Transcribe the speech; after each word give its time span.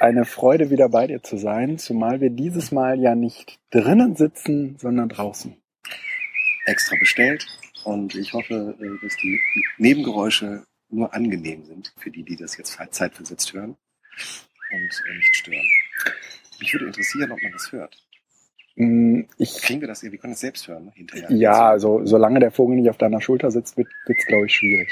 Eine 0.00 0.24
Freude, 0.24 0.70
wieder 0.70 0.88
bei 0.88 1.06
dir 1.06 1.22
zu 1.22 1.36
sein, 1.36 1.76
zumal 1.76 2.22
wir 2.22 2.30
dieses 2.30 2.72
Mal 2.72 2.98
ja 2.98 3.14
nicht 3.14 3.60
drinnen 3.68 4.16
sitzen, 4.16 4.78
sondern 4.78 5.10
draußen. 5.10 5.54
Extra 6.64 6.96
bestellt 6.98 7.46
und 7.84 8.14
ich 8.14 8.32
hoffe, 8.32 8.74
äh, 8.80 9.04
dass 9.04 9.14
die 9.16 9.38
Nebengeräusche 9.76 10.64
nur 10.88 11.12
angenehm 11.12 11.66
sind 11.66 11.92
für 11.98 12.10
die, 12.10 12.22
die 12.22 12.36
das 12.36 12.56
jetzt 12.56 12.78
zeitversetzt 12.92 13.52
hören 13.52 13.76
und 14.72 15.02
äh, 15.10 15.16
nicht 15.16 15.36
stören. 15.36 15.68
Mich 16.60 16.72
würde 16.72 16.86
interessieren, 16.86 17.32
ob 17.32 17.42
man 17.42 17.52
das 17.52 17.70
hört. 17.70 18.02
Mm, 18.76 19.24
Ich, 19.36 19.58
Kriegen 19.60 19.82
wir 19.82 19.88
das? 19.88 20.02
Wir 20.02 20.16
können 20.16 20.32
es 20.32 20.40
selbst 20.40 20.66
hören, 20.66 20.86
ne? 20.86 20.92
hinterher. 20.94 21.30
ja, 21.30 21.68
also 21.68 22.06
solange 22.06 22.40
der 22.40 22.52
Vogel 22.52 22.76
nicht 22.76 22.88
auf 22.88 22.96
deiner 22.96 23.20
Schulter 23.20 23.50
sitzt, 23.50 23.76
wird 23.76 23.88
es, 24.06 24.26
glaube 24.26 24.46
ich, 24.46 24.54
schwierig. 24.54 24.88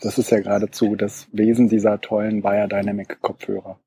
Das 0.00 0.18
ist 0.18 0.30
ja 0.30 0.38
geradezu 0.38 0.94
das 0.94 1.26
Wesen 1.32 1.68
dieser 1.68 2.00
tollen 2.00 2.42
Bayer 2.42 2.68
Dynamic 2.68 3.20
Kopfhörer. 3.20 3.80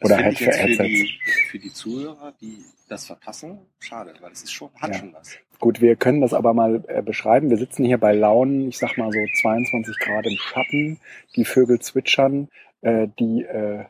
Das 0.00 0.10
Oder 0.10 0.18
finde 0.18 0.32
ich 0.32 0.40
jetzt 0.40 0.60
für 0.60 0.68
die, 0.84 1.20
für 1.50 1.58
die 1.58 1.72
Zuhörer, 1.72 2.32
die 2.40 2.64
das 2.88 3.06
verpassen, 3.06 3.58
schade, 3.80 4.14
weil 4.20 4.30
das 4.30 4.42
ist 4.42 4.52
schon, 4.52 4.70
hat 4.80 4.92
Ja. 4.92 4.98
schon 4.98 5.12
was. 5.12 5.36
Gut, 5.58 5.80
wir 5.80 5.96
können 5.96 6.20
das 6.20 6.34
aber 6.34 6.54
mal 6.54 6.84
äh, 6.86 7.02
beschreiben. 7.02 7.50
Wir 7.50 7.56
sitzen 7.56 7.84
hier 7.84 7.98
bei 7.98 8.14
Launen, 8.14 8.68
ich 8.68 8.78
sag 8.78 8.96
mal 8.96 9.10
so 9.10 9.18
22 9.40 9.98
Grad 9.98 10.24
im 10.26 10.36
Schatten. 10.38 11.00
Die 11.34 11.44
Vögel 11.44 11.80
zwitschern, 11.80 12.48
äh, 12.82 13.08
die, 13.18 13.42
äh, 13.42 13.86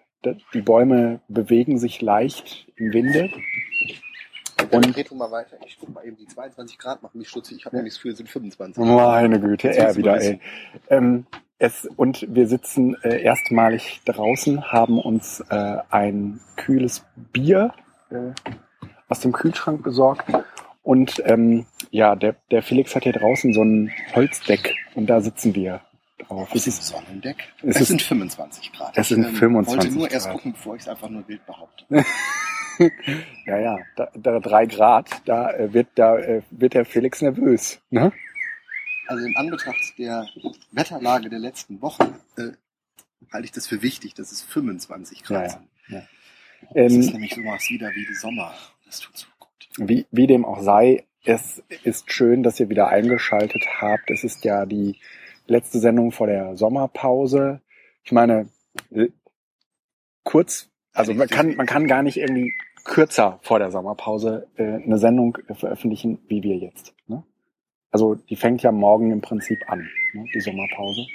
die 0.55 0.63
Bäume 0.63 1.21
bewegen 1.29 1.79
sich 1.79 2.01
leicht 2.01 2.67
im 2.77 2.93
Winde. 2.95 3.31
Und 4.71 4.97
red 4.97 5.11
du 5.11 5.15
mal 5.15 5.31
weiter. 5.31 5.59
Ich 5.67 5.79
guck 5.79 5.95
mal 5.95 6.05
eben, 6.07 6.17
die 6.17 6.27
22 6.27 6.79
Grad 6.79 7.03
machen 7.03 7.19
mich 7.19 7.29
stutzig. 7.29 7.59
Ich 7.59 7.67
habe 7.67 7.77
nämlich 7.77 7.93
das 7.95 7.99
Gefühl, 7.99 8.13
es 8.13 8.19
sind 8.19 8.29
25. 8.31 8.83
Meine 8.83 9.41
Güte, 9.41 9.77
er 9.77 9.95
wieder, 9.95 10.21
ey. 10.21 10.41
Ähm, 10.89 11.27
es, 11.59 11.87
und 11.97 12.27
wir 12.29 12.47
sitzen 12.47 12.97
äh, 13.03 13.21
erstmalig 13.23 14.01
draußen, 14.05 14.71
haben 14.71 15.01
uns 15.01 15.41
äh, 15.51 15.77
ein 15.91 16.41
kühles 16.57 17.05
Bier 17.33 17.73
äh, 18.11 18.33
aus 19.09 19.21
dem 19.21 19.33
Kühlschrank 19.33 19.83
besorgt. 19.83 20.25
Und 20.83 21.23
ähm, 21.27 21.67
ja, 21.91 22.15
der, 22.17 22.37
der 22.51 22.63
Felix 22.63 22.95
hat 22.95 23.03
hier 23.05 23.13
draußen 23.13 23.53
so 23.53 23.63
ein 23.63 23.91
Holzdeck 24.15 24.75
und 24.95 25.07
da 25.09 25.21
sitzen 25.21 25.55
wir 25.55 25.81
drauf. 26.27 26.49
Es 26.55 26.67
ist 26.67 26.85
Sonnendeck. 26.85 27.37
Es 27.63 27.77
Es, 27.77 27.81
ist- 27.83 27.89
sind 27.89 28.03
25 28.03 28.73
Grad. 28.73 28.93
es 28.97 29.09
sind 29.09 29.27
Ich, 29.33 29.39
25 29.39 29.85
wollte 29.91 29.99
nur 29.99 30.11
erst 30.11 30.27
Grad. 30.27 30.37
gucken, 30.37 30.53
bevor 30.53 30.77
ich 30.77 30.83
es 30.83 30.89
einfach 30.89 31.09
nur 31.09 31.27
wild 31.29 31.45
behaupte. 31.47 31.85
Ja, 33.45 33.59
ja, 33.59 33.77
da, 33.97 34.09
da 34.15 34.39
drei 34.39 34.65
Grad, 34.67 35.09
da 35.25 35.51
äh, 35.53 35.73
wird 35.73 35.89
da 35.97 36.17
äh, 36.17 36.43
wird 36.51 36.75
der 36.75 36.85
Felix 36.85 37.21
nervös. 37.21 37.81
Ne? 37.91 38.13
Also 39.09 39.25
in 39.25 39.37
Anbetracht 39.37 39.99
der 39.99 40.27
Wetterlage 40.73 41.31
der 41.31 41.39
letzten 41.39 41.81
Woche 41.81 42.15
äh, 42.37 42.51
halte 43.33 43.47
ich 43.47 43.53
das 43.53 43.67
für 43.67 43.83
wichtig, 43.83 44.15
dass 44.15 44.33
es 44.33 44.43
25 44.43 45.23
Grad 45.25 45.59
Ja, 45.89 45.97
ja. 45.97 46.01
sind. 46.01 46.09
Es 46.75 46.93
Ähm, 46.93 47.01
ist 47.01 47.13
nämlich 47.13 47.35
sowas 47.35 47.67
wieder 47.71 47.89
wie 47.95 48.15
Sommer. 48.15 48.53
Das 48.85 49.01
tut 49.01 49.17
so 49.17 49.27
gut. 49.39 49.49
Wie, 49.79 50.07
wie 50.11 50.27
dem 50.27 50.45
auch 50.45 50.61
sei, 50.63 51.07
es 51.25 51.63
ist 51.85 52.13
schön, 52.13 52.43
dass 52.43 52.61
ihr 52.61 52.69
wieder 52.69 52.89
eingeschaltet 52.89 53.65
habt. 53.81 54.11
Es 54.11 54.25
ist 54.25 54.45
ja 54.45 54.67
die 54.67 54.97
letzte 55.47 55.79
Sendung 55.79 56.13
vor 56.13 56.27
der 56.27 56.57
Sommerpause. 56.57 57.61
Ich 58.05 58.13
meine, 58.13 58.49
äh, 58.91 59.09
kurz, 60.25 60.69
also 60.93 61.15
man 61.15 61.29
kann, 61.29 61.57
man 61.57 61.67
kann 61.67 61.87
gar 61.87 62.03
nicht 62.03 62.19
irgendwie 62.19 62.53
kürzer 62.85 63.39
vor 63.43 63.59
der 63.59 63.71
Sommerpause 63.71 64.49
äh, 64.57 64.65
eine 64.83 64.99
Sendung 64.99 65.39
veröffentlichen, 65.55 66.19
wie 66.29 66.43
wir 66.43 66.57
jetzt. 66.57 66.95
Ne? 67.07 67.23
Also 67.91 68.15
die 68.15 68.37
fängt 68.37 68.63
ja 68.63 68.73
morgen 68.73 69.11
im 69.11 69.21
Prinzip 69.21 69.59
an, 69.69 69.89
ne, 70.13 70.25
die 70.35 70.41
Sommerpause. 70.41 71.07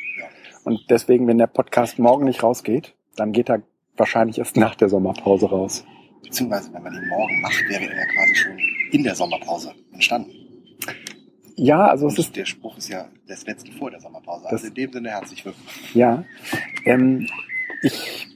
Und 0.63 0.79
deswegen, 0.89 1.27
wenn 1.27 1.37
der 1.37 1.47
Podcast 1.47 1.99
morgen 1.99 2.25
nicht 2.25 2.41
rausgeht, 2.41 2.95
dann 3.15 3.31
geht 3.31 3.49
er 3.49 3.61
wahrscheinlich 3.97 4.39
erst 4.39 4.57
nach 4.57 4.75
der 4.75 4.89
Sommerpause 4.89 5.47
raus. 5.47 5.85
Beziehungsweise, 6.23 6.73
wenn 6.73 6.83
man 6.83 6.93
ihn 6.93 7.07
morgen 7.09 7.41
macht, 7.41 7.63
wäre 7.69 7.83
er 7.83 7.95
ja 7.95 8.05
quasi 8.05 8.35
schon 8.35 8.57
in 8.91 9.03
der 9.03 9.15
Sommerpause 9.15 9.73
entstanden. 9.91 10.31
Ja, 11.55 11.87
also 11.87 12.07
es 12.07 12.13
Und 12.13 12.19
ist 12.19 12.35
der 12.35 12.45
Spruch 12.45 12.77
ist 12.77 12.89
ja 12.89 13.07
das 13.27 13.45
letzte 13.45 13.71
vor 13.73 13.91
der 13.91 13.99
Sommerpause. 13.99 14.47
Also 14.49 14.67
in 14.67 14.73
dem 14.73 14.91
Sinne 14.91 15.09
herzlich 15.09 15.45
willkommen. 15.45 15.67
Ja, 15.93 16.23
ähm, 16.85 17.27
ich 17.83 18.27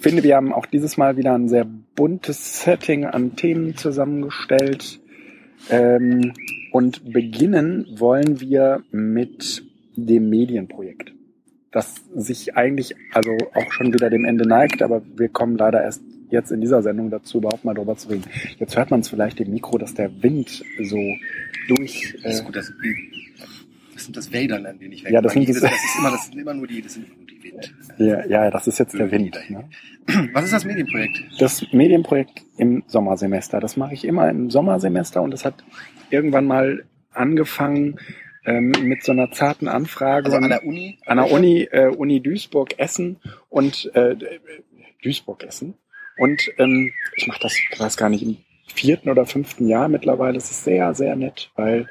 finde, 0.00 0.24
wir 0.24 0.34
haben 0.34 0.52
auch 0.52 0.66
dieses 0.66 0.96
Mal 0.96 1.16
wieder 1.16 1.34
ein 1.34 1.48
sehr 1.48 1.64
buntes 1.64 2.62
Setting 2.62 3.04
an 3.04 3.36
Themen 3.36 3.76
zusammengestellt. 3.76 5.00
Ähm, 5.70 6.32
und 6.72 7.12
beginnen 7.12 7.86
wollen 7.98 8.40
wir 8.40 8.82
mit 8.90 9.64
dem 9.94 10.30
Medienprojekt, 10.30 11.12
das 11.70 11.94
sich 12.14 12.56
eigentlich 12.56 12.96
also 13.12 13.36
auch 13.54 13.70
schon 13.72 13.92
wieder 13.92 14.10
dem 14.10 14.24
Ende 14.24 14.46
neigt, 14.48 14.82
aber 14.82 15.02
wir 15.16 15.28
kommen 15.28 15.56
leider 15.56 15.82
erst 15.82 16.02
jetzt 16.30 16.50
in 16.50 16.62
dieser 16.62 16.82
Sendung 16.82 17.10
dazu, 17.10 17.38
überhaupt 17.38 17.64
mal 17.64 17.74
drüber 17.74 17.96
zu 17.96 18.08
reden. 18.08 18.24
Jetzt 18.58 18.76
hört 18.76 18.90
man 18.90 19.00
es 19.00 19.08
vielleicht 19.08 19.38
im 19.40 19.52
Mikro, 19.52 19.76
dass 19.76 19.94
der 19.94 20.10
Wind 20.22 20.64
so 20.82 20.98
durch... 21.68 22.16
Das 22.22 22.34
ist 22.36 22.40
Äh, 22.40 22.44
gut, 22.44 22.56
das, 22.56 22.72
das 24.02 24.06
sind 24.06 24.16
das 24.16 24.32
Wäldern, 24.32 24.66
an 24.66 24.78
denen 24.78 24.92
ich 24.92 25.02
Ja, 25.02 25.20
das 25.20 25.32
sind 25.32 25.48
das, 25.48 25.60
das- 25.60 25.70
das 25.70 25.84
ist 25.84 25.98
immer, 25.98 26.10
das 26.10 26.26
sind 26.26 26.38
immer 26.38 26.54
nur 26.54 26.66
die, 26.66 26.82
das 26.82 26.94
sind 26.94 27.16
nur 27.16 27.26
die 27.26 27.42
Wind. 27.42 27.74
ja, 27.98 28.26
ja, 28.26 28.50
das 28.50 28.66
ist 28.66 28.78
jetzt 28.78 28.94
der 28.94 29.10
Wind. 29.10 29.38
Ne? 29.48 29.68
Was 30.32 30.44
ist 30.44 30.52
das 30.52 30.64
Medienprojekt? 30.64 31.22
das 31.38 31.64
Medienprojekt 31.72 32.42
im 32.56 32.82
Sommersemester. 32.88 33.60
Das 33.60 33.76
mache 33.76 33.94
ich 33.94 34.04
immer 34.04 34.28
im 34.28 34.50
Sommersemester 34.50 35.22
und 35.22 35.30
das 35.30 35.44
hat 35.44 35.62
irgendwann 36.10 36.46
mal 36.46 36.84
angefangen 37.12 37.98
ähm, 38.44 38.72
mit 38.82 39.04
so 39.04 39.12
einer 39.12 39.30
zarten 39.30 39.68
Anfrage 39.68 40.26
Also 40.26 40.36
an 40.38 40.48
der 40.48 40.64
Uni? 40.66 40.98
an 41.06 41.18
der 41.18 41.30
Uni, 41.30 41.62
äh, 41.70 41.86
Uni 41.86 42.20
Duisburg 42.20 42.76
Essen 42.78 43.20
und 43.50 43.90
äh, 43.94 44.16
Duisburg 45.02 45.44
Essen. 45.44 45.74
Und 46.18 46.50
ähm, 46.58 46.92
ich 47.16 47.26
mache 47.28 47.38
das, 47.40 47.54
ich 47.72 47.78
weiß 47.78 47.96
gar 47.96 48.08
nicht, 48.08 48.22
im 48.24 48.36
vierten 48.66 49.10
oder 49.10 49.26
fünften 49.26 49.68
Jahr 49.68 49.88
mittlerweile. 49.88 50.34
Das 50.34 50.50
ist 50.50 50.64
sehr, 50.64 50.92
sehr 50.94 51.14
nett, 51.16 51.50
weil 51.54 51.88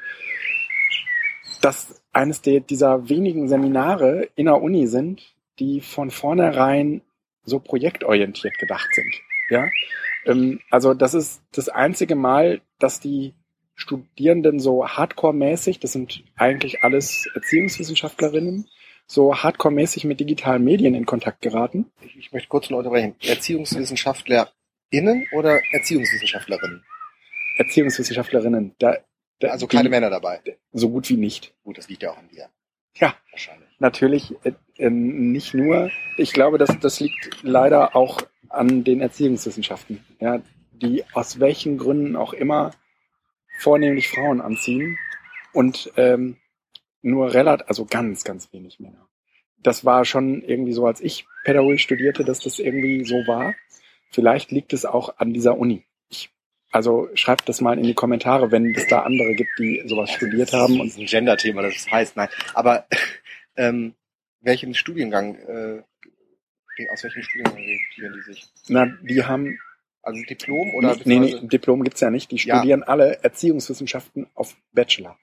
das 1.60 2.01
eines 2.12 2.42
der, 2.42 2.60
dieser 2.60 3.08
wenigen 3.08 3.48
Seminare 3.48 4.28
in 4.34 4.46
der 4.46 4.60
Uni 4.60 4.86
sind, 4.86 5.34
die 5.58 5.80
von 5.80 6.10
vornherein 6.10 7.02
so 7.44 7.58
projektorientiert 7.58 8.58
gedacht 8.58 8.88
sind. 8.94 9.14
Ja, 9.48 9.68
ähm, 10.26 10.60
also 10.70 10.94
das 10.94 11.14
ist 11.14 11.42
das 11.52 11.68
einzige 11.68 12.14
Mal, 12.14 12.60
dass 12.78 13.00
die 13.00 13.34
Studierenden 13.74 14.60
so 14.60 14.86
hardcore-mäßig, 14.86 15.80
das 15.80 15.92
sind 15.92 16.22
eigentlich 16.36 16.84
alles 16.84 17.28
Erziehungswissenschaftlerinnen, 17.34 18.68
so 19.06 19.34
hardcore-mäßig 19.34 20.04
mit 20.04 20.20
digitalen 20.20 20.62
Medien 20.62 20.94
in 20.94 21.06
Kontakt 21.06 21.42
geraten. 21.42 21.90
Ich, 22.02 22.16
ich 22.16 22.32
möchte 22.32 22.48
kurz 22.48 22.70
nur 22.70 22.78
unterbrechen. 22.78 23.16
ErziehungswissenschaftlerInnen 23.20 25.26
oder 25.32 25.60
Erziehungswissenschaftlerinnen? 25.72 26.84
Erziehungswissenschaftlerinnen, 27.56 28.74
da 28.78 28.98
Also 29.50 29.66
keine 29.66 29.84
die, 29.84 29.90
Männer 29.90 30.10
dabei. 30.10 30.40
so 30.72 30.90
gut 30.90 31.08
wie 31.08 31.16
nicht. 31.16 31.54
Gut, 31.64 31.78
das 31.78 31.88
liegt 31.88 32.02
ja 32.02 32.12
auch 32.12 32.18
an 32.18 32.28
dir. 32.28 32.48
Ja, 32.94 33.14
Wahrscheinlich. 33.30 33.68
natürlich 33.78 34.34
äh, 34.44 34.52
ähm, 34.76 35.32
nicht 35.32 35.54
nur. 35.54 35.90
Ich 36.16 36.32
glaube, 36.32 36.58
dass 36.58 36.78
das 36.78 37.00
liegt 37.00 37.42
leider 37.42 37.96
auch 37.96 38.20
an 38.48 38.84
den 38.84 39.00
Erziehungswissenschaften, 39.00 40.04
ja, 40.20 40.42
die 40.72 41.04
aus 41.14 41.40
welchen 41.40 41.78
Gründen 41.78 42.16
auch 42.16 42.32
immer 42.34 42.72
vornehmlich 43.58 44.08
Frauen 44.08 44.40
anziehen 44.40 44.98
und 45.52 45.92
ähm, 45.96 46.36
nur 47.00 47.32
relativ, 47.34 47.68
also 47.68 47.86
ganz, 47.86 48.24
ganz 48.24 48.52
wenig 48.52 48.80
Männer. 48.80 49.08
Das 49.58 49.84
war 49.84 50.04
schon 50.04 50.42
irgendwie 50.42 50.72
so, 50.72 50.86
als 50.86 51.00
ich 51.00 51.24
Pädagogik 51.44 51.80
studierte, 51.80 52.24
dass 52.24 52.40
das 52.40 52.58
irgendwie 52.58 53.04
so 53.04 53.14
war. 53.26 53.54
Vielleicht 54.10 54.50
liegt 54.50 54.72
es 54.72 54.84
auch 54.84 55.18
an 55.18 55.32
dieser 55.32 55.56
Uni. 55.56 55.84
Also 56.72 57.08
schreibt 57.14 57.48
das 57.48 57.60
mal 57.60 57.76
in 57.78 57.84
die 57.84 57.94
Kommentare, 57.94 58.50
wenn 58.50 58.74
es 58.74 58.86
da 58.88 59.00
andere 59.02 59.34
gibt, 59.34 59.50
die 59.58 59.82
sowas 59.86 60.10
studiert 60.10 60.52
haben 60.54 60.80
und 60.80 60.86
Das 60.88 60.94
ist 60.94 60.98
ein 61.00 61.06
Gender-Thema, 61.06 61.62
das 61.62 61.90
heißt, 61.90 62.16
nein. 62.16 62.28
Aber 62.54 62.86
ähm, 63.56 63.94
welchen 64.40 64.74
Studiengang, 64.74 65.36
äh, 65.36 65.82
aus 66.90 67.04
welchem 67.04 67.22
Studiengang 67.22 67.54
orientieren 67.54 68.14
die 68.16 68.32
sich? 68.32 68.46
na, 68.68 68.86
die 69.02 69.22
haben 69.22 69.58
Also 70.02 70.20
Diplom 70.28 70.74
oder 70.74 70.96
nee, 71.04 71.18
nee, 71.18 71.38
Diplom 71.42 71.84
gibt's 71.84 72.00
ja 72.00 72.10
nicht. 72.10 72.30
Die 72.30 72.36
Ja. 72.36 72.56
studieren 72.56 72.82
alle 72.82 73.22
Erziehungswissenschaften 73.22 74.26
auf 74.34 74.56
Bachelor. 74.72 75.16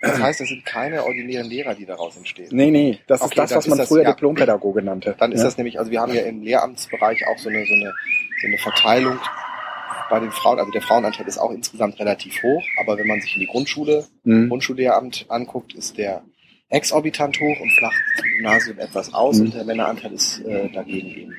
Das 0.00 0.20
heißt, 0.20 0.40
es 0.40 0.48
sind 0.48 0.64
keine 0.66 1.04
ordinären 1.04 1.46
Lehrer, 1.48 1.74
die 1.74 1.86
daraus 1.86 2.16
entstehen. 2.16 2.48
Nee, 2.50 2.70
nee, 2.70 2.98
das 3.06 3.20
Okay, 3.22 3.30
ist 3.30 3.38
das, 3.38 3.54
was 3.56 3.66
man 3.68 3.78
das- 3.78 3.88
früher 3.88 4.02
ja. 4.02 4.12
Diplompädagoge 4.12 4.82
nannte. 4.82 5.14
Dann 5.18 5.32
ist 5.32 5.38
ja? 5.40 5.44
das 5.44 5.56
nämlich, 5.58 5.78
also 5.78 5.90
wir 5.90 6.00
haben 6.00 6.12
ja 6.12 6.22
im 6.22 6.42
Lehramtsbereich 6.42 7.26
auch 7.26 7.38
so 7.38 7.48
eine, 7.50 7.64
so 7.66 7.74
eine, 7.74 7.94
so 8.40 8.46
eine 8.48 8.58
Verteilung 8.58 9.18
bei 10.10 10.20
den 10.20 10.30
Frauen. 10.32 10.58
Also 10.58 10.70
der 10.70 10.82
Frauenanteil 10.82 11.26
ist 11.26 11.38
auch 11.38 11.50
insgesamt 11.50 11.98
relativ 11.98 12.42
hoch, 12.42 12.62
aber 12.80 12.98
wenn 12.98 13.06
man 13.06 13.20
sich 13.20 13.34
in 13.34 13.40
die 13.40 13.46
Grundschule, 13.46 14.06
Mhm. 14.24 14.48
Grundschullehramt 14.48 15.26
anguckt, 15.28 15.74
ist 15.74 15.96
der 15.98 16.22
exorbitant 16.70 17.38
hoch 17.40 17.60
und 17.60 17.70
flacht 17.78 17.94
im 18.18 18.24
Gymnasium 18.38 18.78
etwas 18.78 19.12
aus 19.14 19.38
Mhm. 19.38 19.44
und 19.46 19.54
der 19.54 19.64
Männeranteil 19.64 20.12
ist 20.12 20.40
äh, 20.40 20.68
dagegen 20.70 21.08
eben 21.08 21.34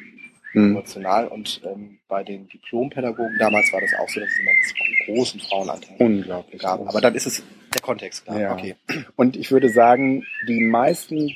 Mhm. 0.53 0.71
emotional. 0.71 1.27
Und 1.27 1.61
ähm, 1.65 1.99
bei 2.07 2.23
den 2.23 2.47
Diplompädagogen 2.47 3.37
damals 3.39 3.71
war 3.73 3.81
das 3.81 3.93
auch 3.99 4.07
so, 4.09 4.19
dass 4.21 4.29
es 4.29 4.39
immer 4.39 4.51
einen 4.51 5.17
großen 5.17 5.39
Frauenanteil 5.41 5.95
Unglaublich. 5.99 6.61
gab. 6.61 6.79
groß. 6.79 6.89
Aber 6.89 7.01
dann 7.01 7.15
ist 7.15 7.25
es 7.27 7.43
der 7.73 7.81
Kontext 7.81 8.23
klar. 8.23 8.39
Ja. 8.39 8.53
Okay. 8.53 8.75
Und 9.17 9.35
ich 9.35 9.51
würde 9.51 9.69
sagen, 9.69 10.23
die 10.47 10.61
meisten, 10.61 11.35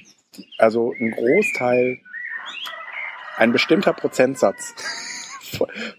also 0.57 0.93
ein 0.99 1.11
Großteil 1.11 1.99
ein 3.37 3.51
bestimmter 3.51 3.93
Prozentsatz 3.93 4.73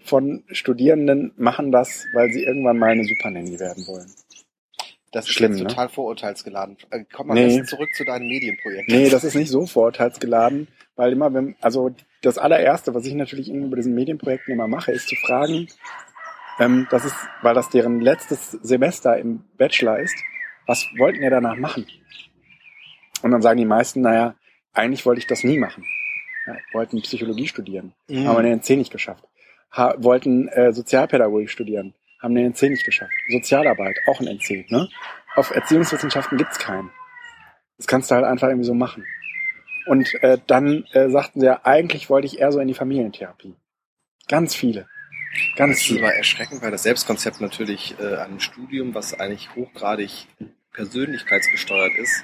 von 0.03 0.43
Studierenden 0.51 1.33
machen 1.37 1.71
das, 1.71 2.05
weil 2.13 2.31
sie 2.31 2.43
irgendwann 2.43 2.77
mal 2.77 2.91
eine 2.91 3.03
Supernanny 3.03 3.59
werden 3.59 3.85
wollen. 3.87 4.09
Das 5.11 5.25
ist 5.25 5.33
Schlimm, 5.33 5.51
ne? 5.53 5.63
total 5.67 5.89
vorurteilsgeladen. 5.89 6.77
Äh, 6.89 7.03
Komm 7.11 7.27
mal 7.27 7.33
Nee. 7.33 7.63
zurück 7.63 7.89
zu 7.93 8.05
deinem 8.05 8.27
Medienprojekt. 8.27 8.87
Nee, 8.89 9.09
das 9.09 9.23
ist 9.25 9.35
nicht 9.35 9.49
so 9.49 9.65
vorurteilsgeladen, 9.65 10.69
weil 10.95 11.11
immer, 11.11 11.33
wenn, 11.33 11.55
also 11.59 11.91
das 12.21 12.37
allererste, 12.37 12.93
was 12.93 13.05
ich 13.05 13.13
natürlich 13.13 13.51
bei 13.51 13.75
diesen 13.75 13.93
Medienprojekten 13.93 14.53
immer 14.53 14.67
mache, 14.69 14.93
ist 14.93 15.09
zu 15.09 15.15
fragen, 15.17 15.67
ähm, 16.59 16.87
das 16.91 17.03
ist, 17.03 17.15
weil 17.41 17.53
das 17.55 17.69
deren 17.69 17.99
letztes 17.99 18.51
Semester 18.51 19.17
im 19.17 19.43
Bachelor 19.57 19.99
ist, 19.99 20.15
was 20.65 20.85
wollten 20.97 21.21
ihr 21.23 21.29
danach 21.29 21.57
machen? 21.57 21.85
Und 23.21 23.31
dann 23.31 23.41
sagen 23.41 23.57
die 23.59 23.65
meisten, 23.65 24.01
naja, 24.01 24.35
eigentlich 24.73 25.05
wollte 25.05 25.19
ich 25.19 25.27
das 25.27 25.43
nie 25.43 25.57
machen. 25.57 25.83
Ja, 26.47 26.55
wollten 26.73 27.01
Psychologie 27.01 27.47
studieren, 27.47 27.93
Mhm. 28.07 28.27
haben 28.27 28.43
den 28.43 28.53
NC 28.59 28.77
nicht 28.77 28.91
geschafft. 28.91 29.23
Wollten 29.73 30.47
äh, 30.49 30.73
Sozialpädagogik 30.73 31.49
studieren, 31.49 31.93
haben 32.21 32.35
den 32.35 32.47
NC 32.51 32.63
nicht 32.63 32.85
geschafft. 32.85 33.11
Sozialarbeit, 33.29 33.97
auch 34.07 34.19
ein 34.19 34.27
NC. 34.27 34.69
Ne? 34.69 34.89
Auf 35.35 35.51
Erziehungswissenschaften 35.51 36.37
gibt's 36.37 36.59
keinen. 36.59 36.91
Das 37.77 37.87
kannst 37.87 38.11
du 38.11 38.15
halt 38.15 38.25
einfach 38.25 38.47
irgendwie 38.49 38.67
so 38.67 38.73
machen. 38.73 39.05
Und 39.87 40.13
äh, 40.23 40.37
dann 40.45 40.83
äh, 40.91 41.09
sagten 41.09 41.39
sie 41.39 41.45
ja, 41.47 41.61
eigentlich 41.63 42.09
wollte 42.09 42.27
ich 42.27 42.39
eher 42.39 42.51
so 42.51 42.59
in 42.59 42.67
die 42.67 42.73
Familientherapie. 42.73 43.55
Ganz 44.27 44.55
viele. 44.55 44.87
Ganz 45.55 45.77
Das 45.77 45.85
viele. 45.85 46.01
aber 46.01 46.13
erschreckend, 46.13 46.61
weil 46.61 46.71
das 46.71 46.83
Selbstkonzept 46.83 47.41
natürlich 47.41 47.95
äh, 47.99 48.15
an 48.15 48.31
einem 48.31 48.39
Studium, 48.39 48.93
was 48.93 49.19
eigentlich 49.19 49.55
hochgradig 49.55 50.27
persönlichkeitsgesteuert 50.73 51.93
ist, 51.95 52.23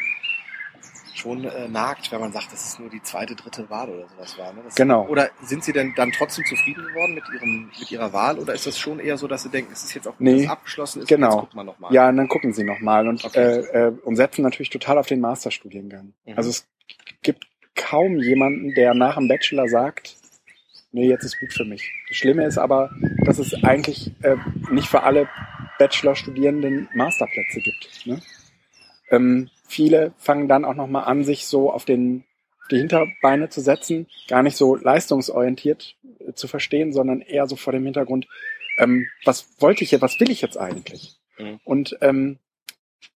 schon 1.17 1.43
äh, 1.45 1.67
nagt, 1.67 2.11
wenn 2.11 2.19
man 2.19 2.31
sagt, 2.31 2.51
das 2.53 2.65
ist 2.65 2.79
nur 2.79 2.89
die 2.89 3.01
zweite, 3.01 3.35
dritte 3.35 3.69
Wahl 3.69 3.89
oder 3.89 4.07
sowas 4.09 4.37
war. 4.37 4.53
Ne? 4.53 4.61
Das, 4.63 4.75
Genau. 4.75 5.07
Oder 5.07 5.29
sind 5.43 5.63
Sie 5.63 5.73
denn 5.73 5.93
dann 5.95 6.11
trotzdem 6.11 6.45
zufrieden 6.45 6.85
geworden 6.85 7.13
mit 7.15 7.23
Ihrem 7.33 7.71
mit 7.79 7.91
Ihrer 7.91 8.13
Wahl 8.13 8.37
oder 8.39 8.53
ist 8.53 8.65
das 8.67 8.77
schon 8.79 8.99
eher 8.99 9.17
so, 9.17 9.27
dass 9.27 9.43
Sie 9.43 9.49
denken, 9.49 9.71
es 9.73 9.83
ist 9.83 9.93
jetzt 9.93 10.07
auch 10.07 10.15
Nee. 10.19 10.47
abgeschlossen 10.47 11.01
ist, 11.01 11.07
Genau. 11.07 11.29
jetzt 11.31 11.39
gucken 11.41 11.59
wir 11.59 11.63
nochmal. 11.63 11.93
Ja, 11.93 12.09
und 12.09 12.17
dann 12.17 12.27
gucken 12.27 12.53
sie 12.53 12.63
nochmal 12.63 13.07
und, 13.07 13.23
Okay. 13.25 13.39
äh, 13.39 13.87
äh, 13.87 13.91
und 14.03 14.15
setzen 14.15 14.41
natürlich 14.43 14.69
total 14.69 14.97
auf 14.97 15.07
den 15.07 15.19
Masterstudiengang. 15.21 16.13
Mhm. 16.25 16.33
Also 16.35 16.49
es 16.49 16.67
gibt 17.23 17.45
kaum 17.75 18.17
jemanden, 18.19 18.73
der 18.75 18.93
nach 18.93 19.15
dem 19.15 19.27
Bachelor 19.27 19.67
sagt, 19.67 20.15
nee, 20.91 21.09
jetzt 21.09 21.23
ist 21.23 21.39
gut 21.39 21.53
für 21.53 21.65
mich. 21.65 21.91
Das 22.07 22.17
Schlimme 22.17 22.45
ist 22.45 22.57
aber, 22.57 22.91
dass 23.25 23.37
es 23.39 23.53
eigentlich 23.63 24.11
äh, 24.23 24.35
nicht 24.71 24.87
für 24.87 25.03
alle 25.03 25.27
Bachelor-Studierenden 25.79 26.89
Masterplätze 26.95 27.59
gibt. 27.61 28.05
Ne? 28.07 28.21
Ähm, 29.09 29.49
viele 29.67 30.13
fangen 30.17 30.47
dann 30.47 30.65
auch 30.65 30.75
nochmal 30.75 31.05
an, 31.05 31.23
sich 31.23 31.45
so 31.45 31.71
auf, 31.71 31.85
den, 31.85 32.23
die 32.71 32.77
Hinterbeine 32.77 33.49
zu 33.49 33.61
setzen, 33.61 34.07
gar 34.27 34.43
nicht 34.43 34.57
so 34.57 34.75
leistungsorientiert 34.75 35.95
äh, 36.19 36.33
zu 36.33 36.47
verstehen, 36.47 36.93
sondern 36.93 37.21
eher 37.21 37.47
so 37.47 37.55
vor 37.55 37.73
dem 37.73 37.83
Hintergrund, 37.83 38.27
ähm, 38.77 39.07
was 39.25 39.47
wollte 39.59 39.83
ich 39.83 39.91
jetzt, 39.91 40.01
was 40.01 40.19
will 40.19 40.29
ich 40.29 40.41
jetzt 40.41 40.57
eigentlich? 40.57 41.17
Mhm. 41.37 41.59
Und 41.63 41.97
ähm, 42.01 42.39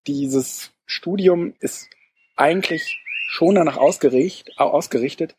dieses 0.07 0.71
Studium 0.85 1.53
ist 1.59 1.89
eigentlich 2.35 2.99
schon 3.27 3.55
danach 3.55 3.77
ausgerichtet, 3.77 4.57
ausgerichtet, 4.57 5.35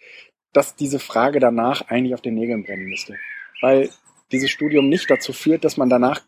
dass 0.53 0.76
diese 0.76 0.99
Frage 0.99 1.41
danach 1.41 1.88
eigentlich 1.88 2.15
auf 2.15 2.23
den 2.23 2.35
Nägeln 2.35 2.65
brennen 2.65 2.87
müsste. 2.87 3.17
Weil 3.61 3.91
dieses 4.31 4.50
Studium 4.50 4.88
nicht 4.88 5.11
dazu 5.11 5.32
führt, 5.32 5.65
dass 5.65 5.76
man 5.76 5.91
danach 5.91 6.23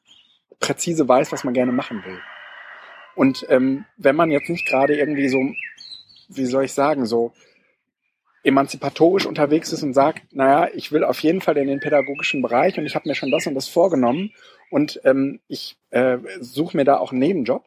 präzise 0.61 1.09
weiß, 1.09 1.33
was 1.33 1.45
man 1.45 1.55
gerne 1.55 1.73
machen 1.73 2.03
will. 2.05 2.21
Und 3.15 3.47
ähm, 3.49 3.85
wenn 3.97 4.17
man 4.17 4.31
jetzt 4.31 4.49
nicht 4.49 4.67
gerade 4.67 4.97
irgendwie 4.97 5.29
so, 5.29 5.41
wie 6.29 6.47
soll 6.47 6.65
ich 6.65 6.73
sagen, 6.73 7.07
so 7.07 7.33
emanzipatorisch 8.45 9.25
unterwegs 9.27 9.73
ist 9.73 9.83
und 9.83 9.95
sagt, 9.95 10.23
naja, 10.35 10.69
ich 10.75 10.93
will 10.93 11.03
auf 11.03 11.21
jeden 11.21 11.41
Fall 11.41 11.57
in 11.57 11.67
den 11.67 11.81
pädagogischen 11.81 12.43
Bereich 12.43 12.79
und 12.79 12.85
ich 12.85 12.95
habe 12.95 13.09
mir 13.09 13.15
schon 13.15 13.31
das 13.31 13.47
und 13.47 13.55
das 13.55 13.69
vorgenommen 13.69 14.33
und 14.71 15.01
ähm, 15.05 15.41
ich 15.49 15.77
äh, 15.91 16.19
suche 16.41 16.77
mir 16.77 16.85
da 16.85 16.99
auch 16.99 17.11
einen 17.11 17.21
Nebenjob, 17.21 17.65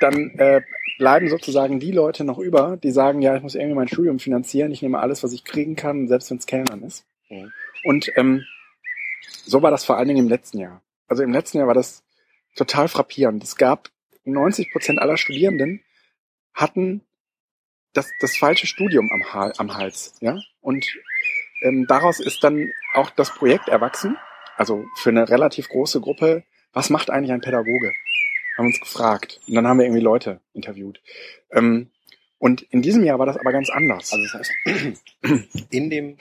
dann 0.00 0.30
äh, 0.38 0.62
bleiben 0.98 1.28
sozusagen 1.28 1.80
die 1.80 1.92
Leute 1.92 2.24
noch 2.24 2.38
über, 2.38 2.78
die 2.82 2.90
sagen, 2.90 3.20
ja, 3.20 3.36
ich 3.36 3.42
muss 3.42 3.54
irgendwie 3.54 3.74
mein 3.74 3.88
Studium 3.88 4.18
finanzieren, 4.18 4.72
ich 4.72 4.80
nehme 4.80 5.00
alles, 5.00 5.22
was 5.22 5.32
ich 5.32 5.44
kriegen 5.44 5.76
kann, 5.76 6.08
selbst 6.08 6.30
wenn 6.30 6.38
es 6.38 6.46
Kellnern 6.46 6.82
ist. 6.82 7.04
Mhm. 7.28 7.52
Und 7.84 8.10
ähm, 8.16 8.44
so 9.44 9.62
war 9.62 9.70
das 9.70 9.84
vor 9.84 9.98
allen 9.98 10.08
Dingen 10.08 10.24
im 10.24 10.28
letzten 10.28 10.58
Jahr. 10.58 10.82
Also 11.08 11.22
im 11.22 11.32
letzten 11.32 11.58
Jahr 11.58 11.66
war 11.66 11.74
das 11.74 12.02
total 12.56 12.88
frappierend. 12.88 13.44
Es 13.44 13.56
gab 13.56 13.90
90 14.32 14.70
Prozent 14.72 14.98
aller 14.98 15.16
Studierenden 15.16 15.82
hatten 16.54 17.02
das, 17.92 18.10
das 18.20 18.36
falsche 18.36 18.66
Studium 18.66 19.10
am, 19.12 19.32
Ha- 19.32 19.52
am 19.58 19.74
Hals. 19.76 20.14
Ja? 20.20 20.38
Und 20.60 20.86
ähm, 21.62 21.86
daraus 21.88 22.20
ist 22.20 22.42
dann 22.44 22.70
auch 22.94 23.10
das 23.10 23.34
Projekt 23.34 23.68
erwachsen, 23.68 24.16
also 24.56 24.84
für 24.96 25.10
eine 25.10 25.28
relativ 25.28 25.68
große 25.68 26.00
Gruppe, 26.00 26.44
was 26.72 26.90
macht 26.90 27.10
eigentlich 27.10 27.32
ein 27.32 27.40
Pädagoge? 27.40 27.92
Haben 28.56 28.66
uns 28.66 28.80
gefragt. 28.80 29.40
Und 29.46 29.54
dann 29.54 29.66
haben 29.66 29.78
wir 29.78 29.86
irgendwie 29.86 30.02
Leute 30.02 30.40
interviewt. 30.52 31.00
Ähm, 31.52 31.90
und 32.38 32.62
in 32.62 32.82
diesem 32.82 33.04
Jahr 33.04 33.18
war 33.18 33.26
das 33.26 33.36
aber 33.36 33.52
ganz 33.52 33.70
anders. 33.70 34.12
Also 34.12 34.24
das 34.24 34.34
heißt, 34.34 35.66
in 35.70 35.90
dem 35.90 36.18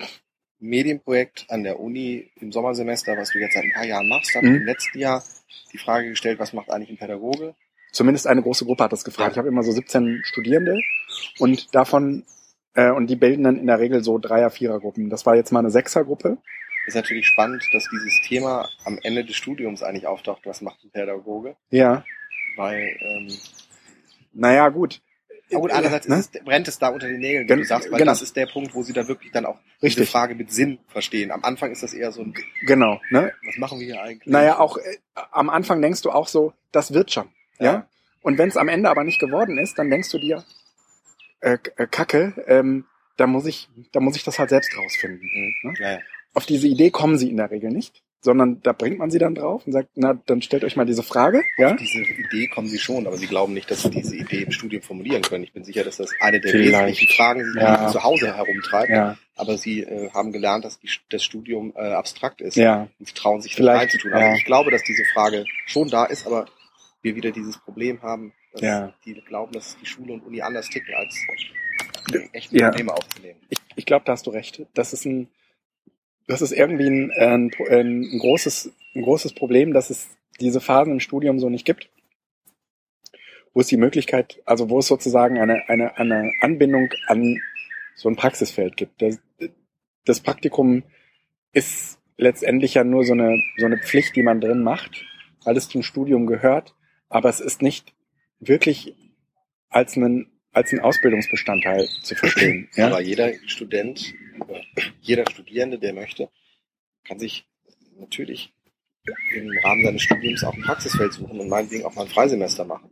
Medienprojekt 0.59 1.45
an 1.50 1.63
der 1.63 1.80
Uni 1.80 2.31
im 2.39 2.51
Sommersemester, 2.51 3.15
was 3.18 3.31
du 3.31 3.39
jetzt 3.39 3.54
seit 3.54 3.63
ein 3.63 3.74
paar 3.74 3.86
Jahren 3.86 4.07
machst, 4.09 4.33
du 4.33 4.39
Mhm. 4.42 4.56
im 4.56 4.65
letzten 4.65 4.98
Jahr 5.00 5.24
die 5.74 5.77
Frage 5.77 6.09
gestellt, 6.09 6.39
was 6.39 6.54
macht 6.54 6.69
eigentlich 6.71 6.89
ein 6.89 6.98
Pädagoge? 6.98 7.56
Zumindest 7.97 8.27
eine 8.27 8.44
große 8.44 8.63
Gruppe 8.65 8.83
hat 8.83 8.91
das 8.94 9.03
gefragt. 9.03 9.31
Ich 9.31 9.38
habe 9.39 9.47
immer 9.47 9.63
so 9.63 9.71
17 9.71 10.21
Studierende 10.23 10.79
und 11.39 11.73
davon 11.73 12.25
äh, 12.75 12.91
und 12.91 13.07
die 13.07 13.15
bilden 13.15 13.44
dann 13.44 13.57
in 13.57 13.65
der 13.65 13.79
Regel 13.79 14.03
so 14.03 14.19
Dreier-, 14.19 14.51
Vierer-Gruppen. 14.51 15.09
Das 15.09 15.25
war 15.25 15.35
jetzt 15.35 15.51
mal 15.51 15.59
eine 15.59 15.71
Sechser-Gruppe. 15.71 16.38
Ist 16.85 16.94
natürlich 16.95 17.25
spannend, 17.25 17.63
dass 17.73 17.88
dieses 17.91 18.21
Thema 18.27 18.69
am 18.85 18.99
Ende 19.01 19.25
des 19.25 19.35
Studiums 19.35 19.81
eigentlich 19.81 20.05
auftaucht, 20.05 20.41
was 20.45 20.61
macht 20.61 20.83
ein 20.83 20.91
Pädagoge? 20.91 21.55
Ja, 21.71 22.05
Weil, 22.55 22.88
ähm, 23.01 23.27
naja, 24.33 24.69
gut. 24.69 25.01
aber 25.51 25.61
gut, 25.61 25.71
einerseits 25.71 26.07
Ne? 26.07 26.17
ist 26.19 26.35
es, 26.35 26.44
brennt 26.44 26.67
es 26.67 26.77
da 26.79 26.89
unter 26.89 27.07
den 27.07 27.19
Nägeln, 27.19 27.45
wie 27.45 27.47
Gen- 27.47 27.59
du 27.59 27.65
sagst, 27.65 27.91
weil 27.91 27.97
genau. 27.99 28.11
das 28.11 28.21
ist 28.21 28.35
der 28.35 28.45
Punkt, 28.45 28.75
wo 28.75 28.83
sie 28.83 28.94
da 28.94 29.07
wirklich 29.07 29.31
dann 29.31 29.45
auch 29.45 29.57
Richtig. 29.81 29.95
diese 29.95 30.06
Frage 30.11 30.35
mit 30.35 30.51
Sinn 30.51 30.80
verstehen. 30.87 31.31
Am 31.31 31.44
Anfang 31.44 31.71
ist 31.71 31.83
das 31.83 31.94
eher 31.94 32.11
so 32.11 32.21
ein, 32.21 32.33
Genau. 32.66 33.01
Ne? 33.09 33.33
was 33.45 33.57
machen 33.57 33.80
wir 33.80 33.85
hier 33.87 34.01
eigentlich? 34.01 34.27
Naja, 34.31 34.59
auch 34.59 34.77
äh, 34.77 34.81
am 35.31 35.49
Anfang 35.49 35.81
denkst 35.81 36.04
du 36.04 36.11
auch 36.11 36.27
so, 36.27 36.54
das 36.71 36.94
wird 36.94 37.11
schon. 37.11 37.27
Ja. 37.59 37.87
Und 38.21 38.37
wenn 38.37 38.49
es 38.49 38.57
am 38.57 38.68
Ende 38.68 38.90
aber 38.90 39.04
nicht 39.04 39.19
geworden 39.19 39.57
ist, 39.57 39.78
dann 39.80 39.90
denkst 39.90 40.11
du 40.11 40.19
dir, 40.19 40.44
äh, 41.42 41.57
äh, 41.78 41.87
Kacke, 41.87 42.33
ähm, 42.47 42.85
da 43.16 43.28
muss 43.28 43.45
ich, 43.45 43.69
da 43.92 43.99
muss 43.99 44.16
ich 44.16 44.23
das 44.23 44.37
halt 44.40 44.49
selbst 44.49 44.76
rausfinden. 44.78 45.21
Mhm. 45.33 45.54
Ne? 45.69 45.73
Ja, 45.80 45.92
ja. 45.94 45.99
Auf 46.33 46.45
diese 46.45 46.68
Idee 46.68 46.92
kommen 46.92 47.18
sie 47.18 47.30
in 47.30 47.37
der 47.37 47.49
Regel 47.49 47.71
nicht, 47.71 48.04
sondern 48.21 48.61
da 48.61 48.73
bringt 48.73 48.99
man 48.99 49.09
sie 49.09 49.18
dann 49.19 49.33
drauf 49.35 49.66
und 49.66 49.73
sagt, 49.73 49.90
na, 49.95 50.14
dann 50.26 50.42
stellt 50.42 50.64
euch 50.64 50.76
mal 50.76 50.85
diese 50.85 51.02
Frage, 51.04 51.44
ja? 51.57 51.73
Diese 51.73 51.99
Idee 51.99 52.47
kommen 52.47 52.68
sie 52.68 52.78
schon, 52.80 53.07
aber 53.07 53.18
sie 53.18 53.28
glauben 53.28 53.54
nicht, 53.54 53.71
dass 53.71 53.83
sie 53.83 53.90
diese 53.90 54.16
Idee 54.16 54.44
im 54.44 54.52
Studium 54.52 54.81
formulieren 54.83 55.21
können. 55.21 55.44
Ich 55.44 55.54
bin 55.54 55.64
sicher, 55.64 55.83
dass 55.83 55.97
das 55.97 56.09
eine 56.19 56.40
der 56.42 56.52
Vielleicht. 56.52 56.73
wesentlichen 56.73 57.07
Fragen 57.16 57.54
die 57.56 57.59
Ja. 57.59 57.87
sie 57.87 57.94
zu 57.94 58.04
Hause 58.04 58.35
herumtreibt. 58.35 58.90
Ja, 58.90 59.18
Aber 59.35 59.57
sie 59.57 59.81
äh, 59.83 60.09
haben 60.11 60.31
gelernt, 60.31 60.66
dass 60.66 60.80
die, 60.80 60.90
das 61.09 61.23
Studium 61.23 61.73
äh, 61.76 61.80
abstrakt 61.94 62.42
ist. 62.42 62.56
ja, 62.56 62.87
Und 62.99 63.07
sie 63.07 63.14
trauen 63.14 63.42
sich 63.42 63.52
das 63.54 63.57
Vielleicht, 63.57 63.81
reinzutun. 63.94 64.14
Also 64.14 64.28
ja. 64.28 64.35
ich 64.35 64.45
glaube, 64.45 64.71
dass 64.71 64.83
diese 64.83 65.04
Frage 65.14 65.45
schon 65.66 65.87
da 65.90 66.06
ist, 66.06 66.26
aber 66.28 66.47
wir 67.07 67.16
wieder 67.16 67.31
dieses 67.31 67.57
Problem 67.57 68.02
haben, 68.02 68.33
dass 68.52 68.61
Ja. 68.61 68.94
die 69.06 69.14
glauben, 69.14 69.52
dass 69.54 69.78
die 69.80 69.85
Schule 69.85 70.14
und 70.14 70.21
Uni 70.26 70.42
anders 70.42 70.69
ticken, 70.69 70.94
als 70.95 71.16
echte 72.33 72.57
Ja. 72.57 72.69
Probleme 72.69 72.94
aufzunehmen. 72.94 73.40
ich, 73.49 73.57
ich 73.76 73.85
glaube, 73.85 74.06
da 74.06 74.14
hast 74.14 74.28
du 74.28 74.31
recht. 74.31 74.66
Das 74.73 74.94
ist 74.94 75.06
ein, 75.06 75.30
das 76.28 76.42
ist 76.42 76.52
irgendwie 76.52 76.87
ein, 76.87 77.11
ein, 77.11 77.52
ein 77.69 78.19
großes, 78.19 78.73
ein 78.95 79.02
großes 79.02 79.33
Problem, 79.33 79.73
dass 79.73 79.90
es 79.90 80.09
diese 80.40 80.61
Phasen 80.61 80.94
im 80.94 80.99
Studium 80.99 81.40
so 81.40 81.49
nicht 81.49 81.66
gibt. 81.66 81.90
Wo 83.54 83.61
es 83.61 83.68
die 83.68 83.78
Möglichkeit, 83.78 84.42
also 84.45 84.69
wo 84.69 84.80
es 84.80 84.87
sozusagen 84.87 85.40
eine, 85.40 85.68
eine, 85.69 85.97
eine 85.97 86.31
Anbindung 86.42 86.90
an 87.07 87.40
so 87.95 88.09
ein 88.09 88.16
Praxisfeld 88.16 88.78
gibt. 88.78 89.02
Das, 89.02 89.19
das 90.06 90.19
Praktikum 90.19 90.83
ist 91.54 91.97
letztendlich 92.18 92.76
ja 92.76 92.83
nur 92.83 93.04
so 93.04 93.14
eine, 93.14 93.42
so 93.57 93.66
eine 93.66 93.78
Pflicht, 93.80 94.16
die 94.16 94.21
man 94.23 94.42
drin 94.42 94.61
macht, 94.64 95.04
weil 95.44 95.57
es 95.57 95.69
zum 95.69 95.81
Studium 95.81 96.28
gehört, 96.28 96.76
aber 97.09 97.30
es 97.30 97.40
ist 97.40 97.61
nicht 97.61 97.94
wirklich 98.40 98.94
als 99.69 99.95
einen, 99.97 100.31
als 100.52 100.71
ein 100.71 100.80
Ausbildungsbestandteil 100.80 101.87
zu 102.04 102.16
verstehen. 102.16 102.69
Ja? 102.76 102.87
Aber 102.87 103.02
jeder 103.02 103.33
Student, 103.47 104.14
jeder 105.02 105.30
Studierende, 105.30 105.80
der 105.80 105.94
möchte, 105.94 106.30
kann 107.04 107.19
sich 107.19 107.45
natürlich 107.99 108.54
im 109.35 109.49
Rahmen 109.64 109.83
seines 109.85 110.02
Studiums 110.02 110.44
auch 110.44 110.54
ein 110.54 110.61
Praxisfeld 110.64 111.14
suchen 111.14 111.40
und 111.40 111.47
meinetwegen 111.49 111.85
auch 111.85 111.95
mal 111.95 112.04
ein 112.04 112.09
Freisemester 112.09 112.66
machen. 112.66 112.90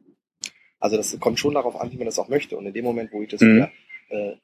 Also 0.79 0.97
das 0.97 1.17
kommt 1.19 1.39
schon 1.39 1.53
darauf 1.55 1.75
an, 1.79 1.91
wie 1.91 1.97
man 1.97 2.05
das 2.05 2.19
auch 2.19 2.29
möchte. 2.29 2.57
Und 2.57 2.65
in 2.65 2.73
dem 2.73 2.85
Moment, 2.85 3.11
wo 3.11 3.21
ich 3.21 3.29
das 3.29 3.41
Mhm. 3.41 3.55
wieder 3.55 3.71
äh, 4.09 4.35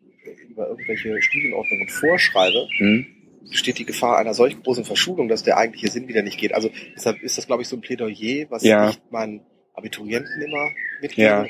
über 0.50 0.68
irgendwelche 0.70 1.22
Studienordnungen 1.22 1.88
vorschreibe, 1.88 2.68
Hm? 2.78 3.06
besteht 3.50 3.78
die 3.80 3.86
Gefahr 3.86 4.18
einer 4.18 4.34
solch 4.34 4.62
großen 4.62 4.86
Verschulung, 4.86 5.28
dass 5.28 5.44
der 5.44 5.58
eigentliche 5.58 5.90
Sinn 5.90 6.08
wieder 6.08 6.22
nicht 6.24 6.40
geht. 6.40 6.54
Also 6.54 6.70
deshalb 6.96 7.22
ist 7.22 7.38
das, 7.38 7.48
glaube 7.48 7.62
ich, 7.63 7.68
so 7.68 7.75
ein 7.78 7.82
Plädoyer, 7.82 8.48
was 8.50 8.63
Ja. 8.63 8.90
ich 8.90 9.00
meinen 9.12 9.42
Abiturienten 9.74 10.42
immer 10.42 10.70
mitgebe. 11.01 11.28
Ja. 11.28 11.46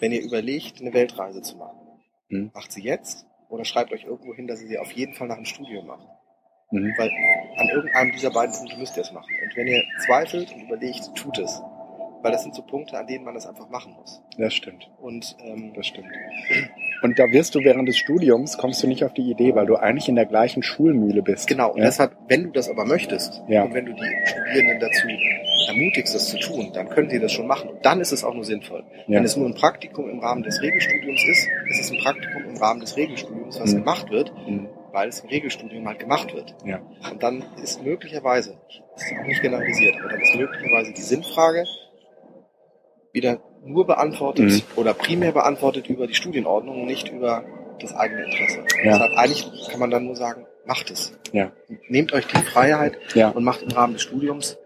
Wenn 0.00 0.12
ihr 0.12 0.22
überlegt, 0.22 0.80
eine 0.80 0.92
Weltreise 0.92 1.42
zu 1.42 1.56
machen, 1.56 1.78
Hm. 2.28 2.50
macht 2.54 2.70
sie 2.72 2.82
jetzt 2.82 3.26
oder 3.48 3.64
schreibt 3.64 3.92
euch 3.92 4.04
irgendwo 4.04 4.34
hin, 4.34 4.46
dass 4.46 4.62
ihr 4.62 4.68
sie 4.68 4.78
auf 4.78 4.92
jeden 4.92 5.14
Fall 5.14 5.26
nach 5.28 5.36
dem 5.36 5.44
Studium 5.44 5.86
macht. 5.86 6.06
Mhm. 6.70 6.94
Weil 6.96 7.10
an 7.56 7.68
irgendeinem 7.68 8.12
dieser 8.12 8.30
beiden 8.30 8.54
Punkte 8.54 8.76
müsst 8.78 8.96
ihr 8.96 9.02
es 9.02 9.10
machen. 9.10 9.32
Und 9.42 9.56
wenn 9.56 9.66
ihr 9.66 9.82
zweifelt 10.06 10.52
und 10.54 10.60
überlegt, 10.62 11.00
tut 11.16 11.36
es. 11.40 11.60
Weil 12.22 12.30
das 12.30 12.42
sind 12.44 12.54
so 12.54 12.62
Punkte, 12.62 12.96
an 12.98 13.06
denen 13.08 13.24
man 13.24 13.34
es 13.34 13.46
einfach 13.46 13.68
machen 13.70 13.94
muss. 13.94 14.22
Das 14.38 14.54
stimmt. 14.54 14.88
Und 15.00 15.36
ähm, 15.42 15.72
Das 15.74 15.86
stimmt. 15.86 16.06
Und 17.02 17.18
da 17.18 17.24
wirst 17.32 17.54
du 17.56 17.60
während 17.60 17.88
des 17.88 17.96
Studiums, 17.96 18.56
kommst 18.58 18.82
du 18.82 18.86
nicht 18.86 19.02
auf 19.04 19.14
die 19.14 19.28
Idee, 19.30 19.54
weil 19.56 19.66
du 19.66 19.74
eigentlich 19.76 20.08
in 20.08 20.14
der 20.16 20.26
gleichen 20.26 20.62
Schulmühle 20.62 21.22
bist. 21.22 21.48
genau, 21.48 21.72
und 21.72 21.78
Ja? 21.78 21.86
deshalb, 21.86 22.14
wenn 22.28 22.44
du 22.44 22.50
das 22.50 22.68
aber 22.68 22.84
möchtest 22.84 23.42
Ja. 23.48 23.64
und 23.64 23.74
wenn 23.74 23.86
du 23.86 23.94
die 23.94 24.26
Studierenden 24.26 24.78
dazu 24.78 25.08
ermutigst, 25.70 26.14
das 26.14 26.28
zu 26.28 26.38
tun, 26.38 26.70
dann 26.72 26.88
können 26.88 27.10
sie 27.10 27.18
das 27.18 27.32
schon 27.32 27.46
machen. 27.46 27.70
Und 27.70 27.84
dann 27.86 28.00
ist 28.00 28.12
es 28.12 28.22
auch 28.24 28.34
nur 28.34 28.44
sinnvoll. 28.44 28.84
Ja. 29.06 29.16
Wenn 29.18 29.24
es 29.24 29.36
nur 29.36 29.46
ein 29.48 29.54
Praktikum 29.54 30.08
im 30.10 30.20
Rahmen 30.20 30.42
des 30.42 30.60
Regelstudiums 30.62 31.22
ist, 31.28 31.48
ist 31.70 31.80
es 31.80 31.90
ein 31.90 31.98
Praktikum 31.98 32.44
im 32.50 32.56
Rahmen 32.56 32.80
des 32.80 32.96
Regelstudiums, 32.96 33.60
was 33.60 33.72
Mhm. 33.72 33.78
gemacht 33.78 34.10
wird, 34.10 34.32
Mhm. 34.46 34.68
weil 34.92 35.08
es 35.08 35.20
im 35.20 35.28
Regelstudium 35.28 35.86
halt 35.88 35.98
gemacht 35.98 36.34
wird. 36.34 36.54
Ja. 36.64 36.80
Und 37.10 37.22
dann 37.22 37.44
ist 37.62 37.82
möglicherweise, 37.84 38.58
das 38.94 39.04
ist 39.04 39.12
auch 39.20 39.26
nicht 39.26 39.42
generalisiert, 39.42 39.94
aber 40.00 40.08
dann 40.10 40.20
ist 40.20 40.34
möglicherweise 40.36 40.92
die 40.92 41.02
Sinnfrage 41.02 41.64
wieder 43.12 43.40
nur 43.64 43.86
beantwortet 43.86 44.46
Mhm. 44.50 44.62
oder 44.76 44.94
primär 44.94 45.32
beantwortet 45.32 45.88
über 45.88 46.06
die 46.06 46.14
Studienordnung 46.14 46.82
und 46.82 46.86
nicht 46.86 47.08
über 47.10 47.44
das 47.80 47.94
eigene 47.94 48.24
Interesse. 48.24 48.60
Ja. 48.84 48.92
Deshalb 48.92 49.12
eigentlich 49.16 49.50
kann 49.70 49.80
man 49.80 49.90
dann 49.90 50.04
nur 50.04 50.16
sagen, 50.16 50.46
macht 50.66 50.90
es. 50.90 51.18
Ja. 51.32 51.50
Nehmt 51.88 52.12
euch 52.12 52.26
die 52.26 52.36
Freiheit 52.36 52.98
Ja. 53.14 53.30
und 53.30 53.42
macht 53.44 53.62
im 53.62 53.70
Rahmen 53.70 53.94
des 53.94 54.02
Studiums. 54.02 54.58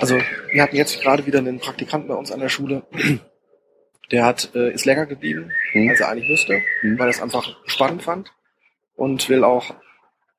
Also 0.00 0.18
wir 0.52 0.62
hatten 0.62 0.76
jetzt 0.76 1.00
gerade 1.02 1.26
wieder 1.26 1.38
einen 1.38 1.58
Praktikanten 1.60 2.08
bei 2.08 2.14
uns 2.14 2.30
an 2.32 2.40
der 2.40 2.48
Schule, 2.48 2.82
der 4.12 4.24
hat, 4.24 4.50
äh, 4.54 4.70
ist 4.72 4.84
länger 4.84 5.06
geblieben, 5.06 5.50
Mhm. 5.74 5.90
als 5.90 6.00
er 6.00 6.08
eigentlich 6.10 6.28
müsste, 6.28 6.62
Mhm. 6.82 6.98
weil 6.98 7.06
er 7.08 7.10
es 7.10 7.22
einfach 7.22 7.56
spannend 7.66 8.02
fand 8.02 8.32
und 8.94 9.28
will 9.28 9.44
auch 9.44 9.74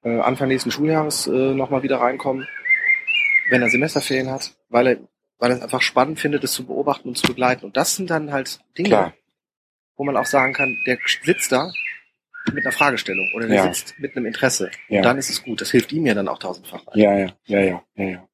äh, 0.04 0.20
Anfang 0.20 0.48
nächsten 0.48 0.72
Schuljahres 0.72 1.28
äh, 1.28 1.32
nochmal 1.32 1.84
wieder 1.84 1.98
reinkommen, 2.00 2.48
wenn 3.50 3.62
er 3.62 3.70
Semesterferien 3.70 4.30
hat, 4.30 4.52
weil 4.70 4.88
er, 4.88 4.98
weil 5.40 5.52
er 5.52 5.58
es 5.58 5.64
einfach 5.64 5.82
spannend 5.82 6.20
findet, 6.20 6.44
es 6.44 6.54
zu 6.54 6.66
beobachten 6.66 7.10
und 7.10 7.18
zu 7.18 7.28
begleiten. 7.28 7.66
Und 7.66 7.76
das 7.78 7.96
sind 7.96 8.10
dann 8.10 8.32
halt 8.32 8.60
Dinge, 8.78 8.90
Klar. 8.90 9.14
wo 9.98 10.04
man 10.06 10.16
auch 10.16 10.26
sagen 10.26 10.54
kann, 10.54 10.78
der 10.86 10.98
sitzt 11.24 11.52
da 11.52 11.72
mit 12.54 12.64
einer 12.66 12.72
Fragestellung 12.72 13.28
oder 13.36 13.48
der 13.48 13.56
Ja. 13.58 13.64
sitzt 13.74 13.96
mit 14.00 14.16
einem 14.16 14.28
Interesse. 14.28 14.70
Ja. 14.88 15.00
Und 15.00 15.04
dann 15.06 15.18
ist 15.18 15.30
es 15.30 15.44
gut. 15.44 15.60
Das 15.60 15.72
hilft 15.72 15.92
ihm 15.92 16.06
ja 16.06 16.14
dann 16.14 16.28
auch 16.30 16.40
tausendfach. 16.40 16.84
Ja, 16.94 17.18
ja, 17.18 17.34
ja, 17.46 17.60
ja, 17.60 17.84
ja, 17.96 18.06
ja. 18.06 18.27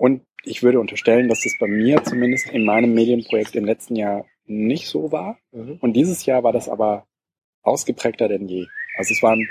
Und 0.00 0.22
ich 0.44 0.62
würde 0.62 0.80
unterstellen, 0.80 1.28
dass 1.28 1.42
das 1.42 1.52
bei 1.60 1.66
mir 1.66 2.02
zumindest 2.02 2.48
in 2.48 2.64
meinem 2.64 2.94
Medienprojekt 2.94 3.54
im 3.54 3.66
letzten 3.66 3.96
Jahr 3.96 4.24
nicht 4.46 4.88
so 4.88 5.12
war. 5.12 5.36
Mhm. 5.52 5.76
Und 5.82 5.92
dieses 5.92 6.24
Jahr 6.24 6.42
war 6.42 6.54
das 6.54 6.70
aber 6.70 7.06
ausgeprägter 7.62 8.26
denn 8.26 8.48
je. 8.48 8.64
Also 8.96 9.12
es 9.12 9.22
waren, 9.22 9.46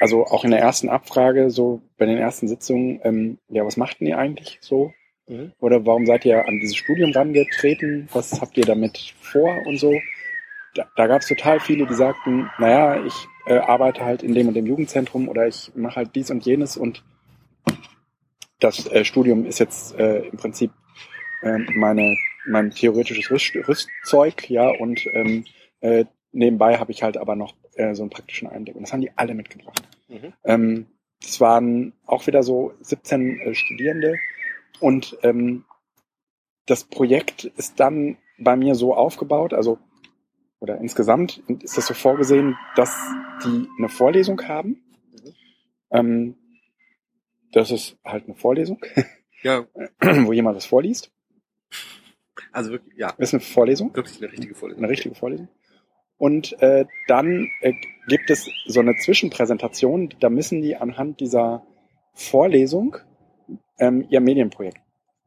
also 0.00 0.24
auch 0.24 0.44
in 0.44 0.50
der 0.50 0.60
ersten 0.60 0.88
Abfrage, 0.88 1.50
so 1.50 1.82
bei 1.98 2.06
den 2.06 2.16
ersten 2.16 2.48
Sitzungen, 2.48 3.00
ähm, 3.04 3.38
ja, 3.50 3.66
was 3.66 3.76
machten 3.76 4.06
ihr 4.06 4.16
eigentlich 4.16 4.56
so? 4.62 4.94
Mhm. 5.26 5.52
Oder 5.58 5.84
warum 5.84 6.06
seid 6.06 6.24
ihr 6.24 6.48
an 6.48 6.58
dieses 6.58 6.76
Studium 6.76 7.12
rangetreten? 7.12 8.08
Was 8.14 8.40
habt 8.40 8.56
ihr 8.56 8.64
damit 8.64 9.14
vor 9.20 9.54
und 9.66 9.76
so? 9.76 9.92
Da, 10.74 10.88
da 10.96 11.06
gab 11.06 11.20
es 11.20 11.28
total 11.28 11.60
viele, 11.60 11.86
die 11.86 11.94
sagten, 11.94 12.48
naja, 12.58 13.04
ich 13.04 13.14
äh, 13.46 13.58
arbeite 13.58 14.06
halt 14.06 14.22
in 14.22 14.32
dem 14.32 14.48
und 14.48 14.54
dem 14.54 14.66
Jugendzentrum 14.66 15.28
oder 15.28 15.46
ich 15.46 15.70
mache 15.74 15.96
halt 15.96 16.14
dies 16.14 16.30
und 16.30 16.46
jenes 16.46 16.78
und 16.78 17.04
das 18.60 18.86
äh, 18.86 19.04
Studium 19.04 19.44
ist 19.44 19.58
jetzt 19.58 19.94
äh, 19.98 20.26
im 20.28 20.36
Prinzip 20.36 20.70
äh, 21.42 21.58
meine, 21.76 22.16
mein 22.46 22.70
theoretisches 22.70 23.30
Rüst, 23.30 23.54
Rüstzeug, 23.68 24.48
ja, 24.48 24.68
und 24.68 25.06
ähm, 25.12 25.44
äh, 25.80 26.04
nebenbei 26.32 26.78
habe 26.78 26.92
ich 26.92 27.02
halt 27.02 27.16
aber 27.16 27.36
noch 27.36 27.54
äh, 27.74 27.94
so 27.94 28.02
einen 28.02 28.10
praktischen 28.10 28.48
Einblick. 28.48 28.76
Und 28.76 28.82
das 28.82 28.92
haben 28.92 29.00
die 29.00 29.16
alle 29.16 29.34
mitgebracht. 29.34 29.82
Mhm. 30.08 30.32
Ähm, 30.44 30.86
das 31.20 31.40
waren 31.40 31.92
auch 32.06 32.26
wieder 32.26 32.42
so 32.42 32.74
17 32.80 33.40
äh, 33.40 33.54
Studierende 33.54 34.16
und 34.80 35.16
ähm, 35.22 35.64
das 36.66 36.84
Projekt 36.84 37.44
ist 37.44 37.80
dann 37.80 38.18
bei 38.38 38.56
mir 38.56 38.74
so 38.74 38.94
aufgebaut, 38.94 39.54
also 39.54 39.78
oder 40.58 40.78
insgesamt 40.78 41.42
ist 41.62 41.76
das 41.76 41.86
so 41.86 41.94
vorgesehen, 41.94 42.56
dass 42.76 42.94
die 43.44 43.68
eine 43.78 43.88
Vorlesung 43.88 44.40
haben. 44.48 44.82
Mhm. 45.12 45.34
Ähm, 45.90 46.34
das 47.52 47.70
ist 47.70 47.96
halt 48.04 48.24
eine 48.26 48.34
Vorlesung, 48.34 48.80
Ja, 49.42 49.66
wo 50.00 50.32
jemand 50.32 50.56
was 50.56 50.66
vorliest. 50.66 51.12
also 52.52 52.70
wirklich, 52.72 52.96
ja, 52.96 53.08
Das 53.18 53.28
ist 53.30 53.34
eine 53.34 53.40
Vorlesung, 53.42 53.94
wirklich 53.94 54.18
eine 54.22 54.32
richtige 54.32 54.54
Vorlesung. 54.54 54.82
eine 54.82 54.90
richtige 54.92 55.14
Vorlesung. 55.14 55.48
Und 56.18 56.60
äh, 56.62 56.86
dann 57.08 57.48
äh, 57.60 57.74
gibt 58.08 58.30
es 58.30 58.48
so 58.66 58.80
eine 58.80 58.96
Zwischenpräsentation, 58.96 60.14
da 60.20 60.30
müssen 60.30 60.62
die 60.62 60.74
anhand 60.76 61.20
dieser 61.20 61.66
Vorlesung 62.14 62.96
ähm, 63.78 64.06
ihr 64.08 64.20
Medienprojekt 64.20 64.80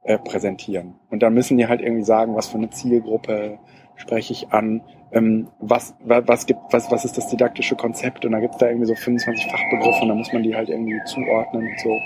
äh, 0.04 0.18
präsentieren. 0.18 0.96
Und 1.12 1.22
dann 1.22 1.36
müssen 1.36 1.58
die 1.58 1.68
halt 1.68 1.82
irgendwie 1.82 2.04
sagen, 2.04 2.36
was 2.36 2.48
für 2.48 2.58
eine 2.58 2.72
Zielgruppe 2.72 3.60
spreche 4.00 4.34
ich 4.34 4.52
an, 4.52 4.82
ähm, 5.12 5.48
was, 5.60 5.96
was, 6.04 6.46
gibt, 6.46 6.60
was, 6.72 6.90
was 6.92 7.06
ist 7.06 7.18
das 7.18 7.28
didaktische 7.28 7.76
Konzept 7.76 8.26
und 8.26 8.32
da 8.32 8.40
gibt's 8.40 8.58
da 8.58 8.68
irgendwie 8.68 8.86
so 8.86 8.96
25 8.96 9.52
Fachbegriffe 9.52 10.02
und 10.02 10.08
da 10.10 10.16
muss 10.16 10.32
man 10.32 10.44
die 10.44 10.56
halt 10.56 10.70
irgendwie 10.70 11.00
zuordnen 11.06 11.68
und 11.68 11.80
so. 11.80 11.98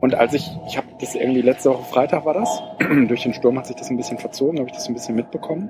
Und 0.00 0.14
als 0.14 0.34
ich, 0.34 0.50
ich 0.66 0.76
habe 0.76 0.86
das 1.00 1.14
irgendwie 1.14 1.42
letzte 1.42 1.70
Woche 1.70 1.84
Freitag 1.84 2.24
war 2.24 2.34
das, 2.34 2.62
durch 3.08 3.22
den 3.22 3.34
Sturm 3.34 3.58
hat 3.58 3.66
sich 3.66 3.76
das 3.76 3.90
ein 3.90 3.96
bisschen 3.96 4.18
verzogen, 4.18 4.58
habe 4.58 4.68
ich 4.68 4.74
das 4.74 4.88
ein 4.88 4.94
bisschen 4.94 5.14
mitbekommen 5.14 5.68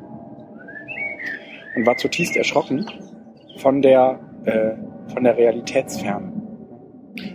und 1.74 1.86
war 1.86 1.96
zutiefst 1.96 2.36
erschrocken 2.36 2.86
von 3.58 3.82
der, 3.82 4.20
äh, 4.44 4.72
von 5.12 5.24
der 5.24 5.36
Realitätsferne. 5.36 6.32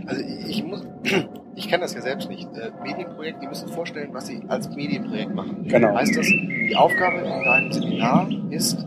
Also 0.06 0.24
ich 0.48 0.64
muss, 0.64 0.88
ich 1.56 1.68
kenne 1.68 1.84
das 1.84 1.94
ja 1.94 2.02
selbst 2.02 2.30
nicht. 2.30 2.48
Äh, 2.56 2.72
Medienprojekt, 2.84 3.42
die 3.42 3.48
müssen 3.48 3.70
vorstellen, 3.70 4.10
was 4.14 4.28
sie 4.28 4.42
als 4.48 4.70
Medienprojekt 4.70 5.34
machen. 5.34 5.66
Genau. 5.68 5.96
Heißt 5.96 6.18
das, 6.18 6.26
die 6.26 6.76
Aufgabe 6.76 7.18
in 7.18 7.44
deinem 7.44 7.72
Seminar 7.72 8.30
ist 8.50 8.86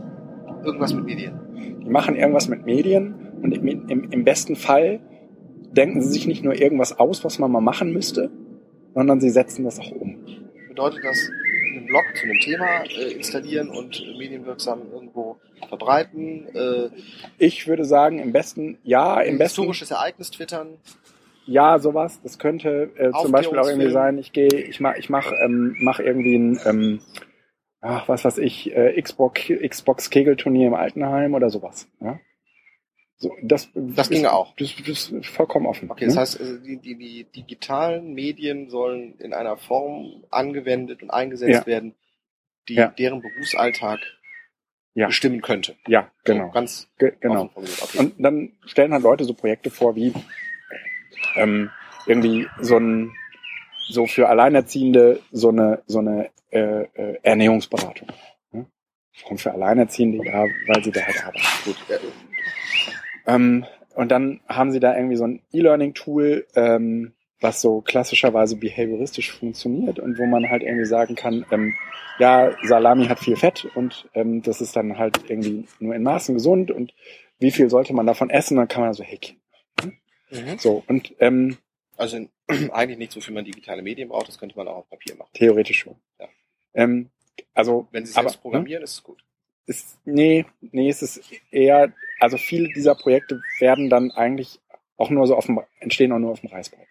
irgendwas 0.63 0.93
mit 0.93 1.05
Medien? 1.05 1.39
Die 1.83 1.89
machen 1.89 2.15
irgendwas 2.15 2.47
mit 2.47 2.65
Medien 2.65 3.15
und 3.41 3.51
im, 3.51 3.67
im, 3.67 4.11
im 4.11 4.23
besten 4.23 4.55
Fall 4.55 4.99
denken 5.71 6.01
sie 6.01 6.09
sich 6.09 6.25
nicht 6.25 6.43
nur 6.43 6.55
irgendwas 6.55 6.99
aus, 6.99 7.23
was 7.23 7.37
man 7.37 7.51
mal 7.51 7.61
machen 7.61 7.91
müsste, 7.93 8.31
sondern 8.93 9.19
sie 9.19 9.29
setzen 9.29 9.65
das 9.65 9.79
auch 9.79 9.91
um. 9.91 10.17
Bedeutet 10.69 11.03
das, 11.03 11.29
einen 11.75 11.85
Blog 11.85 12.03
zu 12.15 12.23
einem 12.23 12.39
Thema 12.39 12.83
äh, 12.85 13.11
installieren 13.13 13.69
und 13.69 13.99
äh, 13.99 14.17
medienwirksam 14.17 14.81
irgendwo 14.91 15.37
verbreiten, 15.67 16.47
äh, 16.55 16.89
Ich 17.37 17.67
würde 17.67 17.85
sagen, 17.85 18.19
im 18.19 18.31
besten, 18.31 18.77
ja, 18.83 19.21
im 19.21 19.35
ein 19.35 19.37
besten, 19.37 19.61
historisches 19.61 19.91
Ereignis 19.91 20.31
twittern? 20.31 20.77
Ja, 21.45 21.79
sowas. 21.79 22.21
Das 22.21 22.39
könnte 22.39 22.91
äh, 22.97 23.11
zum 23.11 23.31
Beispiel 23.31 23.59
auch 23.59 23.67
irgendwie 23.67 23.91
sein, 23.91 24.17
ich 24.17 24.31
gehe, 24.33 24.47
ich 24.47 24.79
mach, 24.79 24.95
ich 24.95 25.09
mach, 25.09 25.31
ähm, 25.43 25.75
mach 25.79 25.99
irgendwie 25.99 26.35
ein, 26.37 26.59
ähm, 26.65 27.01
ach, 27.81 28.07
was 28.07 28.25
weiß 28.25 28.37
ich, 28.39 28.75
äh, 28.75 28.99
Xbox, 29.01 29.41
Xbox 29.47 30.09
Kegelturnier 30.09 30.67
im 30.67 30.73
Altenheim 30.73 31.33
oder 31.33 31.49
sowas. 31.49 31.87
Ja? 32.01 32.19
So, 33.17 33.33
das, 33.41 33.69
Das 33.73 34.07
ist, 34.07 34.13
ginge 34.13 34.33
auch. 34.33 34.55
Das, 34.57 34.75
das 34.85 35.09
ist 35.09 35.27
vollkommen 35.27 35.67
offen. 35.67 35.89
Okay, 35.89 36.05
das 36.05 36.15
ne? 36.15 36.21
heißt, 36.21 36.41
äh, 36.41 36.59
die, 36.61 36.77
die, 36.77 36.97
die 36.97 37.23
digitalen 37.35 38.13
Medien 38.13 38.69
sollen 38.69 39.17
in 39.19 39.33
einer 39.33 39.55
Form 39.55 40.25
angewendet 40.31 41.01
und 41.01 41.11
eingesetzt 41.11 41.61
Ja. 41.61 41.65
werden, 41.65 41.95
die 42.67 42.75
Ja. 42.75 42.87
deren 42.87 43.21
Berufsalltag 43.21 43.99
Ja. 44.95 45.07
bestimmen 45.07 45.41
könnte. 45.41 45.75
ja, 45.87 46.11
genau. 46.23 46.47
So, 46.47 46.51
ganz 46.51 46.89
Ge 46.99 47.13
genau. 47.19 47.49
Okay. 47.55 47.99
Und 47.99 48.15
dann 48.17 48.53
stellen 48.65 48.91
halt 48.91 49.03
Leute 49.03 49.23
so 49.23 49.33
Projekte 49.33 49.69
vor 49.69 49.95
wie 49.95 50.13
ähm, 51.35 51.69
irgendwie 52.05 52.47
so 52.59 52.77
ein 52.77 53.11
so 53.87 54.07
für 54.07 54.29
Alleinerziehende 54.29 55.19
so 55.31 55.49
eine 55.49 55.81
so 55.85 55.99
eine 55.99 56.29
äh, 56.51 56.83
äh, 56.83 57.19
Ernährungsberatung. 57.23 58.07
Ne? 58.51 58.65
Warum 59.23 59.37
für 59.37 59.51
Alleinerziehende? 59.51 60.25
Ja, 60.25 60.45
weil 60.67 60.83
sie 60.83 60.91
da 60.91 61.01
halt 61.01 61.25
arbeiten. 61.25 61.45
Gut. 61.65 61.77
Äh, 61.89 61.99
Ähm, 63.27 63.65
und 63.95 64.11
dann 64.11 64.41
haben 64.47 64.71
sie 64.71 64.79
da 64.79 64.95
irgendwie 64.95 65.15
so 65.15 65.25
ein 65.25 65.41
E-Learning-Tool, 65.51 66.45
ähm, 66.55 67.13
was 67.41 67.61
so 67.61 67.81
klassischerweise 67.81 68.55
behavioristisch 68.55 69.31
funktioniert 69.31 69.99
und 69.99 70.17
wo 70.17 70.25
man 70.25 70.49
halt 70.49 70.63
irgendwie 70.63 70.85
sagen 70.85 71.15
kann, 71.15 71.45
ähm, 71.51 71.73
ja, 72.19 72.51
Salami 72.63 73.07
hat 73.07 73.19
viel 73.19 73.35
Fett 73.35 73.65
und 73.75 74.07
ähm, 74.13 74.41
das 74.41 74.61
ist 74.61 74.75
dann 74.75 74.97
halt 74.97 75.29
irgendwie 75.29 75.67
nur 75.79 75.95
in 75.95 76.03
Maßen 76.03 76.35
gesund 76.35 76.71
und 76.71 76.93
wie 77.39 77.51
viel 77.51 77.69
sollte 77.69 77.93
man 77.93 78.05
davon 78.05 78.29
essen? 78.29 78.57
Dann 78.57 78.67
kann 78.67 78.83
man 78.83 78.93
so, 78.93 79.03
hey, 79.03 79.19
mhm. 80.43 80.57
so 80.59 80.83
und 80.87 81.13
ähm, 81.19 81.57
Also 81.97 82.17
eigentlich 82.71 82.97
nichts, 82.97 83.15
wofür 83.15 83.33
man 83.33 83.45
digitale 83.45 83.81
Medien 83.81 84.09
braucht, 84.09 84.27
das 84.27 84.37
könnte 84.37 84.57
man 84.57 84.67
auch 84.67 84.77
auf 84.77 84.89
Papier 84.89 85.15
machen. 85.15 85.29
theoretisch 85.33 85.79
schon. 85.79 85.95
Ja. 86.19 86.27
Ähm, 86.73 87.09
also 87.53 87.87
Wenn 87.91 88.05
Sie 88.05 88.15
Aber, 88.15 88.29
selbst 88.29 88.41
programmieren, 88.41 88.83
ist 88.83 88.93
es 88.93 89.03
gut. 89.03 89.23
ist, 89.65 89.97
nee, 90.05 90.45
nee, 90.61 90.89
es 90.89 91.01
ist 91.01 91.21
eher, 91.51 91.91
also 92.19 92.37
viele 92.37 92.69
dieser 92.73 92.95
Projekte 92.95 93.41
werden 93.59 93.89
dann 93.89 94.11
eigentlich 94.11 94.59
auch 94.97 95.09
nur 95.09 95.27
so 95.27 95.35
auf 95.35 95.45
dem, 95.47 95.59
entstehen 95.79 96.11
auch 96.11 96.19
nur 96.19 96.31
auf 96.31 96.39
dem 96.41 96.49
Reißbrett. 96.49 96.87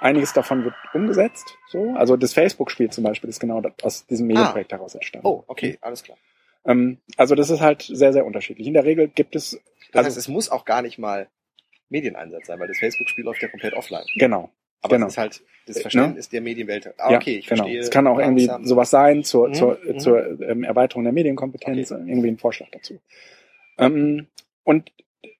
Einiges 0.00 0.32
davon 0.32 0.64
wird 0.64 0.74
umgesetzt, 0.94 1.56
so. 1.68 1.94
Also 1.96 2.16
das 2.16 2.32
Facebook-Spiel 2.34 2.90
zum 2.90 3.04
Beispiel 3.04 3.30
ist 3.30 3.38
genau 3.38 3.62
aus 3.82 4.04
diesem 4.06 4.26
Medienprojekt 4.26 4.72
heraus 4.72 4.94
entstanden. 4.96 5.26
Oh, 5.26 5.44
okay, 5.46 5.78
alles 5.80 6.02
klar. 6.02 6.18
Ähm, 6.64 6.98
also 7.16 7.34
das 7.36 7.50
ist 7.50 7.60
halt 7.60 7.82
sehr, 7.82 8.12
sehr 8.12 8.26
unterschiedlich. 8.26 8.66
In 8.66 8.74
der 8.74 8.84
Regel 8.84 9.08
gibt 9.08 9.36
es, 9.36 9.50
Das 9.50 9.60
also 9.94 10.06
heißt, 10.06 10.16
es 10.18 10.28
muss 10.28 10.48
auch 10.50 10.64
gar 10.64 10.82
nicht 10.82 10.98
mal 10.98 11.28
Medieneinsatz 11.92 12.48
sein, 12.48 12.58
weil 12.58 12.66
das 12.68 12.78
Facebook-Spiel 12.78 13.24
läuft 13.24 13.40
ja 13.42 13.48
komplett 13.48 13.74
offline. 13.74 14.04
genau. 14.16 14.50
Aber 14.84 14.96
Genau. 14.96 15.06
es 15.06 15.12
ist 15.12 15.18
halt 15.18 15.42
das 15.68 15.80
Verständnis 15.80 16.28
der 16.28 16.40
Medienwelt. 16.40 16.92
Ah, 16.98 17.12
Ja, 17.12 17.18
okay, 17.18 17.36
ich 17.36 17.46
genau. 17.46 17.62
verstehe. 17.62 17.78
Es 17.78 17.88
kann 17.92 18.04
auch 18.08 18.18
irgendwie 18.18 18.46
langsam. 18.46 18.66
sowas 18.66 18.90
sein 18.90 19.22
zur, 19.22 19.50
Mhm, 19.50 19.54
zur, 19.54 19.78
mhm. 19.84 19.98
zur 20.00 20.40
ähm, 20.42 20.64
Erweiterung 20.64 21.04
der 21.04 21.12
Medienkompetenz, 21.12 21.92
irgendwie 21.92 22.26
ein 22.26 22.38
Vorschlag 22.38 22.66
dazu. 22.72 22.98
Ähm, 23.78 24.26
und 24.64 24.90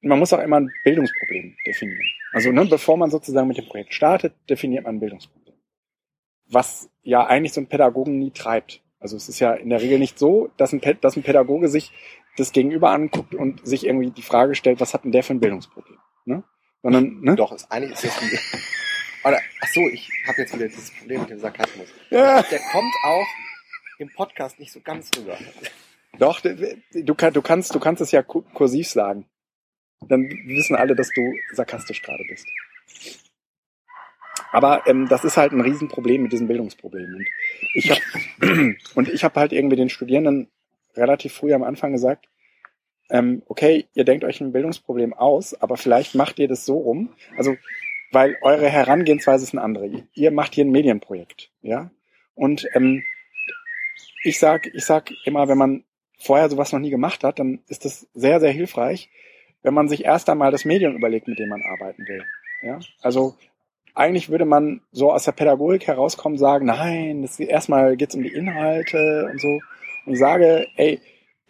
man 0.01 0.21
muss 0.21 0.33
auch 0.33 0.39
immer 0.39 0.61
ein 0.61 0.71
Bildungsproblem 0.85 1.57
definieren. 1.67 2.05
Also 2.33 2.53
ne, 2.53 2.65
bevor 2.67 2.97
man 2.97 3.11
sozusagen 3.11 3.49
mit 3.49 3.57
dem 3.59 3.67
Projekt 3.67 3.95
startet, 3.95 4.33
definiert 4.49 4.85
man 4.85 4.95
ein 4.97 5.01
Bildungsproblem. 5.01 5.57
Was 6.49 6.89
ja 7.03 7.27
eigentlich 7.27 7.53
so 7.53 7.61
ein 7.61 7.67
Pädagogen 7.67 8.21
nie 8.21 8.31
treibt. 8.31 8.81
Also 9.01 9.17
es 9.17 9.29
ist 9.29 9.41
ja 9.41 9.55
in 9.55 9.71
der 9.71 9.83
Regel 9.83 9.99
nicht 9.99 10.21
so, 10.21 10.51
dass 10.57 10.73
ein, 10.73 10.81
dass 11.01 11.17
ein 11.17 11.25
Pädagoge 11.25 11.67
sich 11.67 11.91
das 12.37 12.53
Gegenüber 12.53 12.91
anguckt 12.91 13.35
und 13.35 13.67
sich 13.67 13.85
irgendwie 13.87 14.11
die 14.11 14.23
Frage 14.23 14.55
stellt, 14.55 14.81
was 14.81 14.95
hat 14.95 15.03
denn 15.05 15.11
der 15.11 15.25
für 15.25 15.35
ein 15.35 15.41
Bildungsproblem? 15.41 15.99
Sondern, 16.83 17.21
ne? 17.21 17.37
Doch, 17.37 17.53
ist, 17.53 17.71
eigentlich 17.71 17.93
ist 17.93 18.05
das 18.05 18.19
die. 18.19 18.39
Oder, 19.29 19.41
ach 19.61 19.69
so, 19.69 19.81
ich 19.89 20.11
habe 20.27 20.39
jetzt 20.43 20.53
wieder 20.55 20.67
dieses 20.69 20.91
Problem 20.91 21.21
mit 21.21 21.31
dem 21.31 21.39
Sarkasmus. 21.39 21.89
Ja. 22.11 22.43
Der 22.43 22.59
kommt 22.59 22.93
auch 23.05 23.27
im 23.99 24.11
Podcast 24.13 24.59
nicht 24.59 24.73
so 24.73 24.81
ganz 24.81 25.11
rüber. 25.17 25.39
Doch, 26.19 26.41
du, 26.41 27.15
kann- 27.15 27.33
du 27.33 27.41
kannst, 27.41 27.75
du 27.75 27.79
kannst 27.81 28.03
es 28.03 28.11
ja 28.11 28.23
ku- 28.23 28.43
kursiv 28.55 28.89
sagen. 28.89 29.27
Dann 30.09 30.23
wissen 30.47 30.75
alle, 30.75 30.97
dass 30.97 31.11
du 31.15 31.23
sarkastisch 31.53 32.03
gerade 32.03 32.25
bist. 32.29 32.47
Aber 34.51 34.87
ähm, 34.87 35.09
das 35.09 35.25
ist 35.25 35.37
halt 35.37 35.53
ein 35.53 35.61
Riesenproblem 35.61 36.23
mit 36.25 36.33
diesem 36.33 36.49
Bildungsproblem. 36.49 37.15
Und 37.15 37.27
ich 37.75 37.91
habe 37.91 38.01
und 38.97 39.09
ich 39.09 39.25
habe 39.25 39.39
halt 39.41 39.53
irgendwie 39.53 39.77
den 39.77 39.89
Studierenden 39.89 40.51
relativ 40.97 41.33
früh 41.33 41.55
am 41.55 41.63
Anfang 41.63 41.93
gesagt, 41.93 42.29
ähm, 43.13 43.43
okay, 43.47 43.85
ihr 43.93 44.05
denkt 44.05 44.25
euch 44.25 44.41
ein 44.41 44.53
Bildungsproblem 44.53 45.13
aus, 45.13 45.55
aber 45.61 45.77
vielleicht 45.77 46.15
macht 46.15 46.39
ihr 46.39 46.49
das 46.49 46.65
so 46.65 46.79
rum. 46.79 47.11
Also, 47.37 47.57
weil 48.11 48.39
eure 48.41 48.69
Herangehensweise 48.69 49.45
ist 49.45 49.53
eine 49.53 49.63
andere. 49.63 50.05
Ihr 50.15 50.31
macht 50.31 50.55
hier 50.55 50.65
ein 50.65 50.71
Medienprojekt, 50.71 51.51
ja. 51.61 51.91
Und 52.35 52.67
ähm, 52.73 53.05
ich 54.25 54.39
sag, 54.39 54.67
ich 54.75 54.87
sag 54.87 55.13
immer, 55.27 55.47
wenn 55.49 55.59
man 55.59 55.85
vorher 56.19 56.49
sowas 56.49 56.73
noch 56.73 56.81
nie 56.81 56.89
gemacht 56.89 57.23
hat, 57.23 57.39
dann 57.39 57.61
ist 57.69 57.85
das 57.85 58.09
sehr, 58.15 58.41
sehr 58.41 58.51
hilfreich, 58.51 59.11
wenn 59.63 59.75
man 59.75 59.89
sich 59.89 60.07
erst 60.07 60.31
einmal 60.31 60.51
das 60.51 60.65
Medium 60.65 60.97
überlegt, 60.97 61.29
mit 61.29 61.39
dem 61.39 61.51
man 61.51 61.63
arbeiten 61.63 62.07
will. 62.09 62.25
Ja, 62.63 62.81
also 63.03 63.35
eigentlich 63.95 64.31
würde 64.31 64.47
man 64.47 64.81
so 64.91 65.13
aus 65.13 65.25
der 65.25 65.33
Pädagogik 65.33 65.87
herauskommen, 65.87 66.39
sagen, 66.39 66.65
nein, 66.65 67.21
das, 67.21 67.39
erstmal 67.39 67.97
geht's 67.99 68.15
um 68.15 68.23
die 68.23 68.33
Inhalte 68.33 69.29
und 69.31 69.39
so. 69.39 69.61
Und 70.07 70.17
sage, 70.17 70.67
ey, 70.77 71.01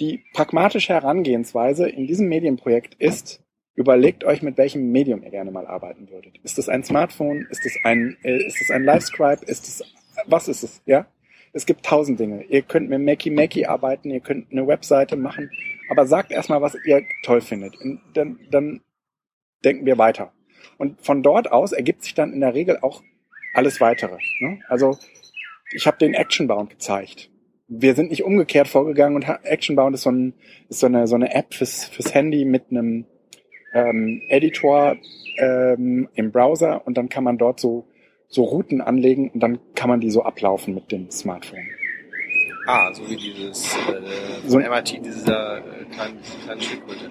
die 0.00 0.24
pragmatische 0.32 0.92
Herangehensweise 0.92 1.88
in 1.88 2.06
diesem 2.06 2.28
Medienprojekt 2.28 2.94
ist, 2.94 3.42
überlegt 3.74 4.24
euch, 4.24 4.42
mit 4.42 4.58
welchem 4.58 4.90
Medium 4.92 5.22
ihr 5.22 5.30
gerne 5.30 5.50
mal 5.50 5.66
arbeiten 5.66 6.10
würdet. 6.10 6.38
Ist 6.42 6.58
das 6.58 6.68
ein 6.68 6.84
Smartphone? 6.84 7.46
Ist 7.50 7.64
das 7.64 7.72
ein, 7.84 8.16
äh, 8.22 8.46
ist 8.46 8.60
das 8.60 8.70
ein 8.70 8.84
Livescribe? 8.84 9.44
Ist 9.44 9.66
das, 9.68 9.92
was 10.26 10.48
ist 10.48 10.62
es? 10.62 10.82
Ja? 10.86 11.06
Es 11.52 11.66
gibt 11.66 11.84
tausend 11.84 12.18
Dinge. 12.18 12.44
Ihr 12.44 12.62
könnt 12.62 12.88
mit 12.88 13.00
Mackie 13.00 13.30
Mackie 13.30 13.66
arbeiten, 13.66 14.10
ihr 14.10 14.20
könnt 14.20 14.50
eine 14.50 14.66
Webseite 14.66 15.16
machen, 15.16 15.50
aber 15.90 16.06
sagt 16.06 16.32
erstmal, 16.32 16.62
was 16.62 16.76
ihr 16.86 17.02
toll 17.24 17.40
findet. 17.40 17.78
Und 17.80 18.00
dann, 18.14 18.40
dann 18.50 18.80
denken 19.64 19.86
wir 19.86 19.98
weiter. 19.98 20.32
Und 20.78 21.00
von 21.02 21.22
dort 21.22 21.52
aus 21.52 21.72
ergibt 21.72 22.02
sich 22.02 22.14
dann 22.14 22.32
in 22.32 22.40
der 22.40 22.54
Regel 22.54 22.78
auch 22.80 23.02
alles 23.54 23.80
weitere. 23.80 24.16
Ne? 24.40 24.60
Also 24.68 24.96
ich 25.72 25.86
habe 25.86 25.98
den 25.98 26.14
Actionbound 26.14 26.70
gezeigt. 26.70 27.30
Wir 27.68 27.94
sind 27.94 28.10
nicht 28.10 28.24
umgekehrt 28.24 28.68
vorgegangen 28.68 29.16
und 29.16 29.26
Actionbound 29.44 29.94
ist 29.94 30.02
so, 30.02 30.10
ein, 30.10 30.34
ist 30.68 30.80
so 30.80 30.86
eine 30.86 31.06
so 31.06 31.14
eine 31.14 31.34
App 31.34 31.54
fürs 31.54 31.86
fürs 31.86 32.12
Handy 32.14 32.44
mit 32.44 32.64
einem 32.70 33.06
ähm, 33.72 34.22
Editor 34.28 34.96
ähm, 35.38 36.08
im 36.14 36.32
Browser 36.32 36.86
und 36.86 36.96
dann 36.98 37.08
kann 37.08 37.24
man 37.24 37.38
dort 37.38 37.60
so 37.60 37.86
so 38.28 38.44
Routen 38.44 38.80
anlegen 38.80 39.30
und 39.30 39.40
dann 39.40 39.58
kann 39.74 39.88
man 39.88 40.00
die 40.00 40.10
so 40.10 40.22
ablaufen 40.22 40.74
mit 40.74 40.90
dem 40.92 41.10
Smartphone. 41.10 41.66
Ah, 42.66 42.92
so 42.94 43.08
wie 43.08 43.16
dieses 43.16 43.74
äh, 43.74 44.48
So- 44.48 44.60
von 44.60 44.70
MIT, 44.70 45.04
dieser 45.04 45.58
äh, 45.58 45.84
kleine, 45.92 46.14
kleine 46.44 46.60
Schildkröte. 46.60 47.10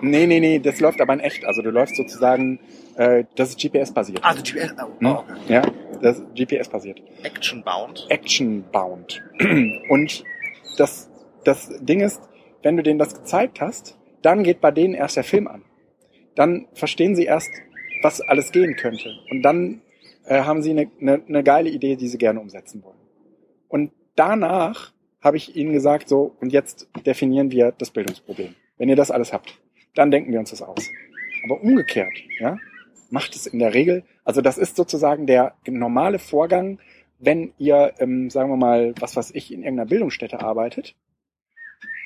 Nee, 0.00 0.26
nee, 0.26 0.40
nee, 0.40 0.58
das 0.58 0.80
läuft 0.80 1.00
aber 1.00 1.12
in 1.12 1.20
echt. 1.20 1.44
Also 1.44 1.62
du 1.62 1.70
läufst 1.70 1.96
sozusagen, 1.96 2.60
äh, 2.96 3.24
das 3.34 3.50
ist 3.50 3.60
GPS-basiert. 3.60 4.20
Ah, 4.22 4.34
so 4.34 4.42
GPS, 4.42 4.74
oh, 4.80 4.86
oh, 5.04 5.08
okay. 5.08 5.34
Ja, 5.48 5.62
das 6.00 6.18
ist 6.18 6.34
GPS-basiert. 6.34 7.02
Action 7.22 7.62
Bound. 7.62 8.06
Action-bound. 8.08 9.22
Und 9.88 10.24
das, 10.76 11.10
das 11.44 11.70
Ding 11.80 12.00
ist, 12.00 12.20
wenn 12.62 12.76
du 12.76 12.82
denen 12.82 12.98
das 12.98 13.14
gezeigt 13.14 13.60
hast, 13.60 13.98
dann 14.22 14.42
geht 14.42 14.60
bei 14.60 14.70
denen 14.70 14.94
erst 14.94 15.16
der 15.16 15.24
Film 15.24 15.48
an. 15.48 15.62
Dann 16.34 16.68
verstehen 16.74 17.16
sie 17.16 17.24
erst, 17.24 17.50
was 18.02 18.20
alles 18.20 18.52
gehen 18.52 18.76
könnte. 18.76 19.10
Und 19.30 19.42
dann 19.42 19.82
äh, 20.24 20.42
haben 20.42 20.62
sie 20.62 20.70
eine, 20.70 20.90
eine, 21.00 21.22
eine 21.26 21.42
geile 21.42 21.70
Idee, 21.70 21.96
die 21.96 22.08
sie 22.08 22.18
gerne 22.18 22.40
umsetzen 22.40 22.82
wollen. 22.84 22.98
Und 23.68 23.92
danach 24.14 24.92
habe 25.20 25.36
ich 25.36 25.56
ihnen 25.56 25.72
gesagt, 25.72 26.08
so, 26.08 26.36
und 26.40 26.52
jetzt 26.52 26.88
definieren 27.04 27.50
wir 27.50 27.72
das 27.72 27.90
Bildungsproblem. 27.90 28.54
Wenn 28.76 28.88
ihr 28.88 28.96
das 28.96 29.10
alles 29.10 29.32
habt, 29.32 29.58
dann 29.98 30.12
denken 30.12 30.32
wir 30.32 30.38
uns 30.38 30.50
das 30.50 30.62
aus. 30.62 30.88
Aber 31.44 31.60
umgekehrt, 31.60 32.12
ja, 32.38 32.56
macht 33.10 33.34
es 33.34 33.46
in 33.46 33.58
der 33.58 33.74
Regel, 33.74 34.04
also 34.24 34.40
das 34.40 34.56
ist 34.56 34.76
sozusagen 34.76 35.26
der 35.26 35.54
normale 35.66 36.20
Vorgang, 36.20 36.78
wenn 37.18 37.52
ihr, 37.58 37.94
ähm, 37.98 38.30
sagen 38.30 38.48
wir 38.48 38.56
mal, 38.56 38.94
was 39.00 39.16
weiß 39.16 39.32
ich, 39.34 39.52
in 39.52 39.62
irgendeiner 39.62 39.88
Bildungsstätte 39.88 40.40
arbeitet, 40.40 40.94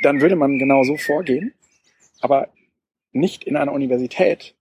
dann 0.02 0.22
würde 0.22 0.36
man 0.36 0.58
genau 0.58 0.84
so 0.84 0.96
vorgehen, 0.96 1.52
aber 2.20 2.48
nicht 3.12 3.44
in 3.44 3.56
einer 3.56 3.72
Universität, 3.72 4.54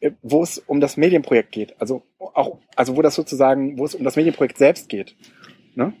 äh, 0.00 0.10
wo 0.22 0.42
es 0.42 0.58
um 0.58 0.80
das 0.80 0.96
Medienprojekt 0.96 1.52
geht. 1.52 1.80
Also 1.80 2.02
auch, 2.18 2.58
also 2.74 2.96
wo 2.96 3.02
das 3.02 3.14
sozusagen, 3.14 3.78
wo 3.78 3.84
es 3.84 3.94
um 3.94 4.02
das 4.02 4.16
Medienprojekt 4.16 4.58
selbst 4.58 4.88
geht. 4.88 5.14
Ne? 5.76 5.92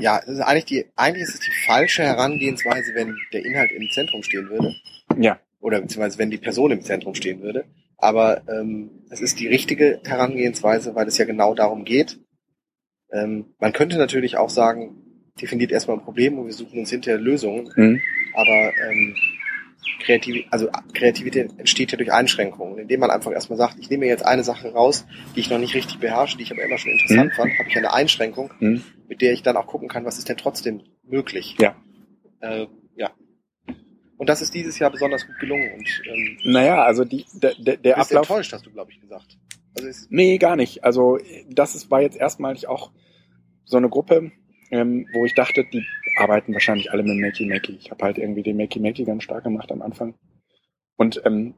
Ja, 0.00 0.18
ist 0.18 0.40
eigentlich 0.40 0.64
die, 0.64 0.86
eigentlich 0.96 1.24
ist 1.24 1.34
es 1.34 1.40
die 1.40 1.66
falsche 1.66 2.02
Herangehensweise, 2.02 2.94
wenn 2.94 3.16
der 3.32 3.44
Inhalt 3.44 3.70
im 3.72 3.88
Zentrum 3.90 4.22
stehen 4.22 4.48
würde. 4.48 4.74
Ja, 5.18 5.38
Oder 5.60 5.80
beziehungsweise 5.80 6.18
wenn 6.18 6.30
die 6.30 6.38
Person 6.38 6.70
im 6.70 6.82
Zentrum 6.82 7.14
stehen 7.14 7.42
würde. 7.42 7.64
Aber 7.98 8.42
ähm, 8.48 8.90
es 9.10 9.20
ist 9.20 9.40
die 9.40 9.48
richtige 9.48 10.00
Herangehensweise, 10.04 10.94
weil 10.94 11.06
es 11.06 11.18
ja 11.18 11.26
genau 11.26 11.54
darum 11.54 11.84
geht. 11.84 12.18
Ähm, 13.12 13.54
man 13.58 13.72
könnte 13.72 13.98
natürlich 13.98 14.36
auch 14.36 14.50
sagen, 14.50 14.96
definiert 15.40 15.72
erstmal 15.72 15.98
ein 15.98 16.04
Problem 16.04 16.38
und 16.38 16.46
wir 16.46 16.52
suchen 16.52 16.78
uns 16.78 16.90
hinterher 16.90 17.20
Lösungen. 17.20 17.70
mhm. 17.76 18.00
Aber 18.32 18.72
ähm, 18.88 19.16
Kreativ 20.02 20.46
also 20.50 20.68
Kreativität 20.94 21.50
entsteht 21.58 21.92
ja 21.92 21.98
durch 21.98 22.12
Einschränkungen. 22.12 22.78
Indem 22.78 23.00
man 23.00 23.10
einfach 23.10 23.32
erstmal 23.32 23.58
sagt, 23.58 23.76
ich 23.80 23.90
nehme 23.90 24.04
mir 24.04 24.10
jetzt 24.10 24.24
eine 24.24 24.44
Sache 24.44 24.72
raus, 24.72 25.06
die 25.36 25.40
ich 25.40 25.50
noch 25.50 25.58
nicht 25.58 25.74
richtig 25.74 25.98
beherrsche, 25.98 26.36
die 26.36 26.42
ich 26.44 26.52
aber 26.52 26.62
immer 26.62 26.78
schon 26.78 26.92
interessant 26.92 27.32
Mhm. 27.32 27.36
fand, 27.36 27.58
habe 27.58 27.68
ich 27.68 27.76
eine 27.76 27.92
Einschränkung, 27.92 28.52
Mhm. 28.60 28.82
mit 29.08 29.20
der 29.20 29.32
ich 29.32 29.42
dann 29.42 29.56
auch 29.56 29.66
gucken 29.66 29.88
kann, 29.88 30.04
was 30.04 30.18
ist 30.18 30.28
denn 30.28 30.36
trotzdem 30.36 30.82
möglich. 31.04 31.56
Ja. 31.60 31.76
Äh, 32.40 32.66
ja. 32.96 33.10
Und 34.16 34.28
das 34.28 34.42
ist 34.42 34.54
dieses 34.54 34.78
Jahr 34.78 34.90
besonders 34.90 35.26
gut 35.26 35.38
gelungen. 35.38 35.70
Und 35.74 36.02
ähm, 36.06 36.38
Naja, 36.44 36.82
also 36.82 37.04
die, 37.04 37.24
der, 37.34 37.54
der, 37.54 37.76
bist 37.76 37.96
Ablauf. 37.96 38.28
enttäuscht, 38.28 38.52
hast 38.52 38.66
du, 38.66 38.70
glaube 38.70 38.90
ich, 38.92 39.00
gesagt. 39.00 39.38
Also 39.76 39.88
es, 39.88 40.06
Nee, 40.10 40.36
gar 40.38 40.56
nicht. 40.56 40.84
Also 40.84 41.18
das 41.48 41.74
ist, 41.74 41.90
war 41.90 42.02
jetzt 42.02 42.16
erstmalig 42.18 42.68
auch 42.68 42.90
so 43.64 43.76
eine 43.76 43.88
Gruppe, 43.88 44.32
ähm, 44.72 45.06
wo 45.14 45.24
ich 45.24 45.34
dachte, 45.34 45.64
die 45.72 45.84
arbeiten 46.20 46.52
wahrscheinlich 46.52 46.92
alle 46.92 47.02
mit 47.02 47.18
Makey 47.18 47.46
Makey. 47.46 47.76
Ich 47.80 47.90
habe 47.90 48.04
halt 48.04 48.18
irgendwie 48.18 48.42
den 48.42 48.56
Makey 48.56 48.80
Makey 48.80 49.04
ganz 49.04 49.24
stark 49.24 49.44
gemacht 49.44 49.72
am 49.72 49.82
Anfang. 49.82 50.14
Und 50.96 51.22
ähm, 51.24 51.54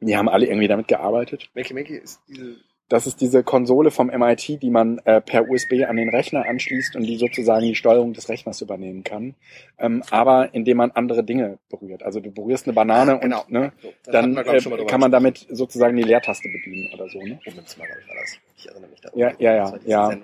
die 0.00 0.16
haben 0.16 0.28
alle 0.28 0.46
irgendwie 0.46 0.68
damit 0.68 0.88
gearbeitet. 0.88 1.50
Makey 1.54 1.74
Makey 1.74 1.96
ist 1.96 2.20
diese 2.28 2.56
Das 2.88 3.06
ist 3.06 3.20
diese 3.20 3.42
Konsole 3.42 3.90
vom 3.90 4.08
MIT, 4.08 4.62
die 4.62 4.70
man 4.70 4.98
äh, 5.04 5.20
per 5.20 5.48
USB 5.48 5.84
an 5.88 5.96
den 5.96 6.10
Rechner 6.10 6.46
anschließt 6.46 6.96
und 6.96 7.04
die 7.04 7.16
sozusagen 7.16 7.64
die 7.64 7.74
Steuerung 7.74 8.12
des 8.12 8.28
Rechners 8.28 8.60
übernehmen 8.60 9.04
kann. 9.04 9.34
Ähm, 9.78 10.02
aber 10.10 10.52
indem 10.52 10.78
man 10.78 10.90
andere 10.90 11.24
Dinge 11.24 11.58
berührt. 11.70 12.02
Also 12.02 12.20
du 12.20 12.30
berührst 12.30 12.66
eine 12.66 12.74
Banane 12.74 13.18
genau. 13.20 13.42
und 13.42 13.50
ne, 13.50 13.72
So, 13.80 13.92
dann 14.10 14.36
ich, 14.36 14.66
äh, 14.66 14.84
kann 14.84 15.00
man 15.00 15.10
damit 15.12 15.46
sozusagen 15.48 15.96
die 15.96 16.02
Leertaste 16.02 16.48
bedienen 16.48 16.92
oder 16.92 17.08
so. 17.08 17.20
Ne? 17.20 17.38
Glaube 17.42 17.62
ich, 17.66 17.78
war 17.78 17.86
das. 18.20 18.38
Ich 18.56 18.68
erinnere 18.68 18.90
mich 18.90 19.00
daran. 19.00 19.18
Ja, 19.18 19.32
ja, 19.38 19.54
ja, 19.54 19.78
ja. 19.86 20.18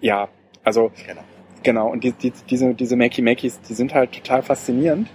Ja, 0.00 0.28
also 0.64 0.90
Scanner. 0.96 1.24
Genau, 1.66 1.88
und 1.88 2.04
die, 2.04 2.12
die, 2.12 2.32
diese, 2.48 2.74
diese 2.74 2.94
Makey 2.94 3.22
Makeys, 3.22 3.60
die 3.60 3.74
sind 3.74 3.92
halt 3.92 4.12
total 4.12 4.44
faszinierend. 4.44 5.08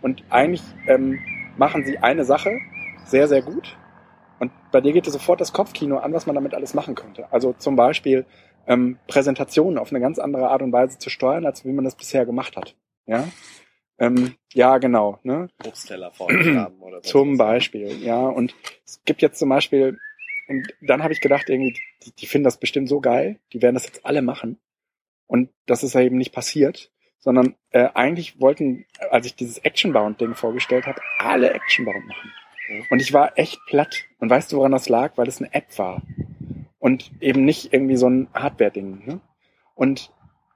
Und 0.00 0.24
eigentlich 0.30 0.62
ähm, 0.86 1.18
machen 1.58 1.84
sie 1.84 1.98
eine 1.98 2.24
Sache 2.24 2.60
sehr, 3.04 3.28
sehr 3.28 3.42
gut. 3.42 3.76
Und 4.38 4.50
bei 4.72 4.80
dir 4.80 4.94
geht 4.94 5.04
dir 5.04 5.10
sofort 5.10 5.38
das 5.38 5.52
Kopfkino 5.52 5.98
an, 5.98 6.14
was 6.14 6.24
man 6.24 6.34
damit 6.34 6.54
alles 6.54 6.72
machen 6.72 6.94
könnte. 6.94 7.30
Also 7.30 7.52
zum 7.52 7.76
Beispiel 7.76 8.24
ähm, 8.66 8.98
Präsentationen 9.06 9.76
auf 9.76 9.90
eine 9.90 10.00
ganz 10.00 10.18
andere 10.18 10.48
Art 10.48 10.62
und 10.62 10.72
Weise 10.72 10.96
zu 10.96 11.10
steuern, 11.10 11.44
als 11.44 11.66
wie 11.66 11.72
man 11.72 11.84
das 11.84 11.94
bisher 11.94 12.24
gemacht 12.24 12.56
hat. 12.56 12.74
Ja, 13.04 13.28
ähm, 13.98 14.34
ja 14.54 14.78
genau. 14.78 15.18
Ne? 15.24 15.50
Obstteller 15.66 16.10
vorne 16.12 16.58
haben 16.58 16.80
oder 16.80 17.02
so. 17.02 17.10
Zum 17.10 17.36
Beispiel, 17.36 18.02
ja. 18.02 18.26
Und 18.28 18.54
es 18.86 19.02
gibt 19.04 19.20
jetzt 19.20 19.38
zum 19.38 19.50
Beispiel, 19.50 19.98
und 20.48 20.72
dann 20.80 21.02
habe 21.02 21.12
ich 21.12 21.20
gedacht, 21.20 21.50
irgendwie, 21.50 21.78
die, 22.02 22.12
die 22.12 22.26
finden 22.26 22.44
das 22.44 22.56
bestimmt 22.56 22.88
so 22.88 22.98
geil, 22.98 23.38
die 23.52 23.60
werden 23.60 23.74
das 23.74 23.84
jetzt 23.84 24.06
alle 24.06 24.22
machen. 24.22 24.58
Und 25.28 25.50
das 25.66 25.84
ist 25.84 25.94
ja 25.94 26.00
eben 26.00 26.16
nicht 26.16 26.32
passiert, 26.32 26.90
sondern 27.18 27.54
äh, 27.70 27.90
eigentlich 27.94 28.40
wollten, 28.40 28.86
als 29.10 29.26
ich 29.26 29.36
dieses 29.36 29.58
Action-Bound-Ding 29.58 30.34
vorgestellt 30.34 30.86
habe, 30.86 31.00
alle 31.18 31.52
Action-Bound 31.52 32.06
machen. 32.06 32.32
Und 32.90 33.00
ich 33.00 33.12
war 33.12 33.38
echt 33.38 33.60
platt. 33.66 34.04
Und 34.18 34.30
weißt 34.30 34.52
du, 34.52 34.56
woran 34.56 34.72
das 34.72 34.88
lag? 34.88 35.16
Weil 35.16 35.28
es 35.28 35.40
eine 35.40 35.52
App 35.54 35.78
war. 35.78 36.02
Und 36.78 37.10
eben 37.20 37.44
nicht 37.44 37.72
irgendwie 37.72 37.96
so 37.96 38.08
ein 38.08 38.28
Hardware-Ding. 38.34 39.06
Ne? 39.06 39.20
Und 39.74 40.12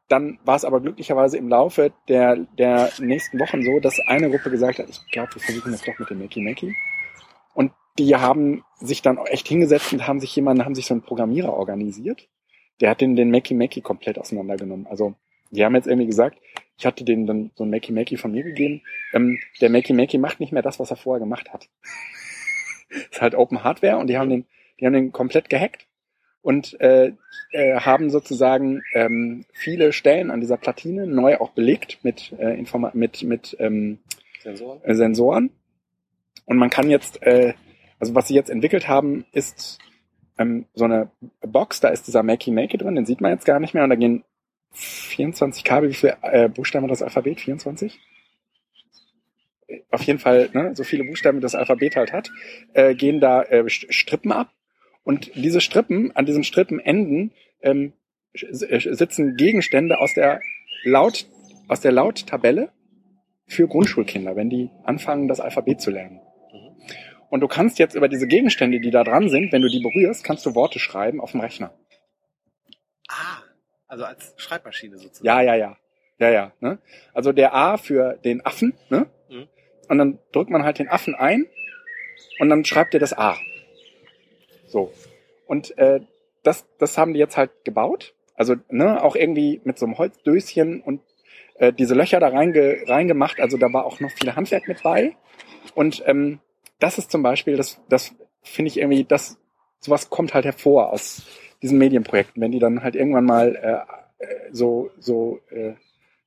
dann 0.09 0.39
war 0.45 0.57
es 0.57 0.65
aber 0.65 0.81
glücklicherweise 0.81 1.39
im 1.39 1.49
Laufe 1.49 1.93
der, 2.09 2.37
der 2.37 2.91
nächsten 2.99 3.41
Wochen 3.41 3.63
so, 3.63 3.81
dass 3.81 3.99
eine 4.07 4.31
Gruppe 4.31 4.51
gesagt 4.51 4.79
hat, 4.79 4.89
ich 4.91 5.01
glaube, 5.11 5.35
wir 5.35 5.43
versuchen 5.43 5.73
das 5.73 5.83
doch 5.83 5.99
mit 5.99 6.11
dem 6.11 6.19
Makey 6.19 6.43
Makey. 6.43 6.75
Und 7.55 7.73
die 7.99 8.15
haben 8.15 8.63
sich 8.79 9.01
dann 9.01 9.19
auch 9.19 9.27
echt 9.27 9.49
hingesetzt 9.49 9.93
und 9.93 10.07
haben 10.07 10.21
sich 10.21 10.35
jemanden, 10.37 10.65
haben 10.65 10.75
sich 10.75 10.87
so 10.87 10.95
einen 10.95 11.03
Programmierer 11.03 11.53
organisiert. 11.53 12.29
Der 12.83 12.91
hat 12.91 13.01
den, 13.01 13.17
den 13.17 13.31
Makey 13.31 13.55
Makey 13.55 13.81
komplett 13.81 14.19
auseinandergenommen. 14.19 14.87
Also, 14.87 15.15
die 15.51 15.65
haben 15.65 15.75
jetzt 15.75 15.87
irgendwie 15.87 16.09
gesagt, 16.09 16.39
ich 16.77 16.85
hatte 16.85 17.05
denen 17.05 17.27
dann 17.27 17.51
so 17.55 17.65
ein 17.65 17.71
Makey 17.71 17.93
Makey 17.93 18.17
von 18.17 18.33
mir 18.33 18.43
gegeben. 18.43 18.83
Ähm, 19.15 19.39
der 19.61 19.71
Makey 19.71 19.95
Makey 19.95 20.19
macht 20.19 20.41
nicht 20.41 20.53
mehr 20.53 20.63
das, 20.63 20.81
was 20.81 20.91
er 20.91 20.97
vorher 20.97 21.21
gemacht 21.21 21.53
hat. 21.53 21.69
ist 23.11 23.23
halt 23.23 23.35
Open 23.35 23.63
Hardware 23.63 23.99
und 23.99 24.09
die 24.09 24.19
haben 24.19 24.29
den, 24.29 24.47
die 24.81 24.87
haben 24.87 24.93
den 24.93 25.13
komplett 25.13 25.49
gehackt 25.49 25.87
und 26.43 26.79
äh, 26.81 27.13
äh, 27.53 27.81
haben 27.81 28.11
sozusagen 28.11 28.83
ähm, 28.95 29.45
viele 29.53 29.93
Stellen 29.93 30.31
an 30.31 30.41
dieser 30.41 30.57
Platine 30.57 31.07
neu 31.07 31.39
auch 31.39 31.51
belegt 31.51 32.01
mit 32.03 32.33
äh, 32.39 32.59
Informa 32.59 32.91
mit 32.95 33.23
mit 33.23 33.57
ähm, 33.61 34.01
Sensoren? 34.43 34.81
äh, 34.83 34.95
Sensoren. 34.95 35.51
Und 36.47 36.57
man 36.57 36.71
kann 36.71 36.91
jetzt, 36.91 37.23
äh, 37.23 37.55
also 38.01 38.17
was 38.17 38.27
sie 38.27 38.35
jetzt 38.35 38.51
entwickelt 38.51 38.89
haben, 38.89 39.25
ist 39.33 39.79
ähm, 40.39 40.67
so 40.75 40.85
eine 40.85 41.11
Box, 41.41 41.81
da 41.81 41.89
ist 41.89 42.07
dieser 42.07 42.23
Makey 42.23 42.51
Makey 42.51 42.79
drin, 42.79 42.95
den 42.95 43.07
sieht 43.07 43.21
man 43.21 43.33
jetzt 43.33 43.45
gar 43.47 43.61
nicht 43.61 43.75
mehr 43.75 43.85
und 43.85 43.91
da 43.91 43.97
gehen 43.97 44.25
24 44.73 45.65
Kabel, 45.65 45.91
wie 45.91 45.95
viele 45.95 46.17
äh, 46.23 46.49
Buchstaben 46.49 46.85
hat 46.85 46.91
das 46.91 47.03
Alphabet? 47.03 47.41
24? 47.41 47.99
Auf 49.91 50.03
jeden 50.03 50.19
Fall, 50.19 50.51
ne, 50.53 50.75
so 50.75 50.85
viele 50.85 51.05
Buchstaben, 51.05 51.39
wie 51.39 51.43
das 51.43 51.55
Alphabet 51.55 51.97
halt 51.97 52.13
hat, 52.13 52.31
äh, 52.75 52.95
gehen 52.95 53.21
da 53.21 53.43
äh, 53.43 53.63
St- 53.65 53.91
Strippen 53.93 54.33
ab. 54.33 54.53
Und 55.05 55.35
diese 55.35 55.61
Strippen, 55.61 56.15
an 56.15 56.27
diesen 56.27 56.45
Strippenenden 56.45 57.33
ähm, 57.63 57.93
äh, 58.35 58.95
sitzen 58.95 59.37
Gegenstände 59.37 59.99
aus 59.99 60.15
der 60.15 60.41
Laut, 60.85 61.27
aus 61.69 61.81
der 61.81 61.93
Lauttabelle 61.93 62.71
für 63.47 63.67
Grundschulkinder, 63.67 64.37
wenn 64.37 64.51
die 64.51 64.71
anfangen, 64.85 65.29
das 65.29 65.41
Alphabet 65.41 65.81
zu 65.81 65.91
lernen. 65.91 66.21
Und 67.33 67.41
du 67.41 67.49
kannst 67.49 67.79
jetzt 67.79 67.95
über 67.95 68.09
diese 68.09 68.27
Gegenstände, 68.27 68.79
die 68.79 68.91
da 68.91 69.05
dran 69.05 69.31
sind, 69.31 69.53
wenn 69.53 69.63
du 69.63 69.69
die 69.69 69.81
berührst, 69.81 70.23
kannst 70.23 70.45
du 70.45 70.55
Worte 70.55 70.79
schreiben 70.79 71.19
auf 71.19 71.31
dem 71.31 71.41
Rechner. 71.41 71.73
Ah, 73.09 73.41
also 73.89 74.05
als 74.05 74.35
Schreibmaschine 74.37 74.99
sozusagen. 74.99 75.25
Ja, 75.25 75.41
ja, 75.41 75.55
ja. 75.55 75.79
Ja, 76.19 76.29
ja. 76.29 76.53
Ne? 76.61 76.77
Also 77.15 77.33
der 77.33 77.55
A 77.55 77.79
für 77.79 78.19
den 78.23 78.45
Affen, 78.45 78.75
ne? 78.91 79.07
Mhm. 79.31 79.49
Und 79.89 79.97
dann 79.97 80.19
drückt 80.33 80.51
man 80.51 80.63
halt 80.63 80.79
den 80.79 80.91
Affen 80.91 81.15
ein 81.15 81.47
und 82.39 82.51
dann 82.51 82.67
schreibt 82.67 82.93
er 82.93 83.01
das 83.01 83.17
A. 83.17 83.39
So. 84.67 84.93
Und 85.47 85.79
äh, 85.79 86.01
das, 86.43 86.67
das 86.77 86.99
haben 86.99 87.15
die 87.15 87.19
jetzt 87.19 87.39
halt 87.39 87.65
gebaut. 87.65 88.13
Also 88.35 88.57
ne, 88.69 89.03
auch 89.03 89.17
irgendwie 89.17 89.63
mit 89.65 89.79
so 89.79 89.87
einem 89.87 89.97
Holzdöschen 89.97 90.83
und 90.83 91.01
äh, 91.55 91.73
diese 91.73 91.95
Löcher 91.95 92.21
da 92.21 92.29
reinge, 92.29 92.83
reingemacht. 92.87 93.41
Also 93.41 93.57
da 93.57 93.73
war 93.73 93.87
auch 93.87 94.01
noch 94.01 94.11
viel 94.11 94.37
Handwerk 94.37 94.69
mit 94.69 94.83
bei. 94.83 95.17
Und 95.75 96.03
ähm, 96.05 96.39
das 96.83 96.99
ist 96.99 97.11
zum 97.11 97.23
Beispiel, 97.23 97.57
das, 97.57 97.81
das 97.89 98.15
finde 98.43 98.71
ich 98.71 98.79
irgendwie, 98.79 99.05
das 99.05 99.39
sowas 99.79 100.11
kommt 100.11 100.35
halt 100.35 100.45
hervor 100.45 100.93
aus 100.93 101.23
diesen 101.63 101.79
Medienprojekten, 101.79 102.43
wenn 102.43 102.53
die 102.53 102.59
dann 102.59 102.83
halt 102.83 102.97
irgendwann 102.97 103.25
mal 103.25 103.57
äh, 103.57 104.25
äh, 104.25 104.49
so 104.53 104.91
so 104.99 105.41
äh, 105.51 105.75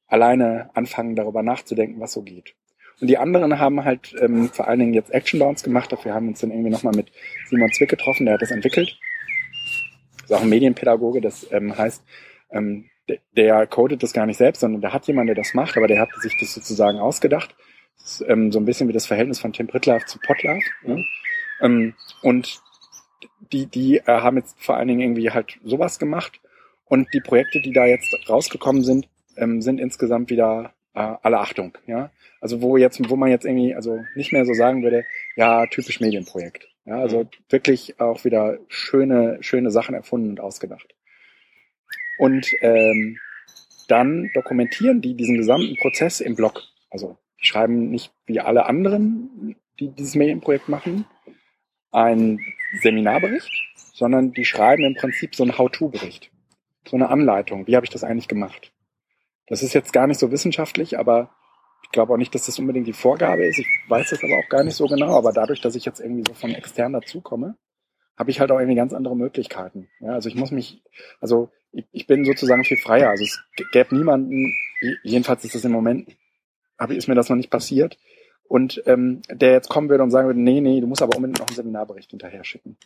alleine 0.07 0.69
anfangen, 0.73 1.15
darüber 1.15 1.43
nachzudenken, 1.43 1.99
was 1.99 2.13
so 2.13 2.21
geht. 2.21 2.55
Und 3.01 3.07
die 3.07 3.17
anderen 3.17 3.59
haben 3.59 3.83
halt 3.83 4.15
ähm, 4.21 4.49
vor 4.49 4.67
allen 4.67 4.79
Dingen 4.79 4.93
jetzt 4.93 5.13
Action 5.13 5.39
Bounce 5.39 5.65
gemacht. 5.65 5.91
Dafür 5.91 6.13
haben 6.13 6.25
wir 6.25 6.29
uns 6.29 6.39
dann 6.39 6.51
irgendwie 6.51 6.69
nochmal 6.69 6.95
mit 6.95 7.11
Simon 7.49 7.71
Zwick 7.73 7.89
getroffen, 7.89 8.25
der 8.25 8.35
hat 8.35 8.41
das 8.41 8.51
entwickelt. 8.51 8.97
Ist 10.23 10.33
auch 10.33 10.41
ein 10.41 10.49
Medienpädagoge, 10.49 11.19
das 11.19 11.51
ähm, 11.51 11.77
heißt, 11.77 12.03
ähm, 12.51 12.89
der, 13.09 13.19
der 13.35 13.67
codet 13.67 14.01
das 14.01 14.13
gar 14.13 14.25
nicht 14.25 14.37
selbst, 14.37 14.61
sondern 14.61 14.81
der 14.81 14.93
hat 14.93 15.07
jemanden, 15.07 15.27
der 15.27 15.43
das 15.43 15.53
macht, 15.53 15.75
aber 15.77 15.87
der 15.87 15.99
hat 15.99 16.09
sich 16.21 16.37
das 16.39 16.53
sozusagen 16.53 16.97
ausgedacht. 16.97 17.55
Ist, 18.03 18.23
ähm, 18.27 18.51
so 18.51 18.59
ein 18.59 18.65
bisschen 18.65 18.87
wie 18.87 18.93
das 18.93 19.05
Verhältnis 19.05 19.39
von 19.39 19.53
Tim 19.53 19.67
Pritlove 19.67 20.05
zu 20.05 20.19
Potlove. 20.19 20.63
Ne? 20.83 21.05
Ähm, 21.61 21.93
und 22.21 22.61
die, 23.51 23.65
die 23.65 23.97
äh, 23.97 24.03
haben 24.05 24.37
jetzt 24.37 24.55
vor 24.59 24.77
allen 24.77 24.87
Dingen 24.87 25.01
irgendwie 25.01 25.31
halt 25.31 25.57
sowas 25.63 25.99
gemacht. 25.99 26.39
Und 26.85 27.07
die 27.13 27.21
Projekte, 27.21 27.61
die 27.61 27.73
da 27.73 27.85
jetzt 27.85 28.15
rausgekommen 28.29 28.83
sind, 28.83 29.07
ähm, 29.37 29.61
sind 29.61 29.79
insgesamt 29.79 30.29
wieder 30.29 30.73
äh, 30.93 31.15
alle 31.21 31.39
Achtung. 31.39 31.77
Ja, 31.87 32.11
also 32.41 32.61
wo 32.61 32.77
jetzt, 32.77 32.99
wo 33.09 33.15
man 33.15 33.29
jetzt 33.29 33.45
irgendwie 33.45 33.75
also 33.75 33.99
nicht 34.15 34.31
mehr 34.31 34.45
so 34.45 34.53
sagen 34.53 34.83
würde, 34.83 35.03
ja 35.35 35.65
typisch 35.67 35.99
Medienprojekt. 35.99 36.67
Ja, 36.85 36.99
also 36.99 37.27
wirklich 37.49 37.99
auch 37.99 38.23
wieder 38.25 38.59
schöne, 38.67 39.39
schöne 39.41 39.71
Sachen 39.71 39.95
erfunden 39.95 40.29
und 40.29 40.39
ausgedacht. 40.39 40.93
Und 42.19 42.47
ähm, 42.61 43.17
dann 43.87 44.29
dokumentieren 44.33 45.01
die 45.01 45.15
diesen 45.15 45.37
gesamten 45.37 45.75
Prozess 45.77 46.21
im 46.21 46.35
Blog. 46.35 46.61
Also 46.89 47.17
schreiben 47.45 47.89
nicht 47.89 48.13
wie 48.25 48.39
alle 48.39 48.65
anderen, 48.65 49.55
die 49.79 49.89
dieses 49.89 50.15
Medienprojekt 50.15 50.69
machen, 50.69 51.05
einen 51.91 52.39
Seminarbericht, 52.81 53.49
sondern 53.93 54.31
die 54.33 54.45
schreiben 54.45 54.83
im 54.83 54.95
Prinzip 54.95 55.35
so 55.35 55.43
einen 55.43 55.57
How-to-Bericht, 55.57 56.31
so 56.87 56.95
eine 56.95 57.09
Anleitung. 57.09 57.67
Wie 57.67 57.75
habe 57.75 57.85
ich 57.85 57.91
das 57.91 58.03
eigentlich 58.03 58.27
gemacht? 58.27 58.73
Das 59.47 59.63
ist 59.63 59.73
jetzt 59.73 59.93
gar 59.93 60.07
nicht 60.07 60.19
so 60.19 60.31
wissenschaftlich, 60.31 60.97
aber 60.97 61.29
ich 61.83 61.91
glaube 61.91 62.13
auch 62.13 62.17
nicht, 62.17 62.33
dass 62.33 62.47
das 62.47 62.57
unbedingt 62.59 62.87
die 62.87 62.93
Vorgabe 62.93 63.45
ist. 63.45 63.59
Ich 63.59 63.67
weiß 63.87 64.09
das 64.09 64.23
aber 64.23 64.33
auch 64.39 64.49
gar 64.49 64.63
nicht 64.63 64.75
so 64.75 64.87
genau. 64.87 65.15
Aber 65.17 65.31
dadurch, 65.31 65.61
dass 65.61 65.75
ich 65.75 65.85
jetzt 65.85 65.99
irgendwie 65.99 66.23
so 66.27 66.33
von 66.33 66.49
extern 66.53 66.93
dazukomme, 66.93 67.55
habe 68.17 68.31
ich 68.31 68.39
halt 68.39 68.51
auch 68.51 68.59
irgendwie 68.59 68.75
ganz 68.75 68.93
andere 68.93 69.15
Möglichkeiten. 69.15 69.89
Ja, 69.99 70.13
also 70.13 70.27
ich 70.29 70.35
muss 70.35 70.51
mich, 70.51 70.81
also 71.21 71.51
ich, 71.71 71.85
ich 71.91 72.07
bin 72.07 72.25
sozusagen 72.25 72.63
viel 72.63 72.77
freier. 72.77 73.09
Also 73.09 73.23
es 73.23 73.39
gäbe 73.71 73.95
niemanden, 73.95 74.53
je- 74.81 74.97
jedenfalls 75.03 75.45
ist 75.45 75.53
das 75.53 75.65
im 75.65 75.71
Moment, 75.71 76.15
habe, 76.79 76.95
ist 76.95 77.07
mir 77.07 77.15
das 77.15 77.29
noch 77.29 77.37
nicht 77.37 77.49
passiert, 77.49 77.97
und 78.47 78.83
ähm, 78.85 79.21
der 79.29 79.51
jetzt 79.51 79.69
kommen 79.69 79.89
würde 79.89 80.03
und 80.03 80.11
sagen 80.11 80.27
würde, 80.27 80.39
nee, 80.39 80.61
nee, 80.61 80.79
du 80.79 80.87
musst 80.87 81.01
aber 81.01 81.15
unbedingt 81.15 81.39
noch 81.39 81.47
einen 81.47 81.55
Seminarbericht 81.55 82.11
hinterher 82.11 82.43
schicken. 82.43 82.77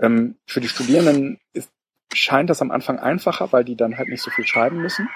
Ähm, 0.00 0.36
für 0.46 0.60
die 0.60 0.68
Studierenden 0.68 1.38
ist, 1.52 1.70
scheint 2.12 2.50
das 2.50 2.60
am 2.62 2.70
Anfang 2.70 2.98
einfacher, 2.98 3.52
weil 3.52 3.64
die 3.64 3.76
dann 3.76 3.96
halt 3.96 4.08
nicht 4.08 4.22
so 4.22 4.30
viel 4.30 4.46
schreiben 4.46 4.78
müssen. 4.78 5.08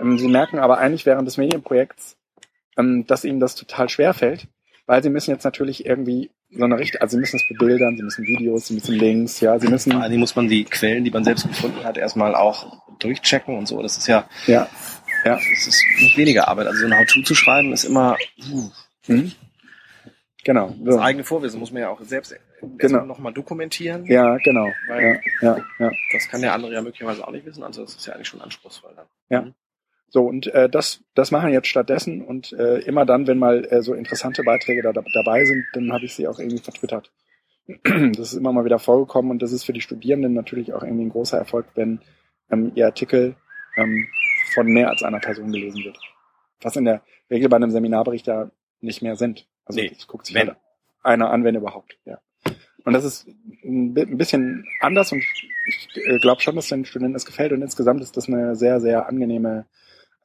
Ähm, 0.00 0.18
sie 0.18 0.28
merken 0.28 0.58
aber 0.58 0.78
eigentlich 0.78 1.06
während 1.06 1.26
des 1.26 1.38
Medienprojekts, 1.38 2.16
ähm, 2.76 3.06
dass 3.06 3.24
ihnen 3.24 3.40
das 3.40 3.54
total 3.54 3.88
schwer 3.88 4.12
fällt, 4.12 4.48
weil 4.86 5.02
sie 5.02 5.10
müssen 5.10 5.30
jetzt 5.30 5.44
natürlich 5.44 5.86
irgendwie 5.86 6.30
so 6.50 6.64
eine 6.64 6.78
Richtung, 6.78 7.00
also 7.00 7.16
sie 7.16 7.20
müssen 7.20 7.36
es 7.36 7.48
bebildern, 7.48 7.96
sie 7.96 8.02
müssen 8.02 8.24
Videos, 8.24 8.68
sie 8.68 8.74
müssen 8.74 8.94
Links, 8.94 9.40
ja, 9.40 9.58
sie 9.58 9.68
müssen, 9.68 9.92
allen 9.92 10.10
Dingen 10.10 10.20
muss 10.20 10.36
man 10.36 10.46
die 10.46 10.64
Quellen, 10.64 11.04
die 11.04 11.10
man 11.10 11.24
selbst 11.24 11.48
gefunden 11.48 11.82
hat, 11.84 11.96
erstmal 11.96 12.34
auch 12.34 12.82
durchchecken 13.00 13.56
und 13.56 13.66
so. 13.66 13.82
Das 13.82 13.96
ist 13.96 14.06
ja, 14.06 14.28
ja, 14.46 14.68
ja, 15.24 15.34
das 15.36 15.66
ist 15.66 15.84
nicht 16.00 16.16
weniger 16.16 16.48
Arbeit. 16.48 16.66
Also 16.66 16.80
so 16.80 16.86
ein 16.86 16.98
How-To 16.98 17.22
zu 17.22 17.34
schreiben 17.34 17.72
ist 17.72 17.84
immer 17.84 18.16
puh, 18.40 18.70
mhm. 19.08 19.32
genau, 20.44 20.74
das 20.84 20.94
so. 20.94 21.00
eigene 21.00 21.24
Vorwissen 21.24 21.60
muss 21.60 21.72
man 21.72 21.82
ja 21.82 21.88
auch 21.88 22.00
selbst 22.02 22.34
Genau. 22.78 23.04
nochmal 23.04 23.32
dokumentieren. 23.32 24.06
ja, 24.06 24.38
genau, 24.38 24.72
Weil 24.88 25.20
ja, 25.42 25.56
ja, 25.56 25.64
ja. 25.78 25.90
das 26.12 26.28
kann 26.28 26.40
der 26.40 26.54
andere 26.54 26.72
ja 26.72 26.80
möglicherweise 26.82 27.26
auch 27.26 27.32
nicht 27.32 27.44
wissen. 27.44 27.62
Also 27.62 27.82
das 27.82 27.94
ist 27.94 28.06
ja 28.06 28.14
eigentlich 28.14 28.28
schon 28.28 28.40
anspruchsvoll 28.40 28.92
dann. 28.96 29.06
So, 30.14 30.22
und 30.22 30.46
äh, 30.46 30.68
das, 30.70 31.00
das 31.16 31.32
machen 31.32 31.50
jetzt 31.52 31.66
stattdessen 31.66 32.22
und 32.22 32.52
äh, 32.52 32.78
immer 32.82 33.04
dann, 33.04 33.26
wenn 33.26 33.36
mal 33.36 33.64
äh, 33.64 33.82
so 33.82 33.94
interessante 33.94 34.44
Beiträge 34.44 34.80
da, 34.80 34.92
da, 34.92 35.02
dabei 35.12 35.44
sind, 35.44 35.64
dann 35.72 35.92
habe 35.92 36.04
ich 36.04 36.14
sie 36.14 36.28
auch 36.28 36.38
irgendwie 36.38 36.58
vertwittert. 36.62 37.10
Das 37.84 38.32
ist 38.32 38.34
immer 38.34 38.52
mal 38.52 38.64
wieder 38.64 38.78
vorgekommen 38.78 39.32
und 39.32 39.42
das 39.42 39.50
ist 39.50 39.64
für 39.64 39.72
die 39.72 39.80
Studierenden 39.80 40.32
natürlich 40.34 40.72
auch 40.72 40.84
irgendwie 40.84 41.06
ein 41.06 41.10
großer 41.10 41.38
Erfolg, 41.38 41.66
wenn 41.74 42.00
ähm, 42.50 42.70
ihr 42.76 42.86
Artikel 42.86 43.34
ähm, 43.76 44.06
von 44.54 44.66
mehr 44.66 44.88
als 44.90 45.02
einer 45.02 45.20
Person 45.20 45.52
gelesen 45.52 45.84
wird. 45.84 45.98
Was 46.62 46.76
in 46.76 46.84
der 46.84 47.02
Regel 47.30 47.48
bei 47.48 47.56
einem 47.56 47.70
Seminarbericht 47.70 48.26
ja 48.26 48.50
nicht 48.80 49.02
mehr 49.02 49.16
sind. 49.16 49.46
Also 49.64 49.80
Nee, 49.80 49.90
das 49.90 50.06
guckt 50.06 50.26
sich 50.26 50.34
wenn. 50.34 50.48
halt 50.48 50.58
einer 51.02 51.30
an, 51.30 51.44
wenn 51.44 51.54
überhaupt. 51.54 51.98
Ja. 52.04 52.18
Und 52.84 52.92
das 52.92 53.04
ist 53.04 53.26
ein 53.64 53.94
bi- 53.94 54.02
ein 54.02 54.18
bisschen 54.18 54.66
anders 54.80 55.10
und 55.12 55.18
ich 55.66 55.88
äh, 56.06 56.18
glaube 56.18 56.42
schon, 56.42 56.54
dass 56.56 56.68
den 56.68 56.84
Studenten 56.84 57.14
das 57.14 57.24
gefällt 57.26 57.52
und 57.52 57.62
insgesamt 57.62 58.02
ist 58.02 58.16
das 58.16 58.28
eine 58.28 58.56
sehr, 58.56 58.80
sehr 58.80 59.08
angenehme 59.08 59.66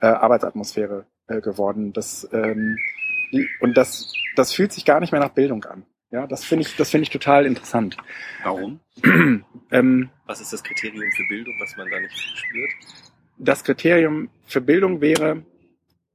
äh, 0.02 0.08
Arbeitsatmosphäre 0.08 1.06
äh, 1.28 1.40
geworden. 1.42 1.94
Das, 1.94 2.28
ähm, 2.34 2.78
die, 3.32 3.48
und 3.62 3.76
das, 3.78 4.12
das 4.36 4.54
fühlt 4.54 4.74
sich 4.74 4.84
gar 4.86 5.00
nicht 5.00 5.12
mehr 5.14 5.22
nach 5.22 5.30
Bildung 5.30 5.64
an. 5.66 5.86
Ja, 6.12 6.26
das 6.28 6.44
finde 6.44 6.64
ich, 6.66 6.76
das 6.76 6.90
finde 6.90 7.04
ich 7.04 7.12
total 7.12 7.46
interessant. 7.46 7.96
Warum? 8.44 8.80
ähm, 9.72 10.10
Was 10.26 10.42
ist 10.42 10.52
das 10.52 10.64
Kriterium 10.64 11.10
für 11.12 11.24
Bildung, 11.30 11.54
was 11.62 11.78
man 11.78 11.90
da 11.90 12.00
nicht 12.00 12.18
spürt? 12.18 12.72
Das 13.40 13.64
Kriterium 13.64 14.30
für 14.46 14.62
Bildung 14.62 15.02
wäre, 15.02 15.44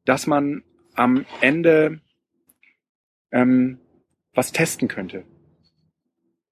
dass 0.05 0.27
man 0.27 0.63
am 0.95 1.27
Ende 1.41 2.01
ähm, 3.33 3.79
was 4.35 4.53
testen 4.53 4.89
könnte. 4.89 5.25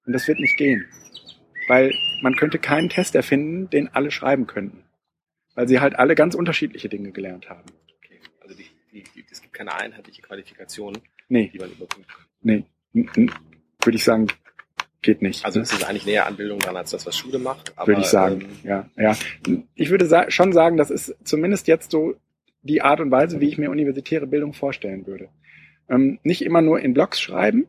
Und 0.05 0.13
das 0.13 0.27
wird 0.27 0.39
nicht 0.39 0.57
gehen. 0.57 0.85
Weil 1.67 1.93
man 2.21 2.35
könnte 2.35 2.59
keinen 2.59 2.89
Test 2.89 3.15
erfinden, 3.15 3.69
den 3.69 3.87
alle 3.89 4.11
schreiben 4.11 4.47
könnten. 4.47 4.83
weil 5.55 5.67
sie 5.67 5.79
halt 5.79 5.95
alle 5.95 6.15
ganz 6.15 6.35
unterschiedliche 6.35 6.89
Dinge 6.89 7.11
gelernt 7.11 7.49
haben. 7.49 7.69
Okay. 7.97 8.19
Also 8.41 8.55
die, 8.55 8.65
die, 8.91 9.03
die, 9.15 9.23
es 9.31 9.41
gibt 9.41 9.53
keine 9.53 9.73
einheitliche 9.75 10.21
Qualifikation, 10.23 10.97
Nee, 11.29 11.49
die 11.53 11.59
man 11.59 11.71
überprüfen 11.71 12.05
kann. 12.07 12.25
nee, 12.41 12.65
würde 12.93 13.95
ich 13.95 14.03
sagen, 14.03 14.27
geht 15.03 15.21
nicht. 15.21 15.45
Also 15.45 15.59
ne? 15.59 15.63
es 15.63 15.71
ist 15.71 15.83
eigentlich 15.83 16.05
näher 16.05 16.25
an 16.25 16.35
Bildung 16.35 16.59
dran 16.59 16.75
als 16.75 16.91
das, 16.91 17.05
was 17.05 17.17
Schule 17.17 17.39
macht. 17.39 17.73
Aber, 17.75 17.87
würde 17.87 18.01
ich 18.01 18.07
sagen. 18.07 18.41
Ähm, 18.41 18.49
ja, 18.63 18.89
ja. 18.97 19.15
Ich 19.75 19.89
würde 19.89 20.05
sa 20.05 20.29
schon 20.31 20.53
sagen, 20.53 20.77
das 20.77 20.89
ist 20.89 21.15
zumindest 21.23 21.67
jetzt 21.67 21.91
so 21.91 22.15
die 22.63 22.81
Art 22.81 22.99
und 22.99 23.11
Weise, 23.11 23.39
wie 23.39 23.47
ich 23.47 23.57
mir 23.57 23.69
universitäre 23.69 24.25
Bildung 24.25 24.53
vorstellen 24.53 25.05
würde. 25.05 25.29
Ähm, 25.89 26.19
nicht 26.23 26.43
immer 26.43 26.61
nur 26.61 26.79
in 26.79 26.93
Blogs 26.93 27.21
schreiben. 27.21 27.67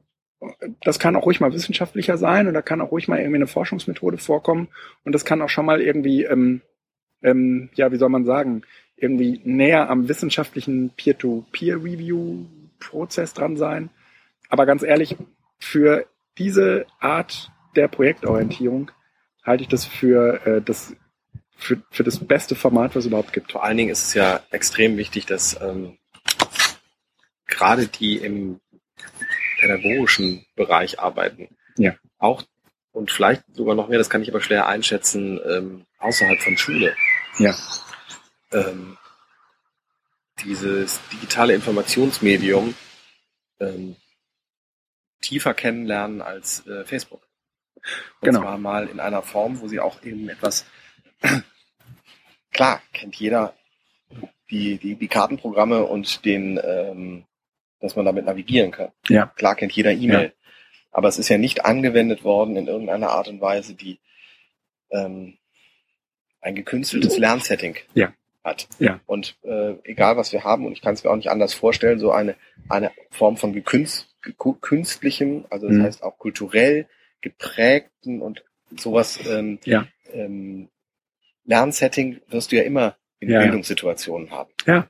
Das 0.82 0.98
kann 0.98 1.16
auch 1.16 1.26
ruhig 1.26 1.40
mal 1.40 1.52
wissenschaftlicher 1.52 2.16
sein 2.16 2.48
oder 2.48 2.62
kann 2.62 2.80
auch 2.80 2.92
ruhig 2.92 3.08
mal 3.08 3.18
irgendwie 3.18 3.36
eine 3.36 3.46
Forschungsmethode 3.46 4.18
vorkommen. 4.18 4.68
Und 5.04 5.12
das 5.12 5.24
kann 5.24 5.42
auch 5.42 5.48
schon 5.48 5.66
mal 5.66 5.80
irgendwie, 5.80 6.24
ähm, 6.24 6.60
ähm, 7.22 7.70
ja, 7.74 7.92
wie 7.92 7.96
soll 7.96 8.10
man 8.10 8.24
sagen, 8.24 8.62
irgendwie 8.96 9.40
näher 9.44 9.90
am 9.90 10.08
wissenschaftlichen 10.08 10.90
Peer-to-Peer-Review-Prozess 10.96 13.34
dran 13.34 13.56
sein. 13.56 13.90
Aber 14.48 14.66
ganz 14.66 14.82
ehrlich, 14.82 15.16
für 15.58 16.06
diese 16.38 16.86
Art 17.00 17.50
der 17.76 17.88
Projektorientierung 17.88 18.90
halte 19.42 19.62
ich 19.62 19.68
das 19.68 19.84
für, 19.84 20.46
äh, 20.46 20.62
das, 20.62 20.94
für, 21.56 21.82
für 21.90 22.04
das 22.04 22.18
beste 22.24 22.54
Format, 22.54 22.90
was 22.94 23.04
es 23.04 23.08
überhaupt 23.08 23.32
gibt. 23.32 23.52
vor 23.52 23.64
allen 23.64 23.76
Dingen 23.76 23.90
ist 23.90 24.08
es 24.08 24.14
ja 24.14 24.40
extrem 24.50 24.96
wichtig, 24.96 25.26
dass 25.26 25.60
ähm, 25.60 25.98
gerade 27.46 27.86
die 27.86 28.16
im 28.16 28.60
pädagogischen 29.60 30.44
Bereich 30.56 30.98
arbeiten, 31.00 31.56
Ja. 31.76 31.94
auch 32.18 32.42
und 32.92 33.10
vielleicht 33.10 33.42
sogar 33.54 33.74
noch 33.74 33.88
mehr, 33.88 33.98
das 33.98 34.10
kann 34.10 34.22
ich 34.22 34.30
aber 34.30 34.40
schwer 34.40 34.66
einschätzen, 34.68 35.40
ähm, 35.48 35.86
außerhalb 35.98 36.40
von 36.40 36.56
Schule. 36.56 36.94
Ja. 37.38 37.54
Ähm, 38.52 38.96
dieses 40.44 41.00
digitale 41.12 41.54
Informationsmedium 41.54 42.74
ähm, 43.60 43.96
tiefer 45.24 45.54
kennenlernen 45.54 46.22
als 46.22 46.66
äh, 46.66 46.84
Facebook. 46.84 47.22
Und 48.20 48.28
Genau. 48.28 48.40
zwar 48.40 48.58
mal 48.58 48.88
in 48.88 49.00
einer 49.00 49.22
Form, 49.22 49.60
wo 49.60 49.68
sie 49.68 49.80
auch 49.80 50.02
eben 50.02 50.28
etwas 50.28 50.64
klar 52.52 52.80
kennt 52.92 53.16
jeder 53.16 53.54
die, 54.50 54.78
die, 54.78 54.94
die 54.94 55.08
Kartenprogramme 55.08 55.84
und 55.84 56.24
den, 56.24 56.60
ähm, 56.62 57.24
dass 57.80 57.96
man 57.96 58.04
damit 58.04 58.26
navigieren 58.26 58.70
kann. 58.70 58.92
Ja. 59.08 59.26
Klar 59.26 59.54
kennt 59.56 59.72
jeder 59.72 59.92
E-Mail. 59.92 60.32
Aber 60.90 61.08
es 61.08 61.18
ist 61.18 61.28
ja 61.28 61.38
nicht 61.38 61.64
angewendet 61.64 62.22
worden 62.22 62.56
in 62.56 62.68
irgendeiner 62.68 63.10
Art 63.10 63.26
und 63.28 63.40
Weise, 63.40 63.74
die 63.74 63.98
ähm, 64.90 65.38
ein 66.40 66.54
gekünsteltes 66.54 67.18
Lernsetting 67.18 67.76
Ja. 67.94 68.12
hat. 68.44 68.68
Ja. 68.78 69.00
Und 69.06 69.36
äh, 69.42 69.74
egal 69.84 70.16
was 70.16 70.32
wir 70.32 70.44
haben, 70.44 70.66
und 70.66 70.72
ich 70.72 70.82
kann 70.82 70.94
es 70.94 71.02
mir 71.02 71.10
auch 71.10 71.16
nicht 71.16 71.30
anders 71.30 71.54
vorstellen, 71.54 71.98
so 71.98 72.12
eine, 72.12 72.36
eine 72.68 72.92
Form 73.10 73.36
von 73.36 73.52
gekünst, 73.52 74.06
gekü- 74.06 74.13
künstlichem, 74.60 75.44
also 75.50 75.68
das 75.68 75.76
Mhm. 75.76 75.82
heißt 75.82 76.02
auch 76.02 76.18
kulturell 76.18 76.86
geprägten 77.20 78.20
und 78.20 78.44
sowas 78.76 79.18
ähm, 79.28 79.58
Ja. 79.64 79.86
ähm, 80.12 80.68
Lernsetting 81.44 82.20
wirst 82.28 82.52
du 82.52 82.56
ja 82.56 82.62
immer 82.62 82.96
in 83.20 83.30
Ja. 83.30 83.40
Bildungssituationen 83.40 84.30
haben. 84.30 84.50
Ja. 84.66 84.88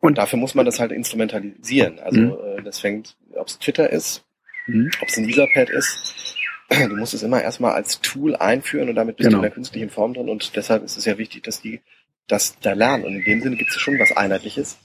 Und 0.00 0.18
dafür 0.18 0.38
muss 0.38 0.54
man 0.54 0.66
das 0.66 0.80
halt 0.80 0.92
instrumentalisieren. 0.92 1.98
Also 2.00 2.20
Mhm. 2.20 2.58
äh, 2.58 2.62
das 2.62 2.80
fängt, 2.80 3.16
ob 3.34 3.48
es 3.48 3.58
Twitter 3.58 3.90
ist, 3.90 4.24
Mhm. 4.66 4.90
ob 5.00 5.08
es 5.08 5.16
ein 5.16 5.28
Etherpad 5.28 5.70
ist, 5.70 6.36
du 6.70 6.96
musst 6.96 7.14
es 7.14 7.22
immer 7.22 7.42
erstmal 7.42 7.72
als 7.72 8.00
Tool 8.00 8.34
einführen 8.36 8.88
und 8.88 8.94
damit 8.94 9.16
bist 9.16 9.28
Genau. 9.28 9.38
du 9.38 9.44
in 9.44 9.50
der 9.50 9.54
künstlichen 9.54 9.90
Form 9.90 10.14
drin 10.14 10.28
und 10.28 10.56
deshalb 10.56 10.82
ist 10.84 10.96
es 10.96 11.04
ja 11.04 11.18
wichtig, 11.18 11.42
dass 11.44 11.60
die 11.60 11.80
das 12.28 12.58
da 12.60 12.72
lernen. 12.72 13.04
Und 13.04 13.14
in 13.16 13.24
dem 13.24 13.40
Sinne 13.42 13.56
gibt 13.56 13.70
es 13.70 13.80
schon 13.80 13.98
was 13.98 14.16
Einheitliches, 14.16 14.78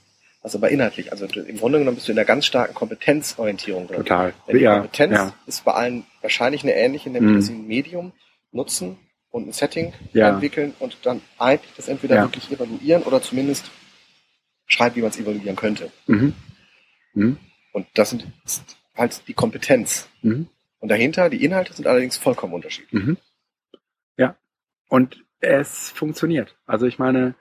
was 0.48 0.54
aber 0.56 0.70
inhaltlich. 0.70 1.12
Also 1.12 1.26
im 1.26 1.58
Grunde 1.58 1.78
genommen 1.78 1.96
bist 1.96 2.08
du 2.08 2.12
in 2.12 2.18
einer 2.18 2.26
ganz 2.26 2.46
starken 2.46 2.74
Kompetenzorientierung 2.74 3.86
drin. 3.86 3.98
Total. 3.98 4.32
Denn 4.46 4.56
die 4.58 4.64
Ja, 4.64 4.74
Kompetenz 4.80 5.12
ja, 5.14 5.34
ist 5.46 5.64
bei 5.64 5.72
allen 5.72 6.04
wahrscheinlich 6.22 6.62
eine 6.62 6.74
ähnliche, 6.74 7.10
nämlich 7.10 7.32
Mhm. 7.32 7.36
dass 7.36 7.46
sie 7.46 7.54
ein 7.54 7.66
Medium 7.66 8.12
nutzen 8.52 8.98
und 9.30 9.46
ein 9.48 9.52
Setting 9.52 9.92
Ja. 10.12 10.30
entwickeln 10.30 10.74
und 10.78 10.96
dann 11.04 11.20
eigentlich 11.38 11.72
das 11.76 11.88
entweder 11.88 12.16
Ja. 12.16 12.22
wirklich 12.22 12.50
evaluieren 12.50 13.02
oder 13.02 13.20
zumindest 13.22 13.70
schreiben, 14.66 14.96
wie 14.96 15.00
man 15.02 15.10
es 15.10 15.18
evaluieren 15.18 15.56
könnte. 15.56 15.90
mhm. 16.06 16.34
Mhm. 17.14 17.38
Und 17.72 17.86
das 17.94 18.10
sind, 18.10 18.26
ist 18.44 18.76
halt 18.96 19.22
die 19.28 19.34
Kompetenz. 19.34 20.08
Mhm. 20.22 20.48
Und 20.80 20.88
dahinter, 20.88 21.28
die 21.30 21.44
Inhalte 21.44 21.72
sind 21.74 21.86
allerdings 21.86 22.16
vollkommen 22.16 22.52
unterschiedlich. 22.54 22.92
Mhm. 23.04 23.16
Ja. 24.16 24.36
Und 24.88 25.24
es 25.40 25.90
funktioniert. 25.90 26.56
Also 26.66 26.86
ich 26.86 26.98
meine, 26.98 27.34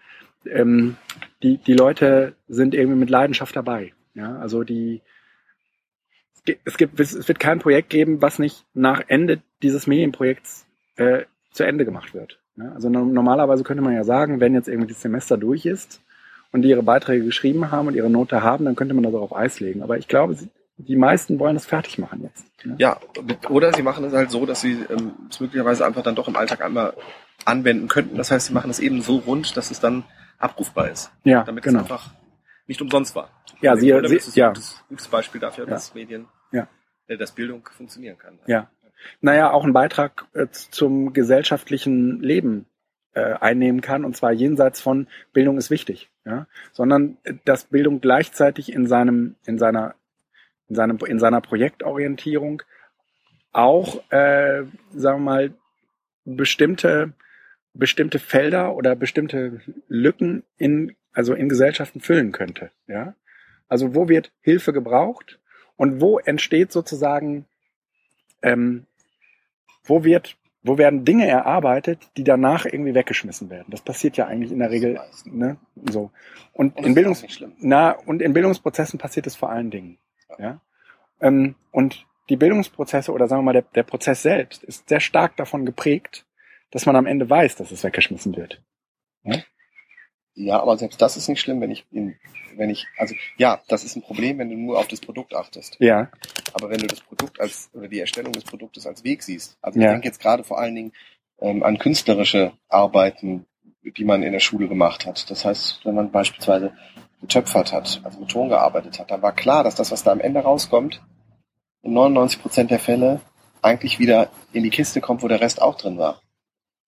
ähm, 0.45 0.97
die, 1.43 1.57
die 1.57 1.73
Leute 1.73 2.33
sind 2.47 2.73
irgendwie 2.73 2.99
mit 2.99 3.09
Leidenschaft 3.09 3.55
dabei. 3.55 3.93
Ja, 4.13 4.37
also 4.37 4.63
die, 4.63 5.01
es 6.65 6.77
gibt- 6.77 6.99
es 6.99 7.27
wird 7.27 7.39
kein 7.39 7.59
Projekt 7.59 7.89
geben, 7.89 8.21
was 8.21 8.39
nicht 8.39 8.65
nach 8.73 9.01
Ende 9.07 9.41
dieses 9.61 9.85
Medienprojekts 9.87 10.65
äh, 10.95 11.23
zu 11.51 11.63
Ende 11.63 11.85
gemacht 11.85 12.13
wird. 12.13 12.39
Ja, 12.55 12.71
also 12.71 12.89
no- 12.89 13.05
normalerweise 13.05 13.63
könnte 13.63 13.83
man 13.83 13.93
ja 13.93 14.03
sagen, 14.03 14.39
wenn 14.39 14.53
jetzt 14.53 14.67
irgendwie 14.67 14.91
das 14.93 15.01
Semester 15.01 15.37
durch 15.37 15.65
ist 15.65 16.01
und 16.51 16.61
die 16.61 16.69
ihre 16.69 16.83
Beiträge 16.83 17.25
geschrieben 17.25 17.71
haben 17.71 17.87
und 17.87 17.95
ihre 17.95 18.09
Note 18.09 18.41
haben, 18.43 18.65
dann 18.65 18.75
könnte 18.75 18.93
man 18.93 19.03
das 19.03 19.13
auch 19.13 19.21
auf 19.31 19.35
Eis 19.35 19.59
legen. 19.59 19.83
Aber 19.83 19.97
ich 19.97 20.07
glaube, 20.07 20.37
die 20.77 20.95
meisten 20.95 21.39
wollen 21.39 21.55
das 21.55 21.65
fertig 21.65 21.97
machen 21.97 22.21
jetzt. 22.23 22.45
ne? 22.65 22.75
Ja, 22.79 22.99
oder 23.49 23.73
sie 23.73 23.81
machen 23.83 24.05
es 24.05 24.13
halt 24.13 24.31
so, 24.31 24.45
dass 24.45 24.61
sie 24.61 24.77
ähm, 24.89 25.11
es 25.29 25.39
möglicherweise 25.39 25.85
einfach 25.85 26.03
dann 26.03 26.15
doch 26.15 26.27
im 26.27 26.35
Alltag 26.35 26.63
einmal 26.63 26.93
anwenden 27.45 27.87
könnten. 27.87 28.15
Das 28.17 28.31
heißt, 28.31 28.47
sie 28.47 28.53
machen 28.53 28.69
es 28.71 28.79
eben 28.79 29.01
so 29.01 29.17
rund, 29.17 29.57
dass 29.57 29.69
es 29.71 29.79
dann 29.79 30.03
abrufbar 30.37 30.89
ist. 30.89 31.11
Ja, 31.23 31.43
Damit 31.43 31.63
genau. 31.63 31.79
es 31.79 31.83
einfach 31.91 32.11
nicht 32.67 32.81
umsonst 32.81 33.15
war. 33.15 33.29
Ja, 33.61 33.73
im 33.73 33.79
sie- 33.79 33.89
Grunde 33.91 34.09
sie- 34.09 34.15
ist 34.17 34.27
es 34.27 34.35
ja. 34.35 34.47
ein 34.47 34.53
gutes, 34.53 34.83
gutes 34.89 35.07
Beispiel 35.07 35.41
dafür, 35.41 35.65
Ja. 35.65 35.69
dass 35.71 35.93
Medien, 35.95 36.27
Ja. 36.51 36.67
äh, 37.07 37.17
dass 37.17 37.31
Bildung 37.31 37.67
funktionieren 37.75 38.17
kann. 38.17 38.39
Ja. 38.47 38.69
naja, 39.21 39.51
auch 39.51 39.63
einen 39.63 39.73
Beitrag 39.73 40.25
äh, 40.33 40.47
zum 40.49 41.13
gesellschaftlichen 41.13 42.19
Leben 42.21 42.65
äh, 43.13 43.33
einnehmen 43.33 43.81
kann, 43.81 44.03
und 44.05 44.15
zwar 44.17 44.31
jenseits 44.31 44.81
von 44.81 45.07
Bildung 45.33 45.57
ist 45.59 45.69
wichtig, 45.69 46.09
ja, 46.25 46.47
sondern 46.71 47.17
äh, 47.23 47.35
dass 47.45 47.65
Bildung 47.65 48.01
gleichzeitig 48.01 48.71
in 48.73 48.87
seinem, 48.87 49.35
in 49.45 49.59
seiner, 49.59 49.93
in 50.67 50.75
seinem, 50.75 50.97
in 51.05 51.19
seiner 51.19 51.41
Projektorientierung 51.41 52.63
auch, 53.51 54.01
äh, 54.11 54.63
sagen 54.93 55.19
wir 55.19 55.31
mal, 55.31 55.53
bestimmte, 56.25 57.13
bestimmte 57.77 58.19
Felder 58.19 58.75
oder 58.75 58.95
bestimmte 58.95 59.61
Lücken 59.87 60.43
in, 60.57 60.95
also 61.13 61.33
in 61.33 61.49
Gesellschaften 61.49 62.01
füllen 62.01 62.31
könnte, 62.31 62.71
ja. 62.87 63.15
Also 63.69 63.95
wo 63.95 64.07
wird 64.07 64.31
Hilfe 64.41 64.71
gebraucht 64.71 65.39
und 65.75 65.99
wo 65.99 66.19
entsteht 66.19 66.71
sozusagen 66.71 67.45
ähm, 68.41 68.85
wo 69.83 70.03
wird, 70.03 70.37
wo 70.63 70.77
werden 70.77 71.05
Dinge 71.05 71.27
erarbeitet, 71.27 72.09
die 72.17 72.23
danach 72.23 72.65
irgendwie 72.65 72.93
weggeschmissen 72.93 73.49
werden. 73.49 73.67
Das 73.69 73.81
passiert 73.81 74.17
ja 74.17 74.27
eigentlich 74.27 74.51
in 74.51 74.59
der 74.59 74.69
Regel, 74.69 74.99
ne, 75.25 75.57
so. 75.89 76.11
Und, 76.53 76.75
Und 76.75 76.85
in 76.85 76.93
Bildungs, 76.93 77.25
na, 77.59 77.91
und 77.91 78.21
in 78.21 78.33
Bildungsprozessen 78.33 78.99
passiert 78.99 79.27
es 79.27 79.35
vor 79.35 79.49
allen 79.49 79.71
Dingen, 79.71 79.97
ja. 80.37 80.61
Ähm, 81.19 81.55
und 81.71 82.05
die 82.29 82.35
Bildungsprozesse 82.35 83.11
oder 83.11 83.27
sagen 83.27 83.41
wir 83.41 83.45
mal 83.45 83.53
der, 83.53 83.65
der 83.73 83.83
Prozess 83.83 84.21
selbst 84.21 84.63
ist 84.63 84.89
sehr 84.89 84.99
stark 84.99 85.37
davon 85.37 85.65
geprägt, 85.65 86.25
dass 86.71 86.85
man 86.85 86.95
am 86.95 87.05
Ende 87.05 87.29
weiß, 87.29 87.55
dass 87.55 87.71
es 87.71 87.83
weggeschmissen 87.83 88.35
wird. 88.35 88.61
Ja, 90.35 90.59
aber 90.61 90.77
selbst 90.77 91.01
das 91.01 91.17
ist 91.17 91.27
nicht 91.29 91.39
schlimm, 91.41 91.61
wenn 91.61 91.71
ich, 91.71 91.85
in, 91.91 92.15
wenn 92.55 92.69
ich, 92.69 92.85
also 92.97 93.15
ja, 93.37 93.59
das 93.67 93.83
ist 93.83 93.95
ein 93.95 94.03
Problem, 94.03 94.37
wenn 94.37 94.49
du 94.49 94.55
nur 94.55 94.77
auf 94.77 94.87
das 94.87 94.99
Produkt 94.99 95.33
achtest. 95.35 95.77
Ja, 95.79 96.11
Aber 96.53 96.69
wenn 96.69 96.79
du 96.79 96.85
das 96.87 97.01
Produkt 97.01 97.39
als 97.39 97.71
oder 97.73 97.87
die 97.87 97.99
Erstellung 97.99 98.33
des 98.33 98.43
Produktes 98.43 98.85
als 98.85 99.03
Weg 99.03 99.23
siehst, 99.23 99.57
also 99.61 99.79
Ja. 99.79 99.85
ich 99.87 99.91
denke 99.93 100.07
jetzt 100.07 100.21
gerade 100.21 100.43
vor 100.43 100.59
allen 100.59 100.75
Dingen 100.75 100.93
ähm, 101.39 101.63
an 101.63 101.79
künstlerische 101.79 102.53
Arbeiten, 102.69 103.47
die 103.83 104.05
man 104.05 104.21
in 104.21 104.31
der 104.33 104.39
Schule 104.39 104.67
gemacht 104.67 105.07
hat. 105.07 105.29
Das 105.31 105.43
heißt, 105.43 105.81
wenn 105.85 105.95
man 105.95 106.11
beispielsweise 106.11 106.73
getöpfert 107.21 107.73
hat, 107.73 108.01
also 108.03 108.19
mit 108.19 108.29
Ton 108.29 108.49
gearbeitet 108.49 108.99
hat, 108.99 109.09
dann 109.09 109.23
war 109.23 109.33
klar, 109.33 109.63
dass 109.63 109.73
das, 109.75 109.91
was 109.91 110.03
da 110.03 110.11
am 110.11 110.19
Ende 110.19 110.41
rauskommt, 110.41 111.01
in 111.81 111.93
99 111.93 112.41
Prozent 112.41 112.69
der 112.69 112.79
Fälle 112.79 113.21
eigentlich 113.63 113.97
wieder 113.97 114.29
in 114.53 114.61
die 114.63 114.69
Kiste 114.69 115.01
kommt, 115.01 115.23
wo 115.23 115.27
der 115.27 115.41
Rest 115.41 115.61
auch 115.63 115.75
drin 115.77 115.97
war. 115.97 116.21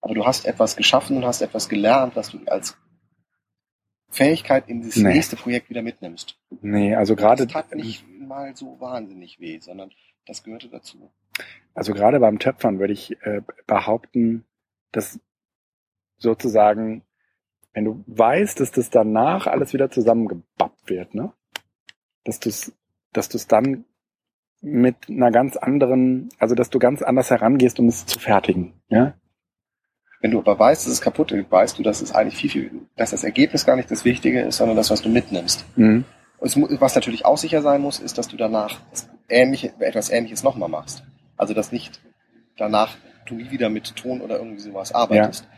Aber 0.01 0.13
du 0.13 0.25
hast 0.25 0.45
etwas 0.45 0.75
geschaffen 0.75 1.17
und 1.17 1.25
hast 1.25 1.41
etwas 1.41 1.67
gelernt, 1.69 2.15
was 2.15 2.29
du 2.31 2.39
als 2.47 2.77
Fähigkeit 4.09 4.67
in 4.67 4.81
das 4.81 4.95
Nee. 4.95 5.13
nächste 5.13 5.35
Projekt 5.35 5.69
wieder 5.69 5.81
mitnimmst. 5.81 6.37
nee, 6.61 6.95
also 6.95 7.15
gerade, 7.15 7.45
Das 7.45 7.53
tat 7.53 7.75
nicht 7.75 8.05
mal 8.07 8.55
so 8.55 8.79
wahnsinnig 8.79 9.39
weh, 9.39 9.59
sondern 9.59 9.91
das 10.25 10.43
gehörte 10.43 10.69
dazu. 10.69 11.11
Also 11.73 11.93
gerade 11.93 12.19
beim 12.19 12.39
Töpfern 12.39 12.79
würde 12.79 12.93
ich 12.93 13.11
äh, 13.23 13.41
behaupten, 13.67 14.45
dass 14.91 15.19
sozusagen, 16.17 17.03
wenn 17.73 17.85
du 17.85 18.03
weißt, 18.07 18.59
dass 18.59 18.71
das 18.71 18.89
danach 18.89 19.47
alles 19.47 19.73
wieder 19.73 19.89
zusammengebappt 19.91 20.89
wird, 20.89 21.13
ne? 21.13 21.31
Dass 22.25 22.39
du 22.39 22.49
es, 22.49 22.73
dass 23.13 23.29
du 23.29 23.37
es 23.37 23.47
dann 23.47 23.85
mit 24.61 25.07
einer 25.07 25.31
ganz 25.31 25.55
anderen, 25.55 26.29
also 26.39 26.55
dass 26.55 26.69
du 26.69 26.79
ganz 26.79 27.01
anders 27.01 27.29
herangehst, 27.29 27.79
um 27.79 27.87
es 27.87 28.05
zu 28.05 28.19
fertigen, 28.19 28.73
ja? 28.89 29.13
Wenn 30.21 30.31
du 30.31 30.39
aber 30.39 30.59
weißt, 30.59 30.85
dass 30.85 30.93
es 30.93 31.01
kaputt 31.01 31.31
ist, 31.31 31.49
weißt 31.49 31.79
du, 31.79 31.83
dass 31.83 32.01
es 32.01 32.13
eigentlich 32.13 32.35
viel, 32.35 32.49
viel, 32.49 32.71
dass 32.97 33.11
das 33.11 33.23
Ergebnis 33.23 33.65
gar 33.65 33.75
nicht 33.75 33.89
das 33.89 34.03
Wichtige 34.03 34.41
ist, 34.41 34.57
sondern 34.57 34.75
das, 34.75 34.89
was 34.89 35.01
du 35.01 35.09
mitnimmst. 35.09 35.65
Mhm. 35.77 36.03
Und 36.39 36.81
was 36.81 36.95
natürlich 36.95 37.25
auch 37.25 37.37
sicher 37.37 37.61
sein 37.61 37.81
muss, 37.81 37.99
ist, 37.99 38.17
dass 38.17 38.27
du 38.27 38.37
danach 38.37 38.79
ähnliche, 39.27 39.73
etwas 39.79 40.09
Ähnliches 40.09 40.43
nochmal 40.43 40.69
machst. 40.69 41.03
Also, 41.37 41.53
dass 41.53 41.71
nicht 41.71 42.01
danach 42.57 42.95
du 43.25 43.35
nie 43.35 43.51
wieder 43.51 43.69
mit 43.69 43.95
Ton 43.95 44.21
oder 44.21 44.37
irgendwie 44.37 44.59
sowas 44.59 44.93
arbeitest. 44.93 45.43
Ja. 45.43 45.49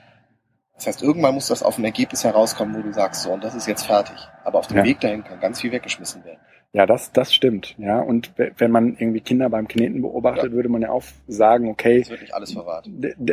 Das 0.75 0.87
heißt, 0.87 1.03
irgendwann 1.03 1.35
muss 1.35 1.47
das 1.47 1.63
auf 1.63 1.77
ein 1.77 1.85
Ergebnis 1.85 2.23
herauskommen, 2.23 2.75
wo 2.75 2.81
du 2.81 2.91
sagst, 2.93 3.23
so, 3.23 3.31
und 3.31 3.43
das 3.43 3.53
ist 3.55 3.67
jetzt 3.67 3.85
fertig. 3.85 4.15
Aber 4.43 4.59
auf 4.59 4.67
dem 4.67 4.77
ja. 4.77 4.83
Weg 4.83 4.99
dahin 4.99 5.23
kann 5.23 5.39
ganz 5.39 5.61
viel 5.61 5.71
weggeschmissen 5.71 6.23
werden. 6.23 6.39
Ja, 6.73 6.85
das, 6.85 7.11
das 7.11 7.33
stimmt. 7.33 7.75
Ja, 7.77 7.99
und 7.99 8.31
wenn 8.37 8.71
man 8.71 8.95
irgendwie 8.97 9.19
Kinder 9.19 9.49
beim 9.49 9.67
Kneten 9.67 10.01
beobachtet, 10.01 10.51
ja. 10.51 10.51
würde 10.51 10.69
man 10.69 10.81
ja 10.81 10.89
auch 10.89 11.03
sagen, 11.27 11.69
okay, 11.69 11.99
das 11.99 12.09
wird 12.09 12.21
nicht 12.21 12.33
alles 12.33 12.53
verwahrt. 12.53 12.89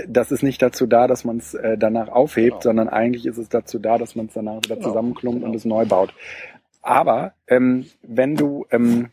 Das 0.08 0.32
ist 0.32 0.42
nicht 0.42 0.60
dazu 0.60 0.86
da, 0.86 1.06
dass 1.06 1.24
man 1.24 1.36
es 1.36 1.54
äh, 1.54 1.78
danach 1.78 2.08
aufhebt, 2.08 2.50
genau. 2.50 2.60
sondern 2.62 2.88
eigentlich 2.88 3.26
ist 3.26 3.38
es 3.38 3.48
dazu 3.48 3.78
da, 3.78 3.96
dass 3.96 4.16
man 4.16 4.26
es 4.26 4.32
danach 4.32 4.56
wieder 4.56 4.74
genau. 4.74 4.88
zusammenklumpt 4.88 5.40
genau. 5.40 5.50
und 5.50 5.56
es 5.56 5.64
neu 5.64 5.86
baut. 5.86 6.12
Aber 6.82 7.34
ähm, 7.46 7.86
wenn 8.02 8.34
du 8.34 8.66
ähm, 8.70 9.10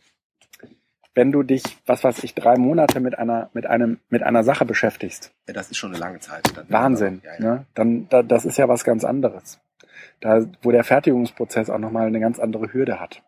wenn 1.13 1.31
du 1.31 1.43
dich, 1.43 1.63
was 1.85 2.03
weiß 2.03 2.23
ich, 2.23 2.33
drei 2.33 2.57
Monate 2.57 2.99
mit 2.99 3.17
einer 3.17 3.49
mit 3.53 3.67
einem 3.67 3.99
mit 4.09 4.23
einer 4.23 4.43
Sache 4.43 4.65
beschäftigst, 4.65 5.33
ja, 5.47 5.53
das 5.53 5.69
ist 5.69 5.77
schon 5.77 5.91
eine 5.91 5.99
lange 5.99 6.19
Zeit. 6.19 6.51
Dann 6.55 6.65
Wahnsinn, 6.69 7.21
ja, 7.23 7.31
ja. 7.33 7.39
Ne? 7.39 7.65
dann 7.75 8.09
da, 8.09 8.23
das 8.23 8.45
ist 8.45 8.57
ja 8.57 8.67
was 8.67 8.83
ganz 8.83 9.03
anderes. 9.03 9.59
Da, 10.19 10.45
wo 10.63 10.71
der 10.71 10.83
Fertigungsprozess 10.83 11.69
auch 11.69 11.77
nochmal 11.77 12.07
eine 12.07 12.19
ganz 12.19 12.39
andere 12.39 12.73
Hürde 12.73 12.99
hat. 12.99 13.21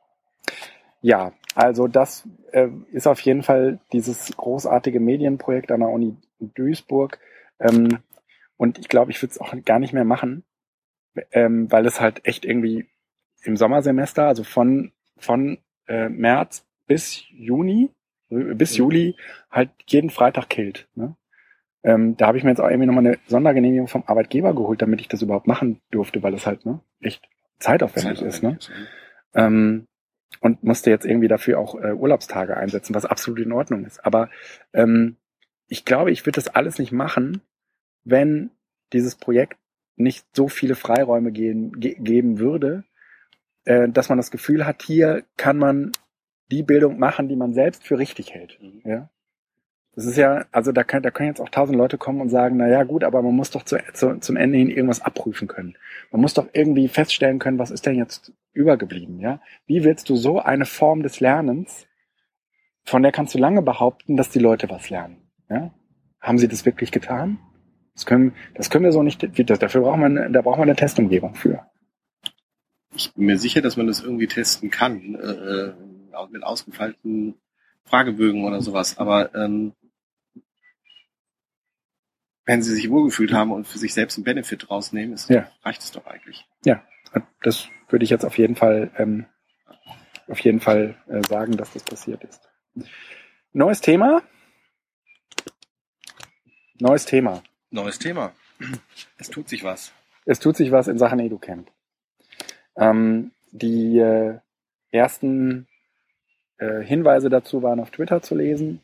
Ja, 1.01 1.33
also 1.55 1.87
das 1.87 2.27
äh, 2.51 2.69
ist 2.91 3.07
auf 3.07 3.19
jeden 3.21 3.43
Fall 3.43 3.79
dieses 3.93 4.35
großartige 4.35 4.99
Medienprojekt 4.99 5.71
an 5.71 5.81
der 5.81 5.89
Uni 5.89 6.15
Duisburg. 6.39 7.19
Ähm, 7.59 7.99
und 8.57 8.77
ich 8.79 8.89
glaube, 8.89 9.11
ich 9.11 9.21
würde 9.21 9.31
es 9.31 9.39
auch 9.39 9.53
gar 9.65 9.79
nicht 9.79 9.93
mehr 9.93 10.05
machen, 10.05 10.43
ähm, 11.31 11.71
weil 11.71 11.85
es 11.85 12.01
halt 12.01 12.25
echt 12.25 12.45
irgendwie 12.45 12.87
im 13.43 13.55
Sommersemester, 13.55 14.27
also 14.27 14.43
von, 14.43 14.91
von 15.17 15.59
äh, 15.87 16.09
März 16.09 16.65
bis 16.87 17.23
Juni, 17.29 17.91
bis 18.29 18.73
mhm. 18.73 18.77
Juli, 18.77 19.15
halt 19.51 19.69
jeden 19.87 20.09
Freitag 20.09 20.49
killt. 20.49 20.87
Ne? 20.95 21.15
Ähm, 21.83 22.17
da 22.17 22.27
habe 22.27 22.37
ich 22.37 22.43
mir 22.43 22.49
jetzt 22.49 22.59
auch 22.59 22.69
irgendwie 22.69 22.87
nochmal 22.87 23.05
eine 23.05 23.17
Sondergenehmigung 23.27 23.87
vom 23.87 24.03
Arbeitgeber 24.07 24.53
geholt, 24.53 24.81
damit 24.81 24.99
ich 25.01 25.07
das 25.07 25.21
überhaupt 25.21 25.47
machen 25.47 25.81
durfte, 25.91 26.21
weil 26.23 26.33
es 26.33 26.45
halt 26.45 26.65
ne, 26.65 26.81
echt 26.99 27.27
zeitaufwendig, 27.59 28.19
zeitaufwendig 28.19 28.35
ist. 28.35 28.43
Ne? 28.43 28.57
Ist, 28.57 28.71
ähm, 29.35 29.87
und 30.39 30.63
musste 30.63 30.89
jetzt 30.89 31.05
irgendwie 31.05 31.27
dafür 31.27 31.59
auch 31.59 31.75
äh, 31.75 31.93
Urlaubstage 31.93 32.57
einsetzen, 32.57 32.95
was 32.95 33.05
absolut 33.05 33.39
in 33.39 33.51
Ordnung 33.51 33.85
ist. 33.85 34.05
Aber 34.05 34.29
ähm, 34.73 35.17
ich 35.67 35.85
glaube, 35.85 36.11
ich 36.11 36.25
würde 36.25 36.35
das 36.35 36.47
alles 36.47 36.79
nicht 36.79 36.91
machen, 36.91 37.41
wenn 38.03 38.51
dieses 38.93 39.15
Projekt 39.15 39.57
nicht 39.95 40.25
so 40.35 40.47
viele 40.47 40.75
Freiräume 40.75 41.31
gehen, 41.31 41.71
ge 41.79 41.95
geben 41.99 42.39
würde, 42.39 42.83
äh, 43.65 43.89
dass 43.89 44.09
man 44.09 44.17
das 44.17 44.31
Gefühl 44.31 44.65
hat, 44.65 44.83
hier 44.83 45.23
kann 45.35 45.57
man 45.57 45.91
die 46.51 46.63
Bildung 46.63 46.99
machen, 46.99 47.27
die 47.27 47.35
man 47.35 47.53
selbst 47.53 47.85
für 47.85 47.97
richtig 47.97 48.33
hält. 48.33 48.57
Mhm. 48.61 48.81
Ja? 48.85 49.09
Das 49.97 50.05
ist 50.05 50.15
ja, 50.15 50.45
also 50.51 50.71
da, 50.71 50.83
kann, 50.83 51.01
da 51.01 51.09
können 51.09 51.29
jetzt 51.29 51.41
auch 51.41 51.49
tausend 51.49 51.75
Leute 51.75 51.97
kommen 51.97 52.21
und 52.21 52.29
sagen, 52.29 52.57
na 52.57 52.67
ja, 52.67 52.83
gut, 52.83 53.03
aber 53.03 53.23
man 53.23 53.35
muss 53.35 53.49
doch 53.49 53.63
zu, 53.63 53.77
zu, 53.93 54.19
zum 54.19 54.37
Ende 54.37 54.59
hin 54.59 54.69
irgendwas 54.69 55.01
abprüfen 55.01 55.47
können. 55.47 55.75
Man 56.11 56.21
muss 56.21 56.35
doch 56.35 56.47
irgendwie 56.53 56.87
feststellen 56.87 57.39
können, 57.39 57.57
was 57.57 57.71
ist 57.71 57.87
denn 57.87 57.95
jetzt 57.95 58.31
übergeblieben, 58.57 59.19
ja? 59.19 59.39
Wie 59.65 59.83
willst 59.83 60.09
du 60.09 60.15
so 60.15 60.39
eine 60.39 60.65
Form 60.65 61.03
des 61.03 61.19
Lernens, 61.19 61.87
von 62.83 63.03
der 63.03 63.11
kannst 63.11 63.33
du 63.33 63.37
lange 63.37 63.61
behaupten, 63.61 64.17
dass 64.17 64.29
die 64.29 64.39
Leute 64.39 64.69
was 64.69 64.89
lernen, 64.89 65.29
ja? 65.49 65.73
Haben 66.19 66.39
sie 66.39 66.47
das 66.47 66.65
wirklich 66.65 66.91
getan? 66.91 67.39
Das 67.93 68.05
können, 68.05 68.33
das 68.55 68.69
können 68.69 68.85
wir 68.85 68.91
so 68.91 69.03
nicht, 69.03 69.23
dafür 69.23 69.81
braucht 69.81 69.99
man, 69.99 70.33
da 70.33 70.41
braucht 70.41 70.57
man 70.57 70.67
eine 70.67 70.75
Testumgebung 70.75 71.35
für. 71.35 71.65
Ich 72.95 73.13
bin 73.13 73.25
mir 73.25 73.37
sicher, 73.37 73.61
dass 73.61 73.77
man 73.77 73.87
das 73.87 74.01
irgendwie 74.01 74.27
testen 74.27 74.69
kann, 74.69 75.15
äh, 75.15 75.27
äh 75.27 75.73
mit 76.31 76.41
ausgefeilten 76.41 77.35
Fragebögen 77.83 78.43
oder 78.43 78.59
sowas, 78.59 78.97
aber 78.97 79.35
ähm, 79.35 79.73
wenn 82.45 82.63
sie 82.63 82.73
sich 82.73 82.89
wohlgefühlt 82.89 83.33
haben 83.33 83.51
und 83.51 83.67
für 83.67 83.77
sich 83.77 83.93
selbst 83.93 84.17
einen 84.17 84.23
Benefit 84.23 84.71
rausnehmen, 84.71 85.13
ist, 85.13 85.29
ja. 85.29 85.51
reicht 85.63 85.83
es 85.83 85.91
doch 85.91 86.07
eigentlich. 86.07 86.47
Ja, 86.65 86.81
das 87.43 87.69
würde 87.89 88.03
ich 88.03 88.09
jetzt 88.09 88.25
auf 88.25 88.37
jeden 88.37 88.55
Fall, 88.55 88.91
ähm, 88.97 89.25
auf 90.27 90.39
jeden 90.39 90.59
Fall 90.59 90.95
äh, 91.07 91.21
sagen, 91.27 91.57
dass 91.57 91.73
das 91.73 91.83
passiert 91.83 92.23
ist. 92.23 92.49
Neues 93.53 93.81
Thema. 93.81 94.21
Neues 96.79 97.05
Thema. 97.05 97.43
Neues 97.71 97.99
Thema. 97.99 98.33
Es 99.17 99.29
tut 99.29 99.49
sich 99.49 99.63
was. 99.63 99.93
Es 100.25 100.39
tut 100.39 100.57
sich 100.57 100.71
was 100.71 100.87
in 100.87 100.97
Sachen 100.97 101.19
EduCamp. 101.19 101.71
Ähm, 102.75 103.31
die 103.51 103.97
äh, 103.97 104.39
ersten 104.91 105.67
äh, 106.57 106.81
Hinweise 106.81 107.29
dazu 107.29 107.63
waren 107.63 107.79
auf 107.79 107.91
Twitter 107.91 108.21
zu 108.21 108.35
lesen. 108.35 108.81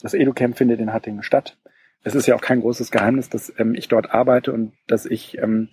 Das 0.00 0.14
EduCamp 0.14 0.56
findet 0.56 0.80
in 0.80 0.92
Hattingen 0.92 1.22
statt 1.22 1.56
es 2.04 2.14
ist 2.14 2.26
ja 2.26 2.34
auch 2.34 2.40
kein 2.40 2.60
großes 2.60 2.90
Geheimnis, 2.90 3.28
dass 3.28 3.52
ähm, 3.58 3.74
ich 3.74 3.88
dort 3.88 4.10
arbeite 4.12 4.52
und 4.52 4.72
dass 4.86 5.06
ich 5.06 5.38
ähm, 5.38 5.68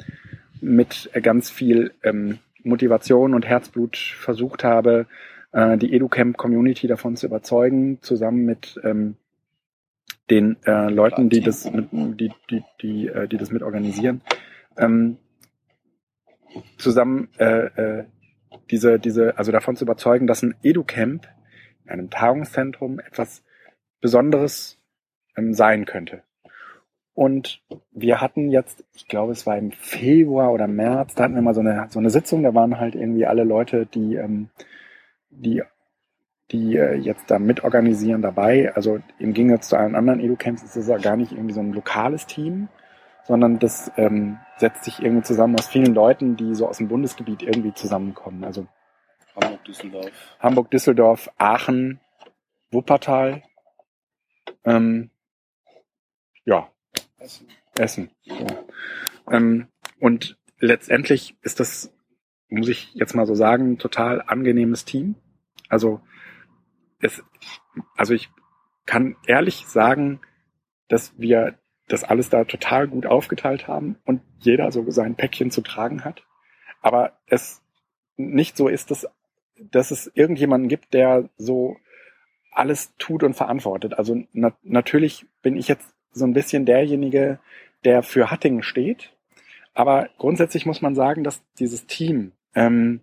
mit 0.62 1.10
ganz 1.22 1.50
viel 1.50 1.94
ähm, 2.04 2.40
Motivation 2.64 3.34
und 3.34 3.46
Herzblut 3.46 3.98
versucht 3.98 4.64
habe, 4.64 5.08
äh, 5.52 5.78
die 5.78 5.94
EduCamp-Community 5.94 6.88
davon 6.88 7.16
zu 7.16 7.28
überzeugen, 7.28 8.02
zusammen 8.02 8.46
mit 8.46 8.80
ähm, 8.84 9.16
den 10.30 10.58
äh, 10.66 10.90
Leuten, 10.90 11.30
die 11.30 11.42
das, 11.42 11.70
mit, 11.72 11.88
die, 11.92 12.32
die, 12.50 12.64
die, 12.82 13.08
äh, 13.08 13.28
die 13.28 13.38
das 13.38 13.52
mit 13.52 13.64
organisieren, 13.64 14.22
ähm, 14.78 15.18
zusammen 16.78 17.30
äh, 17.38 17.66
äh, 18.00 18.06
diese, 18.72 19.00
diese, 19.00 19.38
also 19.38 19.52
davon 19.52 19.76
zu 19.76 19.86
überzeugen, 19.86 20.28
dass 20.28 20.44
ein 20.44 20.56
EduCamp 20.64 21.28
in 21.86 21.90
einem 21.90 22.10
Tagungszentrum 22.10 23.00
etwas 23.00 23.44
Besonderes 24.02 24.80
ähm, 25.36 25.54
sein 25.54 25.86
könnte. 25.86 26.24
Und 27.14 27.62
wir 27.92 28.22
hatten 28.22 28.50
jetzt, 28.50 28.86
ich 28.94 29.08
glaube, 29.08 29.34
es 29.34 29.46
war 29.46 29.58
im 29.58 29.72
Februar 29.72 30.54
oder 30.54 30.68
März, 30.68 31.16
da 31.16 31.26
hatten 31.26 31.36
wir 31.36 31.42
mal 31.42 31.54
so 31.54 31.60
eine, 31.60 31.88
so 31.90 32.00
eine 32.00 32.10
Sitzung, 32.10 32.44
da 32.44 32.54
waren 32.54 32.80
halt 32.80 32.96
irgendwie 32.96 33.26
alle 33.26 33.44
Leute, 33.44 33.86
die, 33.86 34.16
ähm, 34.16 34.50
die, 35.30 35.62
die 36.52 36.78
äh, 36.78 36.96
jetzt 36.96 37.30
da 37.30 37.38
mitorganisieren 37.40 38.22
dabei. 38.22 38.74
Also 38.74 39.00
im 39.18 39.34
Gegensatz 39.34 39.70
zu 39.70 39.78
allen 39.78 39.96
anderen 39.96 40.22
Edu-Camps 40.22 40.64
ist 40.64 40.76
es 40.76 40.88
ja 40.88 40.98
gar 40.98 41.18
nicht 41.18 41.32
irgendwie 41.34 41.54
so 41.54 41.60
ein 41.60 41.74
lokales 41.74 42.26
Team, 42.26 42.70
sondern 43.24 43.60
das 43.60 43.92
ähm, 43.98 44.40
setzt 44.58 44.86
sich 44.86 45.02
irgendwie 45.02 45.24
zusammen 45.24 45.56
aus 45.56 45.68
vielen 45.68 45.94
Leuten, 45.94 46.38
die 46.38 46.56
so 46.56 46.68
aus 46.68 46.78
dem 46.78 46.88
Bundesgebiet 46.88 47.44
irgendwie 47.44 47.74
zusammenkommen. 47.74 48.44
Also 48.44 48.66
Hamburg, 49.36 49.64
Düsseldorf. 49.66 50.12
Hamburg, 50.40 50.72
Düsseldorf, 50.72 51.30
Aachen, 51.38 52.00
Wuppertal, 52.72 53.44
ähm, 54.64 55.10
ja. 56.46 56.70
Essen. 57.20 57.48
Essen. 57.78 58.10
Ja. 58.24 58.46
Ähm, 59.32 59.68
und 60.00 60.38
letztendlich 60.60 61.38
ist 61.42 61.60
das, 61.60 61.94
muss 62.50 62.68
ich 62.68 62.94
jetzt 62.94 63.16
mal 63.16 63.26
so 63.26 63.36
sagen, 63.36 63.78
total 63.78 64.22
angenehmes 64.26 64.86
Team. 64.86 65.16
Also 65.68 66.02
es, 67.00 67.24
also 67.96 68.14
ich 68.14 68.30
kann 68.86 69.16
ehrlich 69.28 69.66
sagen, 69.68 70.20
dass 70.88 71.18
wir 71.18 71.60
das 71.88 72.04
alles 72.04 72.30
da 72.30 72.44
total 72.44 72.88
gut 72.88 73.06
aufgeteilt 73.06 73.68
haben 73.68 73.98
und 74.06 74.22
jeder 74.40 74.72
so 74.72 74.90
sein 74.90 75.16
Päckchen 75.16 75.52
zu 75.52 75.62
tragen 75.62 76.04
hat. 76.04 76.24
Aber 76.82 77.20
es 77.28 77.62
nicht 78.18 78.58
so 78.58 78.68
ist, 78.68 78.92
dass, 78.92 79.08
dass 79.58 79.92
es 79.92 80.12
irgendjemanden 80.14 80.70
gibt, 80.70 80.94
der 80.94 81.30
so 81.38 81.78
alles 82.52 82.96
tut 82.98 83.24
und 83.24 83.36
verantwortet. 83.36 83.94
Also 83.94 84.24
na 84.34 84.54
natürlich 84.64 85.26
bin 85.42 85.56
ich 85.56 85.68
jetzt 85.68 85.94
so 86.12 86.26
ein 86.26 86.34
bisschen 86.34 86.66
derjenige, 86.66 87.40
der 87.84 88.04
für 88.04 88.32
Hattingen 88.32 88.64
steht. 88.64 89.12
Aber 89.74 90.10
grundsätzlich 90.18 90.66
muss 90.66 90.82
man 90.82 90.96
sagen, 90.96 91.24
dass 91.24 91.42
dieses 91.60 91.86
Team 91.88 92.34
ähm, 92.56 93.02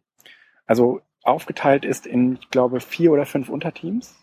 also 0.67 1.01
aufgeteilt 1.23 1.85
ist 1.85 2.07
in, 2.07 2.39
ich 2.41 2.51
glaube, 2.51 2.81
vier 2.81 3.13
oder 3.13 3.27
fünf 3.27 3.49
Unterteams, 3.49 4.15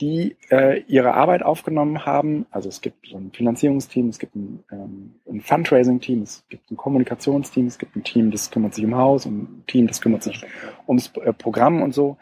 die 0.00 0.36
äh, 0.50 0.80
ihre 0.86 1.14
Arbeit 1.14 1.42
aufgenommen 1.42 2.06
haben. 2.06 2.46
Also 2.50 2.68
es 2.68 2.80
gibt 2.80 3.06
so 3.08 3.16
ein 3.16 3.32
Finanzierungsteam, 3.32 4.08
es 4.08 4.18
gibt 4.18 4.36
ein, 4.36 4.64
ähm, 4.70 5.14
ein 5.28 5.40
Fundraising-Team, 5.40 6.22
es 6.22 6.44
gibt 6.48 6.70
ein 6.70 6.76
Kommunikationsteam, 6.76 7.66
es 7.66 7.78
gibt 7.78 7.96
ein 7.96 8.04
Team, 8.04 8.30
das 8.30 8.50
kümmert 8.50 8.74
sich 8.74 8.84
um 8.84 8.94
Haus, 8.96 9.26
ein 9.26 9.64
Team, 9.66 9.86
das 9.86 10.00
kümmert 10.00 10.22
sich 10.22 10.44
ums 10.86 11.12
äh, 11.16 11.32
Programm 11.32 11.82
und 11.82 11.94
so. 11.94 12.16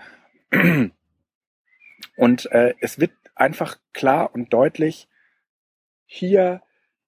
Und 2.16 2.50
äh, 2.52 2.74
es 2.80 2.98
wird 2.98 3.12
einfach 3.34 3.76
klar 3.92 4.30
und 4.34 4.52
deutlich, 4.52 5.08
hier 6.06 6.62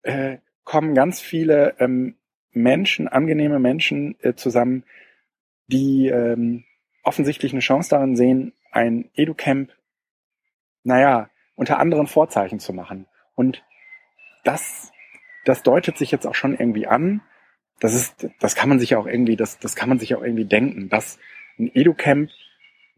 äh, 0.03 0.37
kommen 0.63 0.93
ganz 0.93 1.21
viele 1.21 1.75
ähm, 1.79 2.17
Menschen, 2.51 3.07
angenehme 3.07 3.59
Menschen 3.59 4.15
äh, 4.21 4.33
zusammen, 4.33 4.83
die 5.67 6.07
ähm, 6.07 6.65
offensichtlich 7.03 7.53
eine 7.53 7.61
Chance 7.61 7.89
darin 7.89 8.15
sehen, 8.15 8.53
ein 8.71 9.09
EduCamp, 9.15 9.71
naja, 10.83 11.29
unter 11.55 11.79
anderen 11.79 12.07
Vorzeichen 12.07 12.59
zu 12.59 12.73
machen. 12.73 13.07
Und 13.35 13.63
das, 14.43 14.91
das 15.45 15.63
deutet 15.63 15.97
sich 15.97 16.11
jetzt 16.11 16.25
auch 16.25 16.35
schon 16.35 16.57
irgendwie 16.57 16.87
an. 16.87 17.21
Das 17.79 17.93
ist, 17.93 18.27
das 18.39 18.55
kann 18.55 18.69
man 18.69 18.79
sich 18.79 18.95
auch 18.95 19.05
irgendwie, 19.05 19.35
das, 19.35 19.59
das 19.59 19.75
kann 19.75 19.89
man 19.89 19.99
sich 19.99 20.15
auch 20.15 20.23
irgendwie 20.23 20.45
denken, 20.45 20.89
dass 20.89 21.19
ein 21.59 21.73
Educamp, 21.73 22.29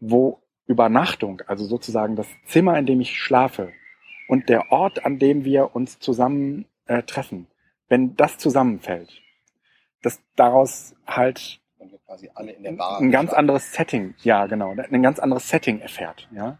wo 0.00 0.42
Übernachtung, 0.66 1.42
also 1.46 1.64
sozusagen 1.64 2.16
das 2.16 2.28
Zimmer, 2.46 2.78
in 2.78 2.86
dem 2.86 3.00
ich 3.00 3.18
schlafe 3.18 3.72
und 4.30 4.48
der 4.48 4.70
Ort, 4.70 5.04
an 5.04 5.18
dem 5.18 5.44
wir 5.44 5.74
uns 5.74 5.98
zusammen 5.98 6.66
äh, 6.86 7.02
treffen, 7.02 7.48
wenn 7.88 8.14
das 8.14 8.38
zusammenfällt, 8.38 9.10
dass 10.02 10.20
daraus 10.36 10.94
halt 11.04 11.60
ein 12.36 13.10
ganz 13.10 13.32
anderes 13.32 13.72
Setting, 13.72 14.14
ja 14.22 14.46
genau, 14.46 14.72
ein 14.76 15.02
ganz 15.02 15.18
anderes 15.18 15.48
Setting 15.48 15.80
erfährt, 15.80 16.28
ja. 16.32 16.58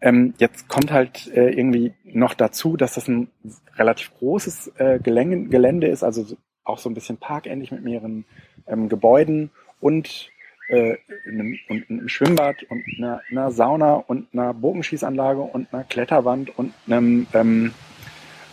Ähm, 0.00 0.34
jetzt 0.38 0.68
kommt 0.68 0.92
halt 0.92 1.26
äh, 1.34 1.50
irgendwie 1.50 1.92
noch 2.04 2.32
dazu, 2.32 2.76
dass 2.76 2.94
das 2.94 3.08
ein 3.08 3.30
relativ 3.76 4.14
großes 4.14 4.68
äh, 4.78 5.00
Gelände 5.00 5.88
ist, 5.88 6.04
also 6.04 6.22
so, 6.22 6.36
auch 6.64 6.78
so 6.78 6.88
ein 6.88 6.94
bisschen 6.94 7.16
parkähnlich 7.16 7.72
mit 7.72 7.82
mehreren 7.82 8.24
ähm, 8.66 8.88
Gebäuden 8.88 9.50
und, 9.80 10.30
äh, 10.68 10.96
einem, 11.26 11.58
und 11.68 11.90
einem 11.90 12.08
Schwimmbad 12.08 12.62
und 12.64 12.84
einer, 12.98 13.22
einer 13.30 13.50
Sauna 13.50 13.94
und 13.94 14.28
einer 14.32 14.54
Bogenschießanlage 14.54 15.40
und 15.40 15.72
einer 15.72 15.84
Kletterwand 15.84 16.56
und 16.58 16.74
einem, 16.86 17.26
ähm, 17.32 17.72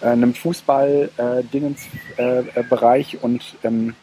äh, 0.02 0.08
einem 0.08 0.34
Fußball-Dingens-Bereich 0.34 2.58
äh, 2.58 2.64
Bereich 2.64 3.22
und 3.22 3.56
ähm, 3.64 3.96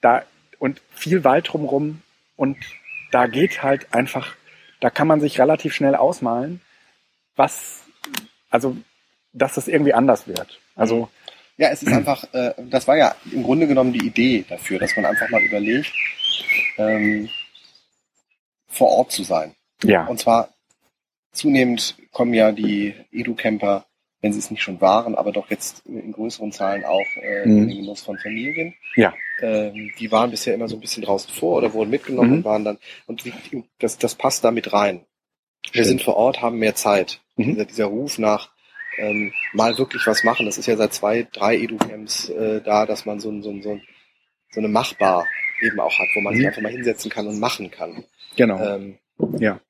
da 0.00 0.22
und 0.58 0.80
viel 0.90 1.22
Wald 1.24 1.52
drumrum 1.52 2.02
und 2.36 2.56
da 3.10 3.26
geht 3.26 3.62
halt 3.62 3.94
einfach, 3.94 4.34
da 4.80 4.90
kann 4.90 5.06
man 5.06 5.20
sich 5.20 5.38
relativ 5.38 5.74
schnell 5.74 5.94
ausmalen, 5.94 6.60
was, 7.36 7.82
also, 8.50 8.76
dass 9.32 9.56
es 9.56 9.68
irgendwie 9.68 9.94
anders 9.94 10.26
wird. 10.26 10.60
Also, 10.74 11.08
Ja, 11.56 11.68
es 11.68 11.84
ist 11.84 11.92
einfach, 11.92 12.24
äh, 12.34 12.52
das 12.58 12.88
war 12.88 12.96
ja 12.96 13.14
im 13.30 13.44
Grunde 13.44 13.68
genommen 13.68 13.92
die 13.92 14.04
Idee 14.04 14.44
dafür, 14.48 14.80
dass 14.80 14.96
man 14.96 15.06
einfach 15.06 15.30
mal 15.30 15.42
überlegt, 15.42 15.92
ähm, 16.78 17.28
vor 18.66 18.90
Ort 18.90 19.12
zu 19.12 19.22
sein. 19.22 19.54
ja, 19.82 20.06
Und 20.06 20.18
zwar 20.20 20.48
zunehmend 21.32 21.96
kommen 22.12 22.34
ja 22.34 22.52
die 22.52 22.94
Edu-Camper, 23.12 23.84
wenn 24.20 24.32
sie 24.32 24.38
es 24.38 24.50
nicht 24.50 24.62
schon 24.62 24.80
waren, 24.80 25.14
aber 25.16 25.32
doch 25.32 25.50
jetzt 25.50 25.84
in 25.86 26.12
größeren 26.12 26.50
Zahlen 26.52 26.84
auch 26.84 27.04
äh, 27.20 27.44
Mhm. 27.46 27.58
in 27.58 27.68
den 27.68 27.78
Genuss 27.80 28.02
von 28.02 28.18
Familien. 28.18 28.74
Ja. 28.96 29.12
Ähm, 29.40 29.92
die 29.98 30.10
waren 30.10 30.30
bisher 30.30 30.54
immer 30.54 30.68
so 30.68 30.76
ein 30.76 30.80
bisschen 30.80 31.02
draußen 31.02 31.30
vor 31.32 31.56
oder 31.58 31.72
wurden 31.74 31.90
mitgenommen 31.90 32.30
Mhm. 32.30 32.36
und 32.38 32.44
waren 32.44 32.64
dann, 32.64 32.78
und 33.06 33.22
das, 33.80 33.98
das 33.98 34.14
passt 34.14 34.42
da 34.44 34.50
mit 34.50 34.72
rein. 34.72 35.04
Wir 35.72 35.82
Stimmt. 35.82 35.86
sind 35.86 36.02
vor 36.02 36.16
Ort, 36.16 36.40
haben 36.40 36.58
mehr 36.58 36.74
Zeit. 36.74 37.20
Mhm. 37.36 37.44
Dieser, 37.52 37.64
dieser 37.66 37.84
Ruf 37.86 38.18
nach 38.18 38.50
ähm, 38.96 39.32
mal 39.52 39.76
wirklich 39.76 40.06
was 40.06 40.22
machen, 40.22 40.46
das 40.46 40.56
ist 40.56 40.66
ja 40.66 40.76
seit 40.76 40.94
zwei, 40.94 41.26
drei 41.32 41.56
Edu-Camps 41.56 42.28
äh, 42.28 42.60
da, 42.62 42.86
dass 42.86 43.04
man 43.06 43.18
so, 43.18 43.30
so, 43.42 43.60
so, 43.60 43.80
so 44.52 44.60
eine 44.60 44.68
Machbar 44.68 45.26
eben 45.60 45.80
auch 45.80 45.98
hat, 45.98 46.08
wo 46.14 46.20
man 46.20 46.32
Mhm. 46.34 46.38
sich 46.38 46.46
einfach 46.48 46.62
mal 46.62 46.72
hinsetzen 46.72 47.10
kann 47.10 47.26
und 47.26 47.38
machen 47.40 47.70
kann. 47.70 48.04
genau. 48.36 48.58
Ähm, 48.62 48.98
Ja. 49.38 49.60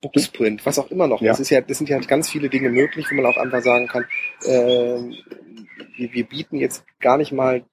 Booksprint, 0.00 0.64
was 0.64 0.78
auch 0.78 0.90
immer 0.90 1.06
noch. 1.06 1.20
Ja. 1.20 1.32
Das 1.32 1.40
ist 1.40 1.50
ja, 1.50 1.60
das 1.60 1.76
sind 1.78 1.90
ja 1.90 1.98
ganz 1.98 2.30
viele 2.30 2.48
Dinge 2.48 2.70
möglich, 2.70 3.06
wo 3.10 3.16
man 3.16 3.26
auch 3.26 3.36
einfach 3.36 3.60
sagen 3.62 3.86
kann, 3.86 4.06
ähm, 4.46 5.14
wir, 5.96 6.12
wir 6.12 6.24
bieten 6.24 6.56
jetzt 6.56 6.84
gar 7.00 7.18
nicht 7.18 7.32
mal 7.32 7.64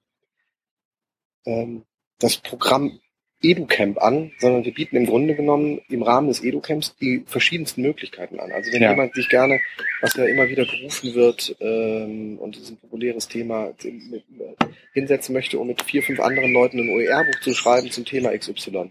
ähm, 1.45 1.85
das 2.19 2.37
Programm 2.37 2.99
EduCamp 3.41 3.99
an, 4.01 4.31
sondern 4.39 4.65
wir 4.65 4.73
bieten 4.73 4.95
im 4.95 5.05
Grunde 5.05 5.35
genommen 5.35 5.79
im 5.89 6.01
Rahmen 6.01 6.27
des 6.27 6.43
EduCamps 6.43 6.95
die 6.97 7.23
verschiedensten 7.27 7.83
Möglichkeiten 7.83 8.39
an. 8.39 8.51
Also 8.51 8.71
wenn 8.71 8.81
Ja. 8.81 8.89
jemand 8.91 9.13
sich 9.13 9.29
gerne, 9.29 9.59
was 10.01 10.15
ja 10.15 10.25
immer 10.25 10.49
wieder 10.49 10.65
gerufen 10.65 11.13
wird, 11.13 11.55
ähm, 11.59 12.37
und 12.39 12.55
das 12.55 12.63
ist 12.63 12.71
ein 12.71 12.77
populäres 12.77 13.27
Thema, 13.27 13.73
mit, 13.83 14.23
äh, 14.39 14.65
hinsetzen 14.93 15.33
möchte, 15.33 15.59
um 15.59 15.67
mit 15.67 15.83
vier, 15.83 16.01
fünf 16.01 16.19
anderen 16.19 16.51
Leuten 16.51 16.79
ein 16.79 16.89
OER-Buch 16.89 17.39
zu 17.41 17.53
schreiben 17.53 17.91
zum 17.91 18.05
Thema 18.05 18.31
XY. 18.35 18.89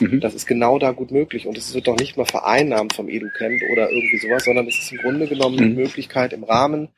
Mhm. 0.00 0.20
Das 0.20 0.34
ist 0.34 0.46
genau 0.46 0.78
da 0.78 0.90
gut 0.92 1.10
möglich 1.12 1.46
und 1.46 1.56
es 1.58 1.74
wird 1.74 1.86
doch 1.86 1.96
nicht 1.96 2.16
mal 2.16 2.24
vereinnahmt 2.24 2.94
vom 2.94 3.08
EduCamp 3.08 3.60
oder 3.72 3.90
irgendwie 3.90 4.18
sowas, 4.18 4.44
sondern 4.44 4.66
es 4.66 4.78
ist 4.78 4.90
im 4.92 4.98
Grunde 4.98 5.28
genommen 5.28 5.58
eine 5.58 5.68
Mhm. 5.68 5.76
Möglichkeit 5.76 6.32
im 6.32 6.44
Rahmen 6.44 6.88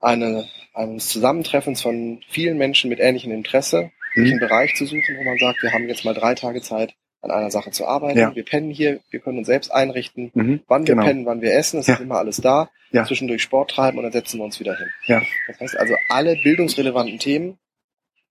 eine, 0.00 0.46
eines 0.74 1.08
Zusammentreffens 1.08 1.80
von 1.82 2.20
vielen 2.28 2.58
Menschen 2.58 2.90
mit 2.90 3.00
ähnlichem 3.00 3.32
Interesse, 3.32 3.90
sich 4.22 4.32
einen 4.32 4.40
Mhm. 4.40 4.46
Bereich 4.48 4.74
zu 4.74 4.84
suchen, 4.86 5.16
wo 5.18 5.22
man 5.24 5.38
sagt, 5.38 5.62
wir 5.62 5.72
haben 5.72 5.88
jetzt 5.88 6.04
mal 6.04 6.14
drei 6.14 6.34
Tage 6.34 6.60
Zeit, 6.62 6.94
an 7.22 7.30
einer 7.30 7.50
Sache 7.50 7.70
zu 7.70 7.86
arbeiten. 7.86 8.18
Ja. 8.18 8.34
Wir 8.34 8.44
pennen 8.44 8.70
hier, 8.70 9.00
wir 9.10 9.20
können 9.20 9.38
uns 9.38 9.46
selbst 9.46 9.70
einrichten, 9.72 10.30
Mhm. 10.34 10.60
wann 10.68 10.86
wir 10.86 10.94
Genau. 10.94 11.06
pennen, 11.06 11.26
wann 11.26 11.40
wir 11.40 11.52
essen, 11.54 11.80
es 11.80 11.86
Ja. 11.86 11.94
ist 11.94 12.00
immer 12.00 12.18
alles 12.18 12.36
da, 12.36 12.70
Ja. 12.92 13.04
zwischendurch 13.04 13.42
Sport 13.42 13.70
treiben 13.70 13.98
und 13.98 14.04
dann 14.04 14.12
setzen 14.12 14.38
wir 14.38 14.44
uns 14.44 14.60
wieder 14.60 14.76
hin. 14.76 14.88
Ja. 15.06 15.22
Das 15.48 15.60
heißt 15.60 15.76
also, 15.78 15.94
alle 16.08 16.36
bildungsrelevanten 16.36 17.18
Themen, 17.18 17.58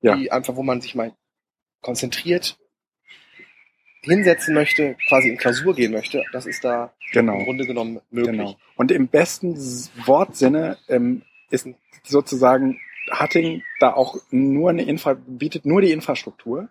die 0.01 0.31
einfach, 0.31 0.55
wo 0.55 0.61
man 0.63 0.81
sich 0.81 0.93
mal 0.95 1.13
konzentriert 1.81 2.57
hinsetzen 4.01 4.53
möchte, 4.53 4.95
quasi 5.07 5.29
in 5.29 5.37
Klausur 5.37 5.73
gehen 5.75 5.91
möchte, 5.91 6.23
das 6.31 6.45
ist 6.45 6.63
da 6.63 6.93
im 7.11 7.25
Genau. 7.25 7.43
Grunde 7.43 7.65
genommen 7.65 8.01
möglich. 8.11 8.37
Genau. 8.37 8.55
Und 8.75 8.91
im 8.91 9.07
besten 9.07 9.55
Wortsinne 10.05 10.77
ähm, 10.87 11.23
ist 11.49 11.67
sozusagen 12.03 12.79
Hatting 13.11 13.63
da 13.79 13.93
auch 13.93 14.17
nur 14.31 14.69
eine 14.69 14.83
Infra 14.83 15.15
bietet 15.27 15.65
nur 15.65 15.81
die 15.81 15.91
Infrastruktur, 15.91 16.69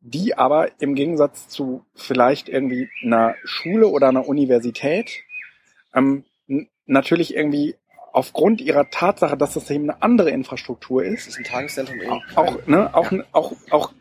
die 0.00 0.36
aber 0.36 0.70
im 0.80 0.94
Gegensatz 0.94 1.48
zu 1.48 1.84
vielleicht 1.94 2.48
irgendwie 2.48 2.88
einer 3.02 3.34
Schule 3.44 3.88
oder 3.88 4.08
einer 4.08 4.28
Universität 4.28 5.22
ähm, 5.94 6.24
natürlich 6.86 7.34
irgendwie 7.34 7.74
aufgrund 8.12 8.60
ihrer 8.62 8.88
Tatsache, 8.90 9.36
dass 9.36 9.54
das 9.54 9.70
eben 9.70 9.90
eine 9.90 10.02
andere 10.02 10.30
Infrastruktur 10.30 11.04
ist, 11.04 11.26
ist 11.26 11.36
ein 11.36 11.44
Tageszentrum 11.44 12.00
in 12.00 12.10
auch, 12.34 12.66
ne, 12.66 12.94
auch, 12.94 13.12
auch, 13.32 13.52
auch 13.70 13.92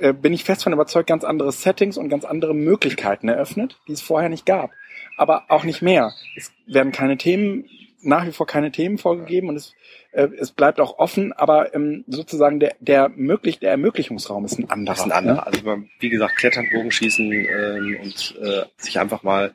äh, 0.00 0.12
bin 0.12 0.32
ich 0.32 0.44
fest 0.44 0.64
von 0.64 0.72
überzeugt, 0.72 1.08
ganz 1.08 1.24
andere 1.24 1.52
Settings 1.52 1.96
und 1.96 2.08
ganz 2.08 2.24
andere 2.24 2.54
Möglichkeiten 2.54 3.28
eröffnet, 3.28 3.78
die 3.86 3.92
es 3.92 4.02
vorher 4.02 4.28
nicht 4.28 4.44
gab. 4.44 4.70
Aber 5.16 5.44
auch 5.48 5.64
nicht 5.64 5.82
mehr. 5.82 6.12
Es 6.36 6.52
werden 6.66 6.92
keine 6.92 7.16
Themen, 7.16 7.66
nach 8.02 8.26
wie 8.26 8.32
vor 8.32 8.46
keine 8.46 8.70
Themen 8.72 8.98
vorgegeben 8.98 9.48
und 9.48 9.56
es, 9.56 9.74
äh, 10.12 10.28
es 10.38 10.52
bleibt 10.52 10.80
auch 10.80 10.98
offen, 10.98 11.32
aber 11.32 11.74
ähm, 11.74 12.04
sozusagen 12.06 12.58
der, 12.60 12.74
der, 12.80 13.08
möglich, 13.10 13.58
der 13.58 13.70
Ermöglichungsraum 13.72 14.44
ist 14.44 14.58
ein 14.58 14.70
anderer. 14.70 14.94
Ist 14.96 15.02
ein 15.02 15.12
anderer. 15.12 15.46
Also 15.46 15.62
man, 15.64 15.90
wie 15.98 16.08
gesagt, 16.08 16.36
Klettern, 16.36 16.66
Bogenschießen 16.72 17.30
ähm, 17.32 17.98
und 18.02 18.38
äh, 18.42 18.64
sich 18.78 18.98
einfach 18.98 19.22
mal 19.22 19.52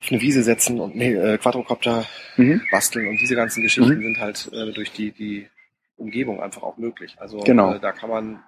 auf 0.00 0.10
eine 0.10 0.20
Wiese 0.20 0.42
setzen 0.42 0.80
und 0.80 0.94
nee, 0.96 1.12
äh, 1.14 1.38
Quadrocopter 1.38 2.06
Ne? 2.36 2.44
Mhm. 2.54 2.62
basteln 2.70 3.08
und 3.08 3.18
diese 3.20 3.36
ganzen 3.36 3.62
Geschichten 3.62 3.94
Mhm. 3.98 4.02
sind 4.02 4.18
halt 4.20 4.50
äh, 4.52 4.72
durch 4.72 4.92
die, 4.92 5.12
die 5.12 5.48
Umgebung 5.96 6.42
einfach 6.42 6.62
auch 6.62 6.76
möglich. 6.78 7.16
Also 7.18 7.38
Genau. 7.40 7.74
äh, 7.74 7.80
da 7.80 7.92
kann 7.92 8.10
man 8.10 8.42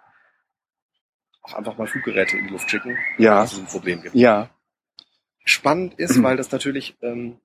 auch 1.43 1.55
einfach 1.55 1.79
mal 1.79 1.87
Fluggeräte 1.87 2.37
in 2.37 2.47
die 2.47 2.53
Luft 2.53 2.69
schicken, 2.71 2.97
Ja. 3.19 3.41
dass 3.41 3.53
es 3.53 3.59
ein 3.61 3.67
Problem 3.67 4.03
gibt. 4.03 4.15
Ja. 4.17 4.51
Spannend 5.45 5.95
ist, 5.95 6.17
Mhm. 6.17 6.23
weil 6.25 6.37
das 6.37 6.51
natürlich 6.51 6.97
ähm, 7.03 7.39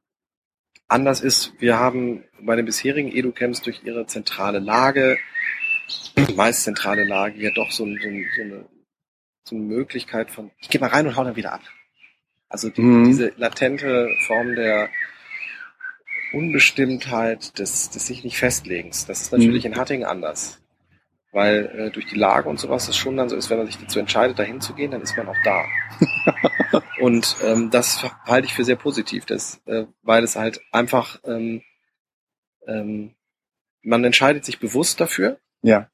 anders 0.92 1.22
ist. 1.22 1.54
Wir 1.60 1.80
haben 1.80 2.24
bei 2.42 2.56
den 2.56 2.66
bisherigen 2.66 3.12
Edu-Camps 3.12 3.62
durch 3.62 3.82
ihre 3.84 4.06
zentrale 4.08 4.60
Lage, 4.60 5.18
meist 6.36 6.64
zentrale 6.64 7.04
Lage, 7.06 7.40
ja 7.40 7.52
doch 7.56 7.72
so, 7.72 7.86
so, 7.86 7.92
so, 8.36 8.42
eine, 8.42 8.66
so 9.46 9.56
eine 9.56 9.64
Möglichkeit 9.64 10.32
von, 10.32 10.52
ich 10.60 10.70
gehe 10.70 10.82
mal 10.82 10.88
rein 10.90 11.08
und 11.08 11.16
hau 11.16 11.24
dann 11.24 11.36
wieder 11.36 11.54
ab. 11.54 11.62
Also 12.50 12.70
die, 12.70 12.82
Mhm. 12.82 13.06
diese 13.06 13.34
latente 13.38 14.10
Form 14.28 14.56
der 14.56 14.90
Unbestimmtheit, 16.34 17.58
des, 17.60 17.90
des 17.90 18.08
sich 18.08 18.24
nicht 18.24 18.38
Festlegens, 18.38 19.06
das 19.06 19.22
ist 19.22 19.32
natürlich 19.32 19.66
Mhm. 19.66 19.74
in 19.74 19.80
Hattingen 19.80 20.06
anders. 20.06 20.61
Weil 21.34 21.66
äh, 21.78 21.92
durch 21.92 22.08
die 22.08 22.18
Lage 22.18 22.50
und 22.50 22.60
sowas 22.60 22.90
es 22.90 22.98
schon 22.98 23.16
dann 23.16 23.30
so 23.30 23.36
ist, 23.38 23.50
wenn 23.50 23.58
man 23.58 23.68
sich 23.68 23.78
dazu 23.78 24.00
entscheidet, 24.00 24.38
dahin 24.38 24.60
zu 24.60 24.74
gehen, 24.74 24.92
dann 24.92 25.02
ist 25.02 25.16
man 25.16 25.30
auch 25.30 25.38
da. 25.46 25.64
und 27.00 27.38
ähm, 27.44 27.70
das 27.70 28.04
halte 28.26 28.48
ich 28.48 28.54
für 28.54 28.66
sehr 28.66 28.76
positiv, 28.76 29.26
das, 29.26 29.62
äh, 29.66 29.86
weil 30.02 30.24
es 30.24 30.36
halt 30.36 30.60
einfach, 30.72 31.20
ähm, 31.26 31.62
ähm, 32.68 33.16
man 33.82 34.04
entscheidet 34.04 34.44
sich 34.46 34.60
bewusst 34.60 35.00
dafür 35.00 35.40
Ja. 35.62 35.90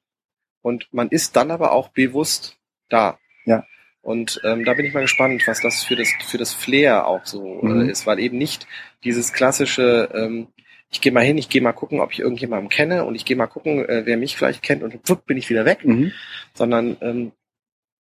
und 0.61 0.87
man 0.91 1.09
ist 1.09 1.35
dann 1.35 1.51
aber 1.51 1.71
auch 1.71 1.89
bewusst 1.89 2.57
da. 2.89 3.19
Ja. 3.45 3.65
Und 4.01 4.39
ähm, 4.43 4.65
da 4.65 4.73
bin 4.73 4.85
ich 4.85 4.93
mal 4.93 5.01
gespannt, 5.01 5.43
was 5.47 5.59
das 5.61 5.83
für 5.83 5.95
das 5.95 6.09
für 6.25 6.37
das 6.37 6.53
Flair 6.53 7.05
auch 7.07 7.25
so 7.25 7.59
Mhm. 7.61 7.87
äh, 7.87 7.91
ist, 7.91 8.07
weil 8.07 8.19
eben 8.19 8.37
nicht 8.37 8.65
dieses 9.03 9.33
klassische, 9.33 10.09
ähm, 10.13 10.47
ich 10.89 11.01
gehe 11.01 11.11
mal 11.11 11.23
hin, 11.23 11.37
ich 11.37 11.49
gehe 11.49 11.61
mal 11.61 11.73
gucken, 11.73 11.99
ob 11.99 12.11
ich 12.13 12.19
irgendjemanden 12.19 12.69
kenne 12.69 13.03
und 13.05 13.15
ich 13.15 13.25
gehe 13.25 13.35
mal 13.37 13.47
gucken, 13.47 13.87
äh, 13.87 14.05
wer 14.05 14.17
mich 14.17 14.37
vielleicht 14.37 14.61
kennt 14.63 14.83
und 14.83 14.97
wupp, 15.09 15.25
bin 15.25 15.37
ich 15.37 15.49
wieder 15.49 15.65
weg, 15.65 15.83
Mhm. 15.85 16.11
sondern 16.53 16.97
ähm, 17.01 17.31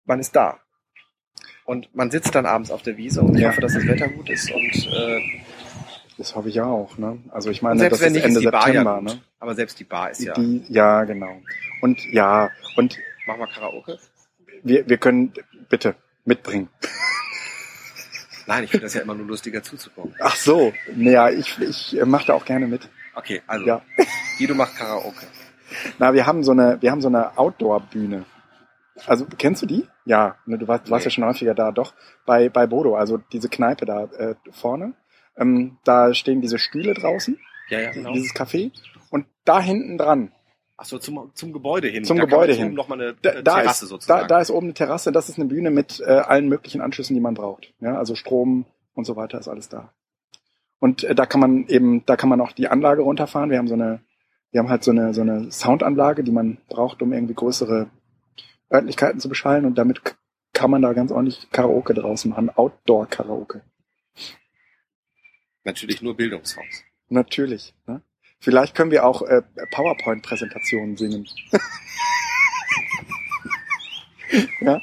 man 0.04 0.20
ist 0.20 0.36
da. 0.36 0.58
Und 1.64 1.94
man 1.94 2.10
sitzt 2.10 2.34
dann 2.34 2.44
abends 2.44 2.70
auf 2.70 2.82
der 2.82 2.96
Wiese 2.98 3.22
und 3.22 3.36
ich 3.36 3.40
Ja. 3.42 3.48
hoffe, 3.50 3.62
dass 3.62 3.72
das 3.72 3.86
Wetter 3.86 4.08
gut 4.08 4.28
ist 4.28 4.50
und, 4.52 4.86
äh, 4.92 5.20
Das 6.18 6.36
hoffe 6.36 6.48
ich 6.48 6.60
auch. 6.60 6.96
Ne? 6.98 7.18
Also 7.30 7.50
ich 7.50 7.60
meine, 7.62 7.80
selbst 7.80 8.00
das 8.00 8.06
wenn 8.06 8.14
ist 8.14 8.22
Ende 8.24 8.38
ist 8.38 8.44
September. 8.44 8.94
ja 8.94 9.00
ne? 9.00 9.20
Aber 9.40 9.54
selbst 9.56 9.80
die 9.80 9.84
Bar 9.84 10.10
ist 10.10 10.20
ja. 10.22 10.34
Die, 10.34 10.62
ja, 10.68 11.02
genau. 11.04 11.40
Und 11.80 12.04
ja, 12.12 12.50
und 12.76 12.98
Mach 13.26 13.36
mal 13.38 13.48
Karaoke. 13.48 13.98
wir, 14.62 14.86
wir 14.88 14.96
können 14.98 15.32
bitte 15.70 15.96
mitbringen. 16.26 16.68
Nein, 18.46 18.64
ich 18.64 18.70
finde 18.70 18.84
das 18.86 18.94
ja 18.94 19.02
immer 19.02 19.14
nur 19.14 19.26
lustiger 19.26 19.62
zuzugucken. 19.62 20.14
Ach 20.20 20.36
so, 20.36 20.72
naja, 20.94 21.30
ich, 21.30 21.58
ich 21.60 21.96
mache 22.04 22.26
da 22.26 22.34
auch 22.34 22.44
gerne 22.44 22.66
mit. 22.66 22.88
Okay, 23.14 23.42
also 23.46 23.64
Ja. 23.66 23.82
Guido 24.38 24.54
macht 24.54 24.76
Karaoke. 24.76 25.26
Na, 25.98 26.12
wir 26.12 26.26
haben 26.26 26.42
so 26.44 26.52
eine, 26.52 26.78
wir 26.80 26.90
haben 26.90 27.00
so 27.00 27.08
eine 27.08 27.36
Outdoor-Bühne. 27.38 28.24
Also, 29.06 29.26
kennst 29.38 29.62
du 29.62 29.66
die? 29.66 29.88
Ja, 30.04 30.36
ne, 30.46 30.58
du 30.58 30.68
warst, 30.68 30.86
du 30.86 30.90
warst 30.90 31.04
Nee. 31.04 31.10
ja 31.10 31.14
schon 31.14 31.24
häufiger 31.24 31.54
da, 31.54 31.72
doch. 31.72 31.94
Bei, 32.26 32.48
bei 32.48 32.66
Bodo, 32.66 32.94
also 32.96 33.18
diese 33.32 33.48
Kneipe 33.48 33.86
da 33.86 34.04
äh, 34.04 34.34
vorne. 34.52 34.94
Ähm, 35.36 35.78
da 35.84 36.14
stehen 36.14 36.40
diese 36.40 36.58
Stühle 36.58 36.94
draußen, 36.94 37.36
Ja, 37.70 37.80
ja, 37.80 37.90
genau. 37.90 38.12
dieses 38.12 38.32
Café. 38.34 38.70
Und 39.10 39.26
da 39.44 39.60
hinten 39.60 39.98
dran, 39.98 40.32
Achso, 40.84 40.98
zum, 40.98 41.30
zum 41.32 41.54
Gebäude 41.54 41.88
hin. 41.88 42.04
Zum 42.04 42.18
da 42.18 42.26
Gebäude 42.26 42.52
hin. 42.52 42.74
Noch 42.74 42.88
mal 42.88 43.00
eine, 43.00 43.14
da, 43.14 43.40
Terrasse 43.40 43.86
ist, 43.86 43.88
sozusagen. 43.88 44.28
da, 44.28 44.36
da 44.36 44.40
ist 44.42 44.50
oben 44.50 44.66
eine 44.66 44.74
Terrasse, 44.74 45.12
das 45.12 45.30
ist 45.30 45.38
eine 45.38 45.48
Bühne 45.48 45.70
mit 45.70 45.98
äh, 46.00 46.10
allen 46.10 46.46
möglichen 46.46 46.82
Anschlüssen, 46.82 47.14
die 47.14 47.22
man 47.22 47.32
braucht. 47.32 47.72
Ja, 47.80 47.96
also 47.96 48.14
Strom 48.14 48.66
und 48.92 49.06
so 49.06 49.16
weiter 49.16 49.38
ist 49.38 49.48
alles 49.48 49.70
da. 49.70 49.94
Und 50.80 51.02
äh, 51.04 51.14
da 51.14 51.24
kann 51.24 51.40
man 51.40 51.66
eben, 51.68 52.04
da 52.04 52.16
kann 52.16 52.28
man 52.28 52.42
auch 52.42 52.52
die 52.52 52.68
Anlage 52.68 53.00
runterfahren. 53.00 53.48
Wir 53.48 53.56
haben 53.56 53.66
so 53.66 53.72
eine, 53.72 54.00
wir 54.50 54.60
haben 54.60 54.68
halt 54.68 54.84
so 54.84 54.90
eine, 54.90 55.14
so 55.14 55.22
eine 55.22 55.50
Soundanlage, 55.50 56.22
die 56.22 56.32
man 56.32 56.58
braucht, 56.68 57.00
um 57.00 57.14
irgendwie 57.14 57.32
größere 57.32 57.88
Örtlichkeiten 58.70 59.20
zu 59.20 59.30
beschallen 59.30 59.64
und 59.64 59.78
damit 59.78 60.02
kann 60.52 60.70
man 60.70 60.82
da 60.82 60.92
ganz 60.92 61.12
ordentlich 61.12 61.48
Karaoke 61.50 61.94
draußen 61.94 62.30
machen, 62.30 62.50
Outdoor-Karaoke. 62.50 63.62
Natürlich 65.64 66.02
nur 66.02 66.14
Bildungssongs. 66.14 66.84
Natürlich. 67.08 67.72
Ne? 67.86 68.02
Vielleicht 68.44 68.74
können 68.74 68.90
wir 68.90 69.06
auch 69.06 69.22
äh, 69.22 69.40
PowerPoint-Präsentationen 69.70 70.96
singen. 70.98 71.26
ja. 74.60 74.80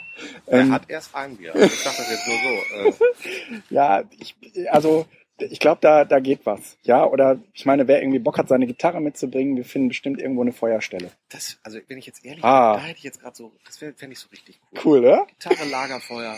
Er 0.48 0.60
Ähm, 0.62 0.72
hat 0.72 0.90
erst 0.90 1.14
ein 1.16 1.38
Bier. 1.38 1.54
Also 1.54 1.66
Ich 1.68 1.80
sag 1.80 1.96
das 1.96 2.10
jetzt 2.10 2.28
nur 2.28 2.38
so. 2.38 3.06
Äh, 3.06 3.62
Ja, 3.70 4.04
ich, 4.18 4.36
also 4.72 5.06
ich 5.40 5.60
glaube, 5.60 5.80
da, 5.82 6.06
da 6.06 6.20
geht 6.20 6.46
was. 6.46 6.78
Ja, 6.84 7.06
oder 7.06 7.40
ich 7.54 7.66
meine, 7.66 7.88
wer 7.88 8.02
irgendwie 8.02 8.20
Bock 8.20 8.38
hat, 8.38 8.48
seine 8.48 8.68
Gitarre 8.68 9.00
mitzubringen, 9.02 9.56
wir 9.56 9.66
finden 9.66 9.88
bestimmt 9.90 10.20
irgendwo 10.20 10.42
eine 10.42 10.54
Feuerstelle. 10.54 11.12
das, 11.30 11.58
also 11.64 11.80
wenn 11.88 11.98
ich 11.98 12.06
jetzt 12.06 12.24
ehrlich 12.26 12.44
Ah. 12.44 12.74
bin, 12.74 12.82
da 12.82 12.88
hätte 12.88 12.98
ich 12.98 13.04
jetzt 13.04 13.22
gerade 13.22 13.36
so, 13.36 13.52
das 13.66 13.78
fände 13.78 14.12
ich 14.12 14.20
so 14.20 14.28
richtig 14.30 14.60
cool. 14.72 14.80
Cool, 14.86 15.00
oder? 15.00 15.26
Gitarre, 15.28 15.68
Lagerfeuer, 15.70 16.38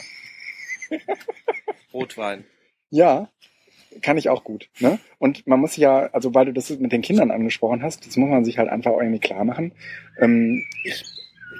Rotwein. 1.94 2.46
Ja, 2.90 3.30
kann 4.02 4.18
ich 4.18 4.30
auch 4.30 4.44
gut. 4.44 4.70
Ne? 4.80 5.00
Und 5.20 5.46
man 5.48 5.60
muss 5.60 5.78
ja, 5.78 6.10
also 6.12 6.34
weil 6.34 6.46
du 6.46 6.54
das 6.54 6.70
mit 6.70 6.91
den 6.91 7.02
Kindern 7.02 7.32
angesprochen 7.32 7.84
hast, 7.84 8.06
das 8.06 8.18
muss 8.18 8.30
man 8.30 8.46
sich 8.46 8.58
halt 8.58 8.70
einfach 8.70 8.94
irgendwie 8.94 9.20
klar 9.20 9.44
machen. 9.46 9.74
Ähm, 10.20 10.64
ich 10.84 11.04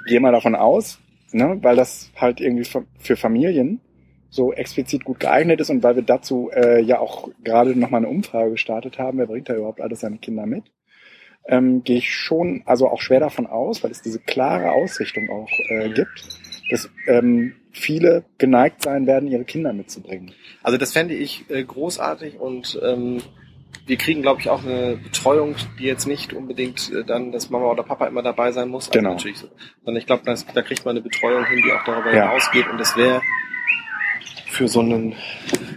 gehe 0.06 0.20
mal 0.20 0.32
davon 0.32 0.54
aus, 0.54 0.98
ne, 1.32 1.58
weil 1.62 1.76
das 1.76 2.10
halt 2.16 2.40
irgendwie 2.40 2.64
für, 2.64 2.84
für 2.98 3.16
Familien 3.16 3.80
so 4.30 4.52
explizit 4.52 5.04
gut 5.04 5.20
geeignet 5.20 5.60
ist 5.60 5.70
und 5.70 5.82
weil 5.82 5.96
wir 5.96 6.02
dazu 6.02 6.50
äh, 6.52 6.82
ja 6.82 6.98
auch 6.98 7.28
gerade 7.44 7.78
nochmal 7.78 7.98
eine 7.98 8.08
Umfrage 8.08 8.50
gestartet 8.50 8.98
haben, 8.98 9.18
wer 9.18 9.26
bringt 9.26 9.48
da 9.48 9.54
überhaupt 9.54 9.80
alles 9.80 10.00
seine 10.00 10.18
Kinder 10.18 10.44
mit, 10.44 10.64
ähm, 11.46 11.84
gehe 11.84 11.98
ich 11.98 12.12
schon 12.12 12.62
also 12.66 12.88
auch 12.88 13.00
schwer 13.00 13.20
davon 13.20 13.46
aus, 13.46 13.84
weil 13.84 13.92
es 13.92 14.02
diese 14.02 14.18
klare 14.18 14.72
Ausrichtung 14.72 15.30
auch 15.30 15.50
äh, 15.68 15.90
gibt, 15.90 16.40
dass 16.70 16.90
ähm, 17.06 17.54
viele 17.74 18.24
geneigt 18.38 18.82
sein 18.82 19.06
werden, 19.06 19.28
ihre 19.28 19.44
Kinder 19.44 19.72
mitzubringen. 19.72 20.32
Also 20.62 20.78
das 20.78 20.92
fände 20.92 21.14
ich 21.14 21.44
äh, 21.50 21.62
großartig 21.62 22.38
und 22.38 22.78
ähm, 22.82 23.20
wir 23.86 23.96
kriegen, 23.98 24.22
glaube 24.22 24.40
ich, 24.40 24.48
auch 24.48 24.64
eine 24.64 24.96
Betreuung, 24.96 25.56
die 25.78 25.84
jetzt 25.84 26.06
nicht 26.06 26.32
unbedingt 26.32 26.90
äh, 26.92 27.04
dann, 27.04 27.32
dass 27.32 27.50
Mama 27.50 27.66
oder 27.70 27.82
Papa 27.82 28.06
immer 28.06 28.22
dabei 28.22 28.52
sein 28.52 28.68
muss. 28.68 28.88
Also 28.88 28.98
Genau. 28.98 29.10
natürlich 29.14 29.38
so. 29.38 29.48
Sondern 29.84 30.00
ich 30.00 30.06
glaube, 30.06 30.22
da 30.24 30.62
kriegt 30.62 30.84
man 30.84 30.92
eine 30.96 31.02
Betreuung 31.02 31.44
hin, 31.46 31.60
die 31.66 31.72
auch 31.72 31.84
darüber 31.84 32.14
Ja. 32.14 32.28
hinausgeht. 32.28 32.68
Und 32.68 32.78
das 32.78 32.96
wäre 32.96 33.20
für 34.46 34.68
so 34.68 34.80
einen, 34.80 35.14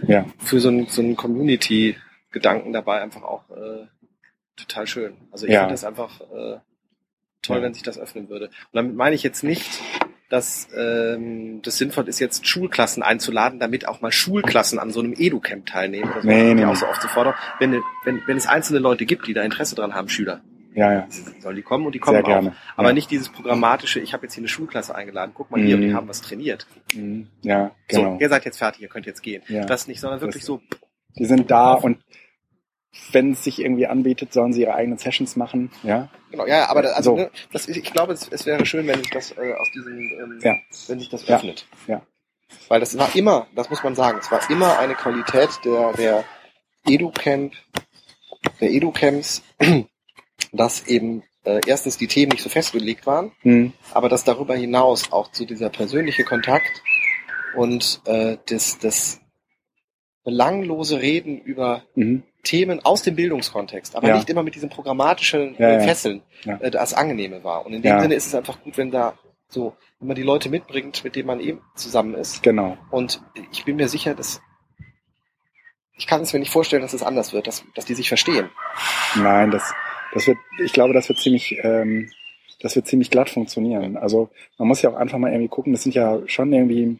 Ja. 0.06 0.24
für 0.38 0.60
so 0.60 0.68
einen, 0.68 0.86
so 0.86 1.02
einen 1.02 1.16
Community-Gedanken 1.16 2.72
dabei 2.72 3.00
einfach 3.02 3.22
auch 3.22 3.50
äh, 3.50 3.86
total 4.56 4.86
schön. 4.86 5.16
Also 5.32 5.46
ich 5.46 5.52
Ja. 5.52 5.60
finde 5.60 5.74
das 5.74 5.84
einfach 5.84 6.20
äh, 6.20 6.58
toll, 7.42 7.56
Ja. 7.56 7.62
wenn 7.62 7.74
sich 7.74 7.82
das 7.82 7.98
öffnen 7.98 8.28
würde. 8.28 8.46
Und 8.46 8.52
damit 8.72 8.94
meine 8.94 9.14
ich 9.16 9.22
jetzt 9.22 9.42
nicht, 9.42 9.80
dass 10.28 10.68
ähm, 10.76 11.60
das 11.62 11.78
sinnvoll 11.78 12.06
ist, 12.08 12.18
jetzt 12.18 12.46
Schulklassen 12.46 13.02
einzuladen, 13.02 13.58
damit 13.58 13.88
auch 13.88 14.00
mal 14.00 14.12
Schulklassen 14.12 14.78
an 14.78 14.90
so 14.90 15.00
einem 15.00 15.14
Edu-Camp 15.16 15.66
teilnehmen. 15.66 16.10
Das 16.14 16.24
Nee, 16.24 16.54
nee, 16.54 16.64
auch 16.64 16.76
so 16.76 16.86
oft 16.86 17.00
sofort. 17.00 17.34
Wenn, 17.58 17.80
wenn, 18.04 18.20
wenn 18.26 18.36
es 18.36 18.46
einzelne 18.46 18.78
Leute 18.78 19.06
gibt, 19.06 19.26
die 19.26 19.32
da 19.34 19.42
Interesse 19.42 19.74
dran 19.74 19.94
haben, 19.94 20.08
Schüler, 20.08 20.42
Ja, 20.74 20.92
ja, 20.92 21.06
sollen 21.40 21.56
die 21.56 21.62
kommen 21.62 21.86
und 21.86 21.94
die 21.94 21.98
kommen 21.98 22.16
sehr 22.16 22.22
gerne. 22.24 22.50
auch. 22.50 22.54
Aber 22.78 22.88
ja. 22.88 22.92
nicht 22.94 23.10
dieses 23.10 23.30
programmatische, 23.30 24.00
ich 24.00 24.12
habe 24.12 24.24
jetzt 24.26 24.34
hier 24.34 24.42
eine 24.42 24.48
Schulklasse 24.48 24.94
eingeladen, 24.94 25.32
guck 25.34 25.50
mal 25.50 25.60
hier, 25.60 25.76
Mhm. 25.76 25.82
und 25.82 25.88
die 25.88 25.94
haben 25.94 26.08
was 26.08 26.20
trainiert. 26.20 26.66
Mhm. 26.94 27.28
Ja, 27.42 27.70
genau. 27.88 28.14
So, 28.14 28.18
ihr 28.20 28.28
seid 28.28 28.44
jetzt 28.44 28.58
fertig, 28.58 28.82
ihr 28.82 28.88
könnt 28.88 29.06
jetzt 29.06 29.22
gehen. 29.22 29.42
Ja. 29.48 29.64
Das 29.64 29.88
nicht, 29.88 30.00
sondern 30.00 30.20
wirklich 30.20 30.42
Das- 30.42 30.46
so, 30.46 30.60
Die 31.18 31.24
sind 31.24 31.50
da 31.50 31.72
und 31.72 31.98
wenn 33.12 33.32
es 33.32 33.44
sich 33.44 33.60
irgendwie 33.60 33.86
anbietet, 33.86 34.32
sollen 34.32 34.52
sie 34.52 34.62
ihre 34.62 34.74
eigenen 34.74 34.98
Sessions 34.98 35.36
machen. 35.36 35.70
Ja, 35.82 36.08
genau, 36.30 36.46
ja, 36.46 36.68
aber 36.68 36.82
da, 36.82 36.90
also, 36.90 37.10
So. 37.12 37.16
ne, 37.16 37.30
das, 37.52 37.68
ich, 37.68 37.82
glaube, 37.92 38.12
es, 38.12 38.28
es 38.28 38.46
wäre 38.46 38.64
schön, 38.66 38.86
wenn 38.86 38.98
sich 39.00 39.10
das 39.10 39.32
äh, 39.32 39.52
aus 39.54 39.68
diesem, 39.74 39.98
ähm, 39.98 40.38
Ja. 40.42 40.54
wenn 40.88 40.98
sich 40.98 41.08
das 41.08 41.26
Ja. 41.26 41.36
öffnet. 41.36 41.66
Ja. 41.86 42.02
Weil 42.68 42.80
das 42.80 42.96
war 42.96 43.14
immer, 43.14 43.46
das 43.54 43.68
muss 43.70 43.82
man 43.82 43.94
sagen, 43.94 44.18
es 44.20 44.30
war 44.30 44.48
immer 44.50 44.78
eine 44.78 44.94
Qualität 44.94 45.50
der, 45.64 45.92
der 45.92 46.24
Edu-Camp, 46.86 47.52
der 48.60 48.70
Edu-Camps, 48.70 49.42
dass 50.52 50.86
eben 50.86 51.22
äh, 51.44 51.60
erstens 51.66 51.98
die 51.98 52.06
Themen 52.08 52.32
nicht 52.32 52.42
so 52.42 52.48
festgelegt 52.48 53.06
waren, 53.06 53.32
hm. 53.42 53.72
aber 53.92 54.08
dass 54.08 54.24
darüber 54.24 54.54
hinaus 54.56 55.12
auch 55.12 55.30
zu 55.30 55.44
dieser 55.44 55.68
persönliche 55.68 56.24
Kontakt 56.24 56.82
und 57.54 58.00
äh, 58.06 58.38
das, 58.46 58.78
das 58.78 59.20
belanglose 60.24 61.00
Reden 61.00 61.38
über 61.40 61.84
Mhm. 61.94 62.22
Themen 62.44 62.84
aus 62.84 63.02
dem 63.02 63.16
Bildungskontext, 63.16 63.96
aber 63.96 64.08
Ja. 64.08 64.16
nicht 64.16 64.30
immer 64.30 64.42
mit 64.42 64.54
diesem 64.54 64.70
programmatischen 64.70 65.56
Ja, 65.58 65.68
äh, 65.68 65.72
ja. 65.74 65.80
Fesseln, 65.80 66.22
äh, 66.44 66.70
das 66.70 66.94
angenehme 66.94 67.42
war. 67.44 67.66
Und 67.66 67.72
in 67.74 67.82
dem. 67.82 68.00
Sinne 68.00 68.14
ist 68.14 68.26
es 68.26 68.34
einfach 68.34 68.60
gut, 68.62 68.76
wenn 68.78 68.90
da 68.90 69.18
so, 69.48 69.74
wenn 69.98 70.08
man 70.08 70.14
die 70.16 70.22
Leute 70.22 70.48
mitbringt, 70.50 71.02
mit 71.04 71.16
denen 71.16 71.26
man 71.26 71.40
eben 71.40 71.60
zusammen 71.74 72.14
ist. 72.14 72.42
genau. 72.42 72.76
Und 72.90 73.22
ich 73.50 73.64
bin 73.64 73.76
mir 73.76 73.88
sicher, 73.88 74.14
dass 74.14 74.40
ich 75.96 76.06
kann 76.06 76.20
es 76.20 76.32
mir 76.32 76.38
nicht 76.38 76.52
vorstellen, 76.52 76.82
dass 76.82 76.92
es 76.92 77.02
anders 77.02 77.32
wird, 77.32 77.48
dass, 77.48 77.64
dass 77.74 77.84
die 77.84 77.94
sich 77.94 78.06
verstehen. 78.08 78.50
Nein, 79.16 79.50
das, 79.50 79.74
das 80.14 80.28
wird, 80.28 80.38
ich 80.62 80.72
glaube, 80.72 80.94
das 80.94 81.08
wird 81.08 81.18
ziemlich, 81.18 81.58
ähm, 81.64 82.08
das 82.60 82.76
wird 82.76 82.86
ziemlich 82.86 83.10
glatt 83.10 83.30
funktionieren. 83.30 83.96
Also 83.96 84.30
man 84.58 84.68
muss 84.68 84.80
ja 84.82 84.90
auch 84.90 84.94
einfach 84.96 85.18
mal 85.18 85.30
irgendwie 85.32 85.48
gucken, 85.48 85.72
das 85.72 85.82
sind 85.82 85.96
ja 85.96 86.20
schon 86.26 86.52
irgendwie, 86.52 86.98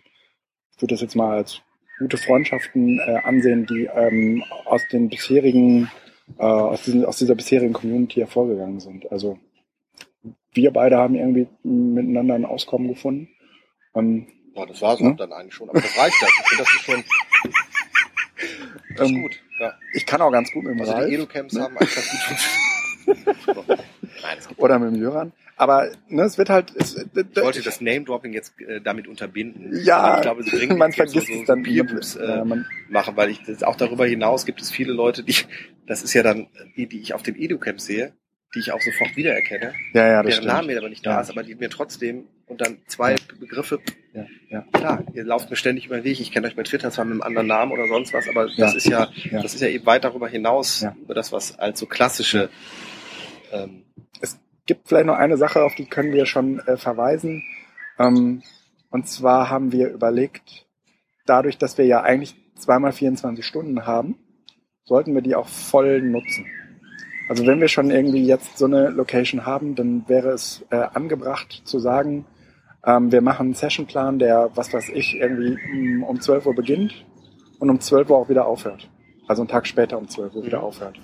ich 0.74 0.82
würde 0.82 0.95
das 0.95 1.01
jetzt 1.01 1.14
mal 1.14 1.36
als 1.36 1.61
gute 1.99 2.16
Freundschaften 2.16 2.99
äh, 3.01 3.18
ansehen, 3.24 3.66
die 3.66 3.86
ähm, 3.92 4.42
aus 4.64 4.86
den 4.88 5.09
bisherigen, 5.09 5.90
äh, 6.38 6.42
aus, 6.42 6.82
diesen, 6.84 7.05
aus 7.05 7.18
dieser 7.18 7.34
bisherigen 7.34 7.72
Community 7.72 8.20
hervorgegangen 8.20 8.80
sind. 8.80 9.11
Also 9.11 9.38
wir 10.53 10.70
beide 10.72 10.96
haben 10.96 11.14
irgendwie 11.14 11.49
miteinander 11.62 12.34
ein 12.34 12.44
Auskommen 12.44 12.88
gefunden. 12.88 13.28
Ähm, 13.94 14.26
Ja, 14.55 14.66
das 14.66 14.80
war 14.82 14.94
es 14.94 15.01
Hm? 15.01 15.16
dann 15.16 15.32
eigentlich 15.32 15.55
schon, 15.55 15.68
aber 15.70 15.80
das 15.80 15.96
reicht 15.99 16.20
ja. 16.22 16.28
Ich 16.28 16.49
finde, 16.49 16.64
das 16.64 16.74
ist 16.74 16.82
schon 16.84 17.05
das 18.96 19.07
ist 19.09 19.14
Ähm, 19.14 19.22
gut. 19.22 19.40
Ja. 19.61 19.72
ich 19.94 20.07
kann 20.07 20.20
auch 20.22 20.30
ganz 20.30 20.51
gut 20.53 20.64
mit 20.64 20.74
dem 20.74 20.80
Also 20.80 20.92
Ralf. 20.92 21.09
die 21.09 21.14
Edu-Camps 21.14 21.59
haben 21.59 21.76
einfach 21.78 22.03
gut 22.03 22.20
funktioniert. 23.07 23.84
Nein, 24.22 24.38
oder 24.57 24.78
mit 24.78 24.94
dem 24.94 25.01
Jöran. 25.01 25.32
Aber 25.61 25.90
ne, 26.09 26.22
es 26.22 26.38
wird 26.38 26.50
halt. 26.50 26.72
Es, 26.76 26.94
Ich 26.96 27.36
wollte 27.42 27.62
das 27.62 27.80
Name-Dropping 27.80 28.32
jetzt 28.32 28.59
äh, 28.61 28.80
damit 28.80 29.09
unterbinden. 29.09 29.70
Ja, 29.84 30.16
ich 30.16 30.22
glaube, 30.22 30.44
sie 30.44 30.50
bringen 30.56 30.78
man 30.78 30.92
so- 30.92 30.96
vergisst 30.98 31.26
so 31.26 31.32
es 31.32 31.44
dann. 31.46 31.62
Bierboos, 31.64 32.14
äh, 32.16 32.26
ja, 32.26 32.44
machen, 32.88 33.16
weil 33.16 33.30
ich 33.30 33.42
das, 33.42 33.62
auch 33.64 33.74
darüber 33.76 34.06
hinaus 34.06 34.46
gibt 34.46 34.61
es 34.62 34.70
viele 34.70 34.92
Leute, 34.92 35.24
die, 35.24 35.34
das 35.86 36.02
ist 36.02 36.14
ja 36.14 36.22
dann 36.22 36.46
die, 36.76 36.86
die 36.86 37.00
ich 37.00 37.12
auf 37.12 37.22
den 37.24 37.34
Edu-Camp 37.34 37.80
sehe, 37.80 38.12
die 38.54 38.61
ich 38.61 38.72
auch 38.72 38.80
sofort 38.80 39.16
wiedererkenne, 39.16 39.74
ja, 39.94 40.06
ja, 40.06 40.22
das 40.22 40.30
deren 40.30 40.32
stimmt. 40.44 40.46
Name 40.46 40.66
mir 40.68 40.78
aber 40.78 40.88
nicht 40.88 41.04
da 41.04 41.11
Ja. 41.16 41.20
ist, 41.20 41.30
aber 41.30 41.42
die 41.42 41.54
mir 41.56 41.68
trotzdem 41.70 42.24
und 42.46 42.61
dann 42.61 42.78
zwei 42.86 43.16
Begriffe, 43.40 43.80
Ja, 44.14 44.26
ja, 44.48 44.64
klar, 44.72 45.04
ihr 45.12 45.24
lauft 45.24 45.50
mir 45.50 45.56
ständig 45.56 45.86
über 45.86 45.96
den 45.96 46.04
Weg, 46.04 46.18
ich 46.20 46.30
kenne 46.32 46.46
euch 46.46 46.56
bei 46.56 46.62
Twitter 46.62 46.90
zwar 46.92 47.04
mit 47.04 47.12
einem 47.14 47.22
anderen 47.22 47.46
Namen 47.48 47.72
oder 47.72 47.86
sonst 47.88 48.14
was, 48.14 48.26
aber 48.28 48.46
Ja. 48.46 48.66
das 48.66 48.74
ist 48.76 48.86
ja, 48.86 49.09
Ja. 49.30 49.42
das 49.42 49.54
ist 49.54 49.61
ja 49.61 49.68
eben 49.68 49.84
weit 49.86 50.04
darüber 50.04 50.28
hinaus, 50.28 50.86
über 51.02 51.14
das, 51.14 51.30
was 51.32 51.59
als 51.59 51.78
so 51.80 51.86
klassische 51.86 52.48
ähm, 53.52 53.82
gibt 54.68 54.86
vielleicht 54.86 55.06
noch 55.06 55.16
eine 55.16 55.36
Sache, 55.36 55.64
auf 55.64 55.74
die 55.74 55.86
können 55.86 56.12
wir 56.12 56.26
schon 56.26 56.60
äh, 56.60 56.76
verweisen. 56.76 57.42
Ähm, 57.98 58.42
und 58.90 59.08
zwar 59.08 59.50
haben 59.50 59.72
wir 59.72 59.88
überlegt, 59.88 60.66
dadurch, 61.26 61.58
dass 61.58 61.76
wir 61.78 61.86
ja 61.86 62.02
eigentlich 62.02 62.36
zweimal 62.54 62.92
24 62.92 63.44
Stunden 63.44 63.86
haben, 63.86 64.16
sollten 64.84 65.14
wir 65.14 65.22
die 65.22 65.34
auch 65.34 65.48
voll 65.48 66.00
nutzen. 66.02 66.46
Also 67.28 67.46
wenn 67.46 67.60
wir 67.60 67.68
schon 67.68 67.90
irgendwie 67.90 68.24
jetzt 68.24 68.56
so 68.56 68.66
eine 68.66 68.88
Location 68.88 69.44
haben, 69.44 69.74
dann 69.74 70.08
wäre 70.08 70.30
es 70.30 70.64
äh, 70.70 70.76
angebracht 70.76 71.62
zu 71.64 71.78
sagen, 71.78 72.24
ähm, 72.84 73.10
wir 73.10 73.20
machen 73.20 73.48
einen 73.48 73.54
Sessionplan, 73.54 74.18
der, 74.18 74.50
was 74.54 74.72
weiß 74.72 74.90
ich, 74.94 75.16
irgendwie 75.16 75.56
mm, 75.72 76.04
um 76.04 76.20
12 76.20 76.46
Uhr 76.46 76.54
beginnt 76.54 77.04
und 77.58 77.68
um 77.68 77.80
12 77.80 78.10
Uhr 78.10 78.18
auch 78.18 78.28
wieder 78.28 78.46
aufhört. 78.46 78.88
Also 79.26 79.42
einen 79.42 79.48
Tag 79.48 79.66
später 79.66 79.98
um 79.98 80.08
12 80.08 80.34
Uhr 80.34 80.46
wieder 80.46 80.62
aufhört. 80.62 80.98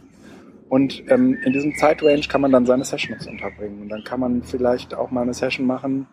Und 0.75 1.05
ähm, 1.09 1.39
in 1.45 1.53
diesem 1.53 1.77
Zeitrange 1.77 2.21
kann 2.23 2.41
man 2.41 2.51
dann 2.51 2.67
seine 2.67 2.85
Sessions 2.85 3.29
unterbringen. 3.29 3.83
Und 3.83 3.89
dann 3.91 4.03
kann 4.03 4.19
man 4.19 4.43
vielleicht 4.43 4.93
auch 4.95 5.11
mal 5.13 5.23
eine 5.23 5.33
Session 5.35 5.67
machen, 5.67 6.09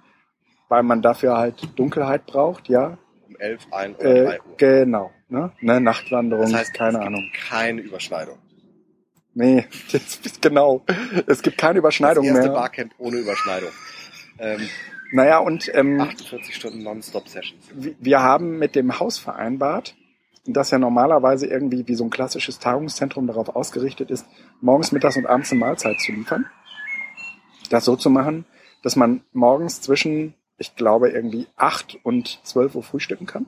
weil 0.70 0.84
man 0.84 1.02
dafür 1.02 1.36
halt 1.38 1.56
Dunkelheit 1.80 2.28
braucht, 2.28 2.70
ja. 2.70 2.98
um 3.28 3.36
elf, 3.40 3.66
ein 3.72 3.96
oder 3.96 4.14
drei 4.26 4.36
Äh, 4.36 4.40
Uhr. 4.40 4.58
genau. 4.58 5.12
Ne? 5.30 5.52
ne? 5.62 5.82
Nachtwanderung, 5.82 6.46
Das 6.46 6.54
heißt, 6.54 6.74
keine 6.76 6.90
es 6.90 6.96
gibt 6.96 7.08
Ahnung. 7.08 7.32
keine 7.50 7.82
Überschneidung. 7.82 8.38
Nee, 9.34 9.66
genau. 10.42 10.84
Es 11.26 11.42
gibt 11.42 11.58
keine 11.58 11.80
Überschneidung 11.80 12.26
das 12.28 12.36
erste 12.36 12.52
mehr. 12.52 12.60
Barcamp 12.60 12.94
ohne 13.00 13.18
Überschneidung. 13.18 13.70
Ähm, 14.38 14.60
Naja, 15.14 15.40
und 15.40 15.72
ähm, 15.74 16.00
48 16.02 16.54
Stunden 16.56 16.84
Non-Stop-Sessions. 16.84 17.72
wir 17.74 18.22
haben 18.22 18.60
mit 18.60 18.76
dem 18.76 19.00
Haus 19.00 19.18
vereinbart, 19.18 19.96
das 20.46 20.72
ja 20.72 20.80
normalerweise 20.80 21.48
irgendwie 21.48 21.88
wie 21.88 21.96
so 21.96 22.04
ein 22.04 22.10
klassisches 22.10 22.60
Tagungszentrum 22.60 23.28
darauf 23.28 23.56
ausgerichtet 23.56 24.10
ist, 24.10 24.26
morgens, 24.60 24.92
mittags 24.92 25.18
und 25.18 25.28
abends 25.28 25.52
eine 25.52 25.60
Mahlzeit 25.60 26.00
zu 26.00 26.12
liefern. 26.12 26.46
Das 27.70 27.86
so 27.86 27.96
zu 27.96 28.10
machen, 28.10 28.46
dass 28.84 28.96
man 28.96 29.22
morgens 29.34 29.82
zwischen, 29.82 30.34
ich 30.58 30.76
glaube, 30.76 31.10
irgendwie 31.10 31.48
8 31.58 32.00
und 32.04 32.40
12 32.44 32.76
Uhr 32.76 32.84
frühstücken 32.84 33.28
kann. 33.28 33.46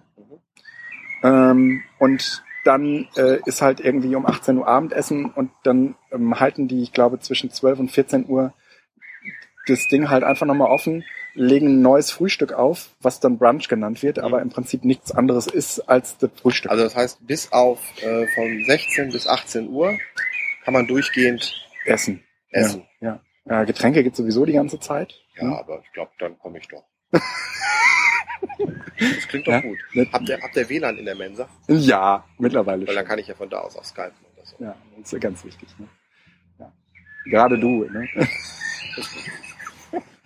Ähm, 1.24 1.82
und 2.00 2.44
dann 2.64 3.08
äh, 3.16 3.40
ist 3.46 3.62
halt 3.62 3.80
irgendwie 3.80 4.16
um 4.16 4.26
18 4.26 4.58
Uhr 4.58 4.68
Abendessen 4.68 5.26
und 5.26 5.52
dann 5.64 5.96
ähm, 6.12 6.40
halten 6.40 6.68
die, 6.68 6.82
ich 6.82 6.94
glaube, 6.94 7.20
zwischen 7.20 7.52
12 7.52 7.80
und 7.80 7.92
14 7.92 8.28
Uhr 8.28 8.54
das 9.68 9.88
Ding 9.88 10.10
halt 10.10 10.24
einfach 10.24 10.46
nochmal 10.46 10.70
offen, 10.70 11.04
legen 11.36 11.68
ein 11.68 11.82
neues 11.82 12.12
Frühstück 12.12 12.54
auf, 12.54 12.90
was 13.02 13.20
dann 13.20 13.38
Brunch 13.38 13.68
genannt 13.68 14.04
wird, 14.04 14.20
aber 14.20 14.42
im 14.42 14.50
Prinzip 14.50 14.86
nichts 14.86 15.12
anderes 15.12 15.48
ist 15.48 15.80
als 15.90 16.18
das 16.18 16.30
Frühstück. 16.40 16.72
Also 16.72 16.84
das 16.84 16.96
heißt, 16.96 17.26
bis 17.26 17.52
auf 17.52 17.80
äh, 18.02 18.28
von 18.36 18.64
16 18.68 19.12
bis 19.12 19.28
18 19.28 19.70
Uhr 19.70 19.98
kann 20.64 20.74
man 20.74 20.88
durchgehend 20.88 21.54
Essen. 21.86 22.24
essen. 22.52 22.84
Ja. 23.02 23.20
ja. 23.46 23.62
Äh, 23.62 23.66
Getränke 23.66 24.04
gibt 24.04 24.16
sowieso 24.16 24.46
die 24.46 24.54
ganze 24.54 24.80
Zeit. 24.80 25.14
Ja, 25.36 25.58
aber 25.60 25.82
ich 25.84 25.92
glaube, 25.92 26.12
dann 26.20 26.38
komme 26.38 26.60
ich 26.60 26.68
doch. 26.68 26.84
das 27.12 27.22
klingt 29.28 29.48
doch 29.48 29.54
Ja. 29.54 29.62
gut. 29.62 29.78
Habt 30.12 30.30
ihr, 30.30 30.40
habt 30.42 30.56
ihr 30.56 30.70
WLAN 30.70 30.98
in 30.98 31.06
der 31.06 31.16
Mensa? 31.16 31.50
Ja, 31.68 32.24
mittlerweile 32.38 32.88
Weil 32.88 32.96
dann 32.96 33.06
kann 33.06 33.20
ich 33.20 33.28
ja 33.28 33.36
von 33.36 33.50
da 33.50 33.60
aus 33.60 33.76
auch 33.76 33.84
skypen 33.84 34.14
oder 34.36 34.46
so. 34.46 34.56
Ja, 34.60 34.76
das 34.98 35.06
ist 35.06 35.14
ja 35.14 35.20
ganz 35.20 35.44
wichtig. 35.44 35.68
Ne? 35.80 35.88
Ja. 36.60 36.72
Gerade 37.26 37.58
du. 37.60 37.84
Ne? 37.86 38.08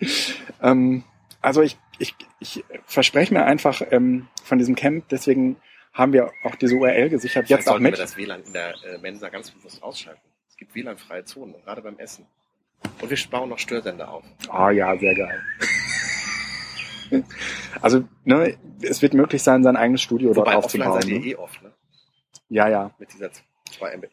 ähm, 0.62 1.04
also 1.40 1.62
ich, 1.62 1.78
ich, 1.98 2.14
ich 2.40 2.64
verspreche 2.86 3.32
mir 3.34 3.44
einfach 3.44 3.82
ähm, 3.90 4.28
von 4.44 4.58
diesem 4.58 4.74
Camp, 4.74 5.08
deswegen 5.08 5.56
haben 5.92 6.12
wir 6.12 6.30
auch 6.44 6.54
diese 6.56 6.76
URL 6.76 7.08
gesichert, 7.08 7.48
jetzt 7.48 7.66
auch 7.68 7.72
sollten 7.72 7.84
wir 7.84 7.90
mit. 7.92 8.00
das 8.00 8.16
WLAN 8.16 8.42
in 8.42 8.52
der 8.52 8.74
äh, 8.84 8.98
Mensa 8.98 9.28
ganz 9.28 9.50
bewusst 9.50 9.82
ausschalten. 9.82 10.20
Es 10.48 10.56
gibt 10.56 10.74
WLAN-freie 10.74 11.24
Zonen, 11.24 11.54
gerade 11.64 11.82
beim 11.82 11.98
Essen. 11.98 12.26
Und 13.00 13.10
wir 13.10 13.18
bauen 13.30 13.48
noch 13.48 13.58
Störsender 13.58 14.08
auf. 14.10 14.24
Ah 14.48 14.70
ja, 14.70 14.96
sehr 14.98 15.14
geil. 15.14 15.42
Also, 17.80 18.04
ne, 18.24 18.58
es 18.82 19.00
wird 19.00 19.14
möglich 19.14 19.42
sein, 19.42 19.62
sein 19.62 19.76
eigenes 19.76 20.02
Studio 20.02 20.34
dort 20.34 20.46
Wobei 20.46 20.56
offline 20.58 20.82
aufzubauen. 20.88 21.02
seid 21.02 21.10
ihr 21.10 21.20
Ne? 21.20 21.26
eh 21.26 21.36
oft, 21.36 21.62
ne? 21.62 21.72
Ja, 22.50 22.68
ja, 22.68 22.90
Mit 22.98 23.12
dieser 23.14 23.30
2 23.70 23.96
Mbit. 23.96 24.10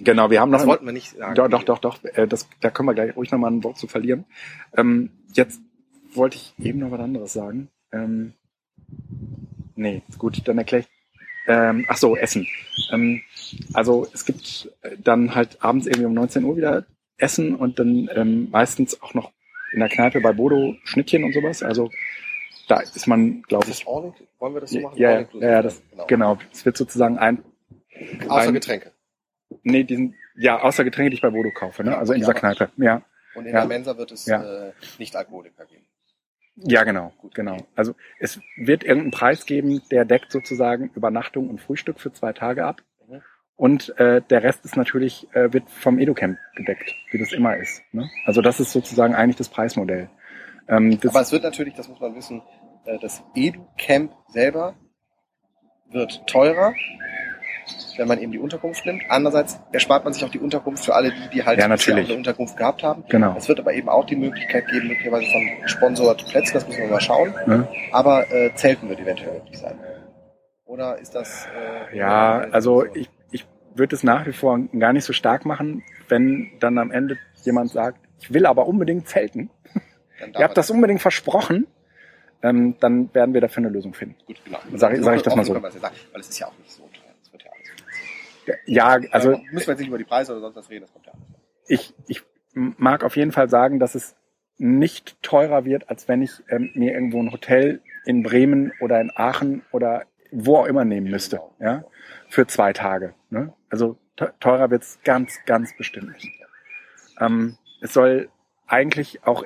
Genau. 0.00 0.30
Wir 0.30 0.40
haben 0.40 0.50
noch 0.50 0.58
Das 0.58 0.66
wollten 0.66 0.86
wir 0.86 0.92
nicht 0.92 1.10
sagen. 1.16 1.34
Doch, 1.34 1.48
doch, 1.48 1.62
doch, 1.64 1.78
doch. 1.78 2.04
Äh, 2.04 2.26
das, 2.26 2.48
da 2.60 2.70
können 2.70 2.88
wir 2.88 2.94
gleich 2.94 3.16
ruhig 3.16 3.30
nochmal 3.30 3.50
ein 3.52 3.64
Wort 3.64 3.78
zu 3.78 3.86
verlieren. 3.86 4.24
Ähm, 4.76 5.10
jetzt 5.32 5.60
wollte 6.14 6.36
ich 6.36 6.54
eben 6.64 6.78
noch 6.80 6.90
was 6.90 7.00
anderes 7.00 7.32
sagen. 7.32 7.68
Ähm, 7.92 8.32
nee, 9.74 10.02
gut, 10.18 10.46
dann 10.46 10.58
erkläre 10.58 10.82
ich. 10.82 10.88
Ähm, 11.48 11.84
ach 11.88 11.96
so, 11.96 12.16
Essen. 12.16 12.46
Ähm, 12.90 13.22
also 13.72 14.06
es 14.12 14.24
gibt 14.24 14.70
äh, 14.82 14.96
dann 15.02 15.34
halt 15.34 15.62
abends 15.62 15.86
irgendwie 15.86 16.06
um 16.06 16.14
19 16.14 16.42
Uhr 16.44 16.56
wieder 16.56 16.84
Essen 17.18 17.54
und 17.54 17.78
dann 17.78 18.10
ähm, 18.14 18.48
meistens 18.50 19.00
auch 19.00 19.14
noch 19.14 19.30
in 19.72 19.78
der 19.80 19.88
Kneipe 19.88 20.20
bei 20.20 20.32
Bodo 20.32 20.74
Schnittchen 20.84 21.22
und 21.24 21.32
sowas. 21.32 21.62
Also 21.62 21.90
da 22.68 22.80
ist 22.80 23.06
man, 23.06 23.42
glaube 23.42 23.66
Ist 23.70 23.80
ich? 23.80 23.86
Wollen 23.86 24.20
wir 24.54 24.60
das 24.60 24.70
so 24.70 24.80
machen? 24.80 24.98
ja, 24.98 25.20
ja, 25.20 25.26
ja, 25.40 25.62
das, 25.62 25.80
genau. 25.92 26.06
genau. 26.06 26.38
Es 26.52 26.64
wird 26.64 26.76
sozusagen 26.76 27.16
ein, 27.18 27.42
Außer 28.28 28.48
ein- 28.48 28.54
Getränke. 28.54 28.90
Nee, 29.66 29.84
diesen, 29.84 30.14
ja, 30.36 30.60
außer 30.62 30.84
Getränke, 30.84 31.10
die 31.10 31.16
ich 31.16 31.22
bei 31.22 31.30
Bodo 31.30 31.50
kaufe, 31.50 31.84
ne? 31.84 31.96
Also 31.96 32.12
in 32.12 32.20
dieser 32.20 32.32
Ja, 32.34 32.38
Kneipe, 32.38 32.70
ja. 32.76 33.02
Und 33.34 33.46
in 33.46 33.52
Ja. 33.52 33.60
der 33.60 33.68
Mensa 33.68 33.96
wird 33.98 34.12
es 34.12 34.26
Ja. 34.26 34.42
äh, 34.68 34.72
nicht 34.98 35.14
Alkoholiker 35.16 35.66
geben. 35.66 35.84
Ja, 36.56 36.84
genau, 36.84 37.12
genau. 37.34 37.58
Also 37.74 37.94
es 38.18 38.40
wird 38.56 38.82
irgendeinen 38.82 39.10
Preis 39.10 39.44
geben, 39.44 39.82
der 39.90 40.06
deckt 40.06 40.32
sozusagen 40.32 40.90
Übernachtung 40.94 41.50
und 41.50 41.60
Frühstück 41.60 42.00
für 42.00 42.12
zwei 42.12 42.32
Tage 42.32 42.64
ab. 42.64 42.80
Mhm. 43.06 43.20
Und 43.56 43.98
äh, 43.98 44.22
der 44.22 44.42
Rest 44.42 44.64
ist 44.64 44.76
natürlich, 44.76 45.28
äh, 45.34 45.52
wird 45.52 45.68
vom 45.68 45.98
EduCamp 45.98 46.38
gedeckt, 46.54 46.94
wie 47.10 47.18
das 47.18 47.32
immer 47.32 47.56
ist. 47.58 47.82
Ne? 47.92 48.08
Also 48.24 48.40
das 48.40 48.58
ist 48.60 48.72
sozusagen 48.72 49.14
eigentlich 49.14 49.36
das 49.36 49.50
Preismodell. 49.50 50.08
Ähm, 50.68 50.98
das, 51.00 51.14
Aber 51.14 51.20
es 51.22 51.32
wird 51.32 51.42
natürlich, 51.42 51.74
das 51.74 51.88
muss 51.88 52.00
man 52.00 52.14
wissen, 52.14 52.42
äh, 52.86 52.98
das 53.00 53.22
Edu-Camp 53.34 54.12
selber 54.28 54.74
wird 55.90 56.26
teurer, 56.26 56.74
wenn 57.96 58.06
man 58.08 58.18
eben 58.20 58.32
die 58.32 58.38
Unterkunft 58.38 58.84
nimmt. 58.86 59.02
Andererseits 59.08 59.58
erspart 59.72 60.04
man 60.04 60.12
sich 60.12 60.24
auch 60.24 60.30
die 60.30 60.38
Unterkunft 60.38 60.84
für 60.84 60.94
alle, 60.94 61.10
die, 61.12 61.28
die 61.34 61.44
halt 61.44 61.58
Ja, 61.58 61.66
natürlich. 61.68 62.08
eine 62.08 62.18
Unterkunft 62.18 62.56
gehabt 62.56 62.82
haben. 62.82 63.04
genau. 63.08 63.34
Es 63.36 63.48
wird 63.48 63.58
aber 63.60 63.72
eben 63.74 63.88
auch 63.88 64.04
die 64.04 64.16
Möglichkeit 64.16 64.66
geben, 64.68 64.88
möglicherweise 64.88 65.26
von 65.30 65.48
Sponsored 65.68 66.26
Plätzen, 66.28 66.54
das 66.54 66.66
müssen 66.66 66.80
wir 66.82 66.88
mal 66.90 67.00
schauen. 67.00 67.34
Ne? 67.46 67.66
Aber 67.92 68.30
äh, 68.30 68.54
Zelten 68.54 68.88
wird 68.88 69.00
eventuell 69.00 69.34
möglich 69.40 69.58
sein. 69.58 69.78
Oder 70.64 70.98
ist 70.98 71.14
das... 71.14 71.46
Äh, 71.92 71.96
Ja, 71.96 72.38
also 72.52 72.82
Diskussion? 72.82 73.08
ich, 73.30 73.40
ich 73.42 73.46
würde 73.78 73.94
es 73.96 74.02
nach 74.02 74.26
wie 74.26 74.32
vor 74.32 74.58
gar 74.78 74.92
nicht 74.92 75.04
so 75.04 75.12
stark 75.12 75.44
machen, 75.44 75.82
wenn 76.08 76.50
dann 76.60 76.78
am 76.78 76.90
Ende 76.90 77.16
jemand 77.42 77.70
sagt, 77.70 77.98
ich 78.20 78.32
will 78.32 78.46
aber 78.46 78.66
unbedingt 78.66 79.08
zelten. 79.08 79.50
Ihr 80.38 80.44
habt 80.44 80.56
das 80.56 80.70
unbedingt 80.70 81.00
versprochen. 81.00 81.66
Ähm, 82.42 82.76
dann 82.80 83.12
werden 83.14 83.32
wir 83.34 83.40
dafür 83.40 83.62
eine 83.62 83.70
Lösung 83.70 83.94
finden. 83.94 84.14
Gut, 84.26 84.42
genau. 84.44 84.58
Sag 84.74 84.92
ich- 84.94 85.02
sag 85.02 85.16
ich 85.16 85.22
das 85.22 85.34
mal 85.34 85.44
so. 85.44 85.54
Weil 85.54 85.70
es 86.20 86.28
ist 86.28 86.38
ja 86.38 86.46
auch 86.48 86.58
nicht 86.58 86.70
so 86.70 86.82
teuer. 86.82 87.12
Es 87.22 87.32
wird 87.32 87.42
ja 87.44 87.50
alles 87.50 87.70
Ja, 88.66 88.86
also 88.88 89.08
also 89.10 89.30
müssen 89.50 89.66
wir 89.66 89.72
jetzt 89.72 89.78
nicht 89.80 89.88
über 89.88 89.98
die 89.98 90.04
Preise 90.04 90.32
oder 90.32 90.40
sonst 90.40 90.56
was 90.56 90.70
reden, 90.70 90.82
das 90.82 90.92
kommt 90.92 91.06
ja 91.06 91.12
ich, 91.68 91.94
ich 92.06 92.22
mag 92.54 93.02
auf 93.04 93.16
jeden 93.16 93.32
Fall 93.32 93.48
sagen, 93.48 93.78
dass 93.78 93.94
es 93.94 94.16
nicht 94.58 95.20
teurer 95.22 95.64
wird, 95.64 95.90
als 95.90 96.08
wenn 96.08 96.22
ich 96.22 96.42
ähm, 96.48 96.70
mir 96.74 96.94
irgendwo 96.94 97.22
ein 97.22 97.32
Hotel 97.32 97.82
in 98.04 98.22
Bremen 98.22 98.72
oder 98.80 99.00
in 99.00 99.10
Aachen 99.14 99.62
oder 99.72 100.04
wo 100.30 100.56
auch 100.58 100.66
immer 100.66 100.84
nehmen 100.84 101.10
müsste, 101.10 101.40
ja, 101.60 101.84
für 102.28 102.46
zwei 102.46 102.72
Tage. 102.72 103.14
Ne? 103.30 103.52
Also 103.68 103.98
te- 104.16 104.32
teurer 104.40 104.70
wird's 104.70 104.98
ganz, 105.04 105.38
ganz 105.44 105.76
bestimmt 105.76 106.12
nicht. 106.12 106.30
Ähm, 107.20 107.58
es 107.80 107.92
soll 107.92 108.30
eigentlich 108.66 109.24
auch 109.24 109.44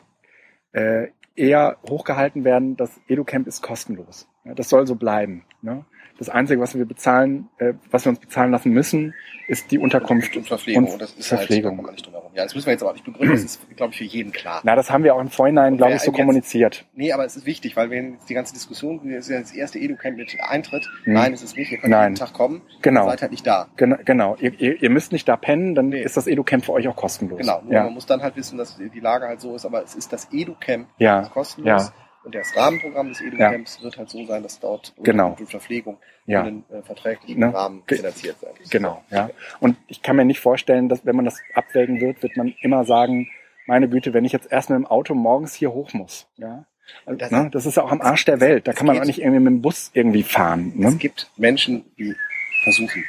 äh, 0.72 1.08
eher 1.34 1.78
hochgehalten 1.88 2.44
werden, 2.44 2.76
das 2.76 3.00
EduCamp 3.08 3.46
ist 3.46 3.62
kostenlos. 3.62 4.28
Ja, 4.44 4.54
das 4.54 4.68
soll 4.68 4.86
so 4.86 4.94
bleiben. 4.94 5.44
Ne? 5.62 5.84
Das 6.18 6.28
Einzige, 6.28 6.60
was 6.60 6.74
wir 6.76 6.84
bezahlen, 6.84 7.48
äh, 7.58 7.72
was 7.90 8.04
wir 8.04 8.10
uns 8.10 8.18
bezahlen 8.20 8.50
lassen 8.52 8.70
müssen, 8.72 9.14
ist 9.48 9.70
die 9.70 9.78
Unterkunft 9.78 10.36
Und 10.36 10.46
Verpflegung. 10.46 10.86
und 10.92 11.00
das 11.00 11.12
ist 11.14 11.28
Verpflegung. 11.28 11.78
halt, 11.78 11.88
da 11.88 11.92
nicht 11.92 12.04
drum 12.06 12.14
herum. 12.14 12.30
Ja, 12.34 12.44
das 12.44 12.54
müssen 12.54 12.66
wir 12.66 12.72
jetzt 12.72 12.82
aber 12.82 12.90
auch 12.90 12.94
nicht 12.94 13.04
begründen. 13.06 13.32
Das 13.34 13.42
ist, 13.42 13.76
glaube 13.76 13.92
ich, 13.92 13.98
für 13.98 14.04
jeden 14.04 14.30
klar. 14.30 14.60
Na, 14.62 14.76
das 14.76 14.90
haben 14.90 15.02
wir 15.02 15.14
auch 15.14 15.20
im 15.20 15.28
Vorhinein, 15.30 15.76
glaube 15.78 15.94
ich, 15.94 16.00
so 16.00 16.10
einem 16.10 16.14
jetzt- 16.14 16.20
kommuniziert. 16.20 16.84
Nee, 16.94 17.12
aber 17.12 17.24
es 17.24 17.36
ist 17.36 17.46
wichtig, 17.46 17.74
weil 17.74 17.88
wenn 17.90 18.12
jetzt 18.12 18.28
die 18.28 18.34
ganze 18.34 18.52
Diskussion, 18.52 19.00
das 19.04 19.24
ist 19.26 19.30
ja 19.30 19.40
das 19.40 19.52
erste 19.52 19.78
Edu-Camp 19.78 20.16
mit 20.18 20.36
Eintritt. 20.42 20.88
Hm. 21.04 21.14
Nein, 21.14 21.32
ist 21.32 21.42
es 21.42 21.56
nicht. 21.56 21.72
Ihr 21.72 21.78
könnt 21.78 21.90
Nein. 21.90 22.12
jeden 22.12 22.16
Tag 22.16 22.32
kommen. 22.34 22.62
Genau. 22.82 23.04
Ihr 23.06 23.10
seid 23.10 23.22
halt 23.22 23.30
nicht 23.32 23.46
da. 23.46 23.68
Gen 23.76 23.96
genau. 24.04 24.36
Ihr, 24.40 24.58
ihr, 24.60 24.82
ihr 24.82 24.90
müsst 24.90 25.12
nicht 25.12 25.26
da 25.28 25.36
pennen, 25.36 25.74
dann 25.74 25.88
Nee. 25.88 26.02
ist 26.02 26.16
das 26.18 26.26
EduCamp 26.26 26.64
für 26.66 26.72
euch 26.72 26.86
auch 26.86 26.96
kostenlos. 26.96 27.38
Genau. 27.40 27.62
Nur 27.62 27.72
Ja. 27.72 27.84
man 27.84 27.94
muss 27.94 28.06
dann 28.06 28.22
halt 28.22 28.36
wissen, 28.36 28.58
dass 28.58 28.76
die 28.76 29.00
Lage 29.00 29.26
halt 29.26 29.40
so 29.40 29.54
ist, 29.56 29.64
aber 29.64 29.82
es 29.82 29.94
ist 29.94 30.12
das 30.12 30.28
Edu-Camp 30.32 30.86
Ja. 30.98 31.20
ist 31.20 31.30
kostenlos. 31.32 31.86
Ja. 31.88 31.92
Und 32.24 32.34
das 32.34 32.54
Rahmenprogramm 32.56 33.08
des 33.08 33.20
Edu-Camps 33.22 33.82
wird 33.82 33.96
halt 33.96 34.10
so 34.10 34.24
sein, 34.26 34.42
dass 34.42 34.60
dort 34.60 34.92
Genau. 35.02 35.36
Und 35.38 35.48
Verpflegung 35.48 35.98
Ja. 36.26 36.42
in 36.46 36.64
den 36.68 36.78
äh, 36.78 36.82
verträglichen 36.82 37.40
Ne? 37.40 37.52
Rahmen 37.54 37.82
finanziert 37.86 38.36
sein. 38.40 38.50
Genau, 38.70 39.02
ja. 39.10 39.30
Und 39.60 39.76
ich 39.88 40.02
kann 40.02 40.16
mir 40.16 40.24
nicht 40.26 40.40
vorstellen, 40.40 40.88
dass 40.90 41.06
wenn 41.06 41.16
man 41.16 41.24
das 41.24 41.38
abwägen 41.54 42.00
wird, 42.00 42.22
wird 42.22 42.36
man 42.36 42.54
immer 42.60 42.84
sagen, 42.84 43.28
meine 43.66 43.88
Güte, 43.88 44.12
wenn 44.12 44.24
ich 44.24 44.32
jetzt 44.32 44.50
erst 44.52 44.68
mit 44.70 44.76
dem 44.78 44.86
Auto 44.86 45.14
morgens 45.14 45.54
hier 45.54 45.72
hoch 45.72 45.92
muss, 45.94 46.26
ja. 46.36 46.66
Also, 47.06 47.18
Das- 47.18 47.30
ne, 47.30 47.48
das 47.52 47.66
ist 47.66 47.76
ja 47.76 47.84
auch 47.84 47.92
am 47.92 48.00
Arsch 48.00 48.24
der 48.24 48.40
Welt. 48.40 48.66
Da 48.66 48.72
es 48.72 48.76
kann 48.76 48.86
man 48.86 48.94
geht- 48.96 49.02
auch 49.02 49.06
nicht 49.06 49.20
irgendwie 49.20 49.38
mit 49.40 49.46
dem 49.52 49.62
Bus 49.62 49.90
irgendwie 49.94 50.24
fahren. 50.24 50.72
Es 50.76 50.92
Ne? 50.92 50.96
gibt 50.96 51.30
Menschen, 51.36 51.84
die 51.96 52.14
versuchen, 52.64 53.04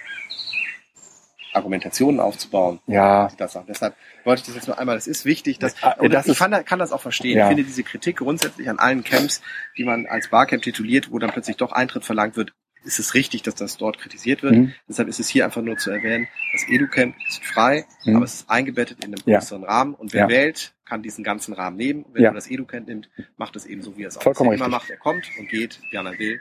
Argumentationen 1.53 2.19
aufzubauen. 2.19 2.79
Ja, 2.87 3.29
das. 3.37 3.57
Deshalb 3.67 3.95
wollte 4.23 4.41
ich 4.41 4.45
das 4.47 4.55
jetzt 4.55 4.67
nur 4.67 4.77
einmal. 4.79 4.95
Das 4.95 5.07
ist 5.07 5.25
wichtig, 5.25 5.59
dass 5.59 5.75
Ah, 5.83 5.95
das 6.07 6.27
ich 6.27 6.37
kann, 6.37 6.65
kann 6.65 6.79
das 6.79 6.91
auch 6.91 7.01
verstehen. 7.01 7.37
Ja. 7.37 7.45
Ich 7.45 7.47
finde 7.49 7.63
diese 7.63 7.83
Kritik 7.83 8.17
grundsätzlich 8.17 8.69
an 8.69 8.79
allen 8.79 9.03
Camps, 9.03 9.41
die 9.77 9.83
man 9.83 10.05
als 10.05 10.29
Barcamp 10.29 10.63
tituliert, 10.63 11.11
wo 11.11 11.19
dann 11.19 11.31
plötzlich 11.31 11.57
doch 11.57 11.71
Eintritt 11.71 12.05
verlangt 12.05 12.35
wird, 12.37 12.53
ist 12.83 12.97
es 12.97 13.13
richtig, 13.13 13.43
dass 13.43 13.53
das 13.55 13.77
dort 13.77 13.99
kritisiert 13.99 14.41
wird. 14.41 14.53
Mhm. 14.55 14.73
Deshalb 14.89 15.07
ist 15.07 15.19
es 15.19 15.27
hier 15.29 15.45
einfach 15.45 15.61
nur 15.61 15.77
zu 15.77 15.91
erwähnen, 15.91 16.27
das 16.53 16.67
Edu-Camp 16.67 17.15
ist 17.29 17.43
frei, 17.45 17.85
Mhm. 18.05 18.15
aber 18.15 18.25
es 18.25 18.33
ist 18.35 18.49
eingebettet 18.49 19.03
in 19.05 19.13
einem 19.13 19.23
Ja. 19.25 19.37
größeren 19.37 19.63
Rahmen 19.63 19.93
und 19.93 20.13
wer 20.13 20.21
Ja. 20.23 20.29
wählt, 20.29 20.73
kann 20.85 21.03
diesen 21.03 21.23
ganzen 21.23 21.53
Rahmen 21.53 21.77
nehmen. 21.77 22.05
Wenn 22.11 22.23
Ja. 22.23 22.29
man 22.29 22.35
das 22.35 22.49
Edu-Camp 22.49 22.87
nimmt, 22.87 23.09
macht 23.37 23.55
es 23.55 23.67
eben 23.67 23.83
so, 23.83 23.97
wie 23.97 24.03
er 24.03 24.07
es 24.07 24.17
auch 24.17 24.23
Vollkommen 24.23 24.53
immer 24.53 24.67
macht. 24.67 24.89
Er 24.89 24.97
kommt 24.97 25.25
und 25.37 25.47
geht, 25.47 25.79
wie 25.91 25.95
er 25.95 26.03
will. 26.17 26.39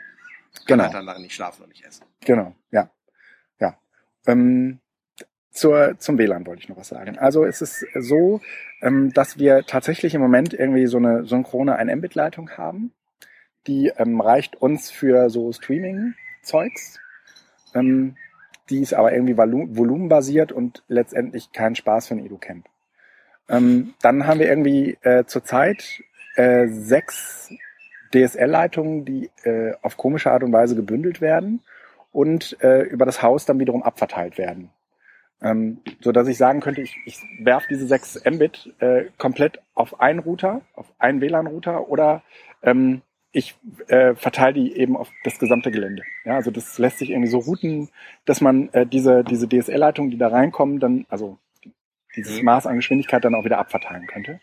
Kann 0.55 0.65
Genau. 0.67 0.85
halt 0.85 0.95
dann 0.95 1.07
darin 1.07 1.23
nicht 1.23 1.35
schlafen 1.35 1.63
und 1.63 1.69
nicht 1.69 1.85
essen. 1.85 2.05
Genau, 2.25 2.55
ja. 2.73 2.91
Ja. 3.61 3.79
Ähm, 4.27 4.81
zur, 5.51 5.99
zum 5.99 6.19
WLAN 6.19 6.47
wollte 6.47 6.63
ich 6.63 6.69
noch 6.69 6.77
was 6.77 6.89
sagen. 6.89 7.19
Also 7.19 7.45
es 7.45 7.61
ist 7.61 7.85
so, 7.95 8.41
ähm, 8.83 9.13
dass 9.13 9.39
wir 9.39 9.65
tatsächlich 9.67 10.15
im 10.15 10.21
Moment 10.21 10.55
irgendwie 10.55 10.87
so 10.87 10.99
eine 10.99 11.25
synchrone 11.25 11.77
1 11.77 11.93
Mbit-Leitung 11.97 12.51
haben. 12.51 12.93
Die 13.67 13.93
ähm, 13.97 14.21
reicht 14.21 14.57
uns 14.57 14.91
für 14.91 15.29
so 15.29 15.53
Streaming-Zeugs. 15.53 16.99
Ähm, 17.75 18.17
die 18.71 18.81
ist 18.81 18.95
aber 18.95 19.13
irgendwie 19.13 19.35
volu- 19.35 19.77
volumenbasiert 19.77 20.53
und 20.53 20.83
letztendlich 20.89 21.53
kein 21.53 21.75
Spaß 21.75 22.09
für 22.09 22.15
ein 22.15 22.25
EduCamp. 22.25 22.67
Ähm, 23.49 23.95
dann 24.01 24.27
haben 24.27 24.39
wir 24.39 24.49
irgendwie 24.49 24.97
äh, 25.03 25.25
zurzeit 25.25 26.03
äh, 26.37 26.69
sechs 26.69 27.51
DSL-Leitungen, 28.15 29.05
die 29.05 29.31
äh, 29.43 29.75
auf 29.83 29.97
komische 29.97 30.31
Art 30.31 30.45
und 30.45 30.53
Weise 30.53 30.77
gebündelt 30.77 31.21
werden 31.21 31.63
und 32.13 32.57
äh, 32.63 32.83
über 32.83 33.07
das 33.07 33.23
Haus 33.23 33.45
dann 33.45 33.59
wiederum 33.59 33.83
abverteilt 33.83 34.39
werden. 34.39 34.71
Ähm, 35.43 35.79
so 36.01 36.13
dass 36.13 36.29
ich 36.29 36.37
sagen 36.37 36.61
könnte, 36.61 36.83
ich, 36.83 36.97
ich 37.07 37.19
werfe 37.41 37.67
diese 37.71 37.87
6 37.87 38.25
Mbit 38.25 38.75
äh, 38.79 39.05
komplett 39.17 39.61
auf 39.75 40.01
einen 40.01 40.19
Router, 40.19 40.61
auf 40.75 40.93
einen 40.99 41.21
WLAN-Router 41.21 41.89
oder 41.89 42.23
ähm, 42.63 43.03
ich 43.33 43.57
äh, 43.87 44.15
verteile 44.15 44.55
die 44.55 44.77
eben 44.77 44.97
auf 44.97 45.09
das 45.25 45.39
gesamte 45.39 45.71
Gelände. 45.71 46.03
Ja, 46.25 46.35
also 46.35 46.51
das 46.51 46.79
lässt 46.79 46.99
sich 46.99 47.11
irgendwie 47.11 47.31
so 47.31 47.39
routen, 47.39 47.89
dass 48.25 48.41
man 48.41 48.69
äh, 48.73 48.87
diese, 48.87 49.23
diese 49.25 49.49
DSL-Leitungen, 49.49 50.11
die 50.11 50.19
da 50.19 50.29
reinkommen, 50.29 50.81
dann, 50.81 51.07
also 51.09 51.39
dieses 52.17 52.39
Mhm. 52.39 52.45
Maß 52.45 52.67
an 52.67 52.77
Geschwindigkeit 52.77 53.25
dann 53.25 53.35
auch 53.35 53.45
wieder 53.45 53.59
abverteilen 53.59 54.07
könnte. 54.07 54.41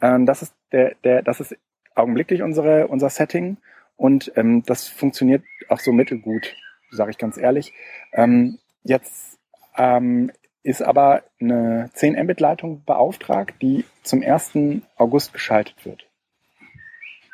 Ähm, 0.00 0.26
das 0.26 0.42
ist 0.42 0.54
der, 0.72 0.94
der, 1.04 1.22
das 1.22 1.40
ist 1.40 1.56
augenblicklich 1.94 2.42
unsere, 2.42 2.88
unser 2.88 3.08
Setting 3.08 3.56
und 3.96 4.32
ähm, 4.36 4.62
das 4.64 4.88
funktioniert 4.88 5.42
auch 5.68 5.80
so 5.80 5.92
mittelgut, 5.92 6.54
sage 6.90 7.10
ich 7.12 7.18
ganz 7.18 7.38
ehrlich. 7.38 7.72
Ähm, 8.12 8.58
jetzt 8.82 9.38
ähm, 9.76 10.30
ist 10.62 10.82
aber 10.82 11.22
eine 11.40 11.90
10 11.94 12.14
Mbit-Leitung 12.22 12.84
beauftragt, 12.84 13.54
die 13.62 13.84
zum 14.02 14.22
1. 14.22 14.52
August 14.96 15.32
geschaltet 15.32 15.84
wird. 15.84 16.06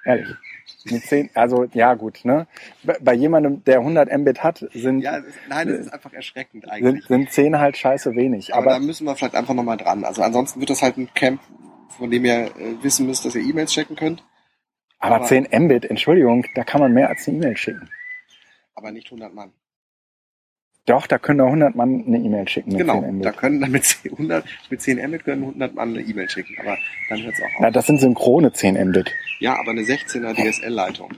Ehrlich. 0.05 0.29
Eine 0.89 1.01
10, 1.01 1.31
also 1.35 1.65
ja 1.75 1.95
gut, 1.95 2.25
ne? 2.25 2.47
Bei, 3.01 3.13
jemandem, 3.13 3.63
der 3.65 3.79
100 3.81 4.11
Mbit 4.17 4.43
hat, 4.43 4.65
sind, 4.73 5.01
Ja, 5.01 5.19
es 5.19 5.27
ist, 5.27 5.39
nein, 5.49 5.69
das 5.69 5.79
ist 5.81 5.93
einfach 5.93 6.13
erschreckend 6.15 6.65
sind, 6.65 6.73
eigentlich. 6.73 7.05
sind 7.07 7.31
10 7.31 7.59
halt 7.59 7.77
scheiße 7.77 8.15
wenig. 8.15 8.55
aber, 8.55 8.71
da 8.71 8.77
Aber, 8.77 8.85
müssen 8.85 9.05
wir 9.05 9.15
vielleicht 9.17 9.35
einfach 9.35 9.55
nochmal 9.55 9.77
dran. 9.77 10.05
Also 10.05 10.23
ansonsten 10.23 10.61
wird 10.61 10.71
das 10.71 10.81
halt 10.81 10.97
ein 10.97 11.13
Camp, 11.15 11.41
von 11.91 12.11
dem 12.11 12.25
ihr 12.25 12.47
äh, 12.47 12.83
wissen 12.83 13.07
müsst, 13.07 13.25
dass 13.25 13.35
ihr 13.35 13.43
E-Mails 13.43 13.73
checken 13.73 13.97
könnt, 13.97 14.25
aber, 14.99 15.17
aber- 15.17 15.27
10 15.27 15.49
Mbit, 15.53 15.85
Entschuldigung, 15.85 16.47
da 16.55 16.65
kann 16.65 16.81
man 16.81 16.93
mehr 16.95 17.09
als 17.11 17.27
eine 17.29 17.37
E-Mail 17.39 17.57
schicken. 17.57 17.91
aber 18.75 18.91
nicht 18.93 19.07
100 19.09 19.35
Mann. 19.35 19.53
Doch, 20.89 21.07
da 21.07 21.19
können 21.19 21.39
da 21.39 21.45
100 21.47 21.75
Mann 21.75 22.05
eine 22.07 22.17
E-Mail 22.19 22.49
schicken. 22.49 22.71
mit 22.71 22.79
Genau, 22.79 23.01
10 23.03 23.15
Mbit. 23.17 23.25
da 23.27 23.33
können 23.33 23.61
dann 23.61 23.71
mit 23.71 23.85
10, 23.85 24.13
100, 24.13 24.45
mit 24.71 24.81
10 24.81 25.07
Mbit 25.09 25.25
können 25.25 25.43
100 25.43 25.75
Mann 25.75 25.91
eine 25.91 26.01
E-Mail 26.01 26.29
schicken, 26.31 26.57
aber 26.61 26.79
dann 27.11 27.23
hört 27.23 27.35
es 27.35 27.41
auch 27.41 27.45
auf. 27.47 27.61
Na, 27.61 27.71
das 27.71 27.87
sind 27.87 28.01
synchrone 28.01 28.53
10 28.53 28.89
Mbit. 28.89 29.13
Ja, 29.41 29.59
aber 29.59 29.73
eine 29.73 29.83
16er 29.83 30.35
DSL-Leitung 30.35 31.13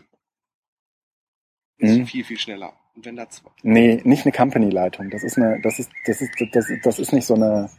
ist 1.79 1.99
Mhm. 1.99 2.07
viel, 2.07 2.25
viel 2.25 2.39
schneller. 2.39 2.73
Und 2.95 3.07
wenn 3.07 3.17
da 3.17 3.29
zwei, 3.29 3.49
Nee, 3.63 4.01
nicht 4.05 4.27
eine 4.27 4.33
Company-Leitung. 4.33 5.11
Das 5.11 5.23
ist 5.23 5.39
eine, 5.39 5.61
das 5.63 5.79
ist, 5.79 5.91
das 6.05 6.21
ist, 6.21 6.31
das, 6.53 6.69
ist- 6.69 6.85
das 6.85 6.99
ist 6.99 7.13
nicht 7.13 7.27
so 7.27 7.35
eine, 7.35 7.71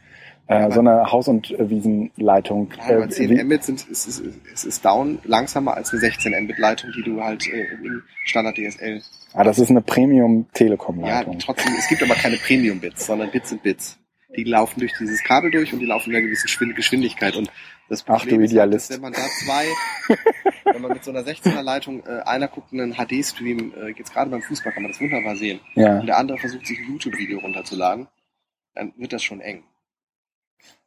äh, 0.48 0.70
so 0.72 0.80
eine 0.80 1.10
Haus- 1.10 1.28
und 1.28 1.50
äh, 1.52 1.70
Wiesenleitung. 1.70 2.72
Nein, 2.76 2.94
aber 2.96 3.04
Äh, 3.04 3.08
10 3.08 3.30
wie- 3.30 3.42
Mbit 3.44 3.64
sind, 3.64 3.86
es 3.90 4.06
ist, 4.06 4.22
es 4.52 4.64
ist 4.64 4.84
down 4.84 5.18
langsamer 5.24 5.74
als 5.76 5.90
eine 5.92 6.00
16 6.00 6.32
Mbit 6.44 6.58
Leitung, 6.58 6.90
die 6.96 7.02
du 7.02 7.22
halt 7.22 7.46
äh, 7.48 7.72
im 7.82 8.02
Standard 8.24 8.56
DSL. 8.56 9.02
ah, 9.34 9.44
das 9.44 9.58
ist 9.58 9.70
eine 9.70 9.80
Ja, 9.80 9.84
Premium-Telekom-Leitung. 9.86 11.38
trotzdem, 11.38 11.72
es 11.78 11.88
gibt 11.88 12.02
aber 12.02 12.14
keine 12.14 12.36
Premium 12.36 12.80
Bits, 12.80 13.06
sondern 13.06 13.30
Bits 13.30 13.50
sind 13.50 13.62
Bits. 13.62 13.98
Die 14.36 14.44
laufen 14.44 14.80
durch 14.80 14.92
dieses 14.98 15.22
Kabel 15.22 15.50
durch 15.50 15.72
und 15.74 15.80
die 15.80 15.86
laufen 15.86 16.10
in 16.10 16.16
einer 16.16 16.24
gewissen 16.24 16.48
Schwind- 16.48 16.74
Geschwindigkeit. 16.74 17.36
Und 17.36 17.50
das 17.90 18.02
Ach, 18.08 18.18
Problem 18.20 18.38
du 18.38 18.44
ist, 18.44 18.50
halt, 18.50 18.52
Idealist. 18.52 18.88
dass 18.90 18.96
wenn 18.96 19.02
man 19.02 19.12
da 19.12 19.20
zwei, 19.44 19.64
wenn 20.72 20.80
man 20.82 20.92
mit 20.92 21.04
so 21.04 21.10
einer 21.10 21.20
16er 21.22 21.62
Leitung, 21.62 22.02
äh, 22.06 22.22
einer 22.24 22.48
guckt 22.48 22.72
einen 22.72 22.94
HD-Stream, 22.94 23.74
äh, 23.76 23.88
jetzt 23.90 24.12
gerade 24.14 24.30
beim 24.30 24.40
Fußball 24.42 24.72
kann 24.72 24.82
man 24.84 24.92
das 24.92 25.00
wunderbar 25.02 25.36
sehen, 25.36 25.60
ja. 25.74 26.00
und 26.00 26.06
der 26.06 26.16
andere 26.16 26.38
versucht 26.38 26.66
sich 26.66 26.78
ein 26.78 26.92
YouTube-Video 26.92 27.40
runterzuladen, 27.40 28.08
dann 28.74 28.94
wird 28.96 29.12
das 29.12 29.22
schon 29.22 29.40
eng. 29.42 29.64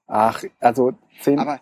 Ach, 0.07 0.43
also 0.59 0.93
10, 1.21 1.39
Aber 1.39 1.59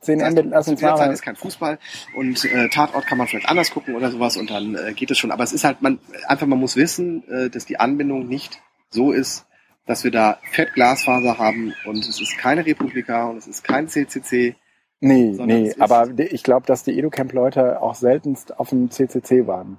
10 0.00 0.18
Das 0.18 0.26
heißt, 0.26 0.36
Mbit, 0.36 0.46
lass 0.50 0.68
uns 0.68 0.82
mal. 0.82 1.12
ist 1.12 1.22
kein 1.22 1.36
Fußball 1.36 1.78
und 2.16 2.44
äh, 2.44 2.68
Tatort 2.68 3.06
kann 3.06 3.18
man 3.18 3.26
vielleicht 3.26 3.48
anders 3.48 3.70
gucken 3.70 3.94
oder 3.94 4.10
sowas 4.10 4.36
und 4.36 4.50
dann 4.50 4.74
äh, 4.74 4.92
geht 4.92 5.10
es 5.10 5.18
schon. 5.18 5.30
Aber 5.30 5.44
es 5.44 5.52
ist 5.52 5.64
halt, 5.64 5.82
man 5.82 5.98
einfach 6.26 6.46
man 6.46 6.58
muss 6.60 6.76
wissen, 6.76 7.26
äh, 7.28 7.50
dass 7.50 7.64
die 7.64 7.80
Anbindung 7.80 8.26
nicht 8.26 8.60
so 8.90 9.12
ist, 9.12 9.46
dass 9.86 10.04
wir 10.04 10.10
da 10.10 10.38
fett 10.50 10.74
Glasfaser 10.74 11.38
haben 11.38 11.74
und 11.86 11.98
es 11.98 12.20
ist 12.20 12.38
keine 12.38 12.64
Republika 12.66 13.26
und 13.26 13.38
es 13.38 13.46
ist 13.46 13.64
kein 13.64 13.88
CCC. 13.88 14.56
Nee, 15.00 15.36
nee, 15.38 15.74
aber 15.78 16.08
ich 16.18 16.42
glaube, 16.42 16.66
dass 16.66 16.82
die 16.82 16.98
EduCamp-Leute 16.98 17.82
auch 17.82 17.94
seltenst 17.94 18.58
auf 18.58 18.70
dem 18.70 18.90
CCC 18.90 19.46
waren. 19.46 19.78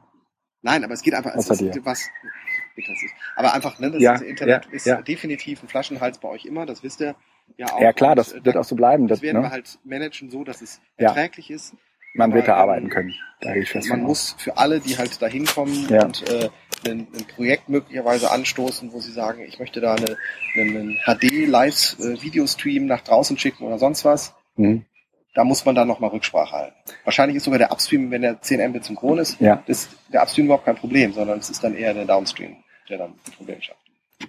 Nein, 0.61 0.83
aber 0.83 0.93
es 0.93 1.01
geht 1.01 1.15
einfach, 1.15 1.33
es 1.35 1.49
ist 1.49 1.85
was. 1.85 2.09
Aber 3.35 3.53
einfach, 3.53 3.79
ne, 3.79 3.91
das 3.91 4.01
Ja, 4.01 4.15
Internet 4.15 4.65
ja, 4.65 4.71
ist 4.71 4.85
ja. 4.85 5.01
definitiv 5.01 5.63
ein 5.63 5.67
Flaschenhals 5.67 6.19
bei 6.19 6.27
euch 6.27 6.45
immer, 6.45 6.65
das 6.65 6.83
wisst 6.83 7.01
ihr 7.01 7.15
ja 7.57 7.67
auch. 7.73 7.79
Ja 7.81 7.93
klar, 7.93 8.11
Und, 8.11 8.17
das 8.17 8.33
äh, 8.33 8.43
wird 8.45 8.57
auch 8.57 8.63
so 8.63 8.75
bleiben. 8.75 9.07
Das 9.07 9.19
Das, 9.19 9.23
werden 9.23 9.37
wir 9.37 9.47
ne? 9.47 9.51
halt 9.51 9.79
managen 9.83 10.29
so, 10.29 10.43
dass 10.43 10.61
es 10.61 10.81
Ja. 10.97 11.09
erträglich 11.09 11.49
ist. 11.51 11.73
Man 12.17 12.33
wird 12.33 12.47
da 12.47 12.53
ähm, 12.53 12.59
arbeiten 12.61 12.89
können. 12.89 13.13
Da 13.41 13.51
gehe 13.53 13.63
ich 13.63 13.69
fest 13.71 13.89
man 13.89 14.01
muss 14.01 14.35
für 14.37 14.57
alle, 14.57 14.79
die 14.79 14.97
halt 14.97 15.21
da 15.21 15.27
hinkommen 15.27 15.87
Ja. 15.89 16.05
und 16.05 16.23
äh, 16.29 16.49
ein, 16.89 17.07
ein 17.13 17.25
Projekt 17.35 17.67
möglicherweise 17.67 18.31
anstoßen, 18.31 18.93
wo 18.93 18.99
sie 19.01 19.11
sagen, 19.11 19.41
ich 19.41 19.59
möchte 19.59 19.81
da 19.81 19.95
eine, 19.95 20.15
einen 20.55 20.97
HD-Live-Videostream 21.05 22.85
nach 22.85 23.01
draußen 23.01 23.37
schicken 23.37 23.65
oder 23.65 23.77
sonst 23.79 24.05
was, 24.05 24.33
Mhm. 24.55 24.85
da 25.33 25.43
muss 25.43 25.65
man 25.65 25.75
dann 25.75 25.87
nochmal 25.89 26.11
Rücksprache 26.11 26.53
halten. 26.55 26.75
Wahrscheinlich 27.03 27.35
ist 27.35 27.43
sogar 27.43 27.59
der 27.59 27.71
Upstream, 27.73 28.09
wenn 28.11 28.21
der 28.21 28.41
10 28.41 28.69
Mbit 28.69 28.85
synchron 28.85 29.17
ist, 29.17 29.39
Ja. 29.41 29.61
ist 29.67 29.89
der 30.13 30.21
Upstream 30.21 30.45
überhaupt 30.45 30.63
kein 30.65 30.77
Problem, 30.77 31.11
sondern 31.11 31.39
es 31.39 31.49
ist 31.49 31.63
dann 31.65 31.75
eher 31.75 31.93
der 31.93 32.05
Downstream, 32.05 32.55
der 32.89 32.99
dann 32.99 33.11
ein 33.11 33.31
Problem 33.35 33.61
schafft. 33.61 33.79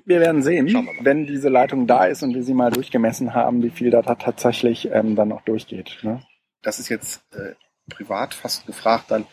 Wir 0.04 0.20
werden 0.20 0.42
sehen, 0.42 0.66
wir 0.66 0.84
wenn 1.00 1.26
diese 1.26 1.48
Leitung 1.48 1.86
da 1.86 2.04
ist 2.06 2.22
und 2.22 2.34
wir 2.34 2.42
sie 2.42 2.54
mal 2.54 2.70
durchgemessen 2.70 3.34
haben, 3.34 3.62
wie 3.62 3.70
viel 3.70 3.90
da 3.90 4.02
ta- 4.02 4.14
tatsächlich 4.16 4.90
ähm, 4.92 5.16
dann 5.16 5.28
noch 5.28 5.42
durchgeht. 5.42 5.98
Ne? 6.02 6.20
Das 6.62 6.78
ist 6.78 6.88
jetzt 6.88 7.22
äh, 7.34 7.54
privat 7.88 8.34
fast 8.34 8.66
gefragt 8.66 9.06
dann 9.08 9.26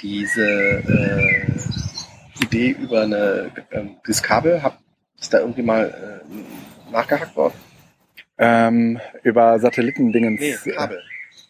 diese 0.00 0.42
äh, 0.42 2.44
Idee 2.44 2.70
über 2.70 3.02
eine 3.02 3.50
ähm, 3.70 3.96
das 4.06 4.22
Kabel, 4.22 4.62
hab, 4.62 4.78
ist 5.18 5.32
da 5.32 5.40
irgendwie 5.40 5.62
mal 5.62 6.22
äh, 6.30 6.92
nachgehackt 6.92 7.36
worden? 7.36 7.54
Ähm, 8.38 9.00
über 9.22 9.58
Satellitendingens. 9.58 10.40
Nee, 10.40 10.72
Kabel. 10.74 11.02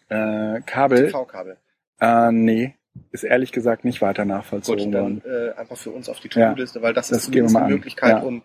Äh, 0.09 0.61
Kabel. 0.65 1.07
TV-Kabel. 1.07 1.57
Äh, 1.99 2.31
nee, 2.31 2.75
ist 3.11 3.23
ehrlich 3.23 3.51
gesagt 3.51 3.85
nicht 3.85 4.01
weiter 4.01 4.23
Gut, 4.23 4.29
nachvollzogen 4.29 4.91
dann 4.91 5.23
worden. 5.25 5.51
äh, 5.55 5.59
einfach 5.59 5.77
für 5.77 5.91
uns 5.91 6.09
auf 6.09 6.19
die 6.19 6.29
Ja. 6.33 6.49
To-Do-Liste, 6.49 6.81
weil 6.81 6.93
das, 6.93 7.09
Das 7.09 7.19
ist 7.19 7.25
zumindest 7.25 7.55
eine. 7.55 7.67
Möglichkeit, 7.73 8.11
Ja. 8.17 8.19
um 8.19 8.43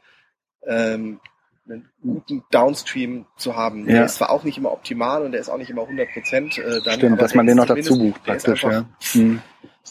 ähm, 0.67 1.21
einen 1.69 1.89
guten 2.03 2.43
Downstream 2.51 3.27
zu 3.37 3.55
haben. 3.57 3.87
Ja. 3.89 3.93
Der 3.95 4.05
ist 4.07 4.17
zwar 4.17 4.31
auch 4.31 4.43
nicht 4.45 4.59
immer 4.59 4.73
optimal 4.73 5.23
und 5.23 5.33
der 5.33 5.41
ist 5.41 5.49
auch 5.49 5.59
nicht 5.59 5.71
immer 5.71 5.83
100 5.83 6.09
Prozent. 6.13 6.59
Äh, 6.59 6.81
dann, 6.85 6.95
Stimmt, 6.99 7.21
dass 7.21 7.35
man 7.35 7.47
den 7.47 7.57
noch 7.57 7.67
dazu 7.67 7.99
bucht 7.99 8.23
praktisch. 8.25 8.65
einfach- 8.65 8.85
Ja. 9.13 9.21
Hm. 9.21 9.41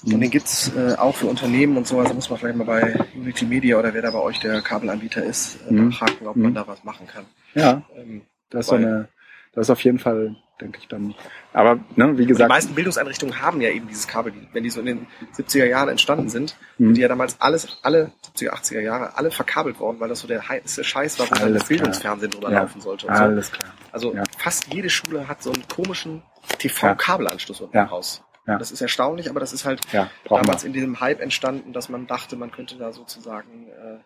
Und 0.03 0.19
den 0.21 0.29
gibt's 0.31 0.71
äh, 0.75 0.95
auch 0.97 1.15
für 1.15 1.27
Unternehmen 1.27 1.75
und 1.77 1.85
sowas. 1.85 2.07
Da 2.07 2.13
muss 2.13 2.29
man 2.29 2.39
vielleicht 2.39 2.57
mal 2.57 2.63
bei 2.65 2.95
Unity 3.15 3.45
Media 3.45 3.77
oder 3.77 3.93
wer 3.93 4.01
da 4.01 4.11
bei 4.11 4.19
euch 4.19 4.39
der 4.39 4.61
Kabelanbieter 4.61 5.23
ist, 5.23 5.59
äh, 5.69 5.73
Mhm. 5.73 5.89
nachhaken, 5.89 6.27
ob 6.27 6.35
man 6.37 6.51
Mhm. 6.51 6.55
da 6.55 6.67
was 6.67 6.83
machen 6.83 7.07
kann. 7.07 7.25
ja, 7.53 7.83
Ähm, 7.97 8.21
das 8.49 8.61
ist 8.61 8.69
so 8.69 8.75
eine, 8.75 9.09
das 9.53 9.67
ist 9.67 9.69
auf 9.69 9.83
jeden 9.83 9.99
Fall, 9.99 10.35
denke 10.61 10.79
ich 10.79 10.87
dann. 10.87 11.13
Aber 11.53 11.79
ne, 11.95 12.13
wie 12.17 12.21
die 12.21 12.27
gesagt, 12.27 12.49
meisten 12.49 12.73
Bildungseinrichtungen 12.75 13.41
haben 13.41 13.59
ja 13.61 13.69
eben 13.69 13.87
dieses 13.87 14.07
Kabel, 14.07 14.31
die- 14.31 14.47
wenn 14.53 14.63
die 14.63 14.69
so 14.69 14.79
in 14.79 14.85
den 14.85 15.07
70er 15.33 15.65
Jahren 15.65 15.89
entstanden 15.89 16.29
sind, 16.29 16.55
Mhm. 16.77 16.85
sind 16.87 16.97
die 16.97 17.01
ja 17.01 17.07
damals 17.07 17.39
alles, 17.41 17.79
alle 17.83 18.11
70er, 18.23 18.53
80er 18.53 18.79
Jahre, 18.81 19.17
alle 19.17 19.31
verkabelt 19.31 19.79
worden, 19.79 19.99
weil 19.99 20.09
das 20.09 20.19
so 20.21 20.27
der 20.27 20.47
heiße 20.47 20.83
Scheiß 20.83 21.19
war, 21.19 21.29
wo 21.29 21.33
dann 21.35 21.43
Alles 21.43 21.59
das 21.59 21.67
Bildungsfernsehen 21.69 22.31
drüber 22.31 22.51
Ja. 22.51 22.61
laufen 22.61 22.79
sollte. 22.81 23.07
Und 23.07 23.15
so. 23.15 23.21
alles 23.23 23.51
klar. 23.51 23.73
Also 23.91 24.13
Ja. 24.15 24.23
fast 24.37 24.73
jede 24.73 24.89
Schule 24.89 25.27
hat 25.27 25.43
so 25.43 25.51
einen 25.51 25.67
komischen 25.67 26.21
TV-Kabelanschluss 26.59 27.61
unten 27.61 27.75
Ja. 27.75 27.83
im 27.83 27.91
Haus. 27.91 28.23
Ja. 28.47 28.57
Das 28.57 28.71
ist 28.71 28.81
erstaunlich, 28.81 29.29
aber 29.29 29.39
das 29.39 29.53
ist 29.53 29.65
halt 29.65 29.81
Ja, 29.93 30.09
damals 30.27 30.63
wir. 30.63 30.67
in 30.67 30.73
diesem 30.73 30.99
Hype 30.99 31.21
entstanden, 31.21 31.73
dass 31.73 31.89
man 31.89 32.07
dachte, 32.07 32.35
man 32.35 32.51
könnte 32.51 32.75
da 32.77 32.91
sozusagen 32.91 33.67
äh, 33.69 33.99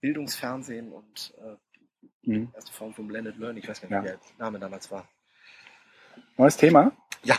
Bildungsfernsehen 0.00 0.92
und 0.92 1.32
äh, 1.38 1.56
Mhm. 2.26 2.48
die 2.48 2.54
erste 2.54 2.72
Form 2.72 2.92
von 2.94 3.06
Blended 3.06 3.36
Learning, 3.38 3.62
ich 3.62 3.68
weiß 3.68 3.80
gar 3.82 3.90
Ja. 3.90 4.00
nicht, 4.02 4.12
wie 4.14 4.36
der 4.38 4.44
Name 4.46 4.58
damals 4.58 4.90
war. 4.90 5.06
Neues 6.36 6.56
Thema? 6.56 6.92
Ja. 7.22 7.36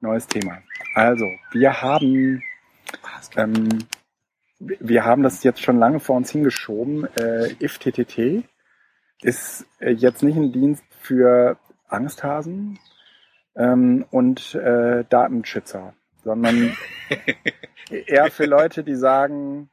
Neues 0.00 0.26
Thema. 0.26 0.58
Also, 0.94 1.26
wir 1.52 1.82
haben, 1.82 2.42
ähm, 3.36 3.68
wir 4.58 5.04
haben 5.04 5.22
das 5.22 5.42
jetzt 5.44 5.62
schon 5.62 5.78
lange 5.78 6.00
vor 6.00 6.16
uns 6.16 6.30
hingeschoben. 6.30 7.06
Äh, 7.16 7.52
IFTTT 7.60 8.44
ist 9.22 9.66
äh, 9.78 9.90
jetzt 9.90 10.22
nicht 10.22 10.36
ein 10.36 10.52
Dienst 10.52 10.84
für 11.00 11.58
Angsthasen 11.88 12.78
ähm, 13.56 14.06
und 14.10 14.54
äh, 14.54 15.04
Datenschützer, 15.08 15.94
sondern 16.24 16.76
eher 17.90 18.30
für 18.30 18.46
Leute, 18.46 18.84
die 18.84 18.94
sagen, 18.96 19.68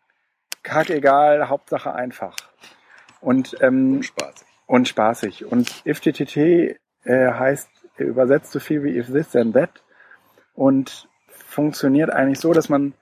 kackegal, 0.64 1.48
Hauptsache 1.48 1.94
einfach. 1.94 2.36
Und 3.20 3.56
ähm, 3.62 4.04
Spaßig. 4.04 4.48
und 4.66 4.88
spaßig. 4.88 5.46
Und 5.46 5.86
IFTTT 5.86 6.38
äh, 6.38 6.78
heißt 7.06 7.70
übersetzt 7.98 8.52
so 8.52 8.60
viel 8.60 8.84
wie 8.84 8.98
if 8.98 9.08
this 9.08 9.32
then 9.32 9.54
that 9.54 9.84
und 10.54 11.08
funktioniert 11.28 12.12
eigentlich 12.12 12.40
so, 12.40 12.54
dass 12.54 12.70
man 12.70 12.94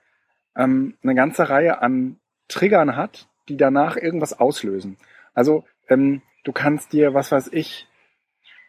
ähm, 0.56 0.96
eine 1.02 1.14
ganze 1.14 1.48
Reihe 1.48 1.82
an 1.82 2.18
Triggern 2.48 2.96
hat, 2.96 3.28
die 3.48 3.56
danach 3.56 3.96
irgendwas 3.96 4.38
auslösen. 4.38 4.96
Also 5.34 5.64
ähm, 5.88 6.22
du 6.44 6.52
kannst 6.52 6.92
dir, 6.92 7.14
was 7.14 7.32
weiß 7.32 7.48
ich, 7.52 7.88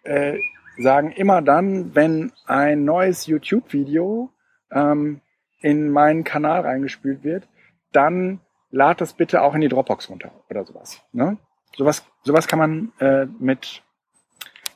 äh, 0.04 0.38
sagen, 0.78 1.12
immer 1.12 1.42
dann, 1.42 1.96
wenn 1.96 2.32
ein 2.46 2.86
neues 2.86 3.26
YouTube-Video 3.26 4.32
ähm, 4.72 5.22
in 5.60 5.90
meinen 5.90 6.24
Kanal 6.24 6.62
reingespült 6.62 7.24
wird, 7.24 7.48
dann 7.92 8.40
lad 8.70 9.02
das 9.02 9.14
bitte 9.14 9.42
auch 9.42 9.56
in 9.56 9.62
die 9.62 9.70
Dropbox 9.70 10.10
runter 10.10 10.32
oder 10.50 10.66
sowas. 10.66 11.02
Ne? 11.12 11.38
Sowas, 11.76 12.06
sowas 12.24 12.48
kann 12.48 12.60
man 12.60 12.92
äh, 13.00 13.26
mit 13.40 13.84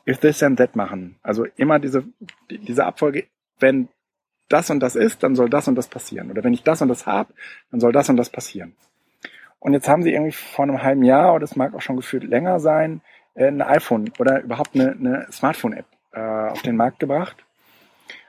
If 0.06 0.18
This 0.18 0.42
and 0.42 0.58
That 0.58 0.76
machen. 0.76 1.18
Also 1.22 1.46
immer 1.56 1.78
diese, 1.78 2.04
diese 2.50 2.84
Abfolge, 2.84 3.26
wenn 3.58 3.88
das 4.48 4.70
und 4.70 4.80
das 4.80 4.96
ist, 4.96 5.22
dann 5.22 5.34
soll 5.34 5.48
das 5.48 5.68
und 5.68 5.76
das 5.76 5.88
passieren. 5.88 6.30
Oder 6.30 6.44
wenn 6.44 6.52
ich 6.52 6.62
das 6.62 6.82
und 6.82 6.88
das 6.88 7.06
habe, 7.06 7.32
dann 7.70 7.80
soll 7.80 7.92
das 7.92 8.08
und 8.08 8.16
das 8.16 8.30
passieren. 8.30 8.76
Und 9.58 9.72
jetzt 9.74 9.88
haben 9.88 10.02
sie 10.02 10.12
irgendwie 10.12 10.32
vor 10.32 10.64
einem 10.64 10.82
halben 10.82 11.04
Jahr, 11.04 11.34
oder 11.34 11.44
es 11.44 11.56
mag 11.56 11.74
auch 11.74 11.80
schon 11.80 11.96
gefühlt 11.96 12.24
länger 12.24 12.58
sein, 12.60 13.00
äh, 13.34 13.46
ein 13.46 13.62
iPhone 13.62 14.12
oder 14.18 14.42
überhaupt 14.42 14.74
eine, 14.74 14.92
eine 14.92 15.26
Smartphone-App 15.30 15.86
äh, 16.12 16.20
auf 16.20 16.62
den 16.62 16.76
Markt 16.76 16.98
gebracht. 16.98 17.36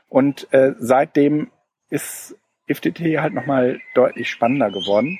Und 0.07 0.47
äh, 0.53 0.75
seitdem 0.77 1.49
ist 1.89 2.37
FTT 2.67 2.99
halt 3.19 3.33
nochmal 3.33 3.81
deutlich 3.95 4.29
spannender 4.29 4.69
geworden. 4.69 5.19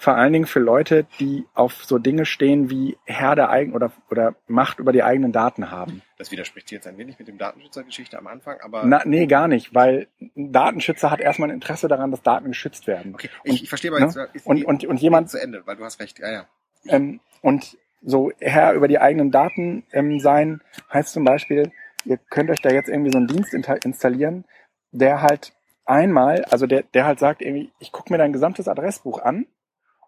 Vor 0.00 0.16
allen 0.16 0.32
Dingen 0.32 0.46
für 0.46 0.60
Leute, 0.60 1.04
die 1.18 1.44
auf 1.52 1.84
so 1.84 1.98
Dinge 1.98 2.24
stehen 2.24 2.70
wie 2.70 2.96
Herr 3.04 3.36
der 3.36 3.50
eigenen 3.50 3.76
oder, 3.76 3.92
oder 4.10 4.34
Macht 4.48 4.78
über 4.78 4.92
die 4.92 5.02
eigenen 5.02 5.30
Daten 5.30 5.70
haben. 5.70 6.00
Das 6.16 6.30
widerspricht 6.30 6.70
jetzt 6.70 6.86
ein 6.86 6.96
wenig 6.96 7.18
mit 7.18 7.28
dem 7.28 7.36
Datenschützergeschichte 7.36 8.16
am 8.16 8.26
Anfang, 8.26 8.58
aber. 8.62 8.86
Na, 8.86 9.02
nee, 9.04 9.26
gar 9.26 9.46
nicht, 9.46 9.74
weil 9.74 10.08
ein 10.18 10.52
Datenschützer 10.54 11.10
hat 11.10 11.20
erstmal 11.20 11.50
ein 11.50 11.54
Interesse 11.56 11.86
daran, 11.86 12.10
dass 12.10 12.22
Daten 12.22 12.48
geschützt 12.48 12.86
werden. 12.86 13.12
Okay, 13.12 13.28
ich, 13.44 13.50
und, 13.50 13.62
ich 13.62 13.68
verstehe 13.68 13.90
aber 13.90 14.00
ne? 14.00 14.28
jetzt. 14.32 14.46
und, 14.46 14.64
und, 14.64 14.86
und 14.86 15.02
jemand. 15.02 15.28
Zu 15.28 15.38
Ende, 15.38 15.66
weil 15.66 15.76
du 15.76 15.84
hast 15.84 16.00
recht, 16.00 16.18
ja, 16.18 16.32
ja. 16.32 16.46
Ähm, 16.86 17.20
und 17.42 17.76
so 18.00 18.32
Herr 18.40 18.72
über 18.72 18.88
die 18.88 19.00
eigenen 19.00 19.30
Daten 19.30 19.84
ähm, 19.92 20.18
sein 20.18 20.62
heißt 20.90 21.12
zum 21.12 21.26
Beispiel, 21.26 21.72
ihr 22.06 22.16
könnt 22.16 22.48
euch 22.48 22.62
da 22.62 22.70
jetzt 22.70 22.88
irgendwie 22.88 23.12
so 23.12 23.18
einen 23.18 23.26
Dienst 23.26 23.52
installieren, 23.52 24.46
der 24.92 25.20
halt 25.20 25.52
einmal, 25.84 26.46
also 26.46 26.66
der, 26.66 26.84
der 26.84 27.04
halt 27.04 27.18
sagt 27.18 27.42
irgendwie, 27.42 27.70
ich 27.80 27.92
gucke 27.92 28.10
mir 28.10 28.16
dein 28.16 28.32
gesamtes 28.32 28.66
Adressbuch 28.66 29.20
an 29.20 29.44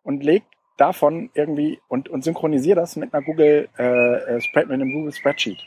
und 0.02 0.22
legt 0.22 0.46
davon 0.76 1.30
irgendwie 1.34 1.80
und, 1.88 2.08
und 2.08 2.24
synchronisiere 2.24 2.80
das 2.80 2.96
mit 2.96 3.12
einer 3.12 3.22
Google 3.22 3.68
äh, 3.78 4.36
äh, 4.36 4.40
Spread, 4.40 4.68
mit 4.68 4.74
einem 4.74 4.92
Google 4.92 5.12
Spreadsheet. 5.12 5.58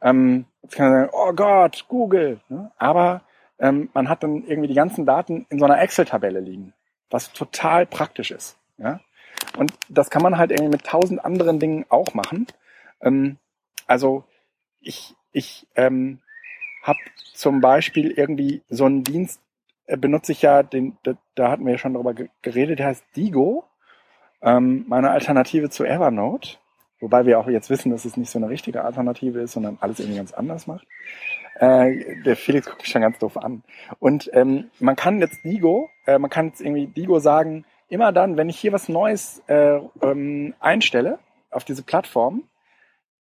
Ähm, 0.00 0.46
jetzt 0.62 0.76
kann 0.76 0.90
man 0.90 1.00
sagen, 1.00 1.10
oh 1.12 1.32
Gott, 1.32 1.84
Google. 1.88 2.40
Ne? 2.48 2.70
Aber 2.76 3.22
ähm, 3.58 3.90
man 3.94 4.08
hat 4.08 4.22
dann 4.22 4.44
irgendwie 4.44 4.68
die 4.68 4.74
ganzen 4.74 5.06
Daten 5.06 5.46
in 5.48 5.58
so 5.58 5.64
einer 5.64 5.80
Excel-Tabelle 5.80 6.40
liegen, 6.40 6.74
was 7.10 7.32
total 7.32 7.86
praktisch 7.86 8.30
ist. 8.30 8.58
Ja? 8.78 9.00
Und 9.56 9.72
das 9.88 10.10
kann 10.10 10.22
man 10.22 10.38
halt 10.38 10.50
irgendwie 10.50 10.72
mit 10.72 10.84
tausend 10.84 11.24
anderen 11.24 11.58
Dingen 11.58 11.86
auch 11.88 12.14
machen. 12.14 12.46
Ähm, 13.00 13.38
also 13.86 14.24
ich, 14.80 15.14
ich 15.32 15.66
ähm, 15.74 16.20
habe 16.82 16.98
zum 17.34 17.60
Beispiel 17.60 18.10
irgendwie 18.10 18.62
so 18.68 18.84
einen 18.84 19.04
Dienst, 19.04 19.40
benutze 19.86 20.32
ich 20.32 20.42
ja, 20.42 20.62
den, 20.62 20.96
da, 21.02 21.14
da 21.34 21.50
hatten 21.50 21.64
wir 21.64 21.72
ja 21.72 21.78
schon 21.78 21.94
drüber 21.94 22.14
geredet, 22.42 22.78
der 22.78 22.86
heißt 22.86 23.04
Digo, 23.16 23.64
ähm, 24.42 24.84
meine 24.88 25.10
Alternative 25.10 25.70
zu 25.70 25.84
Evernote. 25.84 26.56
Wobei 27.00 27.26
wir 27.26 27.40
auch 27.40 27.48
jetzt 27.48 27.68
wissen, 27.68 27.90
dass 27.90 28.04
es 28.04 28.16
nicht 28.16 28.30
so 28.30 28.38
eine 28.38 28.48
richtige 28.48 28.84
Alternative 28.84 29.40
ist, 29.40 29.52
sondern 29.52 29.76
alles 29.80 29.98
irgendwie 29.98 30.18
ganz 30.18 30.32
anders 30.32 30.68
macht. 30.68 30.86
Äh, 31.56 32.22
der 32.22 32.36
Felix 32.36 32.66
guckt 32.66 32.82
mich 32.82 32.90
schon 32.90 33.02
ganz 33.02 33.18
doof 33.18 33.36
an. 33.36 33.64
Und 33.98 34.30
ähm, 34.32 34.70
man 34.78 34.94
kann 34.94 35.20
jetzt 35.20 35.44
Digo, 35.44 35.90
äh, 36.06 36.18
man 36.18 36.30
kann 36.30 36.46
jetzt 36.46 36.60
irgendwie 36.60 36.86
Digo 36.86 37.18
sagen, 37.18 37.64
immer 37.88 38.12
dann, 38.12 38.36
wenn 38.36 38.48
ich 38.48 38.58
hier 38.58 38.72
was 38.72 38.88
Neues 38.88 39.42
äh, 39.48 39.80
ähm, 40.00 40.54
einstelle 40.60 41.18
auf 41.50 41.64
diese 41.64 41.82
Plattform, 41.82 42.44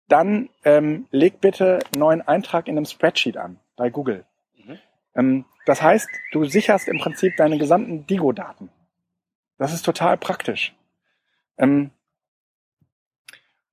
dann 0.08 0.48
ähm, 0.64 1.06
leg 1.10 1.40
bitte 1.40 1.78
einen 1.92 2.00
neuen 2.00 2.26
Eintrag 2.26 2.66
in 2.66 2.76
einem 2.76 2.84
Spreadsheet 2.84 3.36
an 3.36 3.60
bei 3.76 3.90
Google. 3.90 4.24
Mhm. 4.56 4.78
Ähm, 5.14 5.44
das 5.68 5.82
heißt, 5.82 6.08
du 6.32 6.46
sicherst 6.46 6.88
im 6.88 6.96
Prinzip 6.96 7.36
deine 7.36 7.58
gesamten 7.58 8.06
Digo-Daten. 8.06 8.70
Das 9.58 9.74
ist 9.74 9.82
total 9.82 10.16
praktisch. 10.16 10.74
Ähm, 11.58 11.90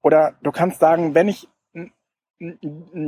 oder 0.02 0.36
du 0.44 0.52
kannst 0.52 0.82
sagen, 0.82 1.16
wenn 1.16 1.30
ich 1.30 1.48
ein, 1.74 1.94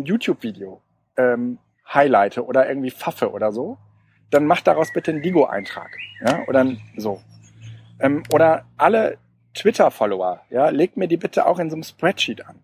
YouTube-Video 0.06 0.82
ähm, 1.18 1.58
highlighte 1.94 2.46
oder 2.46 2.70
irgendwie 2.70 2.90
faffe 2.90 3.30
oder 3.32 3.52
so, 3.52 3.78
dann 4.30 4.46
mach 4.46 4.62
daraus 4.62 4.94
bitte 4.94 5.12
einen 5.12 5.22
Digo-Eintrag. 5.22 5.90
Ja? 6.26 6.46
Oder 6.48 6.66
so. 6.96 7.22
Ähm, 8.00 8.24
oder 8.32 8.68
alle 8.78 9.18
Twitter-Follower, 9.54 10.44
ja, 10.50 10.70
legt 10.70 10.96
mir 10.96 11.10
die 11.10 11.18
bitte 11.18 11.46
auch 11.46 11.60
in 11.60 11.70
so 11.70 11.76
einem 11.76 11.84
Spreadsheet 11.84 12.46
an. 12.46 12.62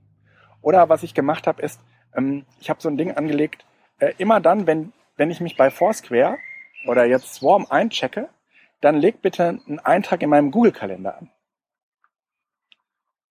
Oder 0.61 0.87
was 0.87 1.03
ich 1.03 1.13
gemacht 1.13 1.47
habe, 1.47 1.61
ist, 1.61 1.81
ähm, 2.15 2.45
ich 2.61 2.69
habe 2.69 2.81
so 2.81 2.87
ein 2.87 2.95
Ding 2.95 3.11
angelegt, 3.11 3.65
äh, 3.99 4.13
immer 4.19 4.39
dann, 4.39 4.67
wenn, 4.67 4.93
wenn 5.15 5.31
ich 5.31 5.39
mich 5.39 5.55
bei 5.55 5.69
Foursquare 5.69 6.37
oder 6.87 7.05
jetzt 7.05 7.35
Swarm 7.35 7.67
einchecke, 7.69 8.29
dann 8.81 8.97
leg 8.97 9.21
bitte 9.21 9.61
einen 9.65 9.79
Eintrag 9.79 10.21
in 10.21 10.29
meinem 10.29 10.51
Google-Kalender 10.51 11.17
an. 11.17 11.29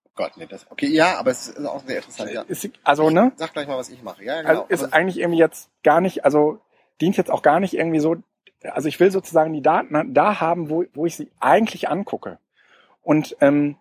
Oh 0.05 0.11
Gott, 0.15 0.33
nee, 0.37 0.47
das, 0.47 0.71
okay, 0.71 0.87
ja, 0.89 1.19
aber 1.19 1.31
es 1.31 1.49
ist 1.49 1.67
auch 1.67 1.83
sehr 1.85 1.97
interessant, 1.97 2.33
ja. 2.33 2.43
Ist, 2.43 2.69
also, 2.85 3.11
ne? 3.11 3.33
Sag 3.37 3.53
gleich 3.53 3.67
mal, 3.67 3.79
was 3.79 3.89
ich 3.89 4.03
mache, 4.03 4.25
ja, 4.25 4.43
genau. 4.43 4.49
Also 4.49 4.65
ist 4.69 4.93
eigentlich 4.93 5.19
irgendwie 5.19 5.39
jetzt 5.39 5.71
gar 5.83 6.01
nicht, 6.01 6.25
also 6.25 6.61
dient 7.01 7.17
jetzt 7.17 7.31
auch 7.31 7.43
gar 7.43 7.61
nicht 7.61 7.75
irgendwie 7.75 8.01
so, 8.01 8.17
also 8.63 8.89
ich 8.89 9.01
will 9.01 9.11
sozusagen 9.11 9.53
die 9.53 9.63
Daten 9.63 10.15
da 10.15 10.41
haben, 10.41 10.71
wo, 10.71 10.85
wo 10.95 11.07
ich 11.07 11.17
sie 11.17 11.31
eigentlich 11.41 11.89
angucke. 11.89 12.39
Und 13.03 13.37
ähm, 13.41 13.77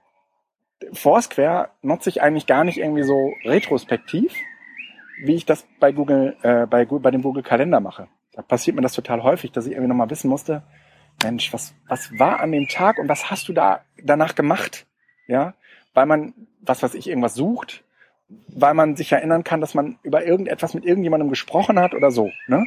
Foursquare 0.94 1.70
nutze 1.82 2.10
ich 2.10 2.22
eigentlich 2.22 2.48
gar 2.48 2.64
nicht 2.64 2.78
irgendwie 2.78 3.04
so 3.04 3.34
retrospektiv, 3.44 4.34
wie 5.22 5.36
ich 5.36 5.46
das 5.46 5.66
bei 5.80 5.92
Google, 5.92 6.36
äh, 6.42 6.66
bei, 6.66 6.86
bei 6.86 7.12
dem 7.12 7.22
Google 7.22 7.44
Kalender 7.44 7.80
mache. 7.80 8.08
Da 8.34 8.42
passiert 8.42 8.76
mir 8.76 8.82
das 8.82 8.94
total 8.94 9.24
häufig, 9.24 9.52
dass 9.52 9.66
ich 9.66 9.74
irgendwie 9.74 9.90
nochmal 9.90 10.10
wissen 10.10 10.30
musste, 10.30 10.64
Mensch, 11.24 11.54
was, 11.54 11.76
was 11.88 12.18
war 12.18 12.40
an 12.40 12.52
dem 12.52 12.68
Tag 12.68 12.98
und 12.98 13.10
was 13.10 13.30
hast 13.30 13.48
du 13.48 13.54
da 13.54 13.82
danach 14.02 14.36
gemacht? 14.36 14.88
Ja, 15.28 15.54
weil 15.94 16.06
man, 16.06 16.34
was 16.62 16.82
weiß 16.82 16.94
ich, 16.96 17.08
irgendwas 17.08 17.36
sucht, 17.36 17.84
weil 18.48 18.74
man 18.74 18.96
sich 18.96 19.12
erinnern 19.12 19.44
kann, 19.44 19.62
dass 19.62 19.74
man 19.74 20.00
über 20.04 20.26
irgendetwas 20.26 20.74
mit 20.74 20.86
irgendjemandem 20.86 21.30
gesprochen 21.30 21.80
hat 21.80 21.94
oder 21.94 22.12
so. 22.12 22.32
Ne? 22.48 22.66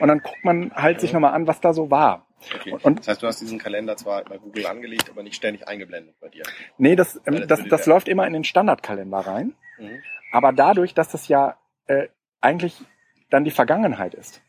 Und 0.00 0.08
dann 0.08 0.20
guckt 0.20 0.44
man 0.44 0.72
halt 0.74 1.00
sich 1.00 1.12
nochmal 1.12 1.34
an, 1.34 1.46
was 1.46 1.60
da 1.60 1.72
so 1.72 1.90
war. 1.90 2.26
Okay. 2.54 2.76
Und, 2.82 3.00
das 3.00 3.08
heißt, 3.08 3.22
du 3.22 3.26
hast 3.26 3.40
diesen 3.40 3.58
Kalender 3.58 3.96
zwar 3.96 4.22
bei 4.24 4.38
Google 4.38 4.66
angelegt, 4.66 5.08
aber 5.08 5.22
nicht 5.22 5.36
ständig 5.36 5.66
eingeblendet 5.66 6.14
bei 6.20 6.28
dir. 6.28 6.42
Nee, 6.76 6.96
das, 6.96 7.20
ähm, 7.26 7.46
das, 7.46 7.64
das 7.64 7.86
läuft 7.86 8.08
immer 8.08 8.26
in 8.26 8.32
den 8.32 8.44
Standardkalender 8.44 9.18
rein. 9.18 9.54
Mhm. 9.78 10.02
Aber 10.32 10.52
dadurch, 10.52 10.94
dass 10.94 11.08
das 11.08 11.28
ja 11.28 11.56
äh, 11.86 12.08
eigentlich 12.40 12.76
dann 13.30 13.44
die 13.44 13.50
Vergangenheit 13.50 14.14
ist. 14.14 14.40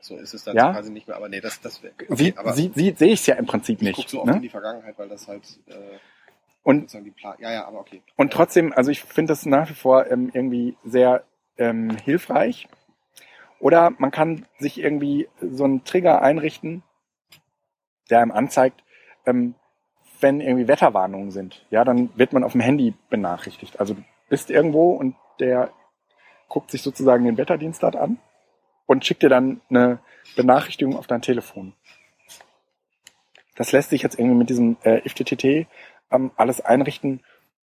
So 0.00 0.16
ist 0.16 0.34
es 0.34 0.42
dann 0.42 0.56
ja? 0.56 0.72
quasi 0.72 0.90
nicht 0.90 1.06
mehr, 1.06 1.16
aber 1.16 1.28
nee, 1.28 1.40
das, 1.40 1.60
das 1.60 1.80
okay, 1.84 2.34
sie, 2.54 2.72
sie, 2.74 2.94
sehe 2.96 3.12
ich 3.12 3.20
es 3.20 3.26
ja 3.26 3.36
im 3.36 3.46
Prinzip 3.46 3.80
nicht. 3.82 3.98
Ich 3.98 4.04
guck 4.06 4.10
so 4.10 4.18
oft 4.18 4.26
ne? 4.26 4.36
in 4.36 4.42
die 4.42 4.48
Vergangenheit, 4.48 4.98
weil 4.98 5.08
das 5.08 5.28
halt 5.28 5.44
äh, 5.68 5.98
und 6.64 6.92
die 6.92 7.10
Pla 7.10 7.36
ja, 7.38 7.52
ja, 7.52 7.66
aber 7.66 7.80
okay. 7.80 8.02
Und 8.16 8.32
trotzdem, 8.32 8.72
also 8.72 8.90
ich 8.90 9.02
finde 9.02 9.32
das 9.32 9.46
nach 9.46 9.68
wie 9.68 9.74
vor 9.74 10.10
ähm, 10.10 10.30
irgendwie 10.32 10.76
sehr 10.84 11.24
ähm, 11.56 11.96
hilfreich. 12.04 12.68
Oder 13.58 13.92
man 13.98 14.10
kann 14.10 14.46
sich 14.58 14.80
irgendwie 14.80 15.28
so 15.40 15.64
einen 15.64 15.84
Trigger 15.84 16.20
einrichten, 16.20 16.82
der 18.10 18.20
einem 18.20 18.32
anzeigt, 18.32 18.82
ähm, 19.24 19.54
wenn 20.20 20.40
irgendwie 20.40 20.66
Wetterwarnungen 20.66 21.30
sind. 21.30 21.64
Ja, 21.70 21.84
dann 21.84 22.10
wird 22.16 22.32
man 22.32 22.42
auf 22.42 22.52
dem 22.52 22.60
Handy 22.60 22.94
benachrichtigt. 23.08 23.78
Also 23.78 23.94
du 23.94 24.04
bist 24.28 24.50
irgendwo 24.50 24.92
und 24.92 25.14
der 25.38 25.70
guckt 26.52 26.70
sich 26.70 26.82
sozusagen 26.82 27.24
den 27.24 27.38
Wetterdienst 27.38 27.82
dort 27.82 27.96
an 27.96 28.18
und 28.84 29.06
schickt 29.06 29.22
dir 29.22 29.30
dann 29.30 29.62
eine 29.70 30.00
Benachrichtigung 30.36 30.96
auf 30.96 31.06
dein 31.06 31.22
Telefon. 31.22 31.72
Das 33.56 33.72
lässt 33.72 33.88
sich 33.88 34.02
jetzt 34.02 34.18
irgendwie 34.18 34.36
mit 34.36 34.50
diesem 34.50 34.76
äh, 34.82 35.00
FTTT 35.08 35.66
ähm, 36.10 36.30
alles 36.36 36.60
einrichten 36.60 37.22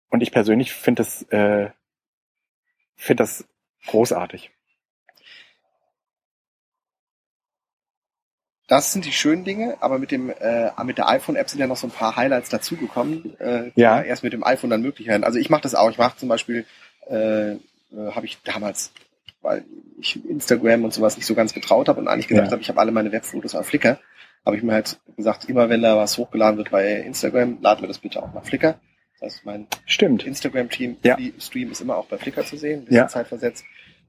und 0.09 0.21
ich 0.21 0.31
persönlich 0.31 0.73
finde 0.73 1.03
das, 1.03 1.21
äh, 1.29 1.69
finde 2.95 3.23
das 3.23 3.45
großartig. 3.85 4.49
Das 8.67 8.91
sind 8.91 9.05
die 9.05 9.11
schönen 9.11 9.43
Dinge, 9.43 9.77
aber 9.81 9.99
mit 9.99 10.09
dem 10.11 10.31
äh, 10.31 10.71
mit 10.83 10.97
der 10.97 11.09
iPhone-App 11.09 11.49
sind 11.49 11.59
ja 11.59 11.67
noch 11.67 11.77
so 11.77 11.87
ein 11.87 11.91
paar 11.91 12.15
Highlights 12.15 12.49
dazugekommen, 12.49 13.39
äh, 13.39 13.71
ja. 13.75 14.01
erst 14.01 14.23
mit 14.23 14.33
dem 14.33 14.43
iPhone 14.43 14.69
dann 14.69 14.81
möglich 14.81 15.07
werden. 15.07 15.23
Also 15.23 15.37
ich 15.37 15.49
mache 15.49 15.61
das 15.61 15.75
auch. 15.75 15.89
Ich 15.89 15.97
mache 15.97 16.17
zum 16.17 16.29
Beispiel, 16.29 16.65
äh, 17.07 17.55
äh, 17.91 18.11
habe 18.11 18.25
ich 18.25 18.41
damals, 18.43 18.91
weil 19.41 19.65
ich 19.99 20.23
Instagram 20.25 20.83
und 20.83 20.93
sowas 20.93 21.17
nicht 21.17 21.25
so 21.25 21.35
ganz 21.35 21.53
getraut 21.53 21.87
habe 21.89 21.99
und 21.99 22.07
eigentlich 22.07 22.27
gedacht 22.27 22.47
ja. 22.47 22.51
habe, 22.51 22.61
ich 22.61 22.69
habe 22.69 22.79
alle 22.79 22.91
meine 22.91 23.11
Webfotos 23.11 23.55
auf 23.55 23.67
Flickr, 23.67 23.99
habe 24.45 24.57
ich 24.57 24.63
mir 24.63 24.73
halt 24.73 24.99
gesagt, 25.15 25.45
immer 25.45 25.69
wenn 25.69 25.81
da 25.81 25.97
was 25.97 26.17
hochgeladen 26.17 26.57
wird 26.57 26.71
bei 26.71 26.93
Instagram, 26.93 27.59
laden 27.61 27.81
wir 27.81 27.87
das 27.87 27.99
bitte 27.99 28.21
auch 28.21 28.33
nach 28.33 28.45
Flickr. 28.45 28.79
Das 29.19 29.33
heißt, 29.35 29.45
mein 29.45 29.67
Instagram-Team 29.85 30.97
ja. 31.03 31.17
Stream 31.39 31.71
ist 31.71 31.81
immer 31.81 31.97
auch 31.97 32.05
bei 32.05 32.17
Flickr 32.17 32.45
zu 32.45 32.57
sehen, 32.57 32.81
ein 32.81 32.85
bisschen 32.85 32.97
ja. 32.97 33.07
zeitversetzt. 33.07 33.65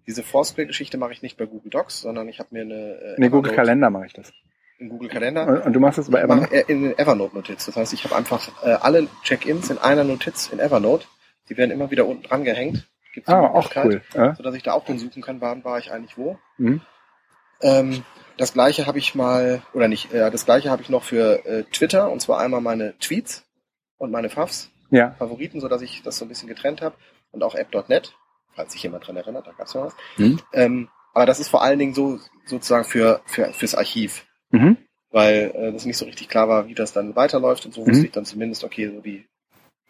Diese 0.06 0.22
Foursquare-Geschichte 0.22 0.98
mache 0.98 1.12
ich 1.12 1.22
nicht 1.22 1.36
bei 1.36 1.46
Google 1.46 1.70
Docs, 1.70 2.02
sondern 2.02 2.28
ich 2.28 2.38
habe 2.38 2.48
mir 2.52 2.62
eine. 2.62 2.74
Äh, 2.74 3.14
nee, 3.18 3.28
Google 3.28 3.52
Kalender 3.52 3.90
mache 3.90 4.06
ich 4.06 4.12
das. 4.12 4.32
im 4.78 4.88
Google 4.88 5.08
Kalender. 5.08 5.46
Und, 5.46 5.66
und 5.66 5.72
du 5.72 5.80
machst 5.80 5.98
das 5.98 6.10
bei 6.10 6.20
Evernote? 6.20 6.48
mache 6.52 6.72
in 6.72 6.96
Evernote-Notiz. 6.96 7.66
Das 7.66 7.76
heißt, 7.76 7.92
ich 7.92 8.04
habe 8.04 8.16
einfach 8.16 8.50
äh, 8.64 8.70
alle 8.70 9.08
Check-ins 9.24 9.70
in 9.70 9.78
einer 9.78 10.04
Notiz 10.04 10.48
in 10.48 10.58
Evernote. 10.58 11.06
Die 11.48 11.56
werden 11.56 11.70
immer 11.70 11.90
wieder 11.90 12.06
unten 12.06 12.22
dran 12.22 12.44
gehängt. 12.44 12.88
Gibt's 13.12 13.28
die 13.28 13.34
Ah, 13.34 13.46
auch 13.48 13.70
cool. 13.76 14.02
Ja? 14.14 14.34
Sodass 14.34 14.54
ich 14.54 14.62
da 14.62 14.72
auch 14.72 14.84
drin 14.84 14.98
suchen 14.98 15.22
kann, 15.22 15.40
wann 15.40 15.64
war 15.64 15.78
ich 15.78 15.90
eigentlich 15.92 16.16
wo. 16.16 16.38
Mhm. 16.58 16.80
Ähm, 17.62 18.04
das 18.36 18.52
gleiche 18.54 18.86
habe 18.86 18.98
ich 18.98 19.14
mal, 19.14 19.62
oder 19.74 19.88
nicht, 19.88 20.12
äh, 20.14 20.30
das 20.30 20.44
gleiche 20.46 20.70
habe 20.70 20.82
ich 20.82 20.88
noch 20.88 21.02
für 21.02 21.44
äh, 21.44 21.64
Twitter, 21.64 22.10
und 22.10 22.20
zwar 22.20 22.38
einmal 22.40 22.60
meine 22.60 22.96
Tweets 22.98 23.44
und 23.98 24.10
meine 24.10 24.30
Favs, 24.30 24.70
ja. 24.90 25.10
Favoriten, 25.18 25.60
sodass 25.60 25.82
ich 25.82 26.02
das 26.02 26.16
so 26.16 26.24
ein 26.24 26.28
bisschen 26.28 26.48
getrennt 26.48 26.80
habe. 26.82 26.94
Und 27.32 27.42
auch 27.44 27.54
app.net, 27.54 28.14
falls 28.54 28.72
sich 28.72 28.82
jemand 28.82 29.06
dran 29.06 29.16
erinnert, 29.16 29.46
da 29.46 29.52
gab's 29.52 29.74
ja 29.74 29.82
was. 29.84 29.94
Mhm. 30.16 30.40
Ähm, 30.52 30.88
aber 31.12 31.26
das 31.26 31.38
ist 31.38 31.48
vor 31.48 31.62
allen 31.62 31.78
Dingen 31.78 31.94
so 31.94 32.18
sozusagen 32.46 32.84
für, 32.84 33.20
für 33.26 33.52
fürs 33.52 33.74
Archiv, 33.74 34.26
Mhm. 34.52 34.78
weil 35.10 35.52
äh, 35.54 35.72
das 35.72 35.84
nicht 35.84 35.96
so 35.96 36.06
richtig 36.06 36.28
klar 36.28 36.48
war, 36.48 36.66
wie 36.66 36.74
das 36.74 36.92
dann 36.92 37.14
weiterläuft. 37.14 37.66
Und 37.66 37.74
so 37.74 37.82
wusste 37.82 37.98
Mhm. 38.00 38.04
ich 38.06 38.10
dann 38.12 38.24
zumindest, 38.24 38.64
okay, 38.64 38.88
so 38.88 39.04
wie 39.04 39.26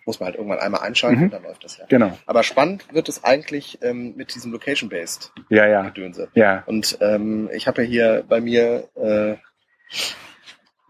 muss 0.06 0.18
man 0.20 0.26
halt 0.28 0.36
irgendwann 0.36 0.58
einmal 0.58 0.80
einschalten 0.82 1.18
Mhm. 1.18 1.24
und 1.24 1.32
dann 1.32 1.42
läuft 1.42 1.64
das 1.64 1.78
ja. 1.78 1.84
Genau. 1.88 2.16
Aber 2.26 2.42
spannend 2.42 2.86
wird 2.92 3.08
es 3.08 3.22
eigentlich 3.24 3.78
ähm, 3.82 4.14
mit 4.16 4.34
diesem 4.34 4.52
Location-Based 4.52 5.32
Ja, 5.48 5.66
ja. 5.66 5.82
Gedönse. 5.82 6.28
Ja. 6.34 6.62
Und 6.66 6.98
ähm, 7.00 7.48
ich 7.52 7.66
habe 7.68 7.82
ja 7.82 7.88
hier 7.88 8.24
bei 8.28 8.40
mir 8.40 8.88
äh, 8.96 9.36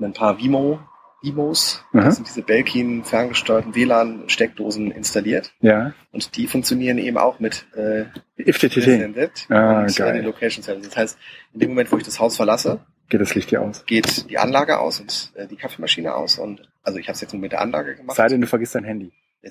ein 0.03 0.13
paar 0.13 0.39
Vimo, 0.39 0.81
Vimos, 1.23 1.85
Mhm. 1.93 2.01
das 2.01 2.17
sind 2.17 2.29
diese 2.29 2.41
Belkin 2.43 3.05
ferngesteuerten 3.05 3.75
WLAN-Steckdosen 3.75 4.91
installiert. 4.91 5.53
Ja. 5.61 5.93
Und 6.13 6.35
die 6.37 6.47
funktionieren 6.47 6.97
eben 6.97 7.19
auch 7.19 7.41
mit 7.41 7.67
äh, 7.77 8.05
IFTTT. 8.39 8.83
SNZ 8.85 9.51
Ah, 9.51 9.81
und 9.83 9.91
äh, 9.91 9.93
geil. 9.93 10.13
den 10.15 10.25
Location 10.25 10.63
Service. 10.63 10.89
Das 10.89 10.97
heißt, 10.97 11.19
in 11.53 11.61
dem 11.61 11.71
Moment, 11.71 11.93
wo 11.93 11.99
ich 11.99 12.05
das 12.05 12.19
Haus 12.21 12.37
verlasse, 12.37 12.81
Geht 13.11 13.21
das 13.21 13.35
Licht 13.35 13.51
hier 13.51 13.61
aus? 13.61 13.85
geht 13.87 14.31
die 14.31 14.39
Anlage 14.39 14.79
aus 14.79 15.01
und 15.01 15.33
äh, 15.35 15.49
die 15.49 15.57
Kaffeemaschine 15.57 16.15
aus. 16.15 16.39
Und 16.39 16.71
also 16.85 16.99
ich 16.99 17.09
habe 17.09 17.15
es 17.15 17.21
jetzt 17.21 17.33
nur 17.33 17.41
mit 17.43 17.51
der 17.53 17.61
Anlage 17.61 17.97
gemacht. 17.97 18.17
Sei 18.17 18.29
denn, 18.29 18.41
du 18.41 18.47
vergisst 18.47 18.77
dein 18.77 18.85
Handy. 18.85 19.13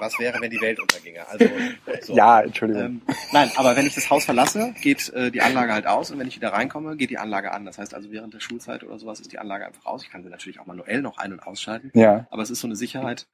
Was 0.00 0.18
wäre, 0.18 0.40
wenn 0.40 0.50
die 0.50 0.60
Welt 0.62 0.80
unterginge? 0.80 1.28
Also, 1.28 1.44
so. 2.00 2.16
Ja, 2.16 2.40
Entschuldigung. 2.40 2.82
Ähm, 2.82 3.02
nein, 3.32 3.50
aber 3.56 3.76
wenn 3.76 3.86
ich 3.86 3.94
das 3.94 4.08
Haus 4.08 4.24
verlasse, 4.24 4.74
geht 4.80 5.10
äh, 5.10 5.30
die 5.30 5.42
Anlage 5.42 5.74
halt 5.74 5.86
aus 5.86 6.10
und 6.10 6.18
wenn 6.18 6.26
ich 6.26 6.36
wieder 6.36 6.54
reinkomme, 6.54 6.96
geht 6.96 7.10
die 7.10 7.18
Anlage 7.18 7.52
an. 7.52 7.66
Das 7.66 7.76
heißt 7.76 7.92
also 7.92 8.10
während 8.10 8.32
der 8.32 8.40
Schulzeit 8.40 8.82
oder 8.82 8.98
sowas 8.98 9.20
ist 9.20 9.30
die 9.30 9.38
Anlage 9.38 9.66
einfach 9.66 9.84
aus. 9.84 10.02
Ich 10.02 10.10
kann 10.10 10.22
sie 10.22 10.30
natürlich 10.30 10.58
auch 10.58 10.64
manuell 10.64 11.02
noch 11.02 11.18
ein- 11.18 11.34
und 11.34 11.46
ausschalten, 11.46 11.90
ja. 11.92 12.26
aber 12.30 12.42
es 12.42 12.48
ist 12.48 12.60
so 12.60 12.66
eine 12.66 12.76
Sicherheit. 12.76 13.26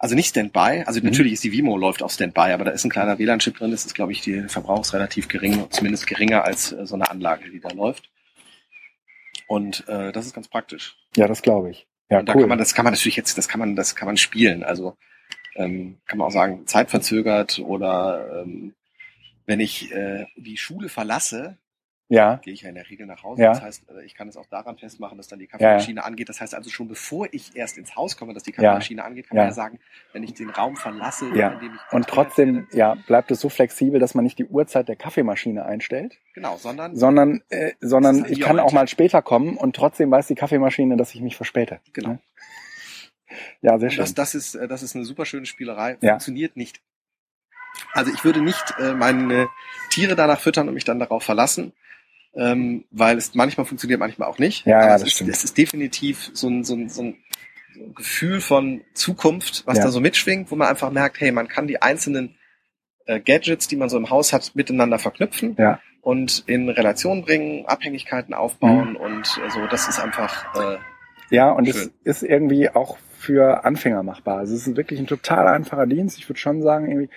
Also 0.00 0.14
nicht 0.14 0.28
Standby, 0.28 0.84
also 0.86 1.00
Mhm. 1.00 1.06
natürlich 1.06 1.32
ist 1.32 1.44
die 1.44 1.50
Vimo 1.52 1.76
läuft 1.76 2.02
auf 2.02 2.12
Standby, 2.12 2.52
aber 2.52 2.64
da 2.64 2.70
ist 2.70 2.84
ein 2.84 2.90
kleiner 2.90 3.18
WLAN-Chip 3.18 3.56
drin, 3.58 3.70
das 3.72 3.84
ist 3.84 3.94
glaube 3.94 4.12
ich 4.12 4.20
die 4.20 4.42
Verbrauch 4.48 4.82
ist 4.82 4.94
relativ 4.94 5.26
gering, 5.28 5.66
zumindest 5.70 6.06
geringer 6.06 6.44
als 6.44 6.72
äh, 6.72 6.86
so 6.86 6.94
eine 6.94 7.10
Anlage, 7.10 7.50
die 7.50 7.60
da 7.60 7.70
läuft. 7.70 8.10
Und 9.48 9.88
äh, 9.88 10.12
das 10.12 10.26
ist 10.26 10.34
ganz 10.34 10.48
praktisch. 10.48 10.96
Ja, 11.16 11.26
das 11.26 11.42
glaube 11.42 11.70
ich. 11.70 11.86
Ja, 12.10 12.20
Und 12.20 12.26
da 12.28 12.34
cool. 12.34 12.42
kann 12.42 12.48
man, 12.50 12.58
das 12.58 12.74
kann 12.74 12.84
man 12.84 12.92
natürlich 12.94 13.16
jetzt, 13.16 13.36
das 13.38 13.48
kann 13.48 13.58
man, 13.58 13.76
das 13.76 13.96
kann 13.96 14.06
man 14.06 14.16
spielen. 14.16 14.62
Also 14.62 14.96
ähm, 15.56 15.98
kann 16.06 16.18
man 16.18 16.28
auch 16.28 16.32
sagen, 16.32 16.66
zeitverzögert 16.66 17.58
oder 17.58 18.42
ähm, 18.42 18.74
wenn 19.46 19.60
ich 19.60 19.90
äh, 19.92 20.26
die 20.36 20.56
Schule 20.58 20.88
verlasse, 20.88 21.56
ja. 22.08 22.36
gehe 22.36 22.52
ich 22.54 22.62
ja 22.62 22.68
in 22.68 22.74
der 22.74 22.88
Regel 22.88 23.06
nach 23.06 23.22
Hause. 23.22 23.42
Ja. 23.42 23.50
Das 23.50 23.62
heißt, 23.62 23.90
äh, 23.90 24.04
ich 24.04 24.14
kann 24.14 24.28
es 24.28 24.36
auch 24.36 24.46
daran 24.46 24.76
festmachen, 24.78 25.16
dass 25.18 25.28
dann 25.28 25.38
die 25.38 25.46
Kaffeemaschine 25.46 26.04
angeht. 26.04 26.28
Das 26.28 26.40
heißt 26.40 26.54
also 26.54 26.70
schon 26.70 26.88
bevor 26.88 27.28
ich 27.32 27.54
erst 27.56 27.78
ins 27.78 27.96
Haus 27.96 28.16
komme, 28.16 28.34
dass 28.34 28.42
die 28.42 28.52
Kaffeemaschine 28.52 29.04
angeht, 29.04 29.28
kann 29.28 29.36
Ja. 29.36 29.42
man 29.44 29.50
ja 29.50 29.54
sagen, 29.54 29.78
wenn 30.12 30.22
ich 30.22 30.34
den 30.34 30.50
Raum 30.50 30.76
verlasse, 30.76 31.28
Ja. 31.34 31.52
in 31.52 31.60
dem 31.60 31.74
ich 31.74 31.92
Und 31.92 32.06
trotzdem, 32.06 32.66
ja, 32.72 32.94
bleibt 33.06 33.30
es 33.30 33.40
so 33.40 33.48
flexibel, 33.48 34.00
dass 34.00 34.14
man 34.14 34.24
nicht 34.24 34.38
die 34.38 34.46
Uhrzeit 34.46 34.88
der 34.88 34.96
Kaffeemaschine 34.96 35.64
einstellt, 35.66 36.18
genau, 36.34 36.56
sondern 36.56 36.96
sondern, 36.96 37.42
äh, 37.50 37.72
sondern 37.80 38.24
ist 38.24 38.30
ich 38.30 38.40
kann 38.40 38.58
auch 38.60 38.72
mal 38.72 38.88
später 38.88 39.22
kommen 39.22 39.56
und 39.56 39.76
trotzdem 39.76 40.10
weiß 40.10 40.26
die 40.28 40.34
Kaffeemaschine, 40.34 40.96
dass 40.96 41.14
ich 41.14 41.20
mich 41.20 41.36
verspäte. 41.36 41.80
genau. 41.92 42.08
Ne? 42.10 42.20
Ja, 43.60 43.78
sehr 43.78 43.90
schön. 43.90 44.00
das, 44.00 44.14
das 44.14 44.34
ist, 44.34 44.54
äh, 44.54 44.66
das 44.68 44.82
ist 44.82 44.96
eine 44.96 45.04
super 45.04 45.26
schöne 45.26 45.46
Spielerei. 45.46 45.98
Ja. 46.00 46.12
Funktioniert 46.12 46.56
nicht. 46.56 46.80
Also 47.92 48.12
ich 48.12 48.24
würde 48.24 48.40
nicht 48.40 48.74
äh, 48.78 48.94
meine 48.94 49.48
Tiere 49.90 50.16
danach 50.16 50.40
füttern 50.40 50.68
und 50.68 50.74
mich 50.74 50.84
dann 50.84 50.98
darauf 50.98 51.22
verlassen, 51.22 51.72
ähm, 52.38 52.84
weil 52.90 53.18
es 53.18 53.34
manchmal 53.34 53.66
funktioniert, 53.66 54.00
manchmal 54.00 54.28
auch 54.28 54.38
nicht. 54.38 54.64
Ja, 54.64 54.80
ja, 54.80 54.94
es 54.94 55.00
das 55.02 55.08
ist, 55.08 55.14
stimmt. 55.16 55.30
Es 55.30 55.44
ist 55.44 55.58
definitiv 55.58 56.30
so 56.32 56.48
ein, 56.48 56.64
so 56.64 56.74
ein, 56.74 56.88
so 56.88 57.02
ein 57.02 57.16
Gefühl 57.94 58.40
von 58.40 58.80
Zukunft, 58.94 59.64
was 59.66 59.78
Ja. 59.78 59.84
da 59.84 59.90
so 59.90 60.00
mitschwingt, 60.00 60.50
wo 60.50 60.56
man 60.56 60.68
einfach 60.68 60.90
merkt, 60.90 61.20
hey, 61.20 61.32
man 61.32 61.48
kann 61.48 61.66
die 61.66 61.82
einzelnen 61.82 62.36
äh, 63.06 63.20
Gadgets, 63.20 63.68
die 63.68 63.76
man 63.76 63.88
so 63.88 63.96
im 63.96 64.10
Haus 64.10 64.32
hat, 64.32 64.52
miteinander 64.54 64.98
verknüpfen 64.98 65.54
Ja. 65.58 65.80
und 66.02 66.44
in 66.46 66.68
Relation 66.68 67.22
bringen, 67.24 67.66
Abhängigkeiten 67.66 68.34
aufbauen 68.34 68.90
Mhm. 68.90 68.96
und 68.96 69.40
äh, 69.44 69.50
so. 69.50 69.66
Das 69.70 69.88
ist 69.88 69.98
einfach 70.00 70.54
äh, 70.56 70.78
Ja, 71.30 71.50
und 71.52 71.66
es 71.68 71.76
Schön. 71.76 71.90
ist 72.04 72.22
irgendwie 72.22 72.70
auch 72.70 72.98
für 73.18 73.64
Anfänger 73.64 74.02
machbar. 74.02 74.38
Also 74.38 74.54
es 74.54 74.66
ist 74.66 74.76
wirklich 74.76 75.00
ein 75.00 75.06
total 75.06 75.48
einfacher 75.48 75.86
Dienst. 75.86 76.18
Ich 76.18 76.28
würde 76.28 76.38
schon 76.38 76.62
sagen, 76.62 76.86
irgendwie, 76.88 77.10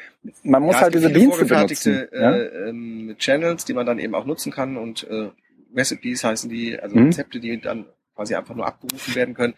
man 0.43 0.63
muss 0.63 0.75
Ja, 0.75 0.81
halt 0.81 0.95
es 0.95 1.01
diese 1.01 1.13
Dienste 1.13 1.45
benutzen. 1.45 2.07
äh, 2.11 2.69
ähm, 2.69 3.15
Channels, 3.19 3.65
die 3.65 3.73
man 3.73 3.85
dann 3.85 3.99
eben 3.99 4.15
auch 4.15 4.25
nutzen 4.25 4.51
kann 4.51 4.77
und 4.77 5.03
äh, 5.09 5.29
Recipes 5.75 6.23
heißen 6.23 6.49
die, 6.49 6.79
also 6.79 6.95
Mhm. 6.95 7.05
Rezepte, 7.07 7.39
die 7.39 7.59
dann 7.61 7.85
quasi 8.15 8.35
einfach 8.35 8.55
nur 8.55 8.65
abgerufen 8.65 9.15
werden 9.15 9.33
können. 9.35 9.53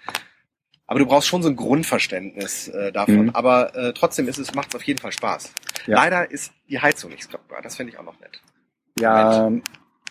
Aber 0.86 1.00
du 1.00 1.06
brauchst 1.06 1.28
schon 1.30 1.42
so 1.42 1.50
ein 1.50 1.56
Grundverständnis 1.56 2.68
äh, 2.68 2.92
davon. 2.92 3.28
Mhm. 3.28 3.30
Aber 3.32 3.74
äh, 3.76 3.94
trotzdem 3.94 4.28
ist 4.28 4.38
es, 4.38 4.54
macht 4.54 4.70
es 4.70 4.76
auf 4.76 4.84
jeden 4.84 5.00
Fall 5.00 5.12
Spaß. 5.14 5.54
Ja. 5.88 5.96
Leider 5.96 6.30
ist 6.30 6.52
die 6.70 6.80
Heizung 6.80 7.12
nicht 7.12 7.24
skalierbar. 7.24 7.62
Das 7.62 7.78
finde 7.78 7.94
ich 7.94 8.00
auch 8.00 8.04
noch 8.04 8.20
nett. 8.20 8.42
ja, 9.00 9.50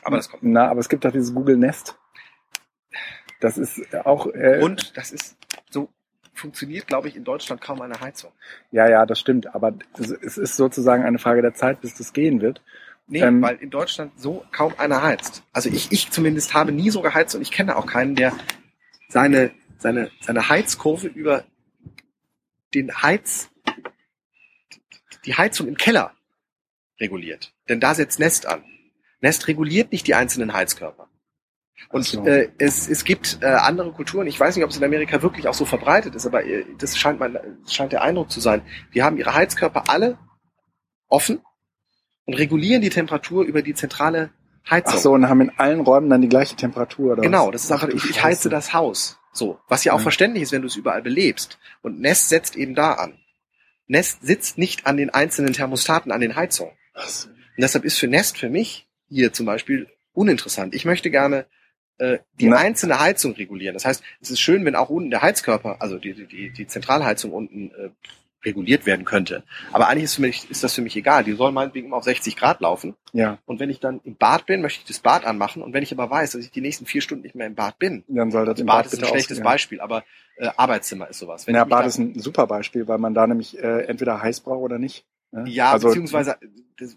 Aber 0.03 0.17
das 0.17 0.29
kommt. 0.31 0.43
na, 0.43 0.69
aber 0.69 0.81
es 0.81 0.89
gibt 0.89 1.05
doch 1.05 1.13
dieses 1.13 1.35
Google 1.35 1.57
Nest. 1.57 1.97
Das 3.41 3.59
ist 3.59 3.95
auch, 4.07 4.27
äh, 4.29 4.61
Und 4.63 4.97
das 4.97 5.13
ist 5.13 5.37
funktioniert, 6.33 6.87
glaube 6.87 7.09
ich, 7.09 7.17
in 7.17 7.25
Deutschland 7.25 7.61
kaum 7.61 7.81
eine 7.83 8.01
Heizung. 8.01 8.33
ja, 8.71 8.89
ja, 8.89 9.07
das 9.07 9.21
stimmt. 9.21 9.55
Aber 9.55 9.75
es 9.99 10.39
ist 10.39 10.57
sozusagen 10.57 11.05
eine 11.05 11.19
Frage 11.19 11.43
der 11.43 11.55
Zeit, 11.55 11.81
bis 11.81 11.95
das 11.95 12.13
gehen 12.13 12.41
wird. 12.41 12.63
Nee, 13.07 13.21
Ähm, 13.21 13.43
weil 13.43 13.57
in 13.57 13.71
Deutschland 13.71 14.19
so 14.19 14.45
kaum 14.53 14.75
einer 14.79 15.03
heizt. 15.03 15.43
Also 15.53 15.69
ich, 15.69 15.93
ich 15.93 16.11
zumindest 16.11 16.55
habe 16.55 16.73
nie 16.73 16.91
so 16.91 17.03
geheizt 17.03 17.35
und 17.35 17.43
ich 17.43 17.51
kenne 17.51 17.77
auch 17.77 17.87
keinen, 17.87 18.15
der 18.15 18.33
seine, 19.09 19.51
seine, 19.79 20.11
seine 20.21 20.49
Heizkurve 20.49 21.09
über 21.09 21.45
den 22.75 23.03
Heiz, 23.03 23.51
die 25.27 25.35
Heizung 25.35 25.69
im 25.69 25.77
Keller 25.77 26.13
reguliert. 27.01 27.53
Denn 27.69 27.81
da 27.81 27.95
setzt 27.95 28.19
Nest 28.19 28.47
an. 28.47 28.65
Nest 29.21 29.47
reguliert 29.47 29.93
nicht 29.93 30.07
die 30.07 30.15
einzelnen 30.15 30.53
Heizkörper. 30.53 31.09
Und 31.91 32.05
so. 32.05 32.25
äh, 32.27 32.51
es, 32.59 32.89
es 32.89 33.05
gibt 33.05 33.39
äh, 33.43 33.47
andere 33.47 33.93
Kulturen, 33.93 34.27
ich 34.27 34.39
weiß 34.39 34.57
nicht, 34.57 34.65
ob 34.65 34.71
es 34.71 34.77
in 34.77 34.85
Amerika 34.85 35.23
wirklich 35.23 35.49
auch 35.49 35.55
so 35.55 35.65
verbreitet 35.65 36.15
ist, 36.15 36.27
aber 36.27 36.45
äh, 36.45 36.65
das 36.79 36.97
scheint, 36.97 37.21
mein, 37.21 37.39
scheint 37.69 37.93
der 37.93 38.03
Eindruck 38.03 38.31
zu 38.31 38.41
sein. 38.41 38.63
Die 38.95 39.03
haben 39.03 39.17
ihre 39.19 39.35
Heizkörper 39.35 39.85
alle 39.89 40.19
offen 41.09 41.41
und 42.25 42.35
regulieren 42.35 42.83
die 42.83 42.91
Temperatur 42.91 43.45
über 43.45 43.63
die 43.63 43.75
zentrale 43.75 44.31
Heizung. 44.71 44.95
Ach 44.97 45.01
so, 45.03 45.13
und 45.13 45.29
haben 45.29 45.41
in 45.41 45.51
allen 45.59 45.81
Räumen 45.81 46.09
dann 46.09 46.23
die 46.23 46.29
gleiche 46.29 46.57
Temperatur, 46.57 47.13
oder 47.13 47.23
Genau, 47.23 47.51
das 47.51 47.65
ist 47.65 47.73
einfach, 47.73 47.89
ich, 47.89 48.09
ich 48.09 48.23
heize 48.23 48.49
das 48.49 48.73
Haus. 48.73 49.19
So. 49.33 49.59
Was 49.69 49.83
ja 49.85 49.93
auch 49.93 49.99
Ja. 49.99 50.03
verständlich 50.05 50.43
ist, 50.43 50.53
wenn 50.53 50.63
du 50.63 50.69
es 50.69 50.77
überall 50.77 51.03
belebst. 51.03 51.59
Und 51.83 52.01
Nest 52.01 52.29
setzt 52.29 52.55
eben 52.55 52.75
da 52.75 52.93
an. 52.93 53.19
Nest 53.89 54.23
sitzt 54.23 54.59
nicht 54.59 54.87
an 54.87 54.97
den 54.97 55.11
einzelnen 55.11 55.53
Thermostaten, 55.53 56.13
an 56.13 56.21
den 56.21 56.37
Heizungen. 56.37 56.73
So. 57.07 57.29
Und 57.29 57.35
deshalb 57.59 57.85
ist 57.85 57.99
für 57.99 58.07
Nest 58.09 58.39
für 58.39 58.49
mich 58.49 58.87
hier 59.09 59.33
zum 59.33 59.47
Beispiel 59.47 59.89
uninteressant. 60.13 60.75
Ich 60.75 60.85
möchte 60.85 61.11
gerne 61.11 61.47
äh, 61.99 62.19
die 62.41 62.49
Na. 62.49 62.57
einzelne 62.59 62.99
Heizung 63.01 63.33
regulieren. 63.33 63.75
Das 63.75 63.85
heißt, 63.85 64.03
es 64.21 64.31
ist 64.31 64.41
schön, 64.41 64.65
wenn 64.65 64.75
auch 64.77 64.89
unten 64.89 65.11
der 65.11 65.23
Heizkörper, 65.23 65.77
also 65.81 65.99
die, 65.99 66.15
die- 66.27 66.51
die, 66.51 66.67
Zentralheizung 66.67 67.33
unten 67.33 67.71
äh, 67.73 67.91
reguliert 68.45 68.87
werden 68.87 69.05
könnte. 69.05 69.45
Aber 69.71 69.87
eigentlich 69.89 70.05
ist, 70.05 70.15
für 70.17 70.23
mich, 70.23 70.51
ist 70.51 70.65
das 70.65 70.75
für 70.75 70.83
mich 70.83 70.97
egal. 70.97 71.23
Die 71.23 71.33
soll 71.35 71.53
meinetwegen 71.53 71.87
immer 71.87 71.99
auf 71.99 72.03
60 72.05 72.35
Grad 72.35 72.61
laufen. 72.61 72.97
Ja, 73.13 73.39
Und 73.47 73.61
wenn 73.61 73.71
ich 73.71 73.79
dann 73.79 74.01
im 74.03 74.17
Bad 74.17 74.47
bin, 74.47 74.63
möchte 74.63 74.81
ich 74.81 74.87
das 74.89 74.99
Bad 74.99 75.25
anmachen. 75.25 75.63
Und 75.63 75.73
wenn 75.75 75.85
ich 75.85 75.93
aber 75.93 76.11
weiß, 76.11 76.33
dass 76.33 76.41
ich 76.45 76.51
die 76.51 76.61
nächsten 76.61 76.85
vier 76.85 77.03
Stunden 77.03 77.23
nicht 77.23 77.37
mehr 77.37 77.47
im 77.47 77.55
Bad 77.55 77.79
bin, 77.79 78.03
dann 78.09 78.33
soll 78.33 78.45
das 78.45 78.59
im 78.59 78.67
Bad 78.67 78.87
ist 78.87 78.95
ein 78.95 78.99
schlechtes 79.07 79.39
ausgehen. 79.39 79.45
Beispiel, 79.45 79.81
aber 79.81 80.03
äh, 80.39 80.49
Arbeitszimmer 80.57 81.09
ist 81.09 81.21
sowas. 81.21 81.47
Wenn 81.47 81.55
ja, 81.55 81.63
Bad 81.63 81.87
ist 81.87 81.99
ein 81.99 82.19
super 82.19 82.49
Beispiel, 82.49 82.89
weil 82.89 82.99
man 82.99 83.15
da 83.15 83.29
nämlich 83.29 83.57
äh, 83.63 83.83
entweder 83.85 84.21
heiß 84.21 84.41
braucht 84.41 84.63
oder 84.63 84.79
nicht. 84.81 85.05
ne? 85.31 85.45
ja, 85.49 85.71
also, 85.71 85.87
beziehungsweise 85.89 86.37
das, 86.81 86.97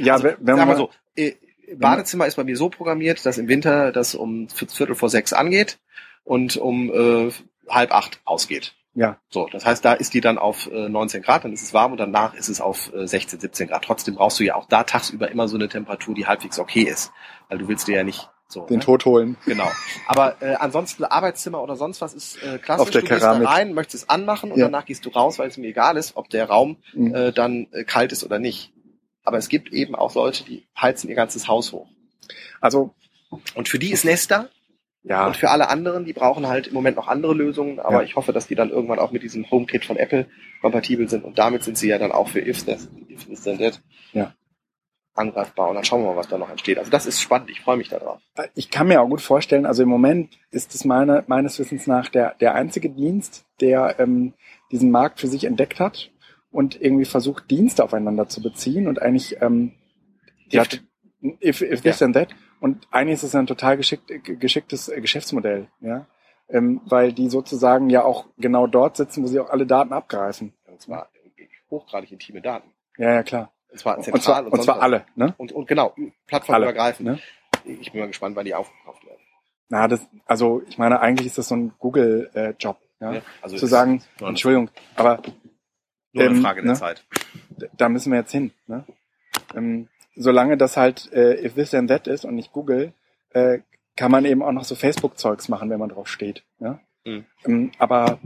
ja, 0.00 0.14
also, 0.14 0.24
wenn 0.24 0.36
wenn 0.40 0.56
man 0.56 0.68
mal 0.68 0.76
so, 0.76 0.90
äh, 1.14 1.34
Badezimmer 1.78 2.26
ist 2.26 2.36
bei 2.36 2.44
mir 2.44 2.56
so 2.56 2.68
programmiert, 2.68 3.24
dass 3.26 3.38
im 3.38 3.48
Winter 3.48 3.92
das 3.92 4.14
um 4.14 4.48
Viertel 4.48 4.94
vor 4.94 5.08
sechs 5.08 5.32
angeht 5.32 5.78
und 6.24 6.56
um 6.56 6.90
äh, 6.92 7.30
halb 7.68 7.92
acht 7.94 8.20
ausgeht. 8.24 8.74
Ja. 8.94 9.16
So, 9.30 9.48
das 9.50 9.64
heißt, 9.64 9.82
da 9.84 9.94
ist 9.94 10.12
die 10.12 10.20
dann 10.20 10.36
auf 10.36 10.70
äh, 10.70 10.88
19 10.88 11.22
Grad, 11.22 11.44
dann 11.44 11.52
ist 11.54 11.62
es 11.62 11.72
warm 11.72 11.92
und 11.92 11.98
danach 11.98 12.34
ist 12.34 12.48
es 12.48 12.60
auf 12.60 12.92
äh, 12.94 13.06
16, 13.06 13.40
17 13.40 13.68
Grad. 13.68 13.84
Trotzdem 13.84 14.14
brauchst 14.16 14.38
du 14.38 14.44
ja 14.44 14.54
auch 14.54 14.66
da 14.66 14.82
tagsüber 14.84 15.30
immer 15.30 15.48
so 15.48 15.56
eine 15.56 15.68
Temperatur, 15.68 16.14
die 16.14 16.26
halbwegs 16.26 16.58
okay 16.58 16.82
ist, 16.82 17.10
weil 17.48 17.56
du 17.58 17.68
willst 17.68 17.88
dir 17.88 17.96
ja 17.96 18.04
nicht 18.04 18.28
so. 18.48 18.66
den 18.66 18.80
ne? 18.80 18.84
Tod 18.84 19.06
holen. 19.06 19.38
Genau. 19.46 19.70
Aber 20.06 20.36
äh, 20.42 20.56
ansonsten 20.56 21.04
Arbeitszimmer 21.04 21.62
oder 21.62 21.76
sonst 21.76 22.02
was 22.02 22.12
ist 22.12 22.36
äh, 22.42 22.58
klassisch. 22.58 22.82
Auf 22.82 22.90
der 22.90 23.00
du 23.00 23.06
gehst 23.08 23.20
Keramik. 23.20 23.44
da 23.48 23.54
rein, 23.54 23.72
möchtest 23.72 24.04
es 24.04 24.10
anmachen 24.10 24.52
und 24.52 24.58
Ja. 24.58 24.66
danach 24.66 24.84
gehst 24.84 25.06
du 25.06 25.08
raus, 25.08 25.38
weil 25.38 25.48
es 25.48 25.56
mir 25.56 25.68
egal 25.68 25.96
ist, 25.96 26.16
ob 26.18 26.28
der 26.28 26.44
Raum 26.50 26.76
Mhm. 26.92 27.14
äh, 27.14 27.32
dann 27.32 27.68
äh, 27.72 27.84
kalt 27.84 28.12
ist 28.12 28.24
oder 28.24 28.38
nicht. 28.38 28.74
Aber 29.24 29.38
es 29.38 29.48
gibt 29.48 29.72
eben 29.72 29.94
auch 29.94 30.14
Leute, 30.14 30.44
die 30.44 30.64
heizen 30.80 31.08
ihr 31.08 31.16
ganzes 31.16 31.48
Haus 31.48 31.72
hoch. 31.72 31.86
Also, 32.60 32.94
Und 33.54 33.68
für 33.68 33.78
die 33.78 33.92
ist 33.92 34.04
Nesta 34.04 34.48
ja, 35.04 35.26
und 35.26 35.36
für 35.36 35.50
alle 35.50 35.68
anderen, 35.68 36.04
die 36.04 36.12
brauchen 36.12 36.46
halt 36.46 36.68
im 36.68 36.74
Moment 36.74 36.96
noch 36.96 37.08
andere 37.08 37.34
Lösungen, 37.34 37.80
aber 37.80 37.98
Ja. 37.98 38.02
ich 38.02 38.14
hoffe, 38.14 38.32
dass 38.32 38.46
die 38.46 38.54
dann 38.54 38.70
irgendwann 38.70 39.00
auch 39.00 39.10
mit 39.10 39.24
diesem 39.24 39.50
HomeKit 39.50 39.84
von 39.84 39.96
Apple 39.96 40.26
kompatibel 40.60 41.08
sind 41.08 41.24
und 41.24 41.38
damit 41.38 41.64
sind 41.64 41.76
sie 41.76 41.88
ja 41.88 41.98
dann 41.98 42.12
auch 42.12 42.28
für 42.28 42.40
If 42.40 42.64
That 42.64 42.78
Ja. 44.12 44.32
angreifbar 45.14 45.70
und 45.70 45.74
dann 45.74 45.84
schauen 45.84 46.02
wir 46.02 46.10
mal, 46.10 46.16
was 46.16 46.28
da 46.28 46.38
noch 46.38 46.50
entsteht. 46.50 46.78
Also 46.78 46.90
das 46.90 47.06
ist 47.06 47.20
spannend, 47.20 47.50
ich 47.50 47.60
freue 47.60 47.76
mich 47.76 47.88
darauf. 47.88 48.20
ich 48.54 48.70
kann 48.70 48.86
mir 48.86 49.02
auch 49.02 49.08
gut 49.08 49.20
vorstellen, 49.20 49.66
also 49.66 49.82
im 49.82 49.88
Moment 49.88 50.38
ist 50.52 50.72
es 50.74 50.84
meine, 50.84 51.24
meines 51.26 51.58
Wissens 51.58 51.88
nach 51.88 52.08
der, 52.08 52.34
der 52.40 52.54
einzige 52.54 52.88
Dienst, 52.88 53.44
der 53.60 53.96
ähm, 53.98 54.34
diesen 54.70 54.92
Markt 54.92 55.18
für 55.20 55.26
sich 55.26 55.44
entdeckt 55.44 55.80
hat 55.80 56.10
und 56.52 56.80
irgendwie 56.80 57.04
versucht, 57.06 57.50
Dienste 57.50 57.82
aufeinander 57.82 58.28
zu 58.28 58.42
beziehen 58.42 58.86
und 58.86 59.02
eigentlich 59.02 59.40
ähm, 59.40 59.72
ja, 60.48 60.62
If. 60.62 60.80
if, 61.40 61.62
if 61.62 61.80
this 61.80 62.02
and 62.02 62.14
that. 62.14 62.28
Und 62.60 62.86
eigentlich 62.92 63.14
ist 63.14 63.22
es 63.24 63.34
ein 63.34 63.46
total 63.46 63.76
geschickt, 63.76 64.06
ge- 64.06 64.36
geschicktes 64.36 64.88
äh, 64.88 65.00
Geschäftsmodell, 65.00 65.68
ja. 65.80 66.06
Ähm, 66.48 66.82
weil 66.84 67.12
die 67.12 67.30
sozusagen 67.30 67.88
ja 67.88 68.04
auch 68.04 68.26
genau 68.36 68.66
dort 68.66 68.96
sitzen, 68.96 69.22
wo 69.22 69.26
sie 69.26 69.40
auch 69.40 69.48
alle 69.50 69.66
Daten 69.66 69.92
abgreifen. 69.92 70.52
Und 70.66 70.80
zwar 70.80 71.08
hochgradig 71.70 72.12
intime 72.12 72.42
Daten. 72.42 72.70
Ja, 72.98 73.14
ja, 73.14 73.22
klar. 73.22 73.52
Und 73.70 73.78
zwar 73.78 73.96
Und 73.96 74.04
zentral 74.04 74.20
zwar, 74.20 74.52
und 74.52 74.62
zwar 74.62 74.82
alle, 74.82 75.06
ne? 75.16 75.34
Und, 75.38 75.52
und 75.52 75.66
genau, 75.66 75.94
plattformübergreifend. 76.26 77.08
Ne? 77.08 77.18
Ich 77.64 77.90
bin 77.92 78.00
mal 78.02 78.08
gespannt, 78.08 78.36
wann 78.36 78.44
die 78.44 78.54
aufgekauft 78.54 79.06
werden. 79.06 79.22
Na, 79.70 79.88
das, 79.88 80.06
also 80.26 80.62
ich 80.68 80.76
meine, 80.76 81.00
eigentlich 81.00 81.26
ist 81.28 81.38
das 81.38 81.48
so 81.48 81.56
ein 81.56 81.72
Google-Job, 81.78 82.78
ja? 83.00 83.12
Ja, 83.14 83.22
also 83.40 83.56
zu 83.56 83.66
sagen, 83.66 84.02
Entschuldigung, 84.20 84.68
aber 84.96 85.22
Nur 86.12 86.24
eine 86.24 86.34
ähm, 86.34 86.42
Frage 86.42 86.62
der 86.62 86.72
ne? 86.72 86.78
Zeit. 86.78 87.04
da 87.76 87.88
müssen 87.88 88.12
wir 88.12 88.18
jetzt 88.18 88.32
hin. 88.32 88.52
Ne? 88.66 88.84
Ähm, 89.54 89.88
solange 90.14 90.56
das 90.56 90.76
halt 90.76 91.12
äh, 91.12 91.44
if 91.44 91.54
this 91.54 91.74
and 91.74 91.88
that 91.88 92.06
ist 92.06 92.24
und 92.24 92.34
nicht 92.34 92.52
Google, 92.52 92.92
äh, 93.30 93.60
kann 93.96 94.10
man 94.10 94.24
eben 94.24 94.42
auch 94.42 94.52
noch 94.52 94.64
so 94.64 94.74
Facebook-Zeugs 94.74 95.48
machen, 95.48 95.70
wenn 95.70 95.78
man 95.80 95.90
drauf 95.90 96.08
steht. 96.08 96.44
Ja? 96.58 96.80
Mhm. 97.04 97.24
Ähm, 97.44 97.72
aber 97.78 98.18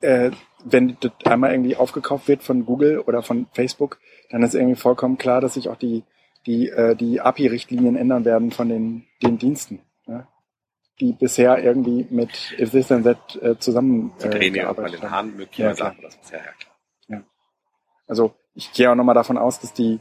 äh, 0.00 0.30
wenn 0.64 0.96
das 1.00 1.12
einmal 1.24 1.52
irgendwie 1.52 1.76
aufgekauft 1.76 2.28
wird 2.28 2.42
von 2.42 2.64
Google 2.66 3.00
oder 3.00 3.22
von 3.22 3.46
Facebook, 3.52 3.98
dann 4.30 4.42
ist 4.42 4.54
irgendwie 4.54 4.76
vollkommen 4.76 5.18
klar, 5.18 5.40
dass 5.40 5.54
sich 5.54 5.68
auch 5.68 5.76
die 5.76 6.04
die 6.46 6.68
äh, 6.68 6.96
die 6.96 7.20
API-Richtlinien 7.20 7.96
ändern 7.96 8.24
werden 8.24 8.50
von 8.50 8.68
den 8.68 9.04
den 9.22 9.38
Diensten, 9.38 9.80
ja? 10.06 10.26
die 11.00 11.12
bisher 11.12 11.62
irgendwie 11.62 12.06
mit 12.10 12.54
if 12.58 12.70
this 12.70 12.90
and 12.90 13.04
that 13.04 13.38
äh, 13.42 13.58
zusammen 13.58 14.12
Die 14.20 14.26
äh, 14.26 14.30
drehen 14.30 14.54
ja 14.54 14.64
bei 14.72 14.74
gearbeitet 14.74 15.02
den. 15.02 15.10
Haaren 15.10 15.36
möglicherweise 15.36 15.80
Ja, 15.80 15.86
ab. 15.86 15.96
Das 16.02 16.18
ja, 16.30 16.38
ja 16.38 16.42
klar. 16.44 16.71
Also 18.06 18.34
ich 18.54 18.72
gehe 18.72 18.90
auch 18.90 18.94
nochmal 18.94 19.14
davon 19.14 19.38
aus, 19.38 19.60
dass 19.60 19.72
die, 19.72 20.00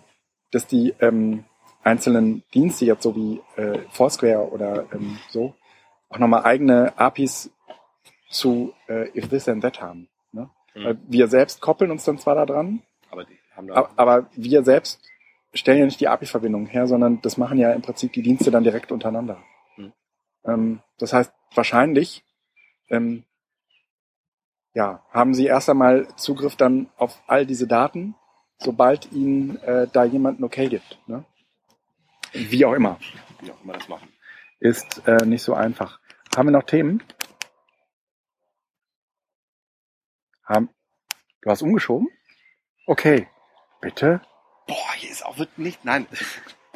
dass 0.52 0.68
die 0.68 0.94
ähm, 1.00 1.46
einzelnen 1.84 2.44
Dienste 2.54 2.86
jetzt 2.86 3.04
so 3.04 3.16
wie 3.16 3.42
äh, 3.56 3.80
Foursquare 3.90 4.52
oder 4.52 4.88
ähm, 4.94 5.18
so 5.30 5.56
auch 6.10 6.20
nochmal 6.20 6.44
eigene 6.44 6.98
APIs 6.98 7.52
zu 8.30 8.74
äh, 8.88 9.18
If 9.18 9.30
This 9.30 9.48
and 9.48 9.62
That 9.62 9.82
haben. 9.82 10.10
Ne? 10.32 10.50
Mhm. 10.76 10.84
Weil 10.84 10.98
wir 11.08 11.28
selbst 11.28 11.62
koppeln 11.62 11.92
uns 11.92 12.04
dann 12.04 12.18
zwar 12.18 12.36
da 12.36 12.46
dran, 12.46 12.82
Aber 13.10 13.26
da 13.26 13.90
aber 13.96 14.30
wir 14.36 14.64
selbst 14.64 15.02
stellen 15.54 15.80
ja 15.80 15.86
nicht 15.86 16.00
die 16.00 16.08
API-Verbindung 16.08 16.66
her, 16.68 16.88
sondern 16.88 17.22
das 17.22 17.38
machen 17.38 17.58
ja 17.58 17.74
im 17.74 17.82
Prinzip 17.82 18.14
die 18.14 18.22
Dienste 18.22 18.52
dann 18.52 18.64
direkt 18.64 18.92
untereinander. 18.92 19.44
Mhm. 19.78 19.94
Ähm, 20.46 20.80
das 20.98 21.14
heißt, 21.14 21.34
wahrscheinlich 21.54 22.24
ähm, 22.90 23.24
ja, 24.74 25.04
haben 25.12 25.34
sie 25.34 25.46
erst 25.46 25.70
einmal 25.70 26.08
Zugriff 26.16 26.56
dann 26.56 26.90
auf 26.98 27.22
all 27.28 27.46
diese 27.46 27.68
Daten, 27.68 28.16
sobald 28.58 29.12
ihnen 29.12 29.58
äh, 29.64 29.88
da 29.92 30.04
jemand 30.04 30.40
ein 30.40 30.44
Okay 30.44 30.70
gibt. 30.70 31.00
Ne? 31.08 31.26
Wie 32.34 32.66
auch 32.66 32.74
immer. 32.74 33.00
wie 33.42 33.52
auch 33.52 33.62
immer 33.64 33.74
das 33.74 33.90
machen. 33.90 34.10
Ist 34.60 35.08
äh, 35.08 35.26
nicht 35.26 35.44
so 35.44 35.54
einfach. 35.54 36.00
Haben 36.36 36.48
wir 36.48 36.52
noch 36.52 36.64
Themen? 36.64 37.04
Haben, 40.46 40.70
du 41.42 41.50
hast 41.50 41.62
umgeschoben? 41.62 42.08
Okay. 42.86 43.28
Bitte? 43.82 44.22
Boah, 44.68 44.94
hier 44.96 45.10
ist 45.12 45.26
auch 45.26 45.38
wirklich 45.38 45.58
nicht. 45.58 45.86
Nein, 45.86 46.08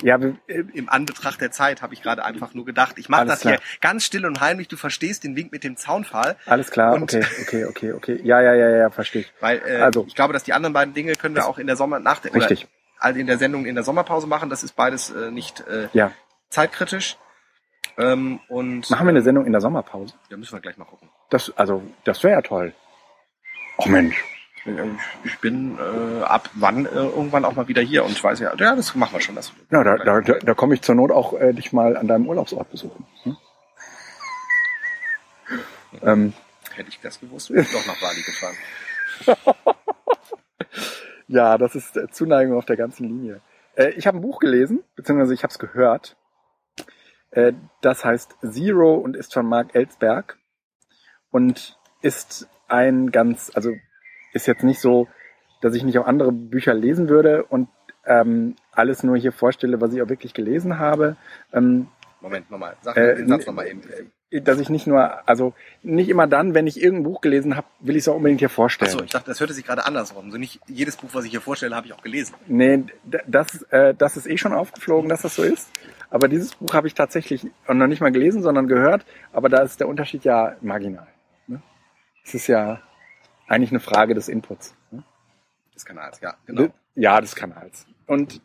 Ja, 0.01 0.17
äh, 0.17 0.63
im 0.73 0.89
Anbetracht 0.89 1.39
der 1.39 1.51
Zeit 1.51 1.81
habe 1.81 1.93
ich 1.93 2.01
gerade 2.01 2.25
einfach 2.25 2.53
nur 2.53 2.65
gedacht, 2.65 2.97
ich 2.97 3.07
mache 3.07 3.25
das 3.25 3.43
hier 3.43 3.53
klar. 3.53 3.63
ganz 3.81 4.03
still 4.05 4.25
und 4.25 4.41
heimlich. 4.41 4.67
Du 4.67 4.75
verstehst 4.75 5.23
den 5.23 5.35
Wink 5.37 5.51
mit 5.53 5.63
dem 5.63 5.77
Zaunpfahl, 5.77 6.35
alles 6.45 6.69
klar. 6.69 7.01
Okay, 7.01 7.23
okay, 7.41 7.65
okay, 7.65 7.91
okay. 7.93 8.19
Ja, 8.23 8.41
ja, 8.41 8.53
ja, 8.53 8.69
ja, 8.69 8.89
verstehe 8.89 9.21
ich. 9.21 9.33
weil 9.39 9.61
äh, 9.65 9.77
Also. 9.77 10.03
ich 10.07 10.15
glaube, 10.15 10.33
dass 10.33 10.43
die 10.43 10.51
anderen 10.53 10.73
beiden 10.73 10.93
Dinge 10.93 11.13
können 11.13 11.35
wir 11.35 11.47
auch 11.47 11.57
in 11.57 11.67
der 11.67 11.77
Sommer 11.77 11.99
nach 11.99 12.19
der 12.19 12.33
Richtig. 12.33 12.63
Oder, 12.65 12.69
also 12.99 13.19
in 13.19 13.27
der 13.27 13.37
Sendung 13.37 13.65
in 13.65 13.75
der 13.75 13.83
Sommerpause 13.85 14.27
machen. 14.27 14.49
Das 14.49 14.63
ist 14.63 14.75
beides 14.75 15.11
äh, 15.11 15.31
nicht 15.31 15.61
äh, 15.67 15.87
Ja. 15.93 16.11
zeitkritisch. 16.49 17.17
Ähm, 17.97 18.41
und 18.49 18.89
Machen 18.89 19.05
wir 19.05 19.11
eine 19.11 19.21
Sendung 19.21 19.45
in 19.45 19.53
der 19.53 19.61
Sommerpause? 19.61 20.15
Da 20.29 20.35
müssen 20.35 20.53
wir 20.53 20.59
gleich 20.59 20.75
mal 20.77 20.85
gucken. 20.85 21.09
Das, 21.29 21.53
also, 21.57 21.81
das 22.03 22.21
wäre 22.23 22.33
ja 22.33 22.41
toll. 22.41 22.73
Oh 23.77 23.87
Mensch. 23.87 24.15
Ich 25.23 25.39
bin 25.39 25.77
äh, 25.77 26.23
ab 26.23 26.49
wann 26.55 26.87
äh, 26.87 26.89
irgendwann 26.89 27.45
auch 27.45 27.53
mal 27.53 27.67
wieder 27.67 27.83
hier 27.83 28.03
und 28.03 28.11
ich 28.11 28.23
weiß 28.23 28.39
ja, 28.39 28.55
ja, 28.55 28.75
das 28.75 28.95
machen 28.95 29.13
wir 29.13 29.21
schon. 29.21 29.35
Das 29.35 29.53
Ja, 29.69 29.83
da, 29.83 29.97
da, 29.97 30.21
da, 30.21 30.33
da 30.39 30.53
komme 30.55 30.73
ich 30.73 30.81
zur 30.81 30.95
Not 30.95 31.11
auch 31.11 31.39
äh, 31.39 31.53
dich 31.53 31.71
mal 31.71 31.95
an 31.95 32.07
deinem 32.07 32.27
Urlaubsort 32.27 32.71
besuchen. 32.71 33.05
Hm? 33.23 33.37
ähm, 36.01 36.33
hätte 36.73 36.89
ich 36.89 36.99
das 36.99 37.19
gewusst, 37.19 37.51
wäre 37.51 37.61
ich 37.61 37.71
doch 37.71 37.85
nach 37.85 37.99
Bali 38.01 38.21
gefahren. 38.21 38.55
ja, 41.27 41.57
das 41.57 41.75
ist 41.75 41.95
äh, 41.95 42.09
Zuneigung 42.09 42.57
auf 42.57 42.65
der 42.65 42.77
ganzen 42.77 43.07
Linie. 43.07 43.41
Äh, 43.75 43.89
ich 43.91 44.07
habe 44.07 44.17
ein 44.17 44.21
Buch 44.21 44.39
gelesen, 44.39 44.83
beziehungsweise 44.95 45.33
ich 45.33 45.43
habe 45.43 45.51
es 45.51 45.59
gehört. 45.59 46.17
Äh, 47.31 47.53
das 47.81 48.03
heißt 48.03 48.35
Zero 48.41 48.95
und 48.95 49.15
ist 49.15 49.33
von 49.33 49.45
Mark 49.45 49.75
Ellsberg 49.75 50.37
und 51.29 51.77
ist 52.01 52.47
ein 52.67 53.11
ganz, 53.11 53.51
also 53.53 53.71
ist 54.35 54.45
jetzt 54.45 54.63
nicht 54.63 54.79
so, 54.79 55.07
dass 55.61 55.73
ich 55.73 55.83
nicht 55.83 55.97
auch 55.97 56.05
andere 56.05 56.31
Bücher 56.31 56.73
lesen 56.73 57.09
würde 57.09 57.43
und 57.45 57.69
ähm, 58.05 58.55
alles 58.71 59.01
nur 59.01 59.17
hier 59.17 59.31
vorstelle, 59.31 59.81
was 59.81 59.93
ich 59.93 60.01
auch 60.01 60.09
wirklich 60.09 60.33
gelesen 60.33 60.77
habe. 60.77 61.15
Ähm, 61.53 61.87
Moment, 62.21 62.51
nochmal. 62.51 62.75
Sag 62.81 62.97
Äh, 62.97 63.15
den 63.15 63.27
Satz 63.27 63.45
nochmal 63.47 63.67
eben. 63.67 63.81
dass 64.43 64.59
ich 64.59 64.69
nicht 64.69 64.87
nur, 64.87 65.27
also 65.27 65.53
nicht 65.81 66.09
immer 66.09 66.27
dann, 66.27 66.53
wenn 66.53 66.67
ich 66.67 66.81
irgendein 66.81 67.03
Buch 67.03 67.21
gelesen 67.21 67.55
habe, 67.55 67.67
will 67.79 67.95
ich 67.95 68.03
es 68.03 68.07
auch 68.07 68.15
unbedingt 68.15 68.39
hier 68.41 68.49
vorstellen. 68.49 68.91
Achso, 68.91 69.03
ich 69.03 69.11
dachte, 69.11 69.29
das 69.29 69.39
hörte 69.39 69.53
sich 69.53 69.65
gerade 69.65 69.85
andersrum. 69.85 70.31
So 70.31 70.37
nicht 70.37 70.59
jedes 70.67 70.97
Buch, 70.97 71.09
was 71.13 71.25
ich 71.25 71.31
hier 71.31 71.41
vorstelle, 71.41 71.75
habe 71.75 71.87
ich 71.87 71.93
auch 71.93 72.01
gelesen. 72.03 72.35
Nee, 72.47 72.83
das, 73.27 73.61
äh, 73.69 73.93
das 73.95 74.17
ist 74.17 74.27
eh 74.27 74.37
schon 74.37 74.53
aufgeflogen, 74.53 75.09
dass 75.09 75.21
das 75.21 75.35
so 75.35 75.43
ist. 75.43 75.69
Aber 76.09 76.27
dieses 76.27 76.55
Buch 76.55 76.73
habe 76.73 76.87
ich 76.87 76.93
tatsächlich 76.93 77.47
noch 77.67 77.87
nicht 77.87 78.01
mal 78.01 78.11
gelesen, 78.11 78.41
sondern 78.43 78.67
gehört. 78.67 79.05
Aber 79.31 79.49
da 79.49 79.61
ist 79.61 79.79
der 79.79 79.87
Unterschied 79.87 80.23
ja 80.25 80.55
marginal. 80.61 81.07
Ne? 81.47 81.61
Es 82.23 82.33
ist 82.33 82.47
ja 82.47 82.81
eigentlich 83.47 83.71
eine 83.71 83.79
Frage 83.79 84.13
des 84.13 84.27
Inputs. 84.27 84.75
Ne? 84.91 85.03
Des 85.73 85.85
Kanals, 85.85 86.19
ja, 86.21 86.35
genau. 86.45 86.67
Ja, 86.95 87.19
des 87.19 87.35
Kanals. 87.35 87.85
Und 88.07 88.41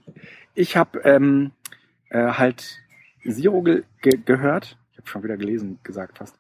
ich 0.55 0.77
habe 0.77 1.01
ähm, 1.05 1.53
äh, 2.09 2.33
halt 2.33 2.81
Zero 3.23 3.63
ge 3.63 3.85
ge 4.01 4.19
gehört. 4.25 4.79
Ich 4.93 4.99
habe 4.99 5.09
schon 5.09 5.23
wieder 5.23 5.37
gelesen, 5.37 5.79
gesagt 5.83 6.19
fast. 6.19 6.39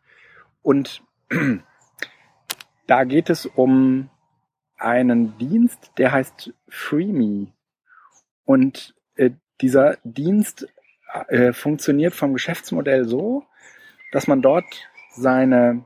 Und 0.62 1.02
da 2.86 3.04
geht 3.04 3.30
es 3.30 3.46
um 3.46 4.10
einen 4.76 5.38
Dienst, 5.38 5.92
der 5.98 6.12
heißt 6.12 6.52
FreeMe. 6.68 7.52
Und 8.44 8.94
äh, 9.14 9.30
dieser 9.60 9.98
Dienst 10.04 10.66
äh, 11.28 11.52
funktioniert 11.52 12.14
vom 12.14 12.32
Geschäftsmodell 12.32 13.04
so, 13.06 13.44
dass 14.12 14.26
man 14.26 14.42
dort 14.42 14.64
seine 15.12 15.84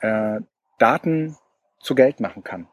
äh, 0.00 0.40
Daten 0.78 1.36
zu 1.82 1.94
Geld 1.94 2.20
machen 2.20 2.42
kann. 2.42 2.66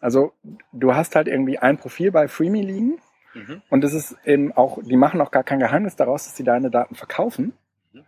Also 0.00 0.32
du 0.72 0.94
hast 0.94 1.14
halt 1.14 1.28
irgendwie 1.28 1.58
ein 1.58 1.78
Profil 1.78 2.10
bei 2.10 2.28
FreeMe 2.28 2.62
liegen 2.62 2.98
Mhm. 3.34 3.62
und 3.70 3.84
es 3.84 3.94
ist 3.94 4.16
eben 4.24 4.52
auch, 4.52 4.78
die 4.82 4.96
machen 4.96 5.20
auch 5.20 5.30
gar 5.30 5.44
kein 5.44 5.58
Geheimnis 5.58 5.96
daraus, 5.96 6.24
dass 6.24 6.36
sie 6.36 6.44
deine 6.44 6.70
Daten 6.70 6.94
verkaufen. 6.94 7.54
Mhm. 7.92 8.04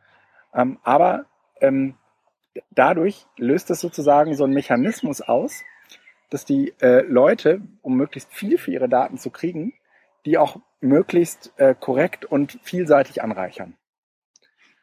Ähm, 0.54 0.78
aber 0.82 1.26
ähm, 1.60 1.94
dadurch 2.70 3.26
löst 3.36 3.70
es 3.70 3.80
sozusagen 3.80 4.34
so 4.34 4.44
einen 4.44 4.54
Mechanismus 4.54 5.20
aus, 5.20 5.62
dass 6.30 6.44
die 6.44 6.74
äh, 6.80 7.02
Leute, 7.02 7.62
um 7.82 7.96
möglichst 7.96 8.32
viel 8.32 8.58
für 8.58 8.72
ihre 8.72 8.88
Daten 8.88 9.18
zu 9.18 9.30
kriegen, 9.30 9.72
die 10.26 10.38
auch 10.38 10.58
möglichst 10.80 11.52
äh, 11.56 11.74
korrekt 11.78 12.24
und 12.24 12.58
vielseitig 12.62 13.22
anreichern. 13.22 13.76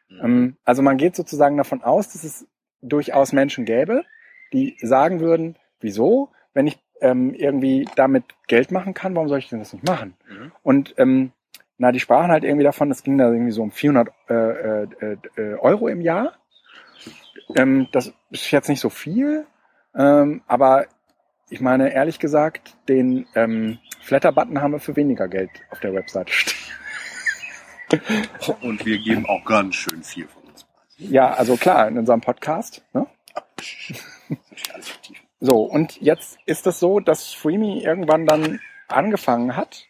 Mhm. 0.08 0.20
Ähm, 0.22 0.56
also 0.64 0.82
man 0.82 0.96
geht 0.96 1.14
sozusagen 1.14 1.56
davon 1.56 1.82
aus, 1.82 2.12
dass 2.12 2.24
es 2.24 2.46
durchaus 2.80 3.32
Menschen 3.32 3.64
gäbe, 3.64 4.04
die 4.52 4.76
sagen 4.80 5.20
würden, 5.20 5.56
wieso, 5.82 6.30
wenn 6.54 6.66
ich 6.66 6.78
ähm, 7.00 7.34
irgendwie 7.34 7.88
damit 7.96 8.24
Geld 8.46 8.70
machen 8.70 8.94
kann, 8.94 9.14
warum 9.14 9.28
soll 9.28 9.38
ich 9.38 9.48
denn 9.48 9.58
das 9.58 9.72
nicht 9.72 9.86
machen? 9.86 10.14
Mhm. 10.28 10.52
Und 10.62 10.94
ähm, 10.98 11.32
na, 11.78 11.90
die 11.92 12.00
sprachen 12.00 12.30
halt 12.30 12.44
irgendwie 12.44 12.64
davon, 12.64 12.88
das 12.88 13.02
ging 13.02 13.18
da 13.18 13.30
irgendwie 13.30 13.50
so 13.50 13.62
um 13.62 13.72
400 13.72 14.08
äh, 14.28 14.34
äh, 14.34 15.16
äh, 15.36 15.54
Euro 15.54 15.88
im 15.88 16.00
Jahr. 16.00 16.34
Ähm, 17.56 17.88
das 17.92 18.12
ist 18.30 18.50
jetzt 18.50 18.68
nicht 18.68 18.80
so 18.80 18.88
viel, 18.88 19.46
ähm, 19.94 20.42
aber 20.46 20.86
ich 21.50 21.60
meine, 21.60 21.92
ehrlich 21.92 22.18
gesagt, 22.18 22.76
den 22.88 23.26
ähm, 23.34 23.78
Flatter-Button 24.00 24.62
haben 24.62 24.72
wir 24.72 24.80
für 24.80 24.96
weniger 24.96 25.28
Geld 25.28 25.50
auf 25.70 25.80
der 25.80 25.92
Webseite 25.92 26.32
stehen. 26.32 26.56
Und 28.62 28.86
wir 28.86 28.98
geben 28.98 29.26
auch 29.26 29.44
ganz 29.44 29.74
schön 29.74 30.02
viel 30.02 30.26
von 30.26 30.42
uns. 30.44 30.66
Ja, 30.96 31.34
also 31.34 31.56
klar, 31.56 31.88
in 31.88 31.98
unserem 31.98 32.22
Podcast. 32.22 32.82
Ne? 32.94 33.06
So, 35.44 35.62
und 35.62 36.00
jetzt 36.00 36.38
ist 36.46 36.68
es 36.68 36.78
so, 36.78 37.00
dass 37.00 37.34
Freemy 37.34 37.82
irgendwann 37.82 38.26
dann 38.26 38.60
angefangen 38.86 39.56
hat. 39.56 39.88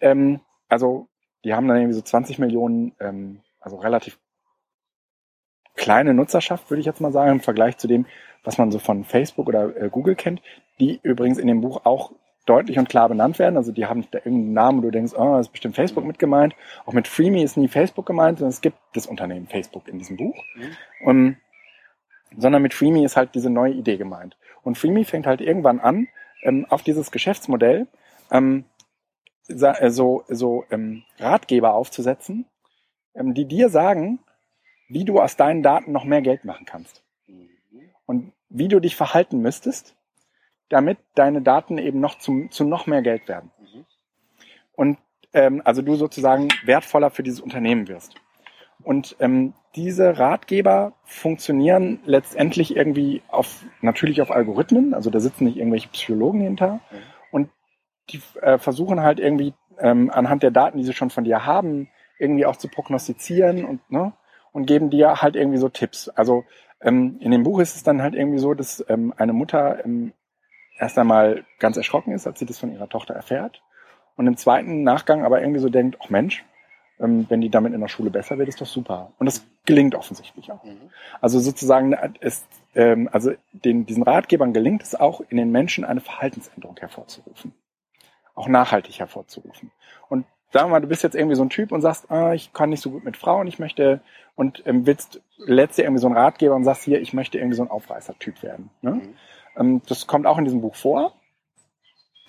Ähm, 0.00 0.38
also, 0.68 1.08
die 1.44 1.54
haben 1.54 1.66
dann 1.66 1.78
irgendwie 1.78 1.96
so 1.96 2.02
20 2.02 2.38
Millionen, 2.38 2.92
ähm, 3.00 3.40
also 3.60 3.78
relativ 3.78 4.16
kleine 5.74 6.14
Nutzerschaft, 6.14 6.70
würde 6.70 6.78
ich 6.78 6.86
jetzt 6.86 7.00
mal 7.00 7.10
sagen, 7.10 7.32
im 7.32 7.40
Vergleich 7.40 7.78
zu 7.78 7.88
dem, 7.88 8.06
was 8.44 8.58
man 8.58 8.70
so 8.70 8.78
von 8.78 9.02
Facebook 9.02 9.48
oder 9.48 9.76
äh, 9.76 9.88
Google 9.88 10.14
kennt, 10.14 10.40
die 10.78 11.00
übrigens 11.02 11.38
in 11.38 11.48
dem 11.48 11.62
Buch 11.62 11.84
auch 11.84 12.12
deutlich 12.46 12.78
und 12.78 12.88
klar 12.88 13.08
benannt 13.08 13.40
werden. 13.40 13.56
Also 13.56 13.72
die 13.72 13.86
haben 13.86 14.06
da 14.12 14.18
irgendeinen 14.18 14.52
Namen, 14.52 14.78
wo 14.78 14.82
du 14.82 14.92
denkst, 14.92 15.14
oh, 15.16 15.36
das 15.36 15.48
ist 15.48 15.52
bestimmt 15.52 15.74
Facebook 15.74 16.04
mit 16.04 16.20
gemeint. 16.20 16.54
Auch 16.86 16.92
mit 16.92 17.08
Freemy 17.08 17.42
ist 17.42 17.56
nie 17.56 17.66
Facebook 17.66 18.06
gemeint, 18.06 18.38
sondern 18.38 18.50
es 18.50 18.60
gibt 18.60 18.78
das 18.94 19.06
Unternehmen 19.06 19.48
Facebook 19.48 19.88
in 19.88 19.98
diesem 19.98 20.16
Buch. 20.16 20.36
Mhm. 20.54 20.76
Und, 21.06 21.36
sondern 22.36 22.62
mit 22.62 22.74
Freemy 22.74 23.04
ist 23.04 23.16
halt 23.16 23.34
diese 23.34 23.50
neue 23.50 23.72
Idee 23.72 23.96
gemeint. 23.96 24.36
Und 24.62 24.78
Freemy 24.78 25.04
fängt 25.04 25.26
halt 25.26 25.40
irgendwann 25.40 25.80
an, 25.80 26.08
ähm, 26.42 26.66
auf 26.68 26.82
dieses 26.82 27.10
Geschäftsmodell 27.10 27.86
ähm, 28.30 28.64
äh, 29.48 29.90
so, 29.90 30.24
so 30.28 30.64
ähm, 30.70 31.02
Ratgeber 31.18 31.74
aufzusetzen, 31.74 32.46
ähm, 33.14 33.34
die 33.34 33.46
dir 33.46 33.68
sagen, 33.68 34.20
wie 34.88 35.04
du 35.04 35.20
aus 35.20 35.36
deinen 35.36 35.62
Daten 35.62 35.92
noch 35.92 36.04
mehr 36.04 36.22
Geld 36.22 36.44
machen 36.44 36.66
kannst 36.66 37.02
und 38.06 38.32
wie 38.48 38.68
du 38.68 38.80
dich 38.80 38.96
verhalten 38.96 39.40
müsstest, 39.40 39.94
damit 40.68 40.98
deine 41.14 41.42
Daten 41.42 41.78
eben 41.78 42.00
noch 42.00 42.18
zum, 42.18 42.50
zu 42.50 42.64
noch 42.64 42.86
mehr 42.86 43.02
Geld 43.02 43.28
werden. 43.28 43.50
Und 44.72 44.98
ähm, 45.32 45.62
also 45.64 45.82
du 45.82 45.94
sozusagen 45.94 46.48
wertvoller 46.64 47.10
für 47.10 47.22
dieses 47.22 47.40
Unternehmen 47.40 47.86
wirst. 47.88 48.14
Und 48.82 49.14
ähm, 49.20 49.52
diese 49.76 50.18
Ratgeber 50.18 50.92
funktionieren 51.04 52.00
letztendlich 52.04 52.76
irgendwie 52.76 53.22
auf 53.28 53.64
natürlich 53.80 54.20
auf 54.20 54.30
Algorithmen, 54.30 54.94
also 54.94 55.10
da 55.10 55.20
sitzen 55.20 55.44
nicht 55.44 55.56
irgendwelche 55.56 55.88
Psychologen 55.88 56.40
hinter 56.40 56.80
Mhm. 56.90 56.96
und 57.30 57.50
die 58.10 58.20
äh, 58.42 58.58
versuchen 58.58 59.00
halt 59.02 59.20
irgendwie 59.20 59.54
ähm, 59.78 60.10
anhand 60.10 60.42
der 60.42 60.50
Daten, 60.50 60.78
die 60.78 60.84
sie 60.84 60.92
schon 60.92 61.10
von 61.10 61.24
dir 61.24 61.46
haben, 61.46 61.88
irgendwie 62.18 62.46
auch 62.46 62.56
zu 62.56 62.68
prognostizieren 62.68 63.64
und 63.64 63.88
ne 63.90 64.12
und 64.52 64.66
geben 64.66 64.90
dir 64.90 65.22
halt 65.22 65.36
irgendwie 65.36 65.58
so 65.58 65.68
Tipps. 65.68 66.08
Also 66.08 66.44
ähm, 66.80 67.18
in 67.20 67.30
dem 67.30 67.44
Buch 67.44 67.60
ist 67.60 67.76
es 67.76 67.82
dann 67.82 68.02
halt 68.02 68.14
irgendwie 68.14 68.38
so, 68.38 68.54
dass 68.54 68.84
ähm, 68.88 69.14
eine 69.16 69.32
Mutter 69.32 69.84
ähm, 69.84 70.12
erst 70.78 70.98
einmal 70.98 71.44
ganz 71.58 71.76
erschrocken 71.76 72.12
ist, 72.12 72.26
als 72.26 72.38
sie 72.40 72.46
das 72.46 72.58
von 72.58 72.72
ihrer 72.72 72.88
Tochter 72.88 73.14
erfährt. 73.14 73.62
Und 74.16 74.26
im 74.26 74.36
zweiten 74.36 74.82
Nachgang 74.82 75.24
aber 75.24 75.40
irgendwie 75.40 75.60
so 75.60 75.68
denkt, 75.68 75.98
ach 76.02 76.10
Mensch, 76.10 76.44
wenn 77.00 77.40
die 77.40 77.48
damit 77.48 77.72
in 77.72 77.80
der 77.80 77.88
Schule 77.88 78.10
besser 78.10 78.38
wird, 78.38 78.48
ist 78.48 78.60
doch 78.60 78.66
super. 78.66 79.12
Und 79.18 79.26
das 79.26 79.44
gelingt 79.64 79.94
offensichtlich 79.94 80.52
auch. 80.52 80.62
Mhm. 80.62 80.90
Also 81.20 81.40
sozusagen 81.40 81.92
ist, 82.20 82.46
ähm, 82.74 83.08
also 83.10 83.32
den, 83.52 83.86
diesen 83.86 84.02
Ratgebern 84.02 84.52
gelingt 84.52 84.82
es 84.82 84.94
auch, 84.94 85.22
in 85.28 85.38
den 85.38 85.50
Menschen 85.50 85.84
eine 85.84 86.00
Verhaltensänderung 86.00 86.76
hervorzurufen. 86.78 87.54
Auch 88.34 88.48
nachhaltig 88.48 88.98
hervorzurufen. 88.98 89.70
Und 90.08 90.26
sagen 90.52 90.68
wir 90.68 90.72
mal, 90.72 90.80
du 90.80 90.88
bist 90.88 91.02
jetzt 91.02 91.14
irgendwie 91.14 91.36
so 91.36 91.42
ein 91.42 91.50
Typ 91.50 91.72
und 91.72 91.80
sagst, 91.80 92.10
ah, 92.10 92.34
ich 92.34 92.52
kann 92.52 92.70
nicht 92.70 92.82
so 92.82 92.90
gut 92.90 93.04
mit 93.04 93.16
Frauen, 93.16 93.46
ich 93.46 93.58
möchte 93.58 94.00
und 94.36 94.62
ähm, 94.66 94.86
willst 94.86 95.20
lädst 95.38 95.78
dir 95.78 95.84
irgendwie 95.84 96.00
so 96.00 96.06
einen 96.06 96.16
Ratgeber 96.16 96.54
und 96.54 96.64
sagst 96.64 96.82
hier, 96.82 97.00
ich 97.00 97.12
möchte 97.12 97.38
irgendwie 97.38 97.56
so 97.56 97.62
ein 97.62 97.70
Aufreißer-Typ 97.70 98.42
werden. 98.42 98.70
Ne? 98.82 98.92
Mhm. 98.92 99.14
Ähm, 99.56 99.82
das 99.86 100.06
kommt 100.06 100.26
auch 100.26 100.38
in 100.38 100.44
diesem 100.44 100.60
Buch 100.60 100.74
vor. 100.74 101.14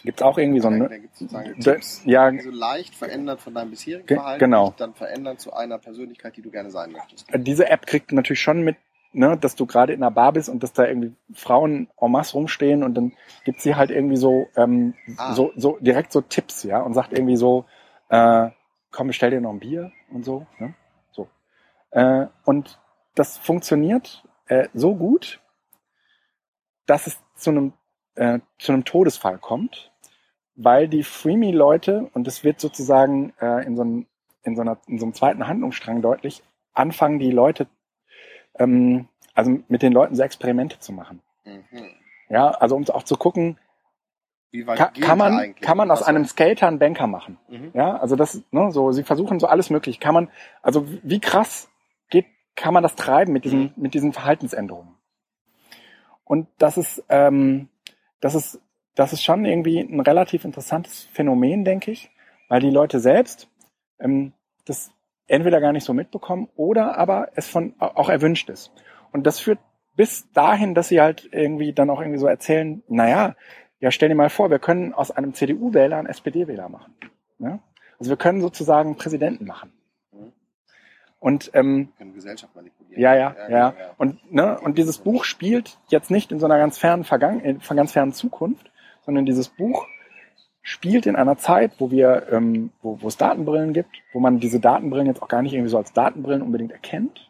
Gibt's 0.04 0.22
auch 0.22 0.38
irgendwie 0.38 0.60
so 0.60 0.70
Da, 0.70 0.76
ein 0.76 0.80
da 0.90 0.98
gibt's 0.98 1.20
sozusagen 1.20 1.60
Tipps, 1.60 2.02
ja. 2.06 2.32
die 2.32 2.40
so 2.40 2.50
leicht 2.52 2.96
verändert 2.96 3.42
von 3.42 3.54
deinem 3.54 3.70
bisherigen 3.72 4.06
Ge- 4.08 4.18
Verhalten, 4.18 4.40
genau. 4.40 4.74
dann 4.78 4.94
verändern 4.94 5.38
zu 5.38 5.54
einer 5.54 5.78
Persönlichkeit, 5.78 6.36
die 6.38 6.42
du 6.42 6.50
gerne 6.52 6.72
sein 6.72 6.92
möchtest. 6.92 7.28
diese 7.36 7.70
App 7.70 7.86
kriegt 7.86 8.12
natürlich 8.12 8.42
schon 8.42 8.62
mit, 8.64 8.78
ne, 9.14 9.38
dass 9.38 9.56
du 9.56 9.66
gerade 9.66 9.94
in 9.94 10.02
einer 10.02 10.12
Bar 10.12 10.34
bist 10.34 10.50
und 10.50 10.64
dass 10.64 10.74
da 10.74 10.86
irgendwie 10.88 11.14
Frauen 11.34 11.90
en 12.00 12.12
masse 12.12 12.34
rumstehen 12.34 12.84
und 12.84 12.96
dann 12.96 13.14
gibt 13.46 13.62
sie 13.62 13.76
halt 13.76 13.92
irgendwie 13.92 14.18
so, 14.18 14.48
ähm, 14.56 14.94
Ah. 15.18 15.34
so, 15.34 15.52
so 15.56 15.78
direkt 15.82 16.12
so 16.12 16.22
Tipps, 16.22 16.64
ja, 16.64 16.82
und 16.82 16.94
sagt 16.94 17.14
irgendwie 17.14 17.36
so, 17.38 17.66
äh, 18.10 18.50
komm, 18.92 19.08
bestell 19.08 19.30
dir 19.32 19.42
noch 19.42 19.52
ein 19.52 19.60
Bier 19.60 19.92
und 20.12 20.26
so, 20.26 20.48
ne? 20.60 20.74
So. 21.12 21.28
Äh, 21.92 22.28
und 22.46 22.80
das 23.16 23.38
funktioniert 23.38 24.24
äh, 24.48 24.68
so 24.74 24.96
gut, 24.96 25.40
dass 26.86 27.08
es 27.08 27.20
zu 27.36 27.52
einem 27.52 27.74
äh, 28.16 28.40
zu 28.60 28.74
einem 28.74 28.84
Todesfall 28.84 29.38
kommt, 29.38 29.91
weil 30.64 30.88
die 30.88 31.04
Freemy-Leute, 31.04 32.10
und 32.14 32.28
das 32.28 32.44
wird 32.44 32.60
sozusagen 32.60 33.34
äh, 33.40 33.66
in, 33.66 33.76
so 33.76 33.82
einem, 33.82 34.06
in, 34.44 34.56
so 34.56 34.62
einer, 34.62 34.78
in 34.88 35.00
so 35.00 35.06
einem 35.06 35.14
zweiten 35.14 35.48
Handlungsstrang 35.48 36.02
deutlich, 36.02 36.44
anfangen 36.74 37.20
die 37.20 37.32
Leute, 37.32 37.68
ähm, 38.56 39.08
also 39.34 39.60
mit 39.68 39.82
den 39.82 39.94
Leuten 39.94 40.16
so 40.16 40.24
Experimente 40.24 40.80
zu 40.80 40.94
machen. 40.94 41.22
Mhm. 41.46 41.64
Ja, 42.30 42.50
also 42.50 42.76
um 42.76 42.88
auch 42.90 43.04
zu 43.04 43.18
gucken, 43.18 43.58
kann, 44.76 44.94
kann 44.94 45.18
man, 45.18 45.56
kann 45.56 45.78
man 45.78 45.90
aus 45.92 46.02
Was- 46.02 46.08
einem 46.08 46.26
Skater 46.26 46.68
einen 46.68 46.80
Banker 46.80 47.08
machen? 47.08 47.38
Mhm. 47.48 47.72
Ja, 47.74 47.98
also 47.98 48.16
das, 48.16 48.42
ne, 48.52 48.72
so, 48.72 48.92
sie 48.92 49.04
versuchen 49.04 49.40
so 49.40 49.48
alles 49.48 49.70
möglich. 49.70 50.00
Kann 50.00 50.14
man, 50.14 50.30
also 50.62 50.86
wie 51.04 51.20
krass 51.22 51.70
geht, 52.10 52.26
kann 52.56 52.74
man 52.74 52.84
das 52.84 52.96
treiben 52.96 53.32
mit 53.32 53.46
diesen, 53.46 53.74
mit 53.78 53.94
diesen 53.94 54.12
Verhaltensänderungen? 54.12 54.96
Und 56.26 56.48
das 56.58 56.78
ist, 56.78 57.04
ähm, 57.10 57.70
das 58.20 58.36
ist, 58.36 58.62
das 58.96 59.14
ist 59.14 59.24
schon 59.24 59.46
irgendwie 59.46 59.80
ein 59.80 60.00
relativ 60.00 60.46
interessantes 60.46 61.04
Phänomen, 61.14 61.64
denke 61.64 61.92
ich, 61.92 62.12
weil 62.50 62.62
die 62.62 62.70
Leute 62.70 63.00
selbst 63.00 63.50
ähm, 64.00 64.34
das 64.66 64.92
entweder 65.28 65.62
gar 65.62 65.72
nicht 65.72 65.86
so 65.86 65.94
mitbekommen 65.94 66.50
oder 66.56 66.98
aber 66.98 67.30
es 67.36 67.48
von 67.48 67.74
auch 67.80 68.10
erwünscht 68.10 68.50
ist. 68.50 68.72
Und 69.12 69.26
das 69.26 69.40
führt 69.40 69.60
bis 69.96 70.32
dahin, 70.32 70.74
dass 70.74 70.90
sie 70.90 71.02
halt 71.02 71.30
irgendwie 71.32 71.74
dann 71.74 71.90
auch 71.90 72.00
irgendwie 72.00 72.20
so 72.20 72.28
erzählen, 72.28 72.84
naja, 72.88 73.36
ja, 73.80 73.92
stell 73.92 74.10
dir 74.10 74.16
mal 74.16 74.30
vor, 74.30 74.50
wir 74.50 74.60
können 74.60 74.94
aus 74.94 75.12
einem 75.12 75.34
CDU-Wähler 75.34 75.98
einen 75.98 76.08
SPD-Wähler 76.08 76.70
machen. 76.70 76.94
Ja? 77.40 77.60
Also 78.00 78.10
wir 78.10 78.18
können 78.18 78.42
sozusagen 78.42 78.96
Präsidenten 78.96 79.46
machen. 79.46 79.74
Und 81.20 81.52
ähm, 81.54 81.90
können 82.00 82.16
Gesellschaft 82.16 82.56
manipulieren. 82.56 83.00
ja, 83.14 83.36
ja, 83.48 83.50
ja. 83.50 83.76
Und, 83.98 84.32
ne, 84.34 84.60
und 84.60 84.80
dieses 84.80 84.98
Buch 84.98 85.24
spielt 85.24 85.78
jetzt 85.90 86.10
nicht 86.10 86.32
in 86.32 86.40
so 86.40 86.48
einer 86.48 86.58
ganz 86.58 86.80
fernen 86.80 87.04
Vergangen, 87.04 87.42
in 87.42 87.62
einer 87.62 87.76
ganz 87.76 87.92
fernen 87.92 88.12
Zukunft, 88.12 88.71
sondern 89.06 89.26
dieses 89.26 89.50
Buch 89.50 89.88
spielt 90.62 91.06
in 91.08 91.16
einer 91.16 91.38
Zeit, 91.38 91.74
wo 91.80 91.90
wir, 91.92 92.28
ähm, 92.32 92.72
wo, 92.82 93.02
wo 93.02 93.08
es 93.08 93.18
Datenbrillen 93.18 93.74
gibt, 93.74 93.90
wo 94.14 94.20
man 94.20 94.40
diese 94.40 94.60
Datenbrillen 94.60 95.08
jetzt 95.08 95.22
auch 95.22 95.28
gar 95.28 95.42
nicht 95.42 95.54
irgendwie 95.54 95.72
so 95.72 95.78
als 95.78 95.94
Datenbrillen 95.94 96.42
unbedingt 96.42 96.72
erkennt, 96.72 97.30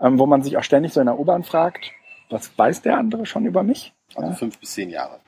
ähm, 0.00 0.18
wo 0.18 0.26
man 0.26 0.42
sich 0.42 0.56
auch 0.58 0.62
ständig 0.64 0.92
so 0.92 1.00
in 1.00 1.06
der 1.06 1.18
U-Bahn 1.18 1.44
fragt, 1.44 1.92
was 2.30 2.56
weiß 2.58 2.82
der 2.82 2.98
andere 2.98 3.24
schon 3.24 3.46
über 3.46 3.62
mich? 3.62 3.94
Also 4.14 4.28
Ja. 4.30 4.34
fünf 4.36 4.58
bis 4.58 4.72
zehn 4.74 4.90
Jahre. 4.90 5.20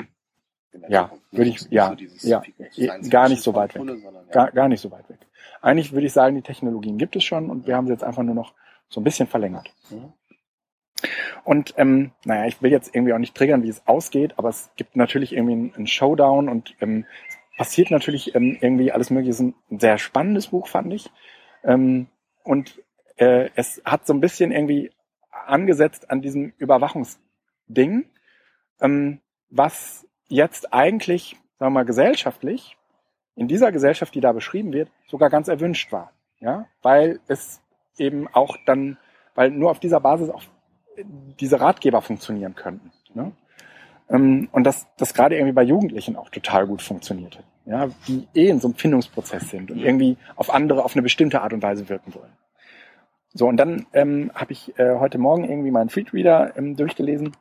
Ja, 0.88 1.04
Zukunft. 1.04 1.32
würde 1.32 1.50
ich- 1.50 1.60
ja, 1.70 1.94
dieses 1.94 2.22
ja, 2.22 2.42
Science-Fiction 2.42 3.10
gar 3.10 3.28
nicht 3.28 3.42
so 3.42 3.54
weit 3.54 3.74
weg. 3.74 3.78
Sondern, 3.80 4.00
ja. 4.02 4.10
Gar, 4.30 4.52
gar 4.52 4.68
nicht 4.68 4.80
so 4.80 4.90
weit 4.90 5.08
weg. 5.08 5.18
Eigentlich 5.62 5.92
würde 5.92 6.06
ich 6.06 6.12
sagen, 6.12 6.36
die 6.36 6.42
Technologien 6.42 6.96
gibt 6.98 7.16
es 7.16 7.24
schon 7.24 7.50
und 7.50 7.66
wir 7.66 7.74
haben 7.76 7.86
sie 7.86 7.92
jetzt 7.92 8.04
einfach 8.04 8.22
nur 8.22 8.34
noch 8.34 8.54
so 8.88 9.00
ein 9.00 9.04
bisschen 9.04 9.26
verlängert. 9.26 9.72
Mhm. 9.90 10.12
Und 11.44 11.74
ähm, 11.76 12.12
naja, 12.24 12.46
ich 12.46 12.60
will 12.62 12.70
jetzt 12.70 12.94
irgendwie 12.94 13.12
auch 13.12 13.18
nicht 13.18 13.34
triggern, 13.34 13.62
wie 13.62 13.68
es 13.68 13.86
ausgeht, 13.86 14.34
aber 14.36 14.48
es 14.48 14.70
gibt 14.76 14.96
natürlich 14.96 15.32
irgendwie 15.32 15.52
einen, 15.52 15.74
einen 15.74 15.86
Showdown 15.86 16.48
und 16.48 16.74
ähm, 16.80 17.06
passiert 17.56 17.90
natürlich 17.90 18.34
ähm, 18.34 18.56
irgendwie 18.60 18.92
alles 18.92 19.10
Mögliche. 19.10 19.30
Es 19.30 19.40
ist 19.40 19.54
ein 19.70 19.78
sehr 19.78 19.98
spannendes 19.98 20.48
Buch, 20.48 20.66
fand 20.66 20.92
ich. 20.92 21.10
Ähm, 21.62 22.06
und 22.42 22.82
äh, 23.16 23.50
es 23.54 23.82
hat 23.84 24.06
so 24.06 24.14
ein 24.14 24.20
bisschen 24.20 24.50
irgendwie 24.50 24.90
angesetzt 25.46 26.10
an 26.10 26.22
diesem 26.22 26.52
Überwachungsding, 26.58 28.06
ähm, 28.80 29.20
was 29.50 30.06
jetzt 30.28 30.72
eigentlich, 30.72 31.36
sagen 31.58 31.72
wir 31.72 31.80
mal, 31.80 31.84
gesellschaftlich, 31.84 32.76
in 33.36 33.48
dieser 33.48 33.72
Gesellschaft, 33.72 34.14
die 34.14 34.20
da 34.20 34.32
beschrieben 34.32 34.72
wird, 34.72 34.90
sogar 35.06 35.30
ganz 35.30 35.48
erwünscht 35.48 35.92
war. 35.92 36.12
Ja, 36.40 36.66
weil 36.80 37.20
es 37.28 37.60
eben 37.98 38.26
auch 38.28 38.56
dann, 38.64 38.96
weil 39.34 39.50
nur 39.50 39.70
auf 39.70 39.80
dieser 39.80 40.00
Basis 40.00 40.30
auch 40.30 40.42
diese 41.40 41.60
Ratgeber 41.60 42.02
funktionieren 42.02 42.54
könnten. 42.54 42.90
Ne? 43.14 43.32
Ähm, 44.08 44.48
und 44.52 44.64
dass 44.64 44.86
das 44.96 45.14
gerade 45.14 45.36
irgendwie 45.36 45.52
bei 45.52 45.62
Jugendlichen 45.62 46.16
auch 46.16 46.30
total 46.30 46.66
gut 46.66 46.82
funktionierte. 46.82 47.40
Ja, 47.66 47.88
die 48.08 48.26
eh 48.34 48.48
in 48.48 48.58
so 48.58 48.68
einem 48.68 48.74
Findungsprozess 48.74 49.50
sind 49.50 49.70
und 49.70 49.78
irgendwie 49.78 50.16
auf 50.34 50.52
andere 50.52 50.84
auf 50.84 50.94
eine 50.94 51.02
bestimmte 51.02 51.42
Art 51.42 51.52
und 51.52 51.62
Weise 51.62 51.88
wirken 51.88 52.14
wollen. 52.14 52.32
So, 53.32 53.46
und 53.46 53.58
dann 53.58 53.86
ähm, 53.92 54.32
habe 54.34 54.52
ich 54.52 54.76
äh, 54.78 54.96
heute 54.98 55.18
Morgen 55.18 55.44
irgendwie 55.44 55.70
meinen 55.70 55.88
Feedreader 55.88 56.56
ähm, 56.56 56.74
durchgelesen 56.74 57.36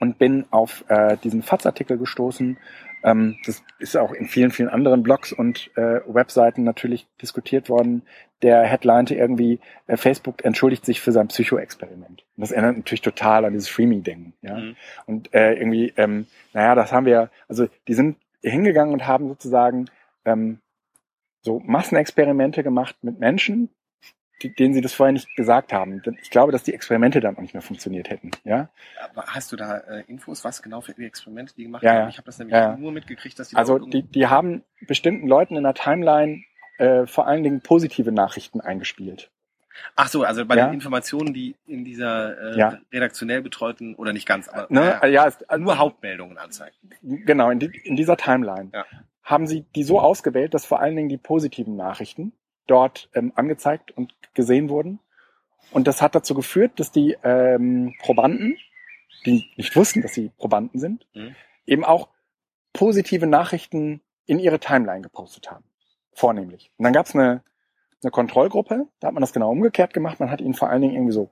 und 0.00 0.18
bin 0.18 0.46
auf 0.50 0.84
äh, 0.88 1.16
diesen 1.18 1.42
FATS-Artikel 1.42 1.96
gestoßen. 1.96 2.58
Ähm, 3.02 3.36
das 3.46 3.62
ist 3.78 3.96
auch 3.96 4.12
in 4.12 4.26
vielen, 4.26 4.50
vielen 4.50 4.68
anderen 4.68 5.02
Blogs 5.02 5.32
und 5.32 5.70
äh, 5.76 6.00
Webseiten 6.06 6.64
natürlich 6.64 7.06
diskutiert 7.20 7.68
worden. 7.68 8.02
Der 8.42 8.62
Headlinete 8.64 9.14
irgendwie, 9.14 9.60
äh, 9.86 9.96
Facebook 9.96 10.44
entschuldigt 10.44 10.84
sich 10.84 11.00
für 11.00 11.12
sein 11.12 11.28
Psycho-Experiment. 11.28 12.24
Und 12.36 12.40
das 12.40 12.52
erinnert 12.52 12.76
natürlich 12.76 13.02
total 13.02 13.44
an 13.44 13.52
dieses 13.52 13.68
Freemy-Denken. 13.68 14.34
Ja? 14.42 14.56
Mhm. 14.56 14.76
Und 15.06 15.34
äh, 15.34 15.54
irgendwie, 15.54 15.92
ähm, 15.96 16.26
naja, 16.52 16.74
das 16.74 16.92
haben 16.92 17.06
wir, 17.06 17.30
also 17.48 17.66
die 17.88 17.94
sind 17.94 18.16
hingegangen 18.42 18.92
und 18.92 19.06
haben 19.06 19.28
sozusagen 19.28 19.86
ähm, 20.24 20.58
so 21.42 21.60
Massenexperimente 21.60 22.62
gemacht 22.62 22.96
mit 23.02 23.18
Menschen, 23.18 23.68
denen 24.50 24.74
sie 24.74 24.80
das 24.80 24.92
vorher 24.92 25.12
nicht 25.12 25.34
gesagt 25.36 25.72
haben. 25.72 26.02
Ich 26.22 26.30
glaube, 26.30 26.52
dass 26.52 26.62
die 26.62 26.74
Experimente 26.74 27.20
dann 27.20 27.36
auch 27.36 27.40
nicht 27.40 27.54
mehr 27.54 27.62
funktioniert 27.62 28.10
hätten. 28.10 28.30
Ja. 28.44 28.68
Aber 29.10 29.24
hast 29.26 29.52
du 29.52 29.56
da 29.56 29.78
äh, 29.78 30.04
Infos, 30.06 30.44
was 30.44 30.62
genau 30.62 30.80
für 30.80 30.96
Experimente 30.96 31.54
die 31.54 31.64
gemacht 31.64 31.82
Ja, 31.82 31.94
haben? 31.94 32.08
Ich 32.08 32.18
habe 32.18 32.26
das 32.26 32.38
nämlich 32.38 32.54
Ja, 32.54 32.76
nur 32.76 32.92
mitgekriegt, 32.92 33.38
dass 33.38 33.48
die 33.48 33.56
Also 33.56 33.78
die, 33.78 34.02
die 34.02 34.26
haben 34.26 34.62
bestimmten 34.86 35.26
Leuten 35.28 35.56
in 35.56 35.62
der 35.64 35.74
Timeline 35.74 36.42
äh, 36.78 37.06
vor 37.06 37.26
allen 37.26 37.42
Dingen 37.42 37.60
positive 37.60 38.12
Nachrichten 38.12 38.60
eingespielt. 38.60 39.30
Ach 39.96 40.08
so, 40.08 40.22
also 40.22 40.44
bei 40.44 40.56
Ja. 40.56 40.66
den 40.66 40.74
Informationen, 40.74 41.32
die 41.34 41.54
in 41.66 41.84
dieser 41.84 42.54
äh, 42.54 42.58
Ja. 42.58 42.78
redaktionell 42.92 43.42
betreuten 43.42 43.94
oder 43.94 44.12
nicht 44.12 44.26
ganz, 44.26 44.48
aber 44.48 44.66
Ne? 44.70 45.00
äh, 45.02 45.10
Ja, 45.12 45.26
es, 45.26 45.38
nur 45.58 45.78
Hauptmeldungen 45.78 46.38
anzeigen. 46.38 46.76
Genau, 47.02 47.50
in, 47.50 47.58
die, 47.58 47.66
in 47.84 47.96
dieser 47.96 48.16
Timeline 48.16 48.70
Ja. 48.72 48.84
haben 49.22 49.46
sie 49.46 49.62
die 49.74 49.84
so 49.84 50.00
ausgewählt, 50.00 50.54
dass 50.54 50.66
vor 50.66 50.80
allen 50.80 50.96
Dingen 50.96 51.08
die 51.08 51.18
positiven 51.18 51.76
Nachrichten 51.76 52.32
dort 52.72 53.08
ähm, 53.14 53.32
angezeigt 53.36 53.90
und 53.92 54.14
gesehen 54.34 54.68
wurden. 54.68 54.98
Und 55.70 55.86
das 55.86 56.02
hat 56.02 56.14
dazu 56.14 56.34
geführt, 56.34 56.72
dass 56.80 56.90
die 56.90 57.16
ähm, 57.22 57.94
Probanden, 58.02 58.56
die 59.24 59.44
nicht 59.56 59.76
wussten, 59.76 60.02
dass 60.02 60.14
sie 60.14 60.30
Probanden 60.36 60.80
sind, 60.80 61.06
Mhm. 61.14 61.34
eben 61.66 61.84
auch 61.84 62.08
positive 62.72 63.26
Nachrichten 63.26 64.00
in 64.26 64.38
ihre 64.38 64.58
Timeline 64.58 65.02
gepostet 65.02 65.50
haben. 65.50 65.64
Vornehmlich. 66.12 66.70
Und 66.76 66.84
dann 66.84 66.92
gab 66.92 67.06
es 67.06 67.14
eine, 67.14 67.42
eine 68.02 68.10
Kontrollgruppe, 68.10 68.86
da 69.00 69.06
hat 69.08 69.14
man 69.14 69.20
das 69.20 69.32
genau 69.32 69.50
umgekehrt 69.50 69.94
gemacht. 69.94 70.20
Man 70.20 70.30
hat 70.30 70.40
ihnen 70.40 70.54
vor 70.54 70.68
allen 70.70 70.82
Dingen 70.82 70.94
irgendwie 70.94 71.12
so 71.12 71.30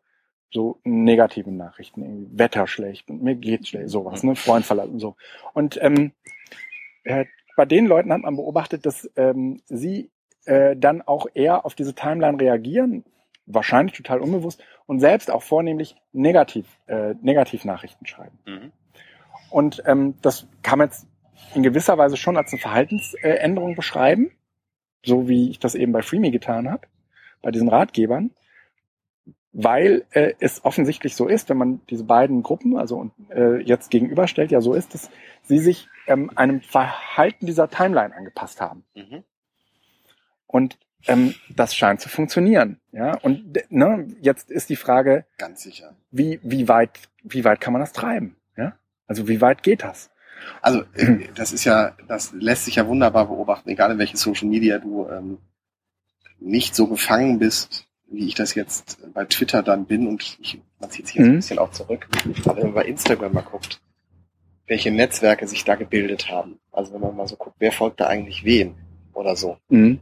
so 0.53 0.81
negative 0.83 1.53
Nachrichten, 1.53 2.03
irgendwie 2.03 2.37
Wetter 2.37 2.67
schlecht 2.67 3.09
und 3.09 3.23
mir 3.23 3.37
geht's 3.37 3.69
schlecht, 3.69 3.89
sowas, 3.89 4.25
ne, 4.25 4.35
Freund 4.35 4.67
verlassen, 4.67 4.99
so. 4.99 5.15
Und 5.55 5.79
ähm, 5.81 6.11
äh, 7.05 7.25
bei 7.57 7.67
den 7.67 7.87
Leuten 7.87 8.13
hat 8.13 8.23
man 8.23 8.35
beobachtet, 8.35 8.85
dass 8.85 9.09
ähm, 9.17 9.61
sie 9.67 10.11
äh, 10.45 10.77
dann 10.77 11.03
auch 11.03 11.27
eher 11.35 11.65
auf 11.65 11.75
diese 11.75 11.95
Timeline 11.95 12.41
reagieren, 12.41 13.05
wahrscheinlich 13.47 13.97
total 13.97 14.21
unbewusst 14.21 14.63
und 14.87 15.01
selbst 15.01 15.31
auch 15.31 15.43
vornehmlich 15.43 15.97
negativ, 16.13 16.67
äh, 16.87 17.15
Negativnachrichten 17.21 18.07
schreiben. 18.07 18.39
Mhm. 18.47 18.73
Und 19.51 19.83
ähm, 19.87 20.15
das 20.23 20.47
kann 20.63 20.79
man 20.79 20.89
jetzt 20.89 21.07
in 21.55 21.63
gewisser 21.63 21.99
Weise 21.99 22.17
schon 22.17 22.37
als 22.37 22.53
eine 22.53 22.61
Verhaltensänderung 22.61 23.75
beschreiben, 23.75 24.31
so 25.05 25.29
wie 25.29 25.51
ich 25.51 25.59
das 25.59 25.75
eben 25.75 25.93
bei 25.93 26.03
Freeme 26.03 26.31
getan 26.31 26.71
habe, 26.71 26.87
bei 27.43 27.51
diesen 27.51 27.69
Ratgebern, 27.69 28.31
weil 29.53 30.05
äh, 30.11 30.35
es 30.39 30.65
offensichtlich 30.65 31.17
so 31.17 31.27
ist, 31.27 31.49
wenn 31.49 31.57
man 31.57 31.81
diese 31.91 32.05
beiden 32.05 32.43
Gruppen 32.43 32.77
also 32.77 33.11
äh, 33.31 33.61
jetzt 33.63 33.91
gegenüberstellt, 33.91 34.53
ja 34.53 34.61
so 34.61 34.75
ist, 34.75 34.95
dass 34.95 35.11
sie 35.43 35.59
sich 35.59 35.89
ähm, 36.07 36.31
einem 36.37 36.61
Verhalten 36.61 37.47
dieser 37.47 37.69
Timeline 37.69 38.15
angepasst 38.15 38.61
haben. 38.61 38.85
Mhm. 38.95 39.25
Und 40.51 40.79
ähm, 41.07 41.35
das 41.55 41.75
scheint 41.77 42.01
zu 42.01 42.09
funktionieren. 42.09 42.81
Ja, 42.93 43.15
und 43.19 43.57
ne, 43.71 44.09
jetzt 44.21 44.51
ist 44.51 44.69
die 44.69 44.77
Frage, 44.77 45.25
Ganz 45.39 45.63
sicher. 45.63 45.95
wie, 46.11 46.41
wie 46.43 46.67
weit, 46.69 46.91
wie 47.23 47.45
weit 47.45 47.61
kann 47.61 47.73
man 47.73 47.81
das 47.81 47.93
treiben? 47.93 48.37
Ja, 48.57 48.75
also 49.07 49.29
wie 49.29 49.41
weit 49.41 49.63
geht 49.63 49.83
das? 49.85 50.11
Also 50.61 50.83
äh, 50.95 51.29
das 51.35 51.53
ist 51.53 51.65
ja, 51.65 51.95
das 52.09 52.33
lässt 52.33 52.65
sich 52.65 52.77
ja 52.77 52.87
wunderbar 52.87 53.27
beobachten, 53.29 53.69
egal 53.71 53.93
in 53.93 53.99
welchen 53.99 54.17
Social 54.17 54.49
Media 54.49 54.79
du 54.79 55.07
ähm, 55.09 55.39
nicht 56.41 56.75
so 56.75 56.87
gefangen 56.87 57.39
bist, 57.39 57.87
wie 58.09 58.27
ich 58.27 58.35
das 58.35 58.55
jetzt 58.55 58.99
bei 59.15 59.25
Twitter 59.27 59.63
dann 59.63 59.85
bin 59.87 60.09
und 60.09 60.39
ich, 60.41 60.61
man 60.81 60.91
zieht 60.91 61.07
sich 61.07 61.17
jetzt 61.17 61.27
Mhm. 61.27 61.33
ein 61.35 61.37
bisschen 61.37 61.59
auch 61.61 61.71
zurück. 61.71 62.09
Aber 62.45 62.57
wenn 62.57 62.65
man 62.65 62.75
bei 62.75 62.85
Instagram 62.87 63.33
mal 63.35 63.43
guckt, 63.43 63.81
welche 64.67 64.91
Netzwerke 64.91 65.47
sich 65.47 65.65
da 65.65 65.77
gebildet 65.77 66.29
haben, 66.31 66.59
also 66.73 66.93
wenn 66.93 67.01
man 67.01 67.15
mal 67.17 67.29
so 67.29 67.37
guckt, 67.37 67.57
wer 67.59 67.73
folgt 67.73 68.01
da 68.01 68.07
eigentlich 68.09 68.45
wem 68.45 68.75
oder 69.13 69.37
so, 69.37 69.59
Mhm. 69.69 70.01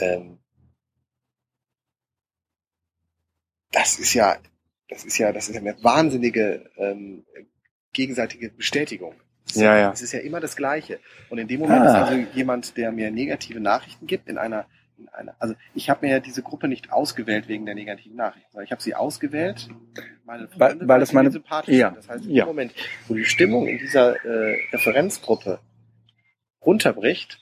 Ähm, 0.00 0.38
das 3.72 3.98
ist 3.98 4.14
ja, 4.14 4.36
das 4.88 5.04
ist 5.04 5.18
ja, 5.18 5.32
das 5.32 5.48
ist 5.48 5.54
ja 5.54 5.60
eine 5.60 5.82
wahnsinnige 5.82 6.70
ähm, 6.76 7.24
gegenseitige 7.92 8.50
Bestätigung. 8.50 9.14
Es 9.46 9.56
ist 9.56 9.62
Ja, 9.62 9.76
ja. 9.78 9.92
Es 9.92 10.02
ist 10.02 10.12
ja 10.12 10.20
immer 10.20 10.40
das 10.40 10.56
Gleiche. 10.56 11.00
Und 11.30 11.38
in 11.38 11.48
dem 11.48 11.60
Moment 11.60 11.82
Ah. 11.82 12.02
ist 12.04 12.08
also 12.10 12.14
jemand, 12.34 12.76
der 12.76 12.92
mir 12.92 13.10
negative 13.10 13.60
Nachrichten 13.60 14.06
gibt, 14.06 14.28
in 14.28 14.38
einer, 14.38 14.66
in 14.98 15.08
einer 15.10 15.34
also 15.38 15.54
ich 15.74 15.90
habe 15.90 16.06
mir 16.06 16.12
ja 16.12 16.20
diese 16.20 16.42
Gruppe 16.42 16.68
nicht 16.68 16.92
ausgewählt 16.92 17.48
wegen 17.48 17.66
der 17.66 17.74
negativen 17.74 18.16
Nachrichten, 18.16 18.48
sondern 18.52 18.64
ich 18.64 18.72
habe 18.72 18.82
sie 18.82 18.94
ausgewählt, 18.94 19.68
meine 20.24 20.48
Weil- 20.56 20.70
Freunde, 20.70 20.88
weil 20.88 21.02
es 21.02 21.08
sie 21.10 21.14
mir 21.14 21.18
meine- 21.22 21.30
sympathisch 21.32 21.74
ja, 21.76 21.88
sind. 21.88 21.98
Das 21.98 22.08
heißt, 22.08 22.24
in 22.24 22.30
ja. 22.32 22.44
dem 22.44 22.48
Moment, 22.48 22.74
wo 23.06 23.14
die 23.14 23.24
Stimmung 23.24 23.66
in 23.66 23.78
dieser 23.78 24.22
äh, 24.24 24.58
Referenzgruppe 24.72 25.60
runterbricht. 26.64 27.40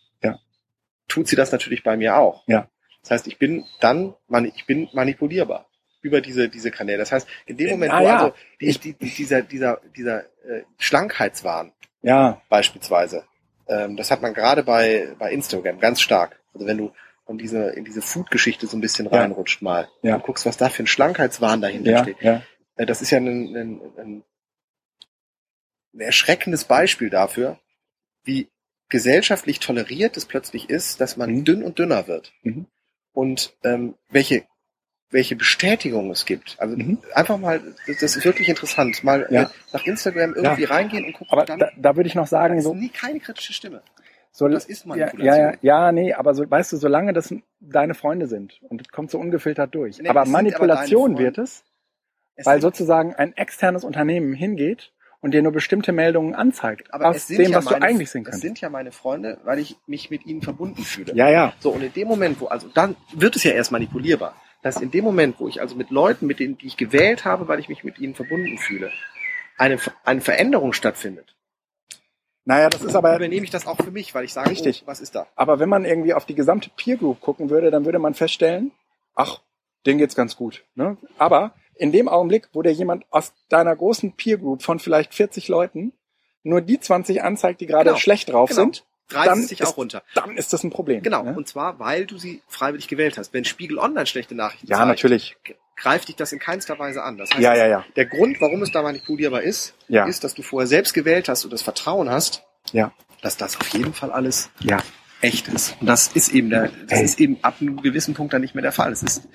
Tut 1.08 1.28
sie 1.28 1.36
das 1.36 1.52
natürlich 1.52 1.82
bei 1.82 1.96
mir 1.96 2.16
auch. 2.16 2.42
Ja. 2.46 2.68
Das 3.02 3.10
heißt, 3.12 3.26
ich 3.28 3.38
bin 3.38 3.64
dann, 3.80 4.14
ich 4.54 4.66
bin 4.66 4.88
manipulierbar 4.92 5.66
über 6.02 6.20
diese, 6.20 6.48
diese 6.48 6.70
Kanäle. 6.70 6.98
Das 6.98 7.12
heißt, 7.12 7.26
in 7.46 7.56
dem 7.56 7.70
Moment, 7.70 7.92
Ah, 7.92 8.00
wo 8.00 8.04
ja. 8.04 8.16
also 8.18 8.34
die, 8.60 8.76
die, 8.78 8.92
dieser, 8.94 9.42
dieser, 9.42 9.80
dieser 9.96 10.24
äh, 10.44 10.62
Schlankheitswahn 10.78 11.72
Ja, 12.02 12.40
beispielsweise, 12.48 13.24
ähm, 13.68 13.96
das 13.96 14.10
hat 14.10 14.22
man 14.22 14.34
gerade 14.34 14.62
bei, 14.62 15.14
bei 15.18 15.32
Instagram 15.32 15.78
ganz 15.80 16.00
stark. 16.00 16.40
Also 16.54 16.66
wenn 16.66 16.78
du 16.78 16.92
in 17.28 17.38
diese, 17.38 17.70
in 17.70 17.84
diese 17.84 18.02
Food-Geschichte 18.02 18.66
so 18.68 18.76
ein 18.76 18.80
bisschen 18.80 19.06
Ja. 19.10 19.20
reinrutscht 19.20 19.62
mal 19.62 19.88
Ja. 20.02 20.14
und 20.16 20.22
guckst, 20.22 20.46
was 20.46 20.56
da 20.56 20.68
für 20.68 20.84
ein 20.84 20.86
Schlankheitswahn 20.86 21.60
dahinter 21.60 21.90
ja, 21.90 22.02
steht. 22.02 22.20
ja. 22.22 22.42
Äh, 22.76 22.86
Das 22.86 23.02
ist 23.02 23.10
ja 23.10 23.18
ein, 23.18 23.26
ein, 23.56 23.80
ein, 23.98 24.24
ein 25.94 26.00
erschreckendes 26.00 26.64
Beispiel 26.64 27.10
dafür, 27.10 27.58
wie 28.24 28.48
gesellschaftlich 28.88 29.60
toleriert 29.60 30.16
es 30.16 30.24
plötzlich 30.26 30.70
ist, 30.70 31.00
dass 31.00 31.16
man 31.16 31.30
Mhm. 31.30 31.44
dünn 31.44 31.62
und 31.62 31.78
dünner 31.78 32.06
wird. 32.06 32.32
Mhm. 32.42 32.66
Und 33.12 33.54
ähm, 33.64 33.94
welche, 34.10 34.44
welche 35.10 35.36
Bestätigung 35.36 36.10
es 36.10 36.26
gibt. 36.26 36.56
Also 36.58 36.76
Mhm. 36.76 36.98
einfach 37.14 37.38
mal, 37.38 37.60
das, 37.86 37.98
das 37.98 38.16
ist 38.16 38.24
wirklich 38.24 38.48
interessant, 38.48 39.02
mal 39.04 39.26
Ja. 39.30 39.42
äh, 39.42 39.46
nach 39.72 39.84
Instagram 39.86 40.34
irgendwie 40.34 40.64
reingehen 40.64 41.04
und 41.04 41.12
gucken, 41.14 41.28
Aber 41.32 41.44
dann 41.44 41.58
da, 41.58 41.70
da 41.76 41.96
würde 41.96 42.08
ich 42.08 42.14
noch 42.14 42.26
sagen, 42.26 42.58
ist 42.58 42.64
so, 42.64 42.74
nie 42.74 42.88
keine 42.90 43.20
kritische 43.20 43.52
Stimme. 43.52 43.82
so 44.32 44.48
das 44.48 44.66
ist 44.66 44.84
ja, 44.84 44.88
Manipulation. 44.88 45.24
ja, 45.26 45.50
ja, 45.52 45.56
ja, 45.62 45.92
nee, 45.92 46.12
aber 46.12 46.34
so, 46.34 46.48
weißt 46.50 46.72
du, 46.72 46.76
solange 46.76 47.12
das 47.12 47.32
deine 47.60 47.94
Freunde 47.94 48.26
sind 48.26 48.60
und 48.68 48.82
es 48.82 48.88
kommt 48.88 49.10
so 49.10 49.18
ungefiltert 49.18 49.74
durch. 49.74 49.98
Nee, 49.98 50.08
aber 50.08 50.20
aber 50.22 50.30
Manipulation 50.30 51.14
deine 51.14 51.24
wird 51.24 51.38
es, 51.38 51.64
Es 52.34 52.44
weil 52.44 52.60
sozusagen 52.60 53.14
ein 53.14 53.34
externes 53.36 53.82
Unternehmen 53.84 54.34
hingeht 54.34 54.92
und 55.26 55.32
dir 55.32 55.42
nur 55.42 55.50
bestimmte 55.50 55.90
Meldungen 55.90 56.36
anzeigt, 56.36 56.94
aber 56.94 57.08
aus 57.08 57.26
dem, 57.26 57.50
ja 57.50 57.58
was 57.58 57.64
meine, 57.64 57.80
du 57.80 57.86
eigentlich 57.86 58.10
sehen 58.12 58.22
kannst. 58.22 58.42
sind 58.42 58.60
ja 58.60 58.70
meine 58.70 58.92
Freunde, 58.92 59.40
weil 59.42 59.58
ich 59.58 59.76
mich 59.88 60.08
mit 60.08 60.24
ihnen 60.24 60.40
verbunden 60.40 60.84
fühle. 60.84 61.16
Ja, 61.16 61.28
ja. 61.28 61.52
So, 61.58 61.72
und 61.72 61.82
in 61.82 61.92
dem 61.92 62.06
Moment, 62.06 62.40
wo, 62.40 62.46
also 62.46 62.68
dann 62.72 62.94
wird 63.12 63.34
es 63.34 63.42
ja 63.42 63.50
erst 63.50 63.72
manipulierbar. 63.72 64.40
Dass 64.62 64.80
in 64.80 64.92
dem 64.92 65.02
Moment, 65.02 65.40
wo 65.40 65.48
ich 65.48 65.60
also 65.60 65.74
mit 65.74 65.90
Leuten, 65.90 66.26
mit 66.26 66.38
denen, 66.38 66.56
die 66.58 66.68
ich 66.68 66.76
gewählt 66.76 67.24
habe, 67.24 67.48
weil 67.48 67.58
ich 67.58 67.68
mich 67.68 67.82
mit 67.82 67.98
ihnen 67.98 68.14
verbunden 68.14 68.56
fühle, 68.56 68.92
eine, 69.58 69.78
eine 70.04 70.20
Veränderung 70.20 70.72
stattfindet, 70.72 71.34
Naja, 72.44 72.68
das 72.68 72.84
ist 72.84 72.94
aber, 72.94 73.16
übernehme 73.16 73.42
ich 73.42 73.50
das 73.50 73.66
auch 73.66 73.78
für 73.82 73.90
mich, 73.90 74.14
weil 74.14 74.24
ich 74.24 74.32
sage, 74.32 74.50
Richtig. 74.50 74.82
Oh, 74.84 74.86
was 74.86 75.00
ist 75.00 75.16
da? 75.16 75.26
aber 75.34 75.58
wenn 75.58 75.68
man 75.68 75.84
irgendwie 75.84 76.14
auf 76.14 76.24
die 76.24 76.36
gesamte 76.36 76.70
Peer 76.76 76.98
Group 76.98 77.20
gucken 77.20 77.50
würde, 77.50 77.72
dann 77.72 77.84
würde 77.84 77.98
man 77.98 78.14
feststellen, 78.14 78.70
ach, 79.16 79.40
denen 79.86 79.98
geht's 79.98 80.14
ganz 80.14 80.36
gut. 80.36 80.62
Ne? 80.76 80.96
Aber 81.18 81.52
in 81.78 81.92
dem 81.92 82.08
Augenblick, 82.08 82.48
wo 82.52 82.62
dir 82.62 82.72
jemand 82.72 83.04
aus 83.10 83.32
deiner 83.48 83.74
großen 83.76 84.12
Peer 84.12 84.38
Group 84.38 84.62
von 84.62 84.78
vielleicht 84.78 85.14
40 85.14 85.48
Leuten 85.48 85.92
nur 86.42 86.60
die 86.60 86.78
20 86.80 87.22
anzeigt, 87.22 87.60
die 87.60 87.66
gerade 87.66 87.90
Genau. 87.90 87.98
schlecht 87.98 88.30
drauf 88.32 88.50
Genau. 88.50 88.62
sind, 88.62 88.84
Reißt 89.08 89.28
Dann 89.28 89.38
es 89.38 89.46
dich 89.46 89.60
ist- 89.60 89.68
auch 89.68 89.76
runter. 89.76 90.02
dann 90.16 90.36
ist 90.36 90.52
das 90.52 90.64
ein 90.64 90.70
Problem. 90.70 91.00
Genau. 91.00 91.22
Ne? 91.22 91.34
Und 91.36 91.46
zwar, 91.46 91.78
weil 91.78 92.06
du 92.06 92.18
sie 92.18 92.42
freiwillig 92.48 92.88
gewählt 92.88 93.18
hast. 93.18 93.32
Wenn 93.32 93.44
Spiegel 93.44 93.78
Online 93.78 94.04
schlechte 94.06 94.34
Nachrichten 94.34 94.66
Ja, 94.66 94.78
zeigt, 94.78 94.88
natürlich. 94.88 95.36
greift 95.76 96.08
dich 96.08 96.16
das 96.16 96.32
in 96.32 96.40
keinster 96.40 96.76
Weise 96.80 97.04
an. 97.04 97.16
Das 97.16 97.30
heißt, 97.30 97.40
Ja, 97.40 97.54
ja, 97.54 97.68
ja. 97.68 97.84
der 97.94 98.06
Grund, 98.06 98.40
warum 98.40 98.62
es 98.62 98.72
da 98.72 98.82
manipulierbar 98.82 99.42
ist, 99.42 99.74
Ja. 99.86 100.06
ist, 100.06 100.24
dass 100.24 100.34
du 100.34 100.42
vorher 100.42 100.66
selbst 100.66 100.92
gewählt 100.92 101.28
hast 101.28 101.44
und 101.44 101.52
das 101.52 101.62
Vertrauen 101.62 102.10
hast, 102.10 102.42
Ja. 102.72 102.90
dass 103.22 103.36
das 103.36 103.60
auf 103.60 103.68
jeden 103.68 103.94
Fall 103.94 104.10
alles 104.10 104.50
Ja. 104.58 104.78
echt 105.20 105.46
ist. 105.46 105.76
Und 105.80 105.86
das 105.86 106.08
ist 106.08 106.30
eben 106.34 106.50
der, 106.50 106.70
das 106.88 106.98
Ey. 106.98 107.04
ist 107.04 107.20
eben 107.20 107.38
ab 107.42 107.58
einem 107.60 107.80
gewissen 107.82 108.14
Punkt 108.14 108.32
dann 108.32 108.40
nicht 108.40 108.56
mehr 108.56 108.62
der 108.62 108.72
Fall. 108.72 108.90
Es 108.90 109.04
ist, 109.04 109.28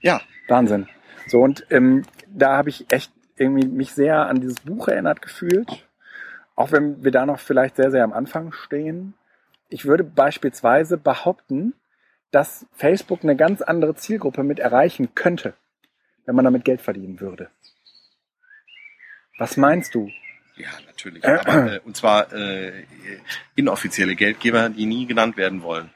ja, 0.00 0.22
Wahnsinn. 0.48 0.88
So, 1.26 1.40
und 1.40 1.66
ähm, 1.70 2.04
da 2.28 2.56
habe 2.56 2.68
ich 2.68 2.90
echt 2.90 3.12
irgendwie 3.36 3.66
mich 3.66 3.92
sehr 3.92 4.26
an 4.26 4.40
dieses 4.40 4.60
Buch 4.60 4.88
erinnert 4.88 5.22
gefühlt. 5.22 5.86
Auch 6.54 6.72
wenn 6.72 7.04
wir 7.04 7.10
da 7.10 7.26
noch 7.26 7.38
vielleicht 7.38 7.76
sehr, 7.76 7.90
sehr 7.90 8.04
am 8.04 8.12
Anfang 8.12 8.52
stehen. 8.52 9.14
Ich 9.68 9.84
würde 9.84 10.04
beispielsweise 10.04 10.96
behaupten, 10.96 11.74
dass 12.30 12.66
Facebook 12.72 13.22
eine 13.22 13.36
ganz 13.36 13.60
andere 13.62 13.94
Zielgruppe 13.94 14.42
mit 14.42 14.58
erreichen 14.58 15.14
könnte, 15.14 15.54
wenn 16.24 16.34
man 16.34 16.44
damit 16.44 16.64
Geld 16.64 16.80
verdienen 16.80 17.20
würde. 17.20 17.50
Was 19.38 19.56
meinst 19.56 19.94
du? 19.94 20.08
ja, 20.56 20.70
natürlich. 20.86 21.24
Aber, 21.24 21.74
äh, 21.74 21.80
und 21.84 21.96
zwar 21.96 22.32
äh, 22.32 22.84
inoffizielle 23.54 24.16
Geldgeber, 24.16 24.70
die 24.70 24.86
nie 24.86 25.06
genannt 25.06 25.36
werden 25.36 25.62
wollen. 25.62 25.90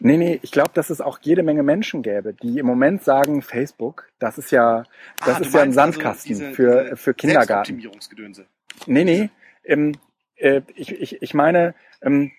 Nee, 0.00 0.16
nee, 0.16 0.38
ich 0.42 0.52
glaube, 0.52 0.70
dass 0.74 0.90
es 0.90 1.00
auch 1.00 1.18
jede 1.22 1.42
Menge 1.42 1.62
Menschen 1.62 2.02
gäbe, 2.02 2.32
die 2.34 2.58
im 2.58 2.66
Moment 2.66 3.02
sagen, 3.02 3.42
Facebook, 3.42 4.08
das 4.18 4.38
ist 4.38 4.50
ja, 4.52 4.84
das 5.24 5.36
Ah, 5.36 5.40
ist 5.40 5.54
ja 5.54 5.60
ein 5.62 5.68
also 5.68 5.74
Sandkasten 5.74 6.28
diese- 6.28 6.52
für, 6.52 6.82
diese 6.84 6.96
für 6.96 7.14
Kindergarten. 7.14 7.80
Nee, 8.86 9.04
nee. 9.04 9.30
Ähm, 9.64 9.92
äh, 10.36 10.62
ich, 10.76 10.92
ich, 10.92 11.20
ich 11.22 11.34
meine, 11.34 11.74
ähm, 12.00 12.30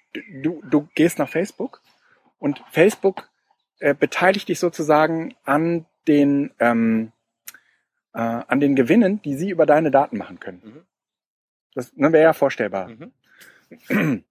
du, 0.41 0.61
du 0.69 0.87
gehst 0.95 1.19
nach 1.19 1.29
Facebook 1.29 1.81
und 2.39 2.63
Facebook 2.71 3.29
äh, 3.79 3.93
beteiligt 3.93 4.47
dich 4.47 4.59
sozusagen 4.59 5.35
an 5.43 5.85
den, 6.07 6.51
ähm, 6.59 7.11
äh, 8.13 8.19
an 8.19 8.59
den 8.61 8.75
Gewinnen, 8.75 9.21
die 9.21 9.35
sie 9.35 9.49
über 9.49 9.65
deine 9.65 9.91
Daten 9.91 10.17
machen 10.17 10.39
können. 10.39 10.61
Mhm. 10.63 10.81
Das 11.75 11.95
ne, 11.95 12.11
wäre 12.13 12.23
ja 12.23 12.33
vorstellbar. 12.33 12.87
Mhm. 12.89 14.23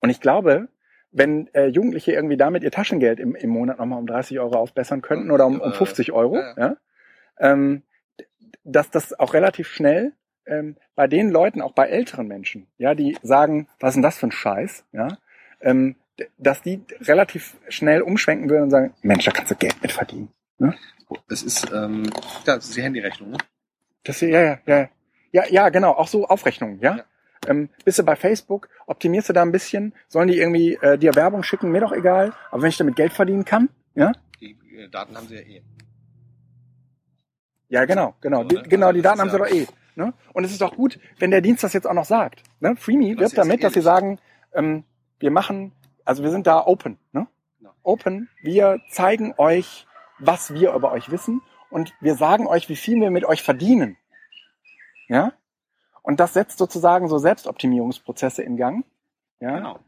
Und 0.00 0.10
ich 0.10 0.20
glaube, 0.20 0.68
wenn 1.12 1.48
äh, 1.54 1.66
Jugendliche 1.66 2.12
irgendwie 2.12 2.36
damit 2.36 2.62
ihr 2.62 2.70
Taschengeld 2.70 3.20
im, 3.20 3.34
im 3.34 3.50
Monat 3.50 3.78
nochmal 3.78 3.98
um 3.98 4.06
30 4.06 4.40
Euro 4.40 4.56
aufbessern 4.56 5.02
könnten 5.02 5.30
oder 5.30 5.46
um, 5.46 5.60
um 5.60 5.72
Äh, 5.72 5.74
50 5.74 6.12
Euro, 6.12 6.36
ja, 6.36 6.54
ja, 6.56 6.76
ähm, 7.38 7.82
dass 8.64 8.90
das 8.90 9.18
auch 9.18 9.34
relativ 9.34 9.68
schnell 9.68 10.12
ähm, 10.46 10.76
bei 10.94 11.06
den 11.06 11.30
Leuten, 11.30 11.60
auch 11.60 11.72
bei 11.72 11.88
älteren 11.88 12.26
Menschen, 12.26 12.66
ja, 12.78 12.94
die 12.94 13.16
sagen, 13.22 13.68
was 13.78 13.90
ist 13.90 13.94
denn 13.96 14.02
das 14.02 14.18
für 14.18 14.26
ein 14.26 14.32
Scheiß, 14.32 14.84
ja, 14.92 15.18
ähm, 15.60 15.96
dass 16.38 16.62
die 16.62 16.82
relativ 17.00 17.56
schnell 17.68 18.02
umschwenken 18.02 18.50
würden 18.50 18.64
und 18.64 18.70
sagen, 18.70 18.94
Mensch, 19.02 19.24
da 19.24 19.30
kannst 19.30 19.50
du 19.50 19.56
Geld 19.56 19.80
mit 19.82 19.92
verdienen. 19.92 20.28
Es 21.28 21.42
ist, 21.42 21.70
ähm, 21.72 22.04
ja, 22.46 22.56
das 22.56 22.66
ist 22.66 22.76
die 22.76 22.82
Handyrechnung, 22.82 23.30
ne? 23.30 23.38
Das 24.04 24.20
ja, 24.20 24.28
ja, 24.28 24.58
ja, 24.66 24.88
ja, 25.32 25.44
ja, 25.48 25.68
genau, 25.68 25.92
auch 25.92 26.08
so 26.08 26.26
Aufrechnungen, 26.26 26.80
ja. 26.80 26.96
Ja. 26.96 27.04
Ähm, 27.48 27.68
bist 27.84 27.98
du 27.98 28.02
bei 28.04 28.14
Facebook, 28.16 28.68
optimierst 28.86 29.28
du 29.28 29.32
da 29.32 29.42
ein 29.42 29.52
bisschen, 29.52 29.94
sollen 30.08 30.28
die 30.28 30.38
irgendwie 30.38 30.74
äh, 30.74 30.96
dir 30.98 31.14
Werbung 31.14 31.42
schicken, 31.42 31.70
mir 31.72 31.80
doch 31.80 31.92
egal, 31.92 32.32
aber 32.50 32.62
wenn 32.62 32.68
ich 32.68 32.76
damit 32.76 32.96
Geld 32.96 33.12
verdienen 33.12 33.44
kann, 33.44 33.68
ja, 33.94 34.12
Die 34.40 34.56
äh, 34.76 34.88
Daten 34.88 35.16
haben 35.16 35.26
sie 35.26 35.34
ja 35.36 35.40
eh. 35.40 35.62
ja, 37.68 37.84
genau, 37.84 38.14
genau, 38.20 38.42
So, 38.42 38.48
die, 38.48 38.56
ne? 38.56 38.62
genau, 38.68 38.86
Also 38.88 38.96
die 38.96 39.02
Daten 39.02 39.20
haben 39.20 39.30
sie 39.30 39.36
ja- 39.38 39.44
doch 39.44 39.50
eh. 39.50 39.66
Ne? 39.94 40.14
Und 40.32 40.44
es 40.44 40.52
ist 40.52 40.62
auch 40.62 40.74
gut, 40.74 40.98
wenn 41.18 41.30
der 41.30 41.42
Dienst 41.42 41.62
das 41.62 41.74
jetzt 41.74 41.86
auch 41.86 41.92
noch 41.92 42.06
sagt. 42.06 42.42
Ne? 42.60 42.76
Freeme 42.76 43.10
Das 43.14 43.20
wirbt 43.32 43.38
damit, 43.38 43.62
dass 43.62 43.74
sie 43.74 43.82
sagen, 43.82 44.18
ähm, 44.54 44.84
wir 45.18 45.30
machen, 45.30 45.72
also 46.06 46.22
wir 46.22 46.30
sind 46.30 46.46
da 46.46 46.66
open. 46.66 46.96
Ne? 47.12 47.26
Genau. 47.58 47.72
Open, 47.82 48.30
wir 48.40 48.80
zeigen 48.90 49.34
euch, 49.36 49.86
was 50.18 50.54
wir 50.54 50.72
über 50.72 50.92
euch 50.92 51.10
wissen 51.10 51.42
und 51.68 51.92
wir 52.00 52.14
sagen 52.14 52.46
euch, 52.46 52.70
wie 52.70 52.76
viel 52.76 52.98
wir 53.02 53.10
mit 53.10 53.26
euch 53.26 53.42
verdienen. 53.42 53.98
Ja? 55.08 55.34
Und 56.02 56.18
das 56.20 56.34
setzt 56.34 56.58
sozusagen 56.58 57.08
so 57.08 57.18
Selbstoptimierungsprozesse 57.18 58.42
in 58.42 58.56
Gang. 58.56 58.84
Ja? 59.40 59.56
Genau. 59.56 59.78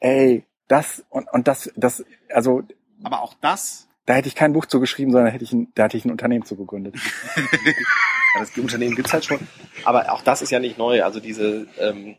Ey, 0.00 0.44
das 0.68 1.04
und, 1.10 1.30
und 1.32 1.46
das, 1.48 1.70
das, 1.76 2.04
also 2.30 2.62
Aber 3.02 3.22
auch 3.22 3.34
das, 3.40 3.88
da 4.06 4.14
hätte 4.14 4.28
ich 4.28 4.34
kein 4.34 4.52
Buch 4.52 4.66
zu 4.66 4.80
geschrieben, 4.80 5.12
sondern 5.12 5.30
hätte 5.32 5.44
ich 5.44 5.52
ein, 5.52 5.72
da 5.74 5.84
hätte 5.84 5.96
ich 5.96 6.04
ein 6.04 6.10
Unternehmen 6.10 6.44
zu 6.44 6.56
gegründet. 6.56 6.96
ja, 7.36 8.40
das 8.40 8.56
Unternehmen 8.58 8.96
gibt's 8.96 9.12
halt 9.12 9.24
schon. 9.24 9.38
Aber 9.84 10.12
auch 10.12 10.22
das 10.22 10.42
ist 10.42 10.50
ja 10.50 10.58
nicht 10.58 10.76
neu. 10.78 11.02
Also 11.04 11.20
diese, 11.20 11.66
ähm, 11.78 12.16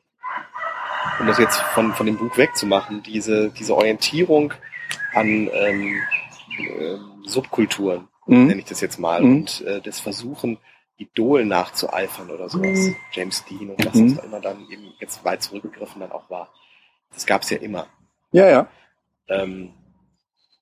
um 1.20 1.28
das 1.28 1.38
jetzt 1.38 1.60
von, 1.60 1.94
von 1.94 2.06
dem 2.06 2.18
Buch 2.18 2.38
wegzumachen, 2.38 3.04
diese, 3.04 3.50
diese 3.52 3.76
Orientierung 3.76 4.54
an 5.14 5.50
ähm, 5.54 6.02
ähm, 6.80 7.24
Subkulturen, 7.26 8.08
Mhm. 8.28 8.48
nenne 8.48 8.60
ich 8.62 8.66
das 8.66 8.82
jetzt 8.82 8.98
mal, 8.98 9.22
Mhm. 9.22 9.32
und 9.36 9.62
äh, 9.62 9.82
das 9.82 10.00
Versuchen, 10.00 10.58
Idol 10.98 11.46
nachzueifern 11.46 12.30
oder 12.30 12.48
sowas. 12.50 12.80
Mhm. 12.80 12.96
James 13.12 13.44
Dean 13.46 13.70
und 13.72 13.86
was 13.86 13.94
Mhm. 13.96 14.08
das 14.16 14.18
da 14.18 14.24
immer 14.24 14.40
dann 14.42 14.68
eben 14.70 14.94
jetzt 15.00 15.24
weit 15.26 15.42
zurückgegriffen 15.44 16.00
dann 16.02 16.12
auch 16.12 16.30
war. 16.30 16.54
Das 17.14 17.26
gab's 17.26 17.50
ja 17.50 17.58
immer. 17.58 17.88
Ja, 18.32 18.48
ja. 18.50 18.68
Ähm, 19.28 19.74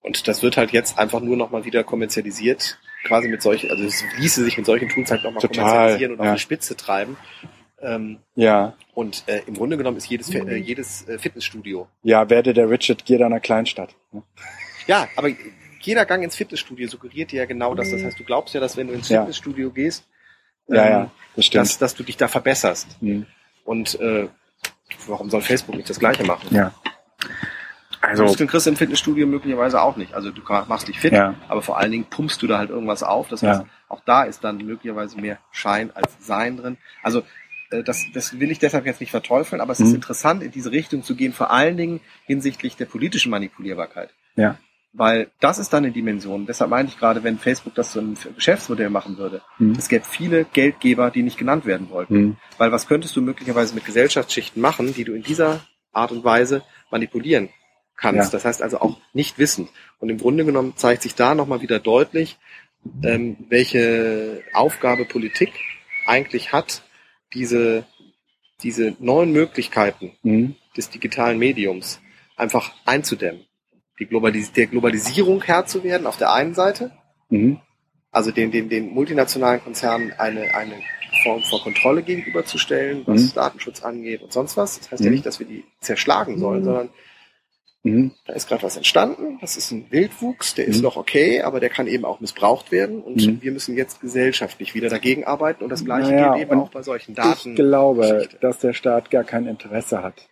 und 0.01 0.27
das 0.27 0.41
wird 0.43 0.57
halt 0.57 0.72
jetzt 0.72 0.97
einfach 0.99 1.19
nur 1.22 1.38
nochmal 1.38 1.65
wieder 1.65 1.84
kommerzialisiert, 1.84 2.77
quasi 3.05 3.27
mit 3.30 3.41
solchen, 3.41 3.69
also 3.72 3.84
es 3.84 4.03
ließe 4.18 4.43
sich 4.43 4.57
mit 4.57 4.65
solchen 4.65 4.89
Tools 4.89 5.11
halt 5.11 5.23
nochmal 5.23 5.41
kommerzialisieren 5.47 6.14
und 6.14 6.23
ja. 6.26 6.31
auf 6.31 6.35
die 6.38 6.41
Spitze 6.41 6.76
treiben. 6.76 7.18
Ähm, 7.81 8.19
Ja. 8.35 8.76
und 8.93 9.23
äh, 9.27 9.41
im 9.45 9.55
Grunde 9.55 9.76
genommen 9.77 9.97
ist 9.97 10.07
jedes, 10.10 10.30
äh, 10.34 10.55
jedes 10.55 11.07
äh, 11.07 11.19
Fitnessstudio. 11.19 11.88
Ja, 12.01 12.30
werde 12.30 12.53
der 12.53 12.69
Richard 12.69 13.05
Gere 13.05 13.26
einer 13.26 13.39
Kleinstadt. 13.41 13.95
ne? 14.11 14.23
Ja, 14.88 15.07
aber 15.18 15.30
jeder 15.81 16.05
Gang 16.05 16.23
ins 16.23 16.35
Fitnessstudio 16.38 16.88
suggeriert 16.88 17.31
dir 17.34 17.39
ja 17.39 17.45
genau 17.45 17.76
das. 17.76 17.91
Das 17.91 18.01
heißt, 18.03 18.18
du 18.19 18.23
glaubst 18.23 18.53
ja, 18.53 18.61
dass 18.61 18.77
wenn 18.77 18.88
du 18.88 18.93
ins 18.93 19.10
Ja. 19.10 19.22
Fitnessstudio 19.22 19.69
gehst, 19.72 20.05
Ja, 20.68 20.84
ähm, 20.85 20.91
ja, 20.91 21.11
das 21.35 21.45
stimmt. 21.45 21.61
dass, 21.65 21.77
dass 21.77 21.95
du 21.95 22.03
dich 22.03 22.18
da 22.18 22.27
verbesserst. 22.27 23.02
Mhm. 23.02 23.26
Und 23.65 23.99
äh, 23.99 24.27
warum 25.07 25.30
soll 25.30 25.41
Facebook 25.41 25.76
nicht 25.76 25.90
das 25.90 25.99
Gleiche 25.99 26.23
machen? 26.23 26.48
Ja. 26.52 26.73
Also, 28.02 28.23
Muskeln 28.23 28.49
kriegst 28.49 28.65
du 28.65 28.69
im 28.72 28.76
Fitnessstudio 28.76 29.26
möglicherweise 29.26 29.81
auch 29.81 29.95
nicht. 29.95 30.14
Also 30.14 30.30
du 30.31 30.41
machst 30.68 30.90
dich 30.90 30.99
fit, 30.99 31.14
Ja. 31.14 31.35
aber 31.48 31.61
vor 31.61 31.77
allen 31.77 31.91
Dingen 31.91 32.03
pumpst 32.06 32.41
du 32.41 32.48
da 32.48 32.57
halt 32.57 32.69
irgendwas 32.69 33.02
auf. 33.02 33.30
Das 33.30 33.41
Ja. 33.41 33.49
heißt, 33.49 33.64
auch 33.88 34.02
da 34.06 34.23
ist 34.23 34.44
dann 34.44 34.57
möglicherweise 34.57 35.18
mehr 35.19 35.38
Schein 35.52 35.90
als 35.95 36.14
Sein 36.19 36.57
drin. 36.57 36.77
Also 37.02 37.23
äh, 37.72 37.81
das, 37.81 38.03
das 38.14 38.38
will 38.40 38.52
ich 38.52 38.60
deshalb 38.60 38.85
jetzt 38.85 38.99
nicht 38.99 39.11
verteufeln, 39.11 39.61
aber 39.61 39.72
es 39.72 39.80
ist 39.80 39.90
Mhm. 39.90 39.95
interessant, 39.95 40.44
in 40.44 40.52
diese 40.52 40.72
Richtung 40.72 41.03
zu 41.03 41.15
gehen, 41.15 41.31
vor 41.31 41.52
allen 41.52 41.77
Dingen 41.77 42.02
hinsichtlich 42.26 42.76
der 42.76 42.85
politischen 42.85 43.30
Manipulierbarkeit. 43.31 44.10
ja. 44.35 44.57
Weil 44.95 45.32
das 45.40 45.57
ist 45.57 45.74
dann 45.74 45.84
eine 45.86 45.91
Dimension. 45.94 46.45
Deshalb 46.45 46.70
meine 46.70 46.88
ich 46.88 46.99
gerade, 46.99 47.24
wenn 47.24 47.40
Facebook 47.40 47.74
das 47.74 47.94
so 47.94 47.99
ein 47.99 48.15
Geschäftsmodell 48.36 48.91
machen 48.91 49.18
würde, 49.18 49.41
Mhm. 49.57 49.72
es 49.72 49.90
gäbe 49.90 50.06
viele 50.06 50.45
Geldgeber, 50.45 51.10
die 51.10 51.24
nicht 51.24 51.38
genannt 51.40 51.65
werden 51.65 51.90
wollten. 51.90 52.15
Mhm. 52.15 52.38
Weil 52.60 52.72
was 52.72 52.88
könntest 52.88 53.15
du 53.15 53.22
möglicherweise 53.22 53.74
mit 53.74 53.86
Gesellschaftsschichten 53.86 54.61
machen, 54.61 54.94
die 54.94 55.03
du 55.03 55.14
in 55.14 55.24
dieser 55.24 55.61
Art 55.91 56.11
und 56.11 56.24
Weise 56.24 56.64
manipulieren 56.91 57.49
kannst? 57.98 58.34
Ja. 58.34 58.38
Das 58.38 58.45
heißt 58.45 58.61
also 58.61 58.82
auch 58.82 58.98
nicht 59.14 59.40
wissend. 59.40 59.70
Und 59.98 60.10
im 60.10 60.20
Grunde 60.20 60.45
genommen 60.45 60.78
zeigt 60.78 61.02
sich 61.02 61.15
da 61.15 61.34
nochmal 61.34 61.61
wieder 61.61 61.80
deutlich, 61.80 62.38
ähm, 63.03 63.38
welche 63.49 64.44
Aufgabe 64.53 65.06
Politik 65.06 65.53
eigentlich 66.06 66.52
hat, 66.53 66.84
diese, 67.34 67.86
diese 68.61 68.95
neuen 68.99 69.32
Möglichkeiten 69.32 70.11
Mhm. 70.22 70.56
des 70.78 70.91
digitalen 70.91 71.40
Mediums 71.40 71.99
einfach 72.36 72.74
einzudämmen. 72.86 73.45
Die 73.99 74.06
Globalis 74.06 74.52
der 74.52 74.68
Globalisierung 74.68 75.41
Herr 75.44 75.65
zu 75.65 75.84
werden 75.84 76.07
auf 76.07 76.18
der 76.18 76.34
einen 76.34 76.53
Seite, 76.53 76.91
Mhm. 77.30 77.60
also 78.11 78.32
den, 78.32 78.52
den, 78.52 78.70
den 78.70 78.90
multinationalen 78.94 79.64
Konzernen 79.64 80.14
eine, 80.18 80.53
eine 80.56 80.76
Form 81.24 81.41
von 81.44 81.60
Kontrolle 81.61 82.02
gegenüberzustellen, 82.03 83.03
was 83.06 83.22
Mhm. 83.22 83.34
Datenschutz 83.36 83.84
angeht 83.84 84.22
und 84.24 84.34
sonst 84.34 84.57
was. 84.57 84.80
Das 84.80 84.91
heißt 84.91 85.02
ja 85.03 85.10
Mhm. 85.10 85.14
nicht, 85.14 85.26
dass 85.26 85.40
wir 85.40 85.45
die 85.48 85.64
zerschlagen 85.80 86.38
sollen, 86.40 86.61
Mhm. 86.61 86.65
sondern 86.65 86.90
Mhm. 87.86 88.11
da 88.26 88.34
ist 88.34 88.48
gerade 88.48 88.64
was 88.64 88.78
entstanden, 88.78 89.38
das 89.41 89.57
ist 89.57 89.72
ein 89.72 89.86
Wildwuchs, 89.91 90.56
der 90.56 90.65
ist 90.65 90.78
Mhm. 90.78 90.84
noch 90.84 90.95
okay, 90.98 91.41
aber 91.41 91.60
der 91.60 91.70
kann 91.70 91.86
eben 91.88 92.06
auch 92.06 92.20
missbraucht 92.20 92.72
werden 92.72 93.02
und 93.02 93.41
wir 93.44 93.52
müssen 93.52 93.76
jetzt 93.76 93.99
gesellschaftlich 94.02 94.74
wieder 94.74 94.90
dagegen 94.90 95.26
arbeiten 95.26 95.64
und 95.64 95.70
das 95.70 95.84
gleiche 95.86 96.11
Naja, 96.11 96.34
gilt 96.34 96.49
eben 96.49 96.60
auch 96.60 96.70
bei 96.72 96.82
solchen 96.82 97.14
Daten. 97.14 97.49
Ich 97.52 97.56
glaube, 97.57 98.28
dass 98.41 98.60
der 98.60 98.74
Staat 98.74 99.11
gar 99.11 99.24
kein 99.26 99.45
Interesse 99.48 100.02
hat, 100.02 100.28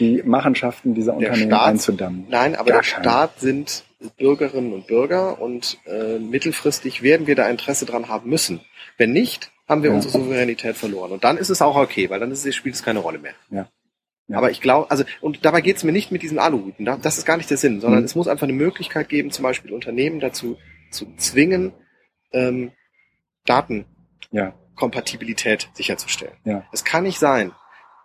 die 0.00 0.22
Machenschaften 0.22 0.94
dieser 0.94 1.14
Unternehmen 1.14 1.50
Staat- 1.50 1.66
einzudammen. 1.68 2.26
Nein, 2.28 2.54
aber 2.56 2.70
Gar 2.70 2.82
der 2.82 2.90
kein. 2.92 3.02
Staat 3.02 3.40
sind 3.40 3.84
Bürgerinnen 4.16 4.72
und 4.72 4.86
Bürger 4.86 5.40
und 5.40 5.78
äh, 5.86 6.18
mittelfristig 6.18 7.02
werden 7.02 7.26
wir 7.26 7.34
da 7.34 7.48
Interesse 7.48 7.84
dran 7.84 8.08
haben 8.08 8.30
müssen. 8.30 8.60
Wenn 8.96 9.12
nicht, 9.12 9.50
haben 9.68 9.82
wir 9.82 9.90
Ja. 9.90 9.96
unsere 9.96 10.12
Souveränität 10.12 10.76
verloren. 10.76 11.10
Und 11.12 11.24
dann 11.24 11.36
ist 11.36 11.50
es 11.50 11.60
auch 11.62 11.76
okay, 11.76 12.08
weil 12.10 12.20
dann 12.20 12.30
ist, 12.30 12.52
spielt 12.54 12.74
es 12.76 12.82
keine 12.84 13.00
Rolle 13.00 13.18
mehr. 13.18 13.32
Ja. 13.50 13.68
Ja. 14.28 14.38
Aber 14.38 14.50
ich 14.50 14.60
glaube, 14.60 14.90
also, 14.90 15.04
und 15.20 15.44
dabei 15.44 15.60
geht 15.62 15.76
es 15.78 15.84
mir 15.84 15.92
nicht 15.92 16.12
mit 16.12 16.22
diesen 16.22 16.38
Aluhuten. 16.38 16.84
Da- 16.84 16.96
Das 16.96 17.18
ist 17.18 17.24
gar 17.24 17.36
nicht 17.38 17.50
der 17.50 17.56
Sinn, 17.56 17.80
sondern 17.80 18.00
Mhm. 18.00 18.06
es 18.06 18.14
muss 18.14 18.28
einfach 18.28 18.44
eine 18.44 18.52
Möglichkeit 18.52 19.08
geben, 19.08 19.30
zum 19.30 19.42
Beispiel 19.42 19.72
Unternehmen 19.72 20.20
dazu 20.20 20.58
zu 20.90 21.06
zwingen, 21.16 21.72
ähm, 22.32 22.72
Datenkompatibilität 23.46 25.62
Ja. 25.64 25.68
sicherzustellen. 25.74 26.34
Ja. 26.44 26.62
Es 26.72 26.84
kann 26.84 27.04
nicht 27.04 27.18
sein, 27.18 27.52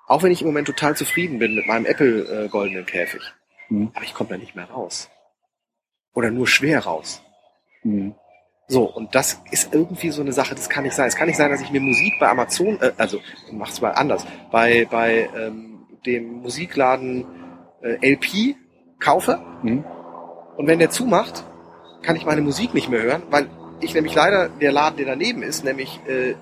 auch 0.07 0.23
wenn 0.23 0.31
ich 0.31 0.41
im 0.41 0.47
Moment 0.47 0.67
total 0.67 0.95
zufrieden 0.95 1.39
bin 1.39 1.55
mit 1.55 1.65
meinem 1.67 1.85
Apple 1.85 2.45
äh, 2.45 2.47
goldenen 2.49 2.85
Käfig, 2.85 3.21
Mhm. 3.69 3.91
aber 3.93 4.03
ich 4.03 4.13
komme 4.13 4.29
da 4.29 4.37
nicht 4.37 4.55
mehr 4.55 4.69
raus. 4.69 5.09
Oder 6.13 6.29
nur 6.31 6.47
schwer 6.47 6.83
raus. 6.83 7.21
Mhm. 7.83 8.15
So, 8.67 8.83
und 8.83 9.13
das 9.15 9.41
ist 9.51 9.73
irgendwie 9.73 10.09
so 10.11 10.21
eine 10.21 10.31
Sache, 10.31 10.55
das 10.55 10.69
kann 10.69 10.83
nicht 10.83 10.95
sein. 10.95 11.07
Es 11.07 11.15
kann 11.15 11.27
nicht 11.27 11.37
sein, 11.37 11.51
dass 11.51 11.61
ich 11.61 11.71
mir 11.71 11.81
Musik 11.81 12.13
bei 12.19 12.29
Amazon, 12.29 12.79
äh, 12.81 12.91
also 12.97 13.19
mach's 13.51 13.81
mal 13.81 13.91
anders, 13.91 14.25
bei, 14.51 14.87
bei 14.89 15.29
ähm, 15.35 15.85
dem 16.05 16.41
Musikladen 16.41 17.25
äh, 17.81 18.13
LP 18.13 18.55
kaufe 18.99 19.41
Mhm. 19.63 19.83
und 20.57 20.67
wenn 20.67 20.79
der 20.79 20.89
zumacht, 20.89 21.45
kann 22.03 22.15
ich 22.15 22.25
meine 22.25 22.41
Musik 22.41 22.73
nicht 22.73 22.89
mehr 22.89 23.01
hören, 23.01 23.23
weil 23.29 23.49
ich 23.79 23.93
nämlich 23.93 24.13
leider, 24.15 24.49
der 24.49 24.71
Laden, 24.71 24.97
der 24.97 25.05
daneben 25.07 25.41
ist, 25.43 25.63
nämlich 25.63 25.99
äh, 26.07 26.35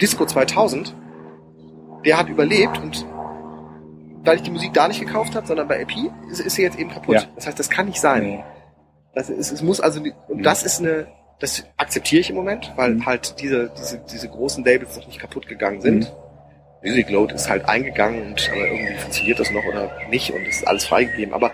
Disco 0.00 0.24
2000, 0.24 0.94
der 2.06 2.16
hat 2.18 2.28
überlebt 2.28 2.78
und 2.78 3.04
weil 4.24 4.36
ich 4.36 4.42
die 4.42 4.50
Musik 4.50 4.72
da 4.72 4.88
nicht 4.88 5.00
gekauft 5.00 5.34
habe, 5.36 5.46
sondern 5.46 5.68
bei 5.68 5.76
LP, 5.82 6.10
ist, 6.30 6.40
ist 6.40 6.54
sie 6.56 6.62
jetzt 6.62 6.78
eben 6.78 6.90
kaputt. 6.90 7.16
Ja. 7.16 7.24
Das 7.36 7.46
heißt, 7.46 7.58
das 7.58 7.68
kann 7.70 7.86
nicht 7.86 8.00
sein. 8.00 8.22
Nee. 8.24 8.44
Das 9.14 9.28
ist, 9.30 9.50
es 9.52 9.62
muss 9.62 9.80
also, 9.80 10.00
und 10.28 10.42
das 10.42 10.62
ist 10.64 10.80
eine, 10.80 11.06
das 11.38 11.64
akzeptiere 11.76 12.20
ich 12.20 12.30
im 12.30 12.36
Moment, 12.36 12.72
weil 12.76 12.94
Mhm. 12.94 13.06
halt 13.06 13.40
diese, 13.40 13.70
diese, 13.78 13.98
diese 14.10 14.28
großen 14.28 14.64
Labels 14.64 14.96
noch 14.96 15.06
nicht 15.06 15.20
kaputt 15.20 15.46
gegangen 15.46 15.80
sind. 15.80 16.10
Mhm. 16.10 16.88
Music 16.88 17.10
Load 17.10 17.34
ist 17.34 17.48
halt 17.48 17.68
eingegangen 17.68 18.22
und 18.28 18.50
aber 18.50 18.66
irgendwie 18.66 18.94
funktioniert 18.94 19.38
das 19.40 19.50
noch 19.50 19.64
oder 19.64 19.90
nicht 20.10 20.30
und 20.32 20.42
es 20.46 20.58
ist 20.58 20.66
alles 20.68 20.84
freigegeben. 20.86 21.34
Aber 21.34 21.52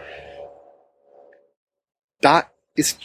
da 2.20 2.44
ist, 2.74 3.00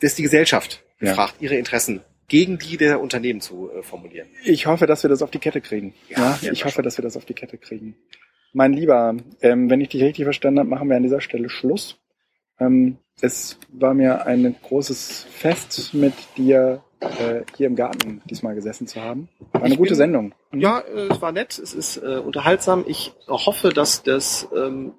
ist 0.00 0.18
die 0.18 0.22
Gesellschaft 0.22 0.82
Ja. 1.00 1.10
gefragt, 1.10 1.34
ihre 1.40 1.56
Interessen 1.56 2.02
gegen 2.30 2.56
die 2.58 2.78
der 2.78 3.00
Unternehmen 3.02 3.42
zu 3.42 3.70
äh, 3.70 3.82
formulieren. 3.82 4.28
Ich 4.44 4.64
hoffe, 4.66 4.86
dass 4.86 5.02
wir 5.04 5.10
das 5.10 5.20
auf 5.20 5.30
die 5.30 5.38
Kette 5.40 5.60
kriegen. 5.60 5.92
Ja, 6.08 6.38
Ja, 6.40 6.52
ich 6.52 6.64
hoffe, 6.64 6.76
schon. 6.76 6.84
dass 6.84 6.96
wir 6.96 7.02
das 7.02 7.16
auf 7.18 7.26
die 7.26 7.34
Kette 7.34 7.58
kriegen. 7.58 7.96
Mein 8.54 8.72
Lieber, 8.72 9.14
ähm, 9.42 9.68
wenn 9.68 9.80
ich 9.82 9.90
dich 9.90 10.02
richtig 10.02 10.24
verstanden 10.24 10.60
habe, 10.60 10.68
machen 10.70 10.88
wir 10.88 10.96
an 10.96 11.02
dieser 11.02 11.20
Stelle 11.20 11.50
Schluss. 11.50 11.98
Ähm, 12.58 12.96
es 13.20 13.58
war 13.72 13.92
mir 13.94 14.26
ein 14.26 14.54
großes 14.62 15.26
Fest, 15.30 15.92
mit 15.92 16.14
dir 16.36 16.82
äh, 17.00 17.42
hier 17.56 17.66
im 17.66 17.76
Garten 17.76 18.22
diesmal 18.24 18.54
gesessen 18.54 18.86
zu 18.86 19.00
haben. 19.00 19.28
War 19.52 19.62
eine 19.62 19.72
Ich 19.74 19.78
gute 19.78 19.90
bin- 19.90 19.96
Sendung. 19.96 20.34
Ja, 20.52 20.80
äh, 20.80 21.08
es 21.10 21.20
war 21.22 21.32
nett, 21.32 21.58
es 21.58 21.74
ist 21.74 21.96
äh, 21.98 22.18
unterhaltsam. 22.18 22.84
Ich 22.86 23.12
hoffe, 23.28 23.68
dass 23.70 24.02
das 24.02 24.48
ähm, 24.56 24.94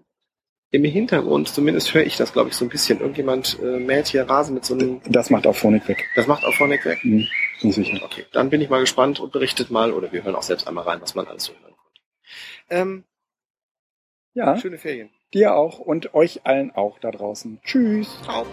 im 0.72 0.86
Hintergrund, 0.86 1.50
zumindest 1.50 1.94
höre 1.94 2.04
ich 2.04 2.16
das, 2.16 2.32
glaube 2.32 2.50
ich, 2.50 2.56
so 2.56 2.66
ein 2.66 2.70
bisschen. 2.70 3.02
Irgendjemand 3.02 3.60
äh, 3.62 3.78
mäht 3.78 4.08
hier 4.08 4.24
Rasen 4.30 4.56
mit 4.56 4.64
so 4.66 4.74
einem. 4.74 5.02
Das 5.06 5.30
macht 5.30 5.46
auch 5.46 5.56
Phonic 5.56 5.88
weg. 5.88 6.06
Das 6.16 6.28
macht 6.28 6.46
auch 6.46 6.54
Phonic 6.54 6.86
weg? 6.86 7.04
Mhm, 7.04 7.28
bin 7.62 7.72
sicher. 7.74 8.00
Okay, 8.04 8.26
dann 8.32 8.50
bin 8.50 8.62
ich 8.62 8.70
mal 8.70 8.80
gespannt 8.80 9.20
und 9.20 9.34
berichtet 9.34 9.70
mal, 9.70 9.92
oder 9.92 10.12
wir 10.14 10.24
hören 10.24 10.36
auch 10.36 10.44
selbst 10.44 10.68
einmal 10.68 10.86
rein, 10.86 11.02
was 11.02 11.14
man 11.14 11.28
alles 11.28 11.44
so 11.44 11.54
hören 11.54 11.76
konnte. 11.76 12.02
Ähm, 12.70 13.04
ja. 14.34 14.58
Schöne 14.58 14.78
Ferien. 14.78 15.10
Dir 15.34 15.56
auch 15.56 15.80
und 15.80 16.14
euch 16.14 16.46
allen 16.46 16.72
auch 16.72 17.00
da 17.00 17.12
draußen. 17.12 17.60
Tschüss. 17.64 18.18
Ciao. 18.24 18.46